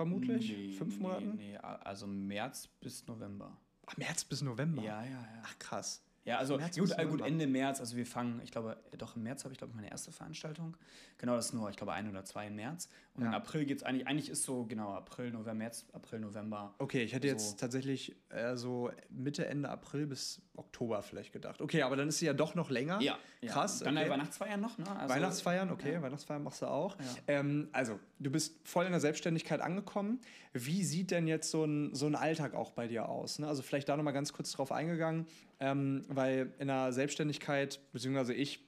vermutlich. 0.00 0.50
Nee, 0.50 0.72
Fünf 0.72 0.96
nee, 0.96 1.02
Monaten. 1.02 1.34
Nee, 1.36 1.56
also 1.58 2.06
März 2.06 2.68
bis 2.80 3.06
November. 3.06 3.54
Ach, 3.86 3.96
März 3.98 4.24
bis 4.24 4.40
November. 4.40 4.82
Ja, 4.82 5.04
ja, 5.04 5.10
ja. 5.10 5.42
Ach, 5.44 5.58
krass. 5.58 6.02
Ja, 6.24 6.36
also 6.38 6.58
März 6.58 6.76
gut, 6.78 6.90
äh, 6.98 7.06
gut. 7.06 7.22
Ende 7.22 7.46
März, 7.46 7.80
also 7.80 7.96
wir 7.96 8.04
fangen, 8.04 8.40
ich 8.44 8.50
glaube, 8.50 8.76
äh, 8.92 8.96
doch 8.98 9.16
im 9.16 9.22
März 9.22 9.44
habe 9.44 9.52
ich, 9.52 9.58
glaube 9.58 9.70
ich, 9.70 9.76
meine 9.76 9.90
erste 9.90 10.12
Veranstaltung. 10.12 10.76
Genau, 11.16 11.34
das 11.34 11.46
ist 11.46 11.52
nur, 11.54 11.70
ich 11.70 11.76
glaube, 11.76 11.92
ein 11.92 12.08
oder 12.10 12.24
zwei 12.24 12.46
im 12.48 12.56
März. 12.56 12.88
Und 13.14 13.22
im 13.24 13.30
Ja. 13.32 13.36
April 13.38 13.64
geht 13.64 13.78
es 13.78 13.82
eigentlich, 13.82 14.06
eigentlich 14.06 14.28
ist 14.28 14.42
so, 14.42 14.64
genau, 14.64 14.92
April, 14.92 15.30
November, 15.30 15.54
März, 15.54 15.86
April, 15.92 16.20
November. 16.20 16.74
Okay, 16.78 17.02
ich 17.04 17.14
hätte 17.14 17.26
jetzt 17.26 17.52
So. 17.52 17.56
tatsächlich 17.56 18.14
äh, 18.28 18.54
so 18.56 18.90
Mitte, 19.08 19.46
Ende 19.46 19.70
April 19.70 20.06
bis 20.06 20.42
Oktober 20.56 21.00
vielleicht 21.02 21.32
gedacht. 21.32 21.62
Okay, 21.62 21.82
aber 21.82 21.96
dann 21.96 22.08
ist 22.08 22.18
sie 22.18 22.26
ja 22.26 22.34
doch 22.34 22.54
noch 22.54 22.68
länger. 22.68 23.00
Ja, 23.00 23.18
Krass. 23.46 23.78
Dann 23.78 23.96
okay. 23.96 24.10
Weihnachtsfeiern 24.10 24.60
noch, 24.60 24.76
ne? 24.76 24.84
Also, 24.90 25.14
Weihnachtsfeiern, 25.14 25.70
okay, 25.70 25.94
Ja. 25.94 26.02
Weihnachtsfeiern 26.02 26.42
machst 26.42 26.60
du 26.60 26.66
auch. 26.66 26.96
Ja. 26.98 27.04
Ähm, 27.28 27.68
also, 27.72 27.98
du 28.18 28.30
bist 28.30 28.56
voll 28.68 28.84
in 28.84 28.90
der 28.90 29.00
Selbstständigkeit 29.00 29.62
angekommen. 29.62 30.20
Wie 30.52 30.84
sieht 30.84 31.10
denn 31.12 31.26
jetzt 31.26 31.50
so 31.50 31.64
ein, 31.64 31.94
so 31.94 32.04
ein 32.06 32.14
Alltag 32.14 32.52
auch 32.54 32.72
bei 32.72 32.88
dir 32.88 33.08
aus? 33.08 33.38
Ne? 33.38 33.48
Also, 33.48 33.62
vielleicht 33.62 33.88
da 33.88 33.96
nochmal 33.96 34.12
ganz 34.12 34.34
kurz 34.34 34.52
drauf 34.52 34.70
eingegangen, 34.70 35.26
ähm, 35.60 36.04
weil 36.08 36.52
in 36.58 36.68
der 36.68 36.92
Selbstständigkeit, 36.92 37.80
beziehungsweise 37.92 38.34
ich, 38.34 38.64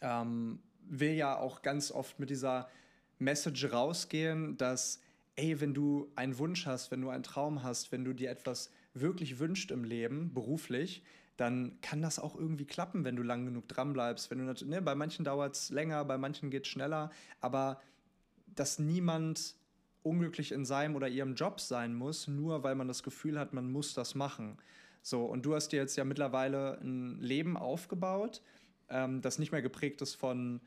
ähm, 0.00 0.60
will 0.90 1.12
ja 1.12 1.36
auch 1.38 1.62
ganz 1.62 1.92
oft 1.92 2.18
mit 2.18 2.30
dieser 2.30 2.68
Message 3.18 3.72
rausgehen, 3.72 4.56
dass, 4.56 5.00
ey, 5.36 5.60
wenn 5.60 5.72
du 5.72 6.10
einen 6.16 6.38
Wunsch 6.38 6.66
hast, 6.66 6.90
wenn 6.90 7.00
du 7.00 7.10
einen 7.10 7.22
Traum 7.22 7.62
hast, 7.62 7.92
wenn 7.92 8.04
du 8.04 8.12
dir 8.12 8.30
etwas 8.30 8.70
wirklich 8.92 9.38
wünscht 9.38 9.70
im 9.70 9.84
Leben, 9.84 10.34
beruflich, 10.34 11.02
dann 11.36 11.80
kann 11.80 12.02
das 12.02 12.18
auch 12.18 12.36
irgendwie 12.36 12.66
klappen, 12.66 13.04
wenn 13.04 13.16
du 13.16 13.22
lang 13.22 13.46
genug 13.46 13.68
dran 13.68 13.92
bleibst. 13.92 14.30
Wenn 14.30 14.44
du 14.44 14.66
ne, 14.66 14.82
bei 14.82 14.94
manchen 14.94 15.24
dauert 15.24 15.54
es 15.54 15.70
länger, 15.70 16.04
bei 16.04 16.18
manchen 16.18 16.50
geht 16.50 16.64
es 16.64 16.68
schneller, 16.68 17.10
aber 17.40 17.80
dass 18.46 18.78
niemand 18.78 19.54
unglücklich 20.02 20.52
in 20.52 20.64
seinem 20.64 20.96
oder 20.96 21.08
ihrem 21.08 21.34
Job 21.34 21.60
sein 21.60 21.94
muss, 21.94 22.26
nur 22.26 22.62
weil 22.62 22.74
man 22.74 22.88
das 22.88 23.02
Gefühl 23.02 23.38
hat, 23.38 23.52
man 23.52 23.70
muss 23.70 23.94
das 23.94 24.14
machen. 24.14 24.58
So, 25.02 25.24
und 25.24 25.46
du 25.46 25.54
hast 25.54 25.68
dir 25.68 25.76
jetzt 25.78 25.96
ja 25.96 26.04
mittlerweile 26.04 26.78
ein 26.82 27.20
Leben 27.20 27.56
aufgebaut, 27.56 28.42
ähm, 28.88 29.22
das 29.22 29.38
nicht 29.38 29.52
mehr 29.52 29.62
geprägt 29.62 30.02
ist 30.02 30.14
von 30.14 30.60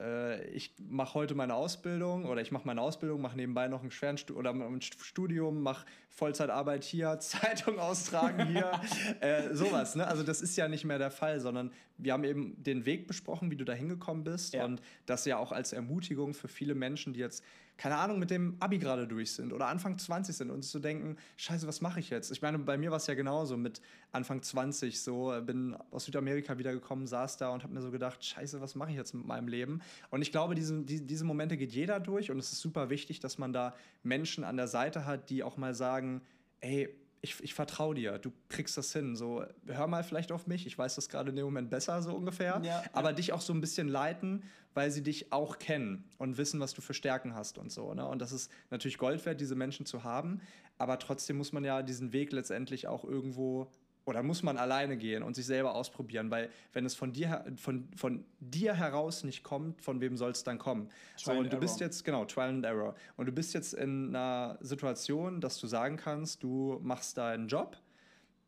äh, 0.00 0.46
ich 0.48 0.74
mache 0.88 1.14
heute 1.14 1.34
meine 1.34 1.54
Ausbildung 1.54 2.24
oder 2.24 2.40
ich 2.40 2.50
mache 2.52 2.66
meine 2.66 2.80
Ausbildung, 2.80 3.20
mache 3.20 3.36
nebenbei 3.36 3.68
noch 3.68 3.82
ein 3.82 3.90
Schweren 3.90 4.18
oder 4.34 4.50
ein 4.52 4.80
Studium, 4.80 5.62
mache 5.62 5.86
Vollzeitarbeit 6.08 6.84
hier, 6.84 7.18
Zeitung 7.20 7.78
austragen 7.78 8.46
hier, 8.46 8.72
äh, 9.20 9.54
sowas. 9.54 9.94
Ne? 9.96 10.06
Also 10.06 10.22
das 10.22 10.40
ist 10.40 10.56
ja 10.56 10.68
nicht 10.68 10.84
mehr 10.84 10.98
der 10.98 11.10
Fall, 11.10 11.40
sondern 11.40 11.72
wir 11.98 12.12
haben 12.14 12.24
eben 12.24 12.62
den 12.62 12.86
Weg 12.86 13.06
besprochen, 13.06 13.50
wie 13.50 13.56
du 13.56 13.64
da 13.64 13.74
hingekommen 13.74 14.24
bist 14.24 14.54
Ja. 14.54 14.64
und 14.64 14.80
das 15.06 15.24
ja 15.26 15.36
auch 15.36 15.52
als 15.52 15.72
Ermutigung 15.72 16.32
für 16.34 16.48
viele 16.48 16.74
Menschen, 16.74 17.12
die 17.12 17.20
jetzt 17.20 17.44
keine 17.80 17.96
Ahnung 17.96 18.18
mit 18.18 18.30
dem 18.30 18.56
Abi 18.60 18.78
gerade 18.78 19.08
durch 19.08 19.32
sind 19.32 19.54
oder 19.54 19.68
Anfang 19.68 19.96
20 19.96 20.36
sind 20.36 20.50
und 20.50 20.66
so 20.66 20.78
denken, 20.78 21.16
scheiße, 21.38 21.66
was 21.66 21.80
mache 21.80 21.98
ich 21.98 22.10
jetzt? 22.10 22.30
Ich 22.30 22.42
meine, 22.42 22.58
bei 22.58 22.76
mir 22.76 22.90
war 22.90 22.98
es 22.98 23.06
ja 23.06 23.14
genauso 23.14 23.56
mit 23.56 23.80
Anfang 24.12 24.42
20 24.42 25.00
so, 25.00 25.32
äh, 25.32 25.40
bin 25.40 25.74
aus 25.90 26.04
Südamerika 26.04 26.58
wiedergekommen, 26.58 27.06
saß 27.06 27.38
da 27.38 27.48
und 27.48 27.62
habe 27.62 27.72
mir 27.72 27.80
so 27.80 27.90
gedacht, 27.90 28.22
scheiße, 28.22 28.60
was 28.60 28.74
mache 28.74 28.90
ich 28.90 28.96
jetzt 28.96 29.14
mit 29.14 29.24
meinem 29.24 29.48
Leben? 29.48 29.80
Und 30.10 30.20
ich 30.20 30.30
glaube, 30.30 30.54
diese, 30.54 30.82
die, 30.82 31.06
diese 31.06 31.24
Momente 31.24 31.56
geht 31.56 31.72
jeder 31.72 32.00
durch 32.00 32.30
und 32.30 32.38
es 32.38 32.52
ist 32.52 32.60
super 32.60 32.90
wichtig, 32.90 33.18
dass 33.20 33.38
man 33.38 33.54
da 33.54 33.74
Menschen 34.02 34.44
an 34.44 34.58
der 34.58 34.68
Seite 34.68 35.06
hat, 35.06 35.30
die 35.30 35.42
auch 35.42 35.56
mal 35.56 35.74
sagen, 35.74 36.20
ey, 36.60 36.94
ich, 37.22 37.42
ich 37.42 37.54
vertraue 37.54 37.94
dir, 37.94 38.18
du 38.18 38.32
kriegst 38.48 38.76
das 38.78 38.92
hin. 38.92 39.14
So, 39.14 39.44
hör 39.66 39.86
mal 39.86 40.02
vielleicht 40.02 40.32
auf 40.32 40.46
mich. 40.46 40.66
Ich 40.66 40.76
weiß 40.76 40.94
das 40.94 41.08
gerade 41.08 41.30
in 41.30 41.36
dem 41.36 41.44
Moment 41.44 41.68
besser, 41.68 42.00
so 42.02 42.14
ungefähr. 42.14 42.60
Ja, 42.64 42.82
aber 42.92 43.12
dich 43.12 43.32
auch 43.32 43.42
so 43.42 43.52
ein 43.52 43.60
bisschen 43.60 43.88
leiten, 43.88 44.42
weil 44.72 44.90
sie 44.90 45.02
dich 45.02 45.32
auch 45.32 45.58
kennen 45.58 46.04
und 46.18 46.38
wissen, 46.38 46.60
was 46.60 46.72
du 46.72 46.80
für 46.80 46.94
Stärken 46.94 47.34
hast 47.34 47.58
und 47.58 47.70
so. 47.70 47.92
Ne? 47.92 48.06
Und 48.06 48.20
das 48.20 48.32
ist 48.32 48.50
natürlich 48.70 48.96
Gold 48.96 49.24
wert, 49.26 49.40
diese 49.40 49.54
Menschen 49.54 49.84
zu 49.84 50.02
haben. 50.04 50.40
Aber 50.78 50.98
trotzdem 50.98 51.36
muss 51.36 51.52
man 51.52 51.62
ja 51.62 51.82
diesen 51.82 52.12
Weg 52.14 52.32
letztendlich 52.32 52.88
auch 52.88 53.04
irgendwo 53.04 53.70
oder 54.04 54.22
muss 54.22 54.42
man 54.42 54.56
alleine 54.56 54.96
gehen 54.96 55.22
und 55.22 55.34
sich 55.34 55.46
selber 55.46 55.74
ausprobieren, 55.74 56.30
weil 56.30 56.50
wenn 56.72 56.84
es 56.84 56.94
von 56.94 57.12
dir, 57.12 57.44
von, 57.56 57.88
von 57.94 58.24
dir 58.40 58.74
heraus 58.74 59.24
nicht 59.24 59.42
kommt, 59.42 59.82
von 59.82 60.00
wem 60.00 60.16
soll 60.16 60.30
es 60.30 60.42
dann 60.42 60.58
kommen? 60.58 60.88
So, 61.16 61.26
Trial 61.26 61.38
und 61.38 61.44
and 61.44 61.52
du 61.52 61.58
bist 61.58 61.80
error. 61.80 61.86
jetzt, 61.86 62.04
genau, 62.04 62.24
Trial 62.24 62.48
and 62.48 62.64
Error. 62.64 62.94
Und 63.16 63.26
du 63.26 63.32
bist 63.32 63.54
jetzt 63.54 63.74
in 63.74 64.14
einer 64.14 64.58
Situation, 64.60 65.40
dass 65.40 65.58
du 65.58 65.66
sagen 65.66 65.96
kannst, 65.96 66.42
du 66.42 66.80
machst 66.82 67.18
deinen 67.18 67.48
Job, 67.48 67.76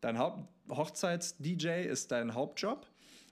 dein 0.01 0.17
Haupt 0.17 0.47
Hochzeits-DJ 0.69 1.83
ist 1.83 2.11
dein 2.11 2.33
Hauptjob. 2.33 2.87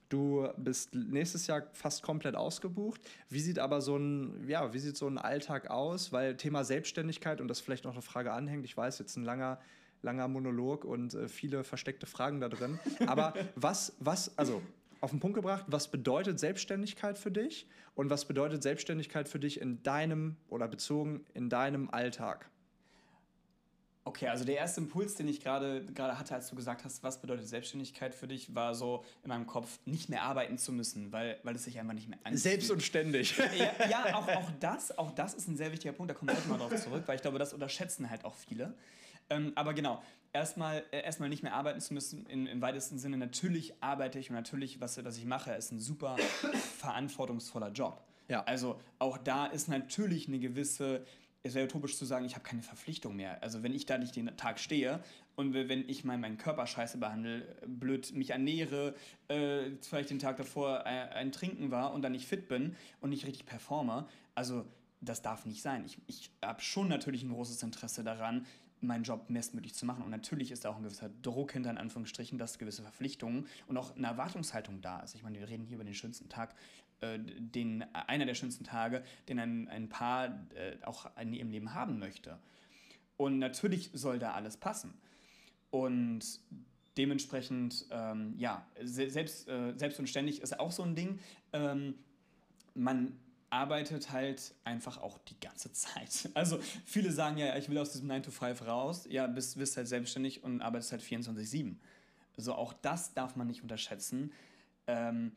Du 0.09 0.49
bist 0.57 0.93
nächstes 0.93 1.47
Jahr 1.47 1.63
fast 1.71 2.03
komplett 2.03 2.35
ausgebucht. 2.35 2.99
Wie 3.29 3.39
sieht 3.39 3.59
aber 3.59 3.79
so 3.79 3.95
ein, 3.95 4.45
ja, 4.45 4.73
wie 4.73 4.79
sieht 4.79 4.97
so 4.97 5.07
ein 5.07 5.17
Alltag 5.17 5.69
aus? 5.69 6.11
Weil 6.11 6.35
Thema 6.35 6.65
Selbstständigkeit 6.65 7.39
und 7.39 7.47
das 7.47 7.61
vielleicht 7.61 7.85
noch 7.85 7.93
eine 7.93 8.01
Frage 8.01 8.33
anhängt. 8.33 8.65
Ich 8.65 8.75
weiß, 8.75 8.99
jetzt 8.99 9.15
ein 9.15 9.23
langer, 9.23 9.61
langer 10.01 10.27
Monolog 10.27 10.85
und 10.85 11.13
äh, 11.13 11.27
viele 11.27 11.63
versteckte 11.63 12.05
Fragen 12.05 12.39
da 12.39 12.49
drin. 12.49 12.79
Aber 13.07 13.33
was, 13.55 13.93
was, 13.99 14.37
also 14.37 14.61
auf 14.99 15.11
den 15.11 15.19
Punkt 15.19 15.35
gebracht, 15.35 15.65
was 15.67 15.89
bedeutet 15.89 16.39
Selbstständigkeit 16.39 17.17
für 17.17 17.31
dich? 17.31 17.67
Und 17.95 18.09
was 18.09 18.25
bedeutet 18.25 18.63
Selbstständigkeit 18.63 19.27
für 19.27 19.39
dich 19.39 19.59
in 19.59 19.83
deinem 19.83 20.37
oder 20.49 20.67
bezogen 20.67 21.25
in 21.33 21.49
deinem 21.49 21.89
Alltag? 21.89 22.49
Okay, 24.03 24.27
also 24.29 24.45
der 24.45 24.57
erste 24.57 24.81
Impuls, 24.81 25.13
den 25.13 25.27
ich 25.27 25.41
gerade 25.41 25.85
gerade 25.93 26.17
hatte, 26.17 26.33
als 26.33 26.49
du 26.49 26.55
gesagt 26.55 26.83
hast, 26.83 27.03
was 27.03 27.21
bedeutet 27.21 27.47
Selbstständigkeit 27.47 28.15
für 28.15 28.27
dich, 28.27 28.55
war 28.55 28.73
so 28.73 29.05
in 29.21 29.29
meinem 29.29 29.45
Kopf, 29.45 29.79
nicht 29.85 30.09
mehr 30.09 30.23
arbeiten 30.23 30.57
zu 30.57 30.71
müssen, 30.71 31.11
weil, 31.11 31.39
weil 31.43 31.55
es 31.55 31.65
sich 31.65 31.79
einfach 31.79 31.93
nicht 31.93 32.09
mehr 32.09 32.17
anfühlt. 32.23 32.41
Selbst 32.41 32.71
und 32.71 32.81
ständig. 32.81 33.37
ja, 33.37 33.87
ja 33.87 34.05
auch, 34.15 34.27
auch, 34.27 34.49
das, 34.59 34.97
auch 34.97 35.11
das 35.11 35.35
ist 35.35 35.47
ein 35.47 35.55
sehr 35.55 35.71
wichtiger 35.71 35.93
Punkt, 35.93 36.09
da 36.09 36.15
kommen 36.15 36.31
wir 36.31 36.37
heute 36.37 36.47
mal 36.49 36.57
drauf 36.57 36.75
zurück, 36.81 37.03
weil 37.05 37.17
ich 37.17 37.21
glaube, 37.21 37.37
das 37.37 37.53
unterschätzen 37.53 38.09
halt 38.09 38.25
auch 38.25 38.33
viele. 38.33 38.73
Ähm, 39.31 39.53
aber 39.55 39.73
genau, 39.73 40.03
erstmal 40.33 40.83
äh, 40.91 41.01
erstmal 41.01 41.29
nicht 41.29 41.41
mehr 41.41 41.53
arbeiten 41.53 41.79
zu 41.79 41.93
müssen, 41.93 42.25
in, 42.27 42.45
im 42.45 42.61
weitesten 42.61 42.99
Sinne. 42.99 43.17
Natürlich 43.17 43.73
arbeite 43.81 44.19
ich 44.19 44.29
und 44.29 44.35
natürlich, 44.35 44.79
was, 44.81 45.03
was 45.03 45.17
ich 45.17 45.25
mache, 45.25 45.51
ist 45.53 45.71
ein 45.71 45.79
super 45.79 46.17
verantwortungsvoller 46.77 47.71
Job. 47.71 48.03
Ja. 48.27 48.43
Also 48.43 48.79
auch 48.99 49.17
da 49.17 49.45
ist 49.45 49.67
natürlich 49.67 50.27
eine 50.27 50.39
gewisse, 50.39 51.05
es 51.43 51.53
wäre 51.53 51.65
utopisch 51.65 51.97
zu 51.97 52.05
sagen, 52.05 52.25
ich 52.25 52.35
habe 52.35 52.43
keine 52.43 52.61
Verpflichtung 52.61 53.15
mehr. 53.15 53.41
Also 53.41 53.63
wenn 53.63 53.73
ich 53.73 53.85
da 53.85 53.97
nicht 53.97 54.15
den 54.15 54.35
Tag 54.37 54.59
stehe 54.59 55.01
und 55.35 55.53
wenn 55.53 55.87
ich 55.89 56.03
mal 56.03 56.17
meinen 56.17 56.37
Körper 56.37 56.67
scheiße 56.67 56.97
behandle, 56.97 57.41
blöd 57.65 58.13
mich 58.13 58.31
ernähre, 58.31 58.95
äh, 59.29 59.71
vielleicht 59.81 60.09
den 60.09 60.19
Tag 60.19 60.37
davor 60.37 60.85
ein, 60.85 61.09
ein 61.09 61.31
Trinken 61.31 61.71
war 61.71 61.93
und 61.93 62.01
dann 62.01 62.11
nicht 62.11 62.27
fit 62.27 62.47
bin 62.47 62.75
und 62.99 63.09
nicht 63.09 63.25
richtig 63.25 63.45
performe, 63.45 64.07
also 64.35 64.65
das 65.01 65.21
darf 65.21 65.45
nicht 65.45 65.61
sein. 65.61 65.83
Ich, 65.85 65.97
ich 66.07 66.31
habe 66.43 66.61
schon 66.61 66.87
natürlich 66.87 67.23
ein 67.23 67.31
großes 67.31 67.63
Interesse 67.63 68.03
daran, 68.03 68.45
meinen 68.81 69.03
Job 69.03 69.25
bestmöglich 69.27 69.73
zu 69.73 69.85
machen. 69.85 70.03
Und 70.03 70.09
natürlich 70.09 70.51
ist 70.51 70.65
da 70.65 70.69
auch 70.69 70.77
ein 70.77 70.83
gewisser 70.83 71.09
Druck 71.21 71.53
hinter, 71.53 71.69
in 71.69 71.77
Anführungsstrichen, 71.77 72.37
dass 72.37 72.59
gewisse 72.59 72.81
Verpflichtungen 72.81 73.47
und 73.67 73.77
auch 73.77 73.95
eine 73.95 74.07
Erwartungshaltung 74.07 74.81
da 74.81 74.99
ist. 74.99 75.15
Ich 75.15 75.23
meine, 75.23 75.39
wir 75.39 75.47
reden 75.47 75.65
hier 75.65 75.75
über 75.75 75.83
den 75.83 75.93
schönsten 75.93 76.29
Tag, 76.29 76.55
äh, 77.01 77.19
den, 77.19 77.83
einer 77.93 78.25
der 78.25 78.35
schönsten 78.35 78.63
Tage, 78.63 79.03
den 79.27 79.39
ein, 79.39 79.67
ein 79.67 79.89
Paar 79.89 80.27
äh, 80.55 80.77
auch 80.83 81.15
in 81.17 81.33
ihrem 81.33 81.51
Leben 81.51 81.73
haben 81.73 81.99
möchte. 81.99 82.37
Und 83.17 83.39
natürlich 83.39 83.91
soll 83.93 84.19
da 84.19 84.33
alles 84.33 84.57
passen. 84.57 84.93
Und 85.69 86.39
dementsprechend, 86.97 87.85
ähm, 87.91 88.33
ja, 88.37 88.65
se 88.83 89.09
selbst, 89.09 89.47
äh, 89.47 90.07
ständig 90.07 90.41
ist 90.41 90.59
auch 90.59 90.71
so 90.71 90.83
ein 90.83 90.95
Ding. 90.95 91.19
Ähm, 91.53 91.95
man 92.73 93.17
arbeitet 93.51 94.11
halt 94.11 94.55
einfach 94.63 94.97
auch 94.97 95.19
die 95.19 95.39
ganze 95.39 95.71
Zeit. 95.71 96.29
Also 96.33 96.59
viele 96.85 97.11
sagen 97.11 97.37
ja, 97.37 97.55
ich 97.57 97.69
will 97.69 97.77
aus 97.77 97.91
diesem 97.91 98.07
9 98.07 98.23
to 98.23 98.31
5 98.31 98.65
raus. 98.65 99.05
Ja, 99.09 99.27
bist, 99.27 99.57
bist 99.57 99.77
halt 99.77 99.87
selbstständig 99.87 100.43
und 100.43 100.61
arbeitest 100.61 100.93
halt 100.93 101.01
24-7. 101.03 101.75
Also 102.37 102.55
auch 102.55 102.73
das 102.73 103.13
darf 103.13 103.35
man 103.35 103.47
nicht 103.47 103.61
unterschätzen. 103.61 104.31
Ähm, 104.87 105.33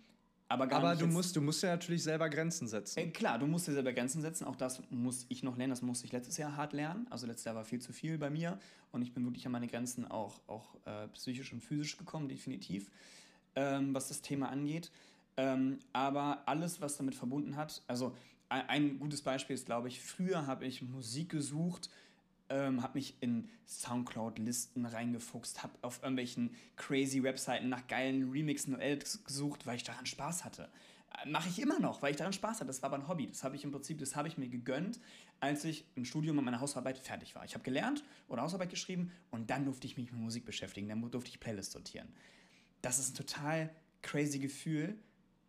aber 0.48 0.70
aber 0.72 0.94
du, 0.94 1.06
musst, 1.06 1.34
du 1.34 1.40
musst 1.40 1.62
ja 1.62 1.70
natürlich 1.70 2.02
selber 2.02 2.28
Grenzen 2.28 2.68
setzen. 2.68 2.98
Äh, 2.98 3.06
klar, 3.08 3.38
du 3.38 3.46
musst 3.46 3.66
dir 3.66 3.72
selber 3.72 3.92
Grenzen 3.92 4.22
setzen. 4.22 4.44
Auch 4.44 4.56
das 4.56 4.80
muss 4.90 5.26
ich 5.28 5.42
noch 5.42 5.56
lernen. 5.56 5.70
Das 5.70 5.82
musste 5.82 6.06
ich 6.06 6.12
letztes 6.12 6.36
Jahr 6.36 6.56
hart 6.56 6.72
lernen. 6.72 7.06
Also 7.10 7.26
letztes 7.26 7.44
Jahr 7.44 7.56
war 7.56 7.64
viel 7.64 7.80
zu 7.80 7.92
viel 7.92 8.18
bei 8.18 8.30
mir. 8.30 8.58
Und 8.92 9.02
ich 9.02 9.12
bin 9.12 9.24
wirklich 9.24 9.44
an 9.46 9.52
meine 9.52 9.66
Grenzen 9.66 10.08
auch, 10.08 10.40
auch 10.46 10.76
äh, 10.84 11.08
psychisch 11.08 11.52
und 11.52 11.60
physisch 11.60 11.96
gekommen, 11.96 12.28
definitiv, 12.28 12.90
ähm, 13.56 13.94
was 13.94 14.08
das 14.08 14.22
Thema 14.22 14.50
angeht. 14.50 14.92
Ähm, 15.36 15.78
aber 15.92 16.42
alles, 16.46 16.80
was 16.80 16.96
damit 16.96 17.14
verbunden 17.14 17.56
hat, 17.56 17.82
also 17.86 18.14
ein, 18.48 18.98
gutes 18.98 19.22
Beispiel 19.22 19.54
ist, 19.54 19.66
glaube 19.66 19.88
ich, 19.88 20.00
früher 20.00 20.46
habe 20.46 20.64
ich 20.64 20.82
Musik 20.82 21.30
gesucht, 21.30 21.90
ähm, 22.48 22.82
habe 22.82 22.98
mich 22.98 23.16
in 23.20 23.48
Soundcloud-Listen 23.66 24.86
reingefuchst, 24.86 25.62
habe 25.62 25.72
auf 25.82 26.02
irgendwelchen 26.02 26.54
crazy 26.76 27.22
Webseiten 27.22 27.68
nach 27.68 27.86
geilen 27.88 28.30
Remixen 28.30 28.74
und 28.74 28.80
Edits 28.80 29.24
gesucht, 29.24 29.66
weil 29.66 29.76
ich 29.76 29.82
daran 29.82 30.06
Spaß 30.06 30.44
hatte. 30.44 30.68
Äh, 31.24 31.28
Mache 31.30 31.48
ich 31.48 31.60
immer 31.60 31.80
noch, 31.80 32.02
weil 32.02 32.12
ich 32.12 32.16
daran 32.16 32.32
Spaß 32.32 32.56
hatte. 32.56 32.66
Das 32.66 32.82
war 32.82 32.92
aber 32.92 33.02
ein 33.02 33.08
Hobby. 33.08 33.26
Das 33.26 33.42
habe 33.42 33.56
ich 33.56 33.64
im 33.64 33.72
Prinzip, 33.72 33.98
das 33.98 34.14
habe 34.14 34.28
ich 34.28 34.38
mir 34.38 34.48
gegönnt, 34.48 35.00
als 35.40 35.64
ich 35.64 35.84
im 35.94 36.04
Studium 36.04 36.36
mit 36.36 36.44
meiner 36.44 36.60
Hausarbeit 36.60 36.98
fertig 36.98 37.34
war. 37.34 37.44
Ich 37.44 37.54
habe 37.54 37.64
gelernt 37.64 38.04
oder 38.28 38.42
Hausarbeit 38.42 38.70
geschrieben 38.70 39.10
und 39.30 39.50
dann 39.50 39.64
durfte 39.64 39.86
ich 39.86 39.96
mich 39.96 40.12
mit 40.12 40.20
Musik 40.20 40.44
beschäftigen. 40.44 40.88
Dann 40.88 41.10
durfte 41.10 41.30
ich 41.30 41.40
Playlists 41.40 41.72
sortieren. 41.72 42.08
Das 42.82 42.98
ist 42.98 43.12
ein 43.12 43.16
total 43.16 43.70
crazy 44.02 44.38
Gefühl, 44.38 44.98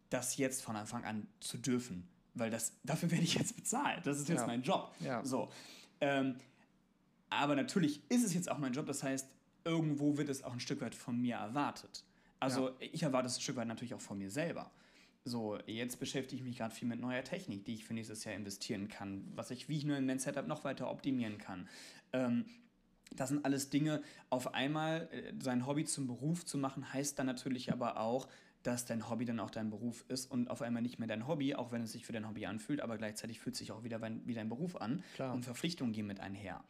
das 0.09 0.37
jetzt 0.37 0.63
von 0.63 0.75
Anfang 0.75 1.03
an 1.03 1.27
zu 1.39 1.57
dürfen. 1.57 2.07
Weil 2.33 2.51
das, 2.51 2.73
dafür 2.83 3.11
werde 3.11 3.23
ich 3.23 3.35
jetzt 3.35 3.55
bezahlt. 3.55 4.05
Das 4.05 4.19
ist 4.19 4.29
jetzt 4.29 4.41
ja. 4.41 4.47
mein 4.47 4.61
Job. 4.61 4.93
Ja. 4.99 5.23
So. 5.23 5.49
Ähm, 6.01 6.35
aber 7.29 7.55
natürlich 7.55 8.01
ist 8.09 8.25
es 8.25 8.33
jetzt 8.33 8.49
auch 8.49 8.57
mein 8.57 8.73
Job, 8.73 8.85
das 8.85 9.03
heißt, 9.03 9.27
irgendwo 9.63 10.17
wird 10.17 10.29
es 10.29 10.43
auch 10.43 10.53
ein 10.53 10.59
Stück 10.59 10.81
weit 10.81 10.95
von 10.95 11.19
mir 11.19 11.35
erwartet. 11.35 12.03
Also 12.39 12.69
ja. 12.69 12.75
ich 12.79 13.03
erwarte 13.03 13.27
es 13.27 13.37
ein 13.37 13.41
Stück 13.41 13.55
weit 13.55 13.67
natürlich 13.67 13.93
auch 13.93 14.01
von 14.01 14.17
mir 14.17 14.29
selber. 14.29 14.71
So, 15.23 15.57
jetzt 15.65 15.99
beschäftige 15.99 16.41
ich 16.41 16.47
mich 16.47 16.57
gerade 16.57 16.73
viel 16.73 16.87
mit 16.87 16.99
neuer 16.99 17.23
Technik, 17.23 17.65
die 17.65 17.73
ich 17.73 17.85
für 17.85 17.95
nächstes 17.95 18.23
Jahr 18.25 18.35
investieren 18.35 18.89
kann, 18.89 19.25
was 19.33 19.49
ich, 19.49 19.67
wie 19.67 19.77
ich 19.77 19.85
nur 19.85 19.97
in 19.97 20.05
mein 20.05 20.19
Setup 20.19 20.45
noch 20.45 20.63
weiter 20.63 20.89
optimieren 20.89 21.39
kann. 21.39 21.67
Ähm, 22.13 22.45
das 23.15 23.29
sind 23.29 23.43
alles 23.43 23.71
Dinge. 23.71 24.03
Auf 24.29 24.53
einmal 24.53 25.09
äh, 25.11 25.33
sein 25.41 25.65
Hobby 25.65 25.85
zum 25.85 26.05
Beruf 26.05 26.45
zu 26.45 26.59
machen, 26.59 26.93
heißt 26.93 27.17
dann 27.17 27.25
natürlich 27.25 27.71
aber 27.71 27.99
auch, 27.99 28.27
dass 28.65 28.85
dein 28.85 29.09
Hobby 29.09 29.25
dann 29.25 29.39
auch 29.39 29.51
dein 29.51 29.69
Beruf 29.69 30.03
ist 30.07 30.31
und 30.31 30.49
auf 30.49 30.61
einmal 30.61 30.81
nicht 30.81 30.97
mehr 30.97 31.07
dein 31.07 31.27
Hobby, 31.27 31.55
auch 31.55 31.71
wenn 31.71 31.81
es 31.81 31.91
sich 31.91 32.05
für 32.05 32.13
dein 32.13 32.27
Hobby 32.27 32.45
anfühlt, 32.45 32.81
aber 32.81 32.97
gleichzeitig 32.97 33.39
fühlt 33.39 33.53
es 33.53 33.59
sich 33.59 33.71
auch 33.71 33.83
wieder 33.83 34.01
wie 34.25 34.33
dein 34.33 34.49
Beruf 34.49 34.75
an 34.75 35.03
Klar. 35.15 35.33
und 35.33 35.45
Verpflichtungen 35.45 35.93
gehen 35.93 36.07
mit 36.07 36.19
einher. 36.19 36.63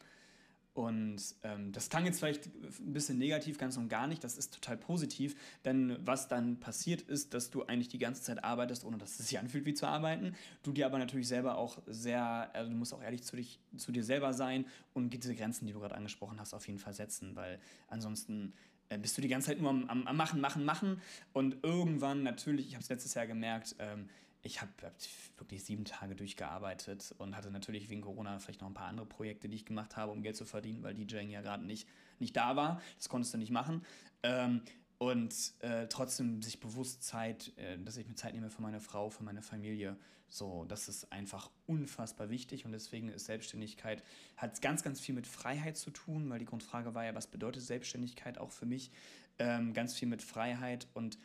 Und 0.76 1.22
ähm, 1.44 1.72
das 1.72 1.88
klang 1.88 2.04
jetzt 2.04 2.20
vielleicht 2.20 2.48
ein 2.48 2.92
bisschen 2.92 3.18
negativ, 3.18 3.58
ganz 3.58 3.78
und 3.78 3.88
gar 3.88 4.08
nicht. 4.08 4.22
Das 4.26 4.38
ist 4.38 4.54
total 4.54 4.76
positiv, 4.76 5.34
denn 5.64 5.98
was 6.02 6.28
dann 6.28 6.60
passiert 6.60 7.02
ist, 7.02 7.34
dass 7.34 7.50
du 7.50 7.64
eigentlich 7.64 7.88
die 7.88 7.98
ganze 7.98 8.24
Zeit 8.24 8.44
arbeitest, 8.44 8.84
ohne 8.84 8.98
dass 8.98 9.18
es 9.18 9.30
sich 9.30 9.40
anfühlt 9.40 9.66
wie 9.66 9.74
zu 9.74 9.88
arbeiten. 9.88 10.36
Du 10.64 10.74
dir 10.74 10.86
aber 10.86 11.00
natürlich 11.00 11.30
selber 11.30 11.58
auch 11.58 11.82
sehr, 11.88 12.54
also 12.54 12.70
du 12.70 12.78
musst 12.78 12.94
auch 12.94 13.02
ehrlich 13.02 13.24
zu, 13.24 13.38
dich, 13.38 13.62
zu 13.78 13.94
dir 13.94 14.04
selber 14.04 14.34
sein 14.34 14.66
und 14.94 15.12
diese 15.12 15.34
Grenzen, 15.34 15.66
die 15.66 15.72
du 15.72 15.80
gerade 15.80 15.96
angesprochen 15.96 16.42
hast, 16.42 16.54
auf 16.54 16.68
jeden 16.68 16.80
Fall 16.80 16.94
setzen, 16.94 17.38
weil 17.38 17.58
ansonsten 17.88 18.52
bist 18.90 19.18
du 19.18 19.22
die 19.22 19.28
ganze 19.28 19.48
Zeit 19.48 19.62
nur 19.62 19.70
am, 19.70 19.90
am, 19.90 20.08
am 20.08 20.18
Machen, 20.18 20.42
Machen, 20.42 20.66
Machen. 20.66 21.02
Und 21.34 21.58
irgendwann 21.64 22.24
natürlich, 22.24 22.68
ich 22.68 22.74
habe 22.74 22.84
es 22.84 22.90
letztes 22.90 23.14
Jahr 23.14 23.28
gemerkt, 23.28 23.76
ähm, 23.80 24.10
ich 24.42 24.62
habe 24.62 24.72
hab 24.84 24.94
wirklich 25.38 25.64
sieben 25.64 25.86
Tage 25.86 26.16
durchgearbeitet 26.16 27.16
und 27.18 27.36
hatte 27.36 27.50
natürlich 27.50 27.90
wegen 27.90 28.02
Corona 28.02 28.38
vielleicht 28.38 28.62
noch 28.62 28.68
ein 28.68 28.76
paar 28.76 28.88
andere 28.88 29.08
Projekte, 29.08 29.50
die 29.50 29.56
ich 29.56 29.66
gemacht 29.66 29.98
habe, 29.98 30.12
um 30.12 30.22
Geld 30.22 30.36
zu 30.36 30.46
verdienen, 30.46 30.84
weil 30.84 30.94
DJing 30.94 31.32
ja 31.32 31.42
gerade 31.42 31.66
nicht, 31.66 31.88
nicht 32.20 32.38
da 32.38 32.56
war. 32.56 32.80
Das 32.98 33.10
konntest 33.10 33.34
du 33.34 33.40
nicht 33.40 33.52
machen. 33.52 33.84
Ähm, 34.22 34.62
und 35.06 35.54
äh, 35.60 35.86
trotzdem 35.88 36.42
sich 36.42 36.60
bewusst 36.60 37.04
Zeit, 37.04 37.52
äh, 37.58 37.78
dass 37.78 37.96
ich 37.96 38.08
mir 38.08 38.16
Zeit 38.16 38.34
nehme 38.34 38.50
für 38.50 38.64
meine 38.64 38.80
Frau, 38.80 39.12
für 39.12 39.24
meine 39.24 39.44
Familie. 39.44 39.98
So, 40.28 40.66
das 40.66 40.90
ist 40.90 41.12
einfach 41.12 41.52
unfassbar 41.68 42.32
wichtig 42.32 42.66
und 42.66 42.72
deswegen 42.72 43.10
ist 43.10 43.26
Selbstständigkeit, 43.26 44.04
hat 44.36 44.60
ganz, 44.64 44.82
ganz 44.82 45.00
viel 45.00 45.14
mit 45.14 45.28
Freiheit 45.28 45.78
zu 45.78 45.92
tun, 45.92 46.28
weil 46.32 46.40
die 46.40 46.46
Grundfrage 46.46 46.96
war 46.96 47.06
ja, 47.06 47.14
was 47.14 47.28
bedeutet 47.28 47.62
Selbstständigkeit 47.62 48.40
auch 48.40 48.50
für 48.50 48.66
mich? 48.66 48.90
Ähm, 49.38 49.74
ganz 49.74 49.94
viel 49.94 50.08
mit 50.08 50.24
Freiheit 50.24 50.88
und 50.96 51.20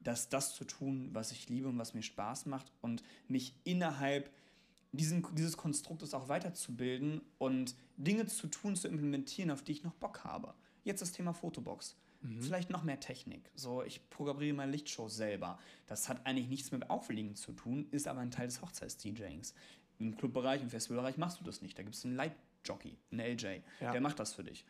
das, 0.00 0.30
das 0.30 0.54
zu 0.54 0.64
tun, 0.64 1.10
was 1.12 1.30
ich 1.30 1.50
liebe 1.50 1.68
und 1.68 1.76
was 1.76 1.92
mir 1.92 2.02
Spaß 2.02 2.46
macht 2.46 2.72
und 2.80 3.02
mich 3.28 3.54
innerhalb 3.64 4.30
diesen, 4.92 5.26
dieses 5.34 5.58
Konstruktes 5.58 6.14
auch 6.14 6.30
weiterzubilden 6.30 7.20
und 7.36 7.74
Dinge 7.98 8.24
zu 8.24 8.46
tun, 8.46 8.76
zu 8.76 8.88
implementieren, 8.88 9.50
auf 9.50 9.62
die 9.62 9.72
ich 9.72 9.82
noch 9.82 9.94
Bock 9.94 10.24
habe. 10.24 10.54
Jetzt 10.84 11.02
das 11.02 11.12
Thema 11.12 11.34
Fotobox. 11.34 11.96
Mhm. 12.22 12.42
Vielleicht 12.42 12.70
noch 12.70 12.82
mehr 12.82 13.00
Technik. 13.00 13.50
So, 13.54 13.82
ich 13.82 14.08
programmiere 14.10 14.54
meine 14.54 14.72
Lichtshows 14.72 15.16
selber. 15.16 15.58
Das 15.86 16.08
hat 16.08 16.26
eigentlich 16.26 16.48
nichts 16.48 16.72
mit 16.72 16.90
Auflegen 16.90 17.36
zu 17.36 17.52
tun, 17.52 17.86
ist 17.90 18.08
aber 18.08 18.20
ein 18.20 18.30
Teil 18.30 18.46
des 18.46 18.62
Hochzeits-DJings. 18.62 19.54
Im 19.98 20.16
Clubbereich, 20.16 20.62
im 20.62 20.70
Festivalbereich 20.70 21.16
machst 21.16 21.40
du 21.40 21.44
das 21.44 21.62
nicht. 21.62 21.78
Da 21.78 21.82
gibt 21.82 21.94
es 21.94 22.04
einen 22.04 22.16
Light-Jockey, 22.16 22.96
einen 23.10 23.20
LJ, 23.20 23.60
ja. 23.80 23.92
der 23.92 24.00
macht 24.00 24.18
das 24.18 24.34
für 24.34 24.44
dich 24.44 24.64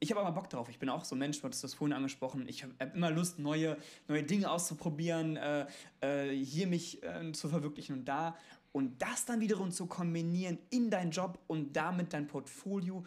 ich 0.00 0.10
habe 0.10 0.20
aber 0.20 0.32
Bock 0.32 0.48
drauf. 0.48 0.68
Ich 0.68 0.78
bin 0.78 0.88
auch 0.88 1.04
so 1.04 1.14
ein 1.14 1.18
Mensch, 1.18 1.40
du 1.40 1.44
hattest 1.44 1.64
das 1.64 1.74
vorhin 1.74 1.94
angesprochen. 1.94 2.46
Ich 2.48 2.62
habe 2.62 2.74
hab 2.80 2.94
immer 2.94 3.10
Lust, 3.10 3.38
neue, 3.38 3.76
neue 4.06 4.22
Dinge 4.22 4.50
auszuprobieren, 4.50 5.36
äh, 5.36 5.66
äh, 6.00 6.44
hier 6.44 6.66
mich 6.66 7.02
äh, 7.02 7.32
zu 7.32 7.48
verwirklichen 7.48 7.96
und 7.96 8.04
da. 8.04 8.36
Und 8.72 9.00
das 9.02 9.24
dann 9.24 9.40
wiederum 9.40 9.70
zu 9.70 9.86
kombinieren 9.86 10.58
in 10.70 10.90
deinen 10.90 11.10
Job 11.10 11.38
und 11.46 11.74
damit 11.74 12.12
dein 12.12 12.26
Portfolio, 12.26 13.04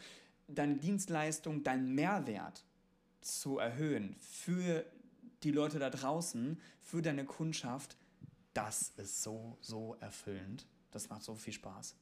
deine 0.47 0.75
Dienstleistung, 0.75 1.63
deinen 1.63 1.93
Mehrwert 1.93 2.65
zu 3.21 3.57
erhöhen 3.57 4.15
für 4.19 4.85
die 5.43 5.51
Leute 5.51 5.79
da 5.79 5.89
draußen, 5.89 6.59
für 6.81 7.01
deine 7.01 7.25
Kundschaft, 7.25 7.97
das 8.53 8.89
ist 8.97 9.23
so, 9.23 9.57
so 9.61 9.95
erfüllend. 9.99 10.67
Das 10.91 11.09
macht 11.09 11.23
so 11.23 11.35
viel 11.35 11.53
Spaß. 11.53 11.95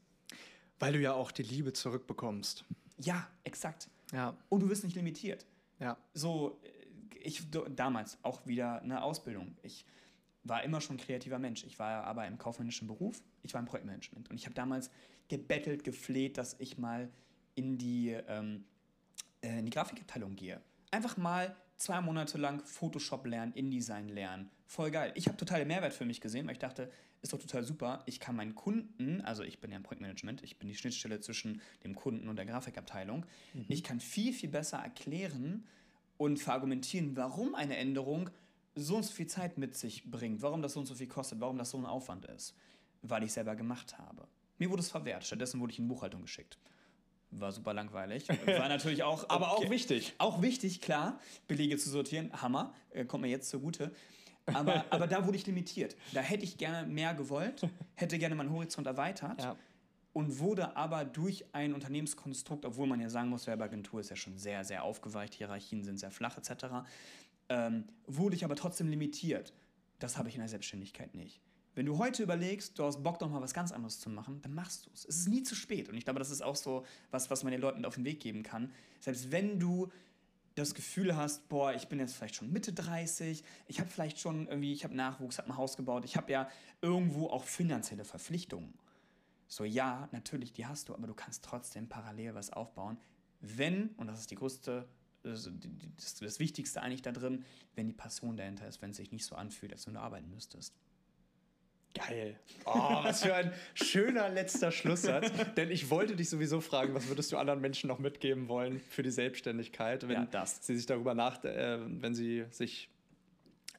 Weil 0.79 0.93
du 0.93 0.99
ja 0.99 1.13
auch 1.13 1.31
die 1.31 1.43
Liebe 1.43 1.73
zurückbekommst. 1.73 2.65
Ja, 2.97 3.27
exakt. 3.43 3.89
Ja. 4.11 4.35
Und 4.49 4.61
du 4.61 4.69
wirst 4.69 4.83
nicht 4.83 4.95
limitiert. 4.95 5.45
Ja. 5.79 5.97
So, 6.13 6.59
ich 7.21 7.43
damals 7.75 8.17
auch 8.23 8.45
wieder 8.47 8.81
eine 8.81 9.03
Ausbildung. 9.03 9.55
Ich 9.61 9.85
war 10.43 10.63
immer 10.63 10.81
schon 10.81 10.95
ein 10.95 10.99
kreativer 10.99 11.39
Mensch. 11.39 11.63
Ich 11.65 11.77
war 11.79 12.03
aber 12.05 12.25
im 12.27 12.37
kaufmännischen 12.37 12.87
Beruf. 12.87 13.21
Ich 13.43 13.53
war 13.53 13.59
im 13.59 13.67
Projektmanagement. 13.67 14.29
Und 14.29 14.35
ich 14.37 14.45
habe 14.45 14.55
damals 14.55 14.89
gebettelt, 15.27 15.83
gefleht, 15.83 16.37
dass 16.37 16.55
ich 16.59 16.77
mal 16.77 17.09
in 17.55 17.77
die, 17.77 18.11
ähm, 18.27 18.63
äh, 19.41 19.59
in 19.59 19.65
die 19.65 19.71
Grafikabteilung 19.71 20.35
gehe. 20.35 20.61
Einfach 20.91 21.17
mal 21.17 21.55
zwei 21.77 22.01
Monate 22.01 22.37
lang 22.37 22.63
Photoshop 22.65 23.25
lernen, 23.25 23.53
InDesign 23.53 24.09
lernen. 24.09 24.49
Voll 24.65 24.91
geil. 24.91 25.11
Ich 25.15 25.27
habe 25.27 25.37
total 25.37 25.65
Mehrwert 25.65 25.93
für 25.93 26.05
mich 26.05 26.21
gesehen, 26.21 26.45
weil 26.45 26.53
ich 26.53 26.59
dachte, 26.59 26.91
ist 27.21 27.33
doch 27.33 27.39
total 27.39 27.63
super. 27.63 28.03
Ich 28.05 28.19
kann 28.19 28.35
meinen 28.35 28.55
Kunden, 28.55 29.21
also 29.21 29.43
ich 29.43 29.59
bin 29.59 29.71
ja 29.71 29.77
im 29.77 29.83
Projektmanagement, 29.83 30.43
ich 30.43 30.57
bin 30.57 30.67
die 30.67 30.75
Schnittstelle 30.75 31.19
zwischen 31.19 31.61
dem 31.83 31.95
Kunden 31.95 32.29
und 32.29 32.35
der 32.35 32.45
Grafikabteilung, 32.45 33.25
mhm. 33.53 33.65
ich 33.67 33.83
kann 33.83 33.99
viel, 33.99 34.33
viel 34.33 34.49
besser 34.49 34.77
erklären 34.77 35.65
und 36.17 36.39
verargumentieren, 36.39 37.15
warum 37.15 37.55
eine 37.55 37.77
Änderung 37.77 38.29
so 38.75 38.97
und 38.97 39.03
so 39.03 39.11
viel 39.11 39.27
Zeit 39.27 39.57
mit 39.57 39.75
sich 39.75 40.09
bringt, 40.09 40.41
warum 40.41 40.61
das 40.61 40.73
so 40.73 40.79
und 40.79 40.85
so 40.85 40.95
viel 40.95 41.07
kostet, 41.07 41.39
warum 41.39 41.57
das 41.57 41.71
so 41.71 41.77
ein 41.77 41.85
Aufwand 41.85 42.25
ist, 42.25 42.55
weil 43.01 43.23
ich 43.23 43.33
selber 43.33 43.55
gemacht 43.55 43.97
habe. 43.97 44.27
Mir 44.57 44.69
wurde 44.69 44.81
es 44.81 44.89
verwehrt, 44.89 45.25
stattdessen 45.25 45.59
wurde 45.59 45.73
ich 45.73 45.79
in 45.79 45.87
Buchhaltung 45.87 46.21
geschickt. 46.21 46.57
War 47.31 47.51
super 47.51 47.73
langweilig. 47.73 48.27
War 48.29 48.35
natürlich 48.69 49.03
auch. 49.03 49.29
Aber 49.29 49.53
okay, 49.57 49.65
auch 49.65 49.69
wichtig. 49.69 50.13
Auch 50.17 50.41
wichtig, 50.41 50.81
klar. 50.81 51.19
Belege 51.47 51.77
zu 51.77 51.89
sortieren. 51.89 52.31
Hammer. 52.41 52.73
Äh, 52.91 53.05
kommt 53.05 53.21
mir 53.21 53.29
jetzt 53.29 53.49
zugute. 53.49 53.91
Aber, 54.53 54.85
aber 54.89 55.07
da 55.07 55.25
wurde 55.25 55.37
ich 55.37 55.45
limitiert. 55.45 55.95
Da 56.13 56.21
hätte 56.21 56.43
ich 56.43 56.57
gerne 56.57 56.87
mehr 56.87 57.13
gewollt, 57.13 57.67
hätte 57.95 58.17
gerne 58.17 58.35
meinen 58.35 58.51
Horizont 58.51 58.87
erweitert. 58.87 59.41
Ja. 59.41 59.55
Und 60.11 60.39
wurde 60.39 60.75
aber 60.75 61.05
durch 61.05 61.45
ein 61.53 61.73
Unternehmenskonstrukt, 61.73 62.65
obwohl 62.65 62.87
man 62.87 62.99
ja 62.99 63.09
sagen 63.09 63.29
muss, 63.29 63.45
Werbeagentur 63.45 63.99
ist 63.99 64.09
ja 64.09 64.15
schon 64.15 64.37
sehr, 64.37 64.63
sehr 64.63 64.83
aufgeweicht, 64.83 65.35
Hierarchien 65.35 65.83
sind 65.83 65.99
sehr 65.99 66.09
flach 66.09 66.35
etc., 66.37 66.65
ähm, 67.49 67.85
wurde 68.05 68.35
ich 68.35 68.43
aber 68.43 68.55
trotzdem 68.55 68.89
limitiert. 68.89 69.53
Das 69.99 70.17
habe 70.17 70.29
ich 70.29 70.35
in 70.35 70.41
der 70.41 70.49
Selbstständigkeit 70.49 71.13
nicht. 71.13 71.41
Wenn 71.79 71.85
du 71.85 71.97
heute 71.97 72.23
überlegst, 72.23 72.77
du 72.77 72.83
hast 72.83 73.01
Bock, 73.03 73.19
doch 73.19 73.29
mal 73.29 73.41
was 73.41 73.53
ganz 73.53 73.71
anderes 73.71 74.01
zu 74.01 74.09
machen, 74.09 74.41
dann 74.41 74.53
machst 74.53 74.85
du 74.85 74.89
es. 74.93 75.05
Es 75.05 75.19
ist 75.19 75.29
nie 75.29 75.43
zu 75.43 75.55
spät. 75.55 75.87
Und 75.87 75.95
ich 75.95 76.03
glaube, 76.03 76.19
das 76.19 76.29
ist 76.29 76.41
auch 76.41 76.57
so 76.57 76.85
was, 77.09 77.29
was 77.29 77.45
man 77.45 77.51
den 77.51 77.61
Leuten 77.61 77.85
auf 77.85 77.95
den 77.95 78.03
Weg 78.03 78.19
geben 78.19 78.43
kann. 78.43 78.73
Selbst 78.99 79.31
wenn 79.31 79.61
du 79.61 79.89
das 80.55 80.75
Gefühl 80.75 81.15
hast, 81.15 81.47
boah, 81.47 81.73
ich 81.73 81.87
bin 81.87 81.99
jetzt 81.99 82.15
vielleicht 82.15 82.35
schon 82.35 82.51
Mitte 82.51 82.73
30, 82.73 83.45
ich 83.67 83.79
habe 83.79 83.89
vielleicht 83.89 84.19
schon 84.19 84.49
irgendwie, 84.49 84.73
ich 84.73 84.83
habe 84.83 84.93
Nachwuchs, 84.93 85.37
habe 85.37 85.47
ein 85.47 85.55
Haus 85.55 85.77
gebaut, 85.77 86.03
ich 86.03 86.17
habe 86.17 86.29
ja 86.29 86.49
irgendwo 86.81 87.27
auch 87.27 87.45
finanzielle 87.45 88.03
Verpflichtungen. 88.03 88.73
So 89.47 89.63
ja, 89.63 90.09
natürlich, 90.11 90.51
die 90.51 90.65
hast 90.65 90.89
du, 90.89 90.93
aber 90.93 91.07
du 91.07 91.13
kannst 91.13 91.45
trotzdem 91.45 91.87
parallel 91.87 92.35
was 92.35 92.51
aufbauen, 92.51 92.97
wenn, 93.39 93.91
und 93.95 94.07
das 94.07 94.19
ist 94.19 94.31
die 94.31 94.35
größte, 94.35 94.85
das, 95.23 95.49
das 96.19 96.39
Wichtigste 96.39 96.81
eigentlich 96.81 97.03
da 97.03 97.13
drin, 97.13 97.45
wenn 97.75 97.87
die 97.87 97.93
Passion 97.93 98.35
dahinter 98.35 98.67
ist, 98.67 98.81
wenn 98.81 98.91
es 98.91 98.97
sich 98.97 99.13
nicht 99.13 99.23
so 99.23 99.35
anfühlt, 99.35 99.71
als 99.71 99.87
wenn 99.87 99.93
du 99.93 100.01
arbeiten 100.01 100.29
müsstest. 100.29 100.75
Geil. 101.95 102.35
Oh, 102.65 103.03
was 103.03 103.23
für 103.23 103.33
ein 103.33 103.51
schöner 103.73 104.29
letzter 104.29 104.71
Schlusssatz. 104.71 105.31
Denn 105.57 105.71
ich 105.71 105.89
wollte 105.89 106.15
dich 106.15 106.29
sowieso 106.29 106.61
fragen, 106.61 106.93
was 106.93 107.07
würdest 107.07 107.31
du 107.31 107.37
anderen 107.37 107.61
Menschen 107.61 107.87
noch 107.87 107.97
mitgeben 107.99 108.47
wollen 108.47 108.79
für 108.89 109.01
die 109.01 109.09
Selbstständigkeit, 109.11 110.03
wenn 110.07 110.11
Ja, 110.15 110.27
das. 110.29 110.65
sie 110.65 110.75
sich 110.77 110.85
darüber 110.85 111.15
nach, 111.15 111.43
äh, 111.43 111.79
wenn 112.01 112.13
sie 112.13 112.45
sich 112.51 112.89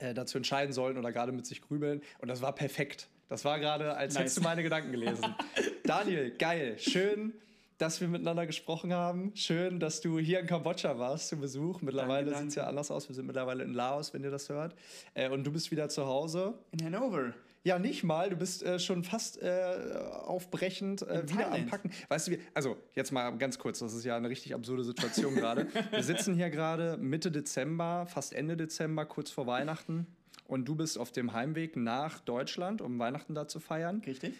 äh, 0.01 0.13
dazu 0.13 0.39
entscheiden 0.39 0.73
sollen 0.73 0.99
oder 0.99 1.13
gerade 1.13 1.31
mit 1.31 1.47
sich 1.47 1.63
grübeln. 1.63 2.03
Und 2.19 2.29
das 2.29 2.43
war 2.43 2.53
perfekt. 2.55 3.09
Das 3.29 3.45
war 3.45 3.61
gerade, 3.61 3.95
als 3.97 4.15
Nice. 4.15 4.21
hättest 4.23 4.39
du 4.39 4.41
meine 4.43 4.63
Gedanken 4.65 4.91
gelesen. 4.91 5.25
Daniel, 5.85 6.33
geil. 6.37 6.77
Schön, 6.81 7.33
dass 7.79 8.01
wir 8.01 8.09
miteinander 8.09 8.45
gesprochen 8.45 8.93
haben. 8.93 9.31
Schön, 9.37 9.79
dass 9.79 10.01
du 10.01 10.19
hier 10.19 10.41
in 10.41 10.47
Kambodscha 10.49 10.99
warst 10.99 11.29
zu 11.29 11.37
Besuch. 11.37 11.81
Mittlerweile 11.81 12.35
sieht 12.37 12.49
es 12.49 12.55
ja 12.57 12.67
anders 12.67 12.91
aus. 12.91 13.09
Wir 13.09 13.15
sind 13.15 13.27
mittlerweile 13.27 13.63
in 13.63 13.73
Laos, 13.73 14.13
wenn 14.13 14.25
ihr 14.25 14.33
das 14.33 14.49
hört. 14.49 14.75
Äh, 15.15 15.29
und 15.31 15.45
du 15.45 15.53
bist 15.53 15.71
wieder 15.71 15.89
zu 15.89 16.07
Hause. 16.07 16.55
In 16.73 16.85
Hannover. 16.85 17.33
Ja, 17.63 17.79
nicht 17.79 18.05
mal. 18.05 18.31
Du 18.31 18.37
bist 18.37 18.63
äh, 18.63 18.79
schon 18.79 19.05
fast 19.05 19.43
äh, 19.43 19.99
aufbrechend 20.25 21.03
äh, 21.03 21.29
wieder 21.29 21.47
am 21.47 21.53
Thailand. 21.53 21.71
Packen. 21.71 21.91
Weißt 22.09 22.29
du, 22.29 22.33
wie, 22.33 22.39
also 22.55 22.77
jetzt 22.95 23.13
mal 23.13 23.31
ganz 23.37 23.59
kurz, 23.59 23.81
das 23.81 23.93
ist 23.93 24.05
ja 24.05 24.17
eine 24.17 24.31
richtig 24.31 24.55
absurde 24.55 24.83
Situation 24.83 25.35
gerade. 25.35 25.67
Wir 25.91 26.03
sitzen 26.03 26.35
hier 26.35 26.49
gerade 26.49 26.97
Mitte 26.97 27.31
Dezember, 27.31 28.07
fast 28.07 28.33
Ende 28.33 28.57
Dezember, 28.57 29.05
kurz 29.05 29.31
vor 29.31 29.47
Weihnachten. 29.47 30.07
Und 30.47 30.65
du 30.67 30.75
bist 30.75 30.99
auf 30.99 31.13
dem 31.13 31.33
Heimweg 31.33 31.77
nach 31.77 32.21
Deutschland, 32.21 32.81
um 32.81 32.99
Weihnachten 32.99 33.35
da 33.35 33.47
zu 33.47 33.61
feiern. 33.61 34.03
Richtig? 34.07 34.35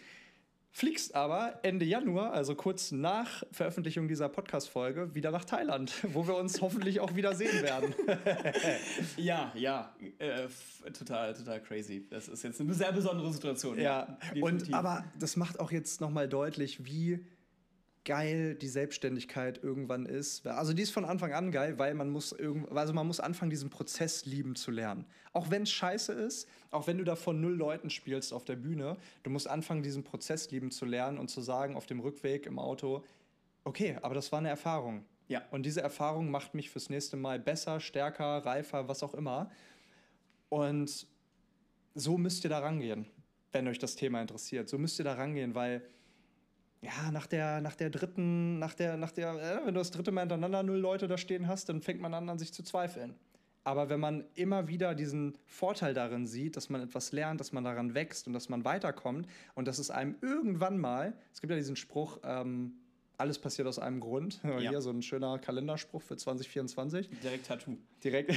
Fliegst 0.73 1.15
aber 1.15 1.59
Ende 1.63 1.83
Januar, 1.85 2.31
also 2.31 2.55
kurz 2.55 2.93
nach 2.93 3.43
Veröffentlichung 3.51 4.07
dieser 4.07 4.29
Podcast-Folge, 4.29 5.13
wieder 5.13 5.29
nach 5.29 5.43
Thailand, 5.43 5.93
wo 6.13 6.25
wir 6.25 6.35
uns 6.37 6.61
hoffentlich 6.61 7.01
auch 7.01 7.13
wieder 7.15 7.35
sehen 7.35 7.61
werden. 7.61 7.93
Ja, 9.17 9.51
ja. 9.55 9.93
Äh, 10.19 10.47
total, 10.91 11.33
total 11.33 11.61
crazy. 11.61 12.05
Das 12.09 12.27
ist 12.27 12.43
jetzt 12.43 12.61
eine 12.61 12.73
sehr 12.73 12.91
besondere 12.91 13.31
Situation. 13.31 13.79
Ja, 13.79 14.17
und 14.35 14.35
definitiv. 14.35 14.73
aber 14.73 15.03
das 15.19 15.35
macht 15.35 15.59
auch 15.59 15.71
jetzt 15.71 16.01
nochmal 16.01 16.27
deutlich, 16.27 16.85
wie 16.85 17.19
geil 18.03 18.55
die 18.55 18.67
Selbstständigkeit 18.67 19.63
irgendwann 19.63 20.05
ist. 20.05 20.45
Also 20.47 20.73
die 20.73 20.81
ist 20.81 20.91
von 20.91 21.05
Anfang 21.05 21.33
an 21.33 21.51
geil, 21.51 21.77
weil 21.77 21.93
man 21.93 22.09
muss 22.09 22.31
irgend, 22.31 22.71
also 22.71 22.93
man 22.93 23.05
muss 23.05 23.19
anfangen, 23.19 23.51
diesen 23.51 23.69
Prozess 23.69 24.25
lieben 24.25 24.55
zu 24.55 24.71
lernen. 24.71 25.05
Auch 25.33 25.51
wenn 25.51 25.63
es 25.63 25.71
scheiße 25.71 26.13
ist, 26.13 26.47
auch 26.71 26.87
wenn 26.87 26.97
du 26.97 27.03
da 27.03 27.15
von 27.15 27.39
null 27.39 27.53
Leuten 27.53 27.89
spielst 27.89 28.33
auf 28.33 28.43
der 28.43 28.55
Bühne, 28.55 28.97
du 29.23 29.29
musst 29.29 29.47
anfangen, 29.47 29.83
diesen 29.83 30.03
Prozess 30.03 30.49
lieben 30.51 30.71
zu 30.71 30.85
lernen 30.85 31.19
und 31.19 31.29
zu 31.29 31.41
sagen 31.41 31.75
auf 31.75 31.85
dem 31.85 31.99
Rückweg 31.99 32.45
im 32.47 32.57
Auto, 32.57 33.03
okay, 33.63 33.97
aber 34.01 34.15
das 34.15 34.31
war 34.31 34.39
eine 34.39 34.49
Erfahrung. 34.49 35.05
Ja. 35.27 35.43
Und 35.51 35.65
diese 35.65 35.81
Erfahrung 35.81 36.31
macht 36.31 36.55
mich 36.55 36.69
fürs 36.69 36.89
nächste 36.89 37.17
Mal 37.17 37.39
besser, 37.39 37.79
stärker, 37.79 38.45
reifer, 38.45 38.87
was 38.87 39.03
auch 39.03 39.13
immer. 39.13 39.51
Und 40.49 41.07
so 41.93 42.17
müsst 42.17 42.43
ihr 42.43 42.49
da 42.49 42.59
rangehen, 42.59 43.05
wenn 43.51 43.67
euch 43.67 43.79
das 43.79 43.95
Thema 43.95 44.21
interessiert. 44.21 44.67
So 44.67 44.77
müsst 44.77 44.99
ihr 44.99 45.05
da 45.05 45.13
rangehen, 45.13 45.55
weil 45.55 45.83
ja, 46.81 47.11
nach 47.11 47.27
der, 47.27 47.61
nach 47.61 47.75
der 47.75 47.89
dritten, 47.89 48.59
nach 48.59 48.73
der, 48.73 48.97
nach 48.97 49.11
der, 49.11 49.33
äh, 49.33 49.65
wenn 49.65 49.73
du 49.73 49.79
das 49.79 49.91
dritte 49.91 50.11
Mal 50.11 50.21
hintereinander 50.21 50.63
null 50.63 50.79
Leute 50.79 51.07
da 51.07 51.17
stehen 51.17 51.47
hast, 51.47 51.69
dann 51.69 51.81
fängt 51.81 52.01
man 52.01 52.13
an, 52.13 52.27
an 52.29 52.39
sich 52.39 52.53
zu 52.53 52.63
zweifeln. 52.63 53.15
Aber 53.63 53.89
wenn 53.89 53.99
man 53.99 54.25
immer 54.33 54.67
wieder 54.67 54.95
diesen 54.95 55.37
Vorteil 55.45 55.93
darin 55.93 56.25
sieht, 56.25 56.57
dass 56.57 56.69
man 56.69 56.81
etwas 56.81 57.11
lernt, 57.11 57.39
dass 57.39 57.51
man 57.51 57.63
daran 57.63 57.93
wächst 57.93 58.25
und 58.25 58.33
dass 58.33 58.49
man 58.49 58.65
weiterkommt 58.65 59.27
und 59.53 59.67
dass 59.67 59.77
es 59.77 59.91
einem 59.91 60.15
irgendwann 60.21 60.79
mal, 60.79 61.13
es 61.31 61.41
gibt 61.41 61.51
ja 61.51 61.57
diesen 61.57 61.75
Spruch, 61.75 62.19
ähm, 62.23 62.73
alles 63.17 63.37
passiert 63.37 63.67
aus 63.67 63.77
einem 63.77 63.99
Grund. 63.99 64.41
Ja. 64.51 64.57
Hier 64.71 64.81
so 64.81 64.89
ein 64.89 65.03
schöner 65.03 65.37
Kalenderspruch 65.37 66.01
für 66.01 66.17
2024 66.17 67.09
Direkt 67.23 67.45
Tattoo. 67.45 67.77
direkt. 68.03 68.33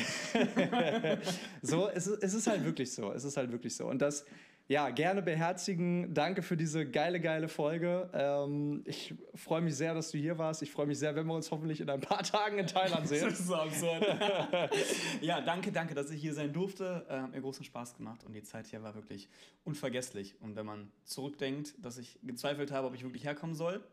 so, 1.63 1.89
es 1.89 2.07
ist, 2.07 2.23
es 2.23 2.35
ist 2.35 2.47
halt 2.47 2.65
wirklich 2.65 2.93
so. 2.93 3.11
Es 3.11 3.25
ist 3.25 3.37
halt 3.39 3.51
wirklich 3.51 3.75
so. 3.75 3.87
Und 3.87 4.01
das, 4.03 4.27
ja, 4.67 4.89
gerne 4.89 5.21
beherzigen. 5.21 6.15
Danke 6.15 6.41
für 6.41 6.57
diese 6.57 6.89
geile, 6.89 7.21
geile 7.21 7.49
Folge. 7.49 8.09
Ähm, 8.15 8.83
ich 8.87 9.15
freue 9.35 9.61
mich 9.61 9.77
sehr, 9.77 9.93
dass 9.93 10.11
du 10.11 10.17
hier 10.17 10.39
warst. 10.39 10.63
Ich 10.63 10.71
freue 10.71 10.87
mich 10.87 10.99
sehr, 10.99 11.15
wenn 11.15 11.27
wir 11.27 11.35
uns 11.35 11.51
hoffentlich 11.51 11.83
in 11.83 11.91
ein 11.91 12.01
paar 12.01 12.23
Tagen 12.23 12.59
in 12.59 12.67
Thailand 12.67 13.07
sehen. 13.07 13.25
Das 13.25 13.41
ist 13.41 13.47
so 13.47 13.57
absurd. 13.57 14.03
ja, 15.21 15.43
danke, 15.43 15.71
danke, 15.71 15.95
dass 15.95 16.11
ich 16.11 16.21
hier 16.21 16.33
sein 16.33 16.53
durfte. 16.53 17.05
Äh, 17.11 17.21
hat 17.21 17.33
mir 17.33 17.43
großen 17.43 17.65
Spaß 17.65 17.97
gemacht 17.97 18.25
und 18.25 18.33
die 18.33 18.43
Zeit 18.43 18.67
hier 18.67 18.83
war 18.83 18.95
wirklich 18.95 19.29
unvergesslich. 19.65 20.41
Und 20.41 20.57
wenn 20.57 20.65
man 20.65 20.91
zurückdenkt, 21.05 21.75
dass 21.85 21.99
ich 21.99 22.19
gezweifelt 22.23 22.73
habe, 22.73 22.87
ob 22.87 22.95
ich 22.95 23.03
wirklich 23.03 23.25
herkommen 23.25 23.55
soll, 23.55 23.85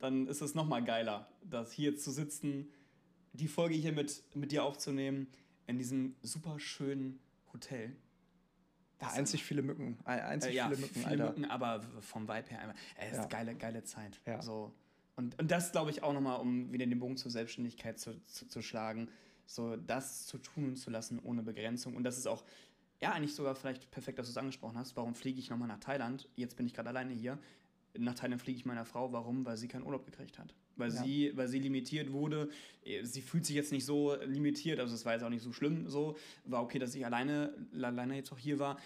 dann 0.00 0.26
ist 0.26 0.42
es 0.42 0.54
nochmal 0.54 0.84
geiler, 0.84 1.28
dass 1.42 1.72
hier 1.72 1.96
zu 1.96 2.10
sitzen, 2.10 2.70
die 3.32 3.48
Folge 3.48 3.74
hier 3.74 3.92
mit, 3.92 4.22
mit 4.34 4.52
dir 4.52 4.64
aufzunehmen, 4.64 5.28
in 5.66 5.78
diesem 5.78 6.14
super 6.20 6.60
schönen 6.60 7.20
Hotel. 7.54 7.96
Ja, 9.04 9.12
einzig 9.12 9.44
viele 9.44 9.62
Mücken. 9.62 9.98
Ein- 10.04 10.20
Einzig 10.20 10.52
Äh, 10.52 10.56
ja, 10.56 10.68
viele 10.68 10.80
Mücken, 10.80 10.94
viele 10.94 11.06
Alter. 11.06 11.26
Mücken, 11.28 11.44
aber 11.46 11.80
vom 12.00 12.28
Vibe 12.28 12.48
her 12.50 12.60
einfach. 12.60 12.76
Es 12.96 13.12
ist 13.12 13.18
Ja. 13.18 13.26
geile, 13.26 13.54
geile 13.54 13.84
Zeit. 13.84 14.20
Ja. 14.26 14.40
So. 14.42 14.72
Und, 15.16 15.38
und 15.38 15.50
das 15.50 15.72
glaube 15.72 15.90
ich 15.90 16.02
auch 16.02 16.12
nochmal, 16.12 16.40
um 16.40 16.72
wieder 16.72 16.86
den 16.86 16.98
Bogen 16.98 17.16
zur 17.16 17.30
Selbstständigkeit 17.30 17.98
zu, 17.98 18.20
zu, 18.26 18.48
zu 18.48 18.62
schlagen, 18.62 19.08
so 19.46 19.76
das 19.76 20.26
zu 20.26 20.38
tun 20.38 20.64
und 20.70 20.76
zu 20.76 20.90
lassen 20.90 21.18
ohne 21.20 21.42
Begrenzung. 21.42 21.94
Und 21.96 22.02
das 22.04 22.18
ist 22.18 22.26
auch, 22.26 22.44
ja, 23.00 23.12
eigentlich 23.12 23.34
sogar 23.34 23.54
vielleicht 23.54 23.90
perfekt, 23.90 24.18
dass 24.18 24.26
du 24.26 24.30
es 24.30 24.36
angesprochen 24.38 24.76
hast. 24.78 24.96
Warum 24.96 25.14
fliege 25.14 25.38
ich 25.38 25.50
nochmal 25.50 25.68
nach 25.68 25.78
Thailand? 25.80 26.28
Jetzt 26.36 26.56
bin 26.56 26.66
ich 26.66 26.74
gerade 26.74 26.88
alleine 26.88 27.12
hier. 27.12 27.38
Nach 27.96 28.14
Thailand 28.14 28.40
fliege 28.42 28.58
ich 28.58 28.64
meiner 28.64 28.84
Frau. 28.84 29.12
Warum? 29.12 29.44
Weil 29.44 29.56
sie 29.56 29.68
keinen 29.68 29.84
Urlaub 29.84 30.04
gekriegt 30.06 30.38
hat. 30.38 30.54
Weil, 30.76 30.90
Ja. 30.92 31.02
sie, 31.02 31.32
weil 31.36 31.48
sie 31.48 31.58
limitiert 31.60 32.12
wurde. 32.12 32.48
Sie 33.02 33.22
fühlt 33.22 33.46
sich 33.46 33.54
jetzt 33.56 33.72
nicht 33.72 33.84
so 33.84 34.14
limitiert, 34.24 34.80
also 34.80 34.94
es 34.94 35.04
war 35.04 35.12
jetzt 35.14 35.22
auch 35.22 35.28
nicht 35.30 35.42
so 35.42 35.52
schlimm 35.52 35.88
so. 35.88 36.16
War 36.44 36.62
okay, 36.62 36.78
dass 36.78 36.94
ich 36.94 37.04
alleine, 37.06 37.54
alleine 37.80 38.16
jetzt 38.16 38.32
auch 38.32 38.38
hier 38.38 38.58
war. 38.58 38.78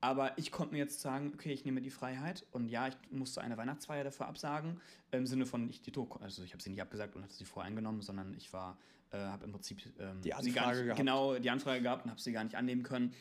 Aber 0.00 0.36
ich 0.36 0.50
konnte 0.50 0.72
mir 0.72 0.78
jetzt 0.78 1.00
sagen, 1.00 1.30
okay, 1.34 1.52
ich 1.52 1.64
nehme 1.64 1.80
die 1.80 1.90
Freiheit 1.90 2.44
und 2.50 2.68
ja, 2.68 2.88
ich 2.88 2.96
musste 3.10 3.40
eine 3.40 3.56
Weihnachtsfeier 3.56 4.02
dafür 4.02 4.26
absagen. 4.26 4.80
Im 5.12 5.26
Sinne 5.26 5.46
von, 5.46 5.68
ich, 5.70 5.80
die 5.80 5.92
Tour, 5.92 6.20
also 6.20 6.42
ich 6.42 6.52
habe 6.52 6.62
sie 6.62 6.70
nicht 6.70 6.82
abgesagt 6.82 7.14
und 7.14 7.22
hatte 7.22 7.34
sie 7.34 7.44
voreingenommen, 7.44 8.02
sondern 8.02 8.34
ich 8.34 8.52
war, 8.52 8.78
äh, 9.12 9.18
habe 9.18 9.44
im 9.44 9.52
Prinzip 9.52 9.78
ähm, 10.00 10.20
Die 10.22 10.34
Anfrage 10.34 10.76
nicht, 10.78 10.84
gehabt. 10.86 10.98
genau 10.98 11.38
die 11.38 11.50
Anfrage 11.50 11.82
gehabt 11.82 12.04
und 12.04 12.10
habe 12.10 12.20
sie 12.20 12.32
gar 12.32 12.42
nicht 12.42 12.56
annehmen 12.56 12.82
können. 12.82 13.12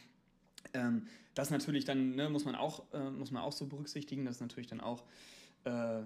Ähm, 0.74 1.06
das 1.36 1.50
natürlich 1.52 1.86
dann, 1.86 2.16
ne, 2.16 2.30
muss 2.30 2.46
man 2.46 2.56
auch, 2.56 2.84
äh, 2.94 3.12
muss 3.12 3.30
man 3.32 3.44
auch 3.44 3.52
so 3.52 3.68
berücksichtigen, 3.68 4.26
das 4.26 4.36
ist 4.38 4.42
natürlich 4.42 4.68
dann 4.68 4.82
auch, 4.82 5.06
äh, 5.66 6.02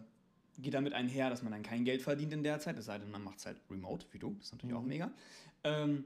geht 0.62 0.74
damit 0.74 0.94
einher, 0.94 1.30
dass 1.30 1.42
man 1.44 1.52
dann 1.52 1.64
kein 1.64 1.86
Geld 1.86 2.02
verdient 2.02 2.34
in 2.34 2.44
der 2.44 2.60
Zeit, 2.60 2.78
es 2.78 2.86
sei 2.86 2.98
denn, 2.98 3.12
man 3.12 3.24
macht 3.24 3.40
es 3.40 3.46
halt 3.46 3.58
remote, 3.70 4.06
wie 4.12 4.20
du, 4.20 4.34
das 4.36 4.48
ist 4.48 4.52
natürlich 4.54 4.76
auch 4.76 4.82
Mhm. 4.82 4.88
mega. 4.88 5.12
Ähm, 5.64 6.06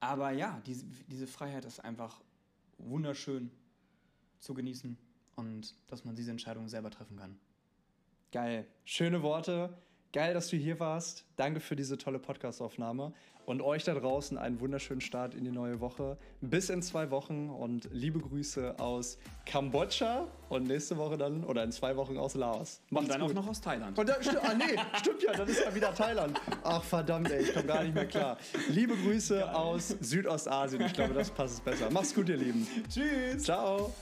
aber 0.00 0.30
ja, 0.30 0.60
diese, 0.66 0.84
diese 1.08 1.26
Freiheit 1.26 1.64
ist 1.64 1.80
einfach 1.80 2.20
wunderschön 2.78 3.50
zu 4.38 4.54
genießen 4.54 4.96
und 5.36 5.74
dass 5.88 6.04
man 6.04 6.14
diese 6.14 6.30
Entscheidung 6.30 6.68
selber 6.68 6.90
treffen 6.90 7.16
kann. 7.16 7.38
Geil. 8.30 8.66
Schöne 8.84 9.22
Worte. 9.22 9.76
Geil, 10.12 10.32
dass 10.32 10.48
du 10.48 10.56
hier 10.56 10.80
warst. 10.80 11.24
Danke 11.36 11.60
für 11.60 11.76
diese 11.76 11.98
tolle 11.98 12.18
Podcastaufnahme. 12.18 13.12
Und 13.44 13.62
euch 13.62 13.84
da 13.84 13.94
draußen 13.94 14.36
einen 14.36 14.60
wunderschönen 14.60 15.00
Start 15.00 15.34
in 15.34 15.44
die 15.44 15.50
neue 15.50 15.80
Woche. 15.80 16.18
Bis 16.42 16.68
in 16.68 16.82
zwei 16.82 17.10
Wochen 17.10 17.48
und 17.48 17.88
liebe 17.92 18.18
Grüße 18.18 18.78
aus 18.78 19.16
Kambodscha 19.46 20.28
und 20.50 20.66
nächste 20.66 20.98
Woche 20.98 21.16
dann 21.16 21.44
oder 21.44 21.64
in 21.64 21.72
zwei 21.72 21.96
Wochen 21.96 22.18
aus 22.18 22.34
Laos. 22.34 22.82
Macht's 22.90 23.06
und 23.06 23.14
dann 23.14 23.20
gut. 23.22 23.30
auch 23.30 23.34
noch 23.42 23.48
aus 23.48 23.60
Thailand. 23.62 23.98
Und 23.98 24.06
dann, 24.06 24.16
ah, 24.42 24.54
nee, 24.54 24.78
stimmt 24.98 25.22
ja, 25.22 25.32
dann 25.32 25.48
ist 25.48 25.64
ja 25.64 25.74
wieder 25.74 25.94
Thailand. 25.94 26.38
Ach 26.62 26.82
verdammt, 26.82 27.30
ey, 27.30 27.42
ich 27.42 27.54
komme 27.54 27.66
gar 27.66 27.82
nicht 27.82 27.94
mehr 27.94 28.06
klar. 28.06 28.36
Liebe 28.68 28.94
Grüße 28.94 29.54
aus 29.54 29.96
Südostasien. 30.00 30.82
Ich 30.82 30.92
glaube, 30.92 31.14
das 31.14 31.30
passt 31.30 31.64
besser. 31.64 31.90
Macht's 31.90 32.14
gut, 32.14 32.28
ihr 32.28 32.36
Lieben. 32.36 32.66
Tschüss! 32.90 33.44
Ciao. 33.44 33.94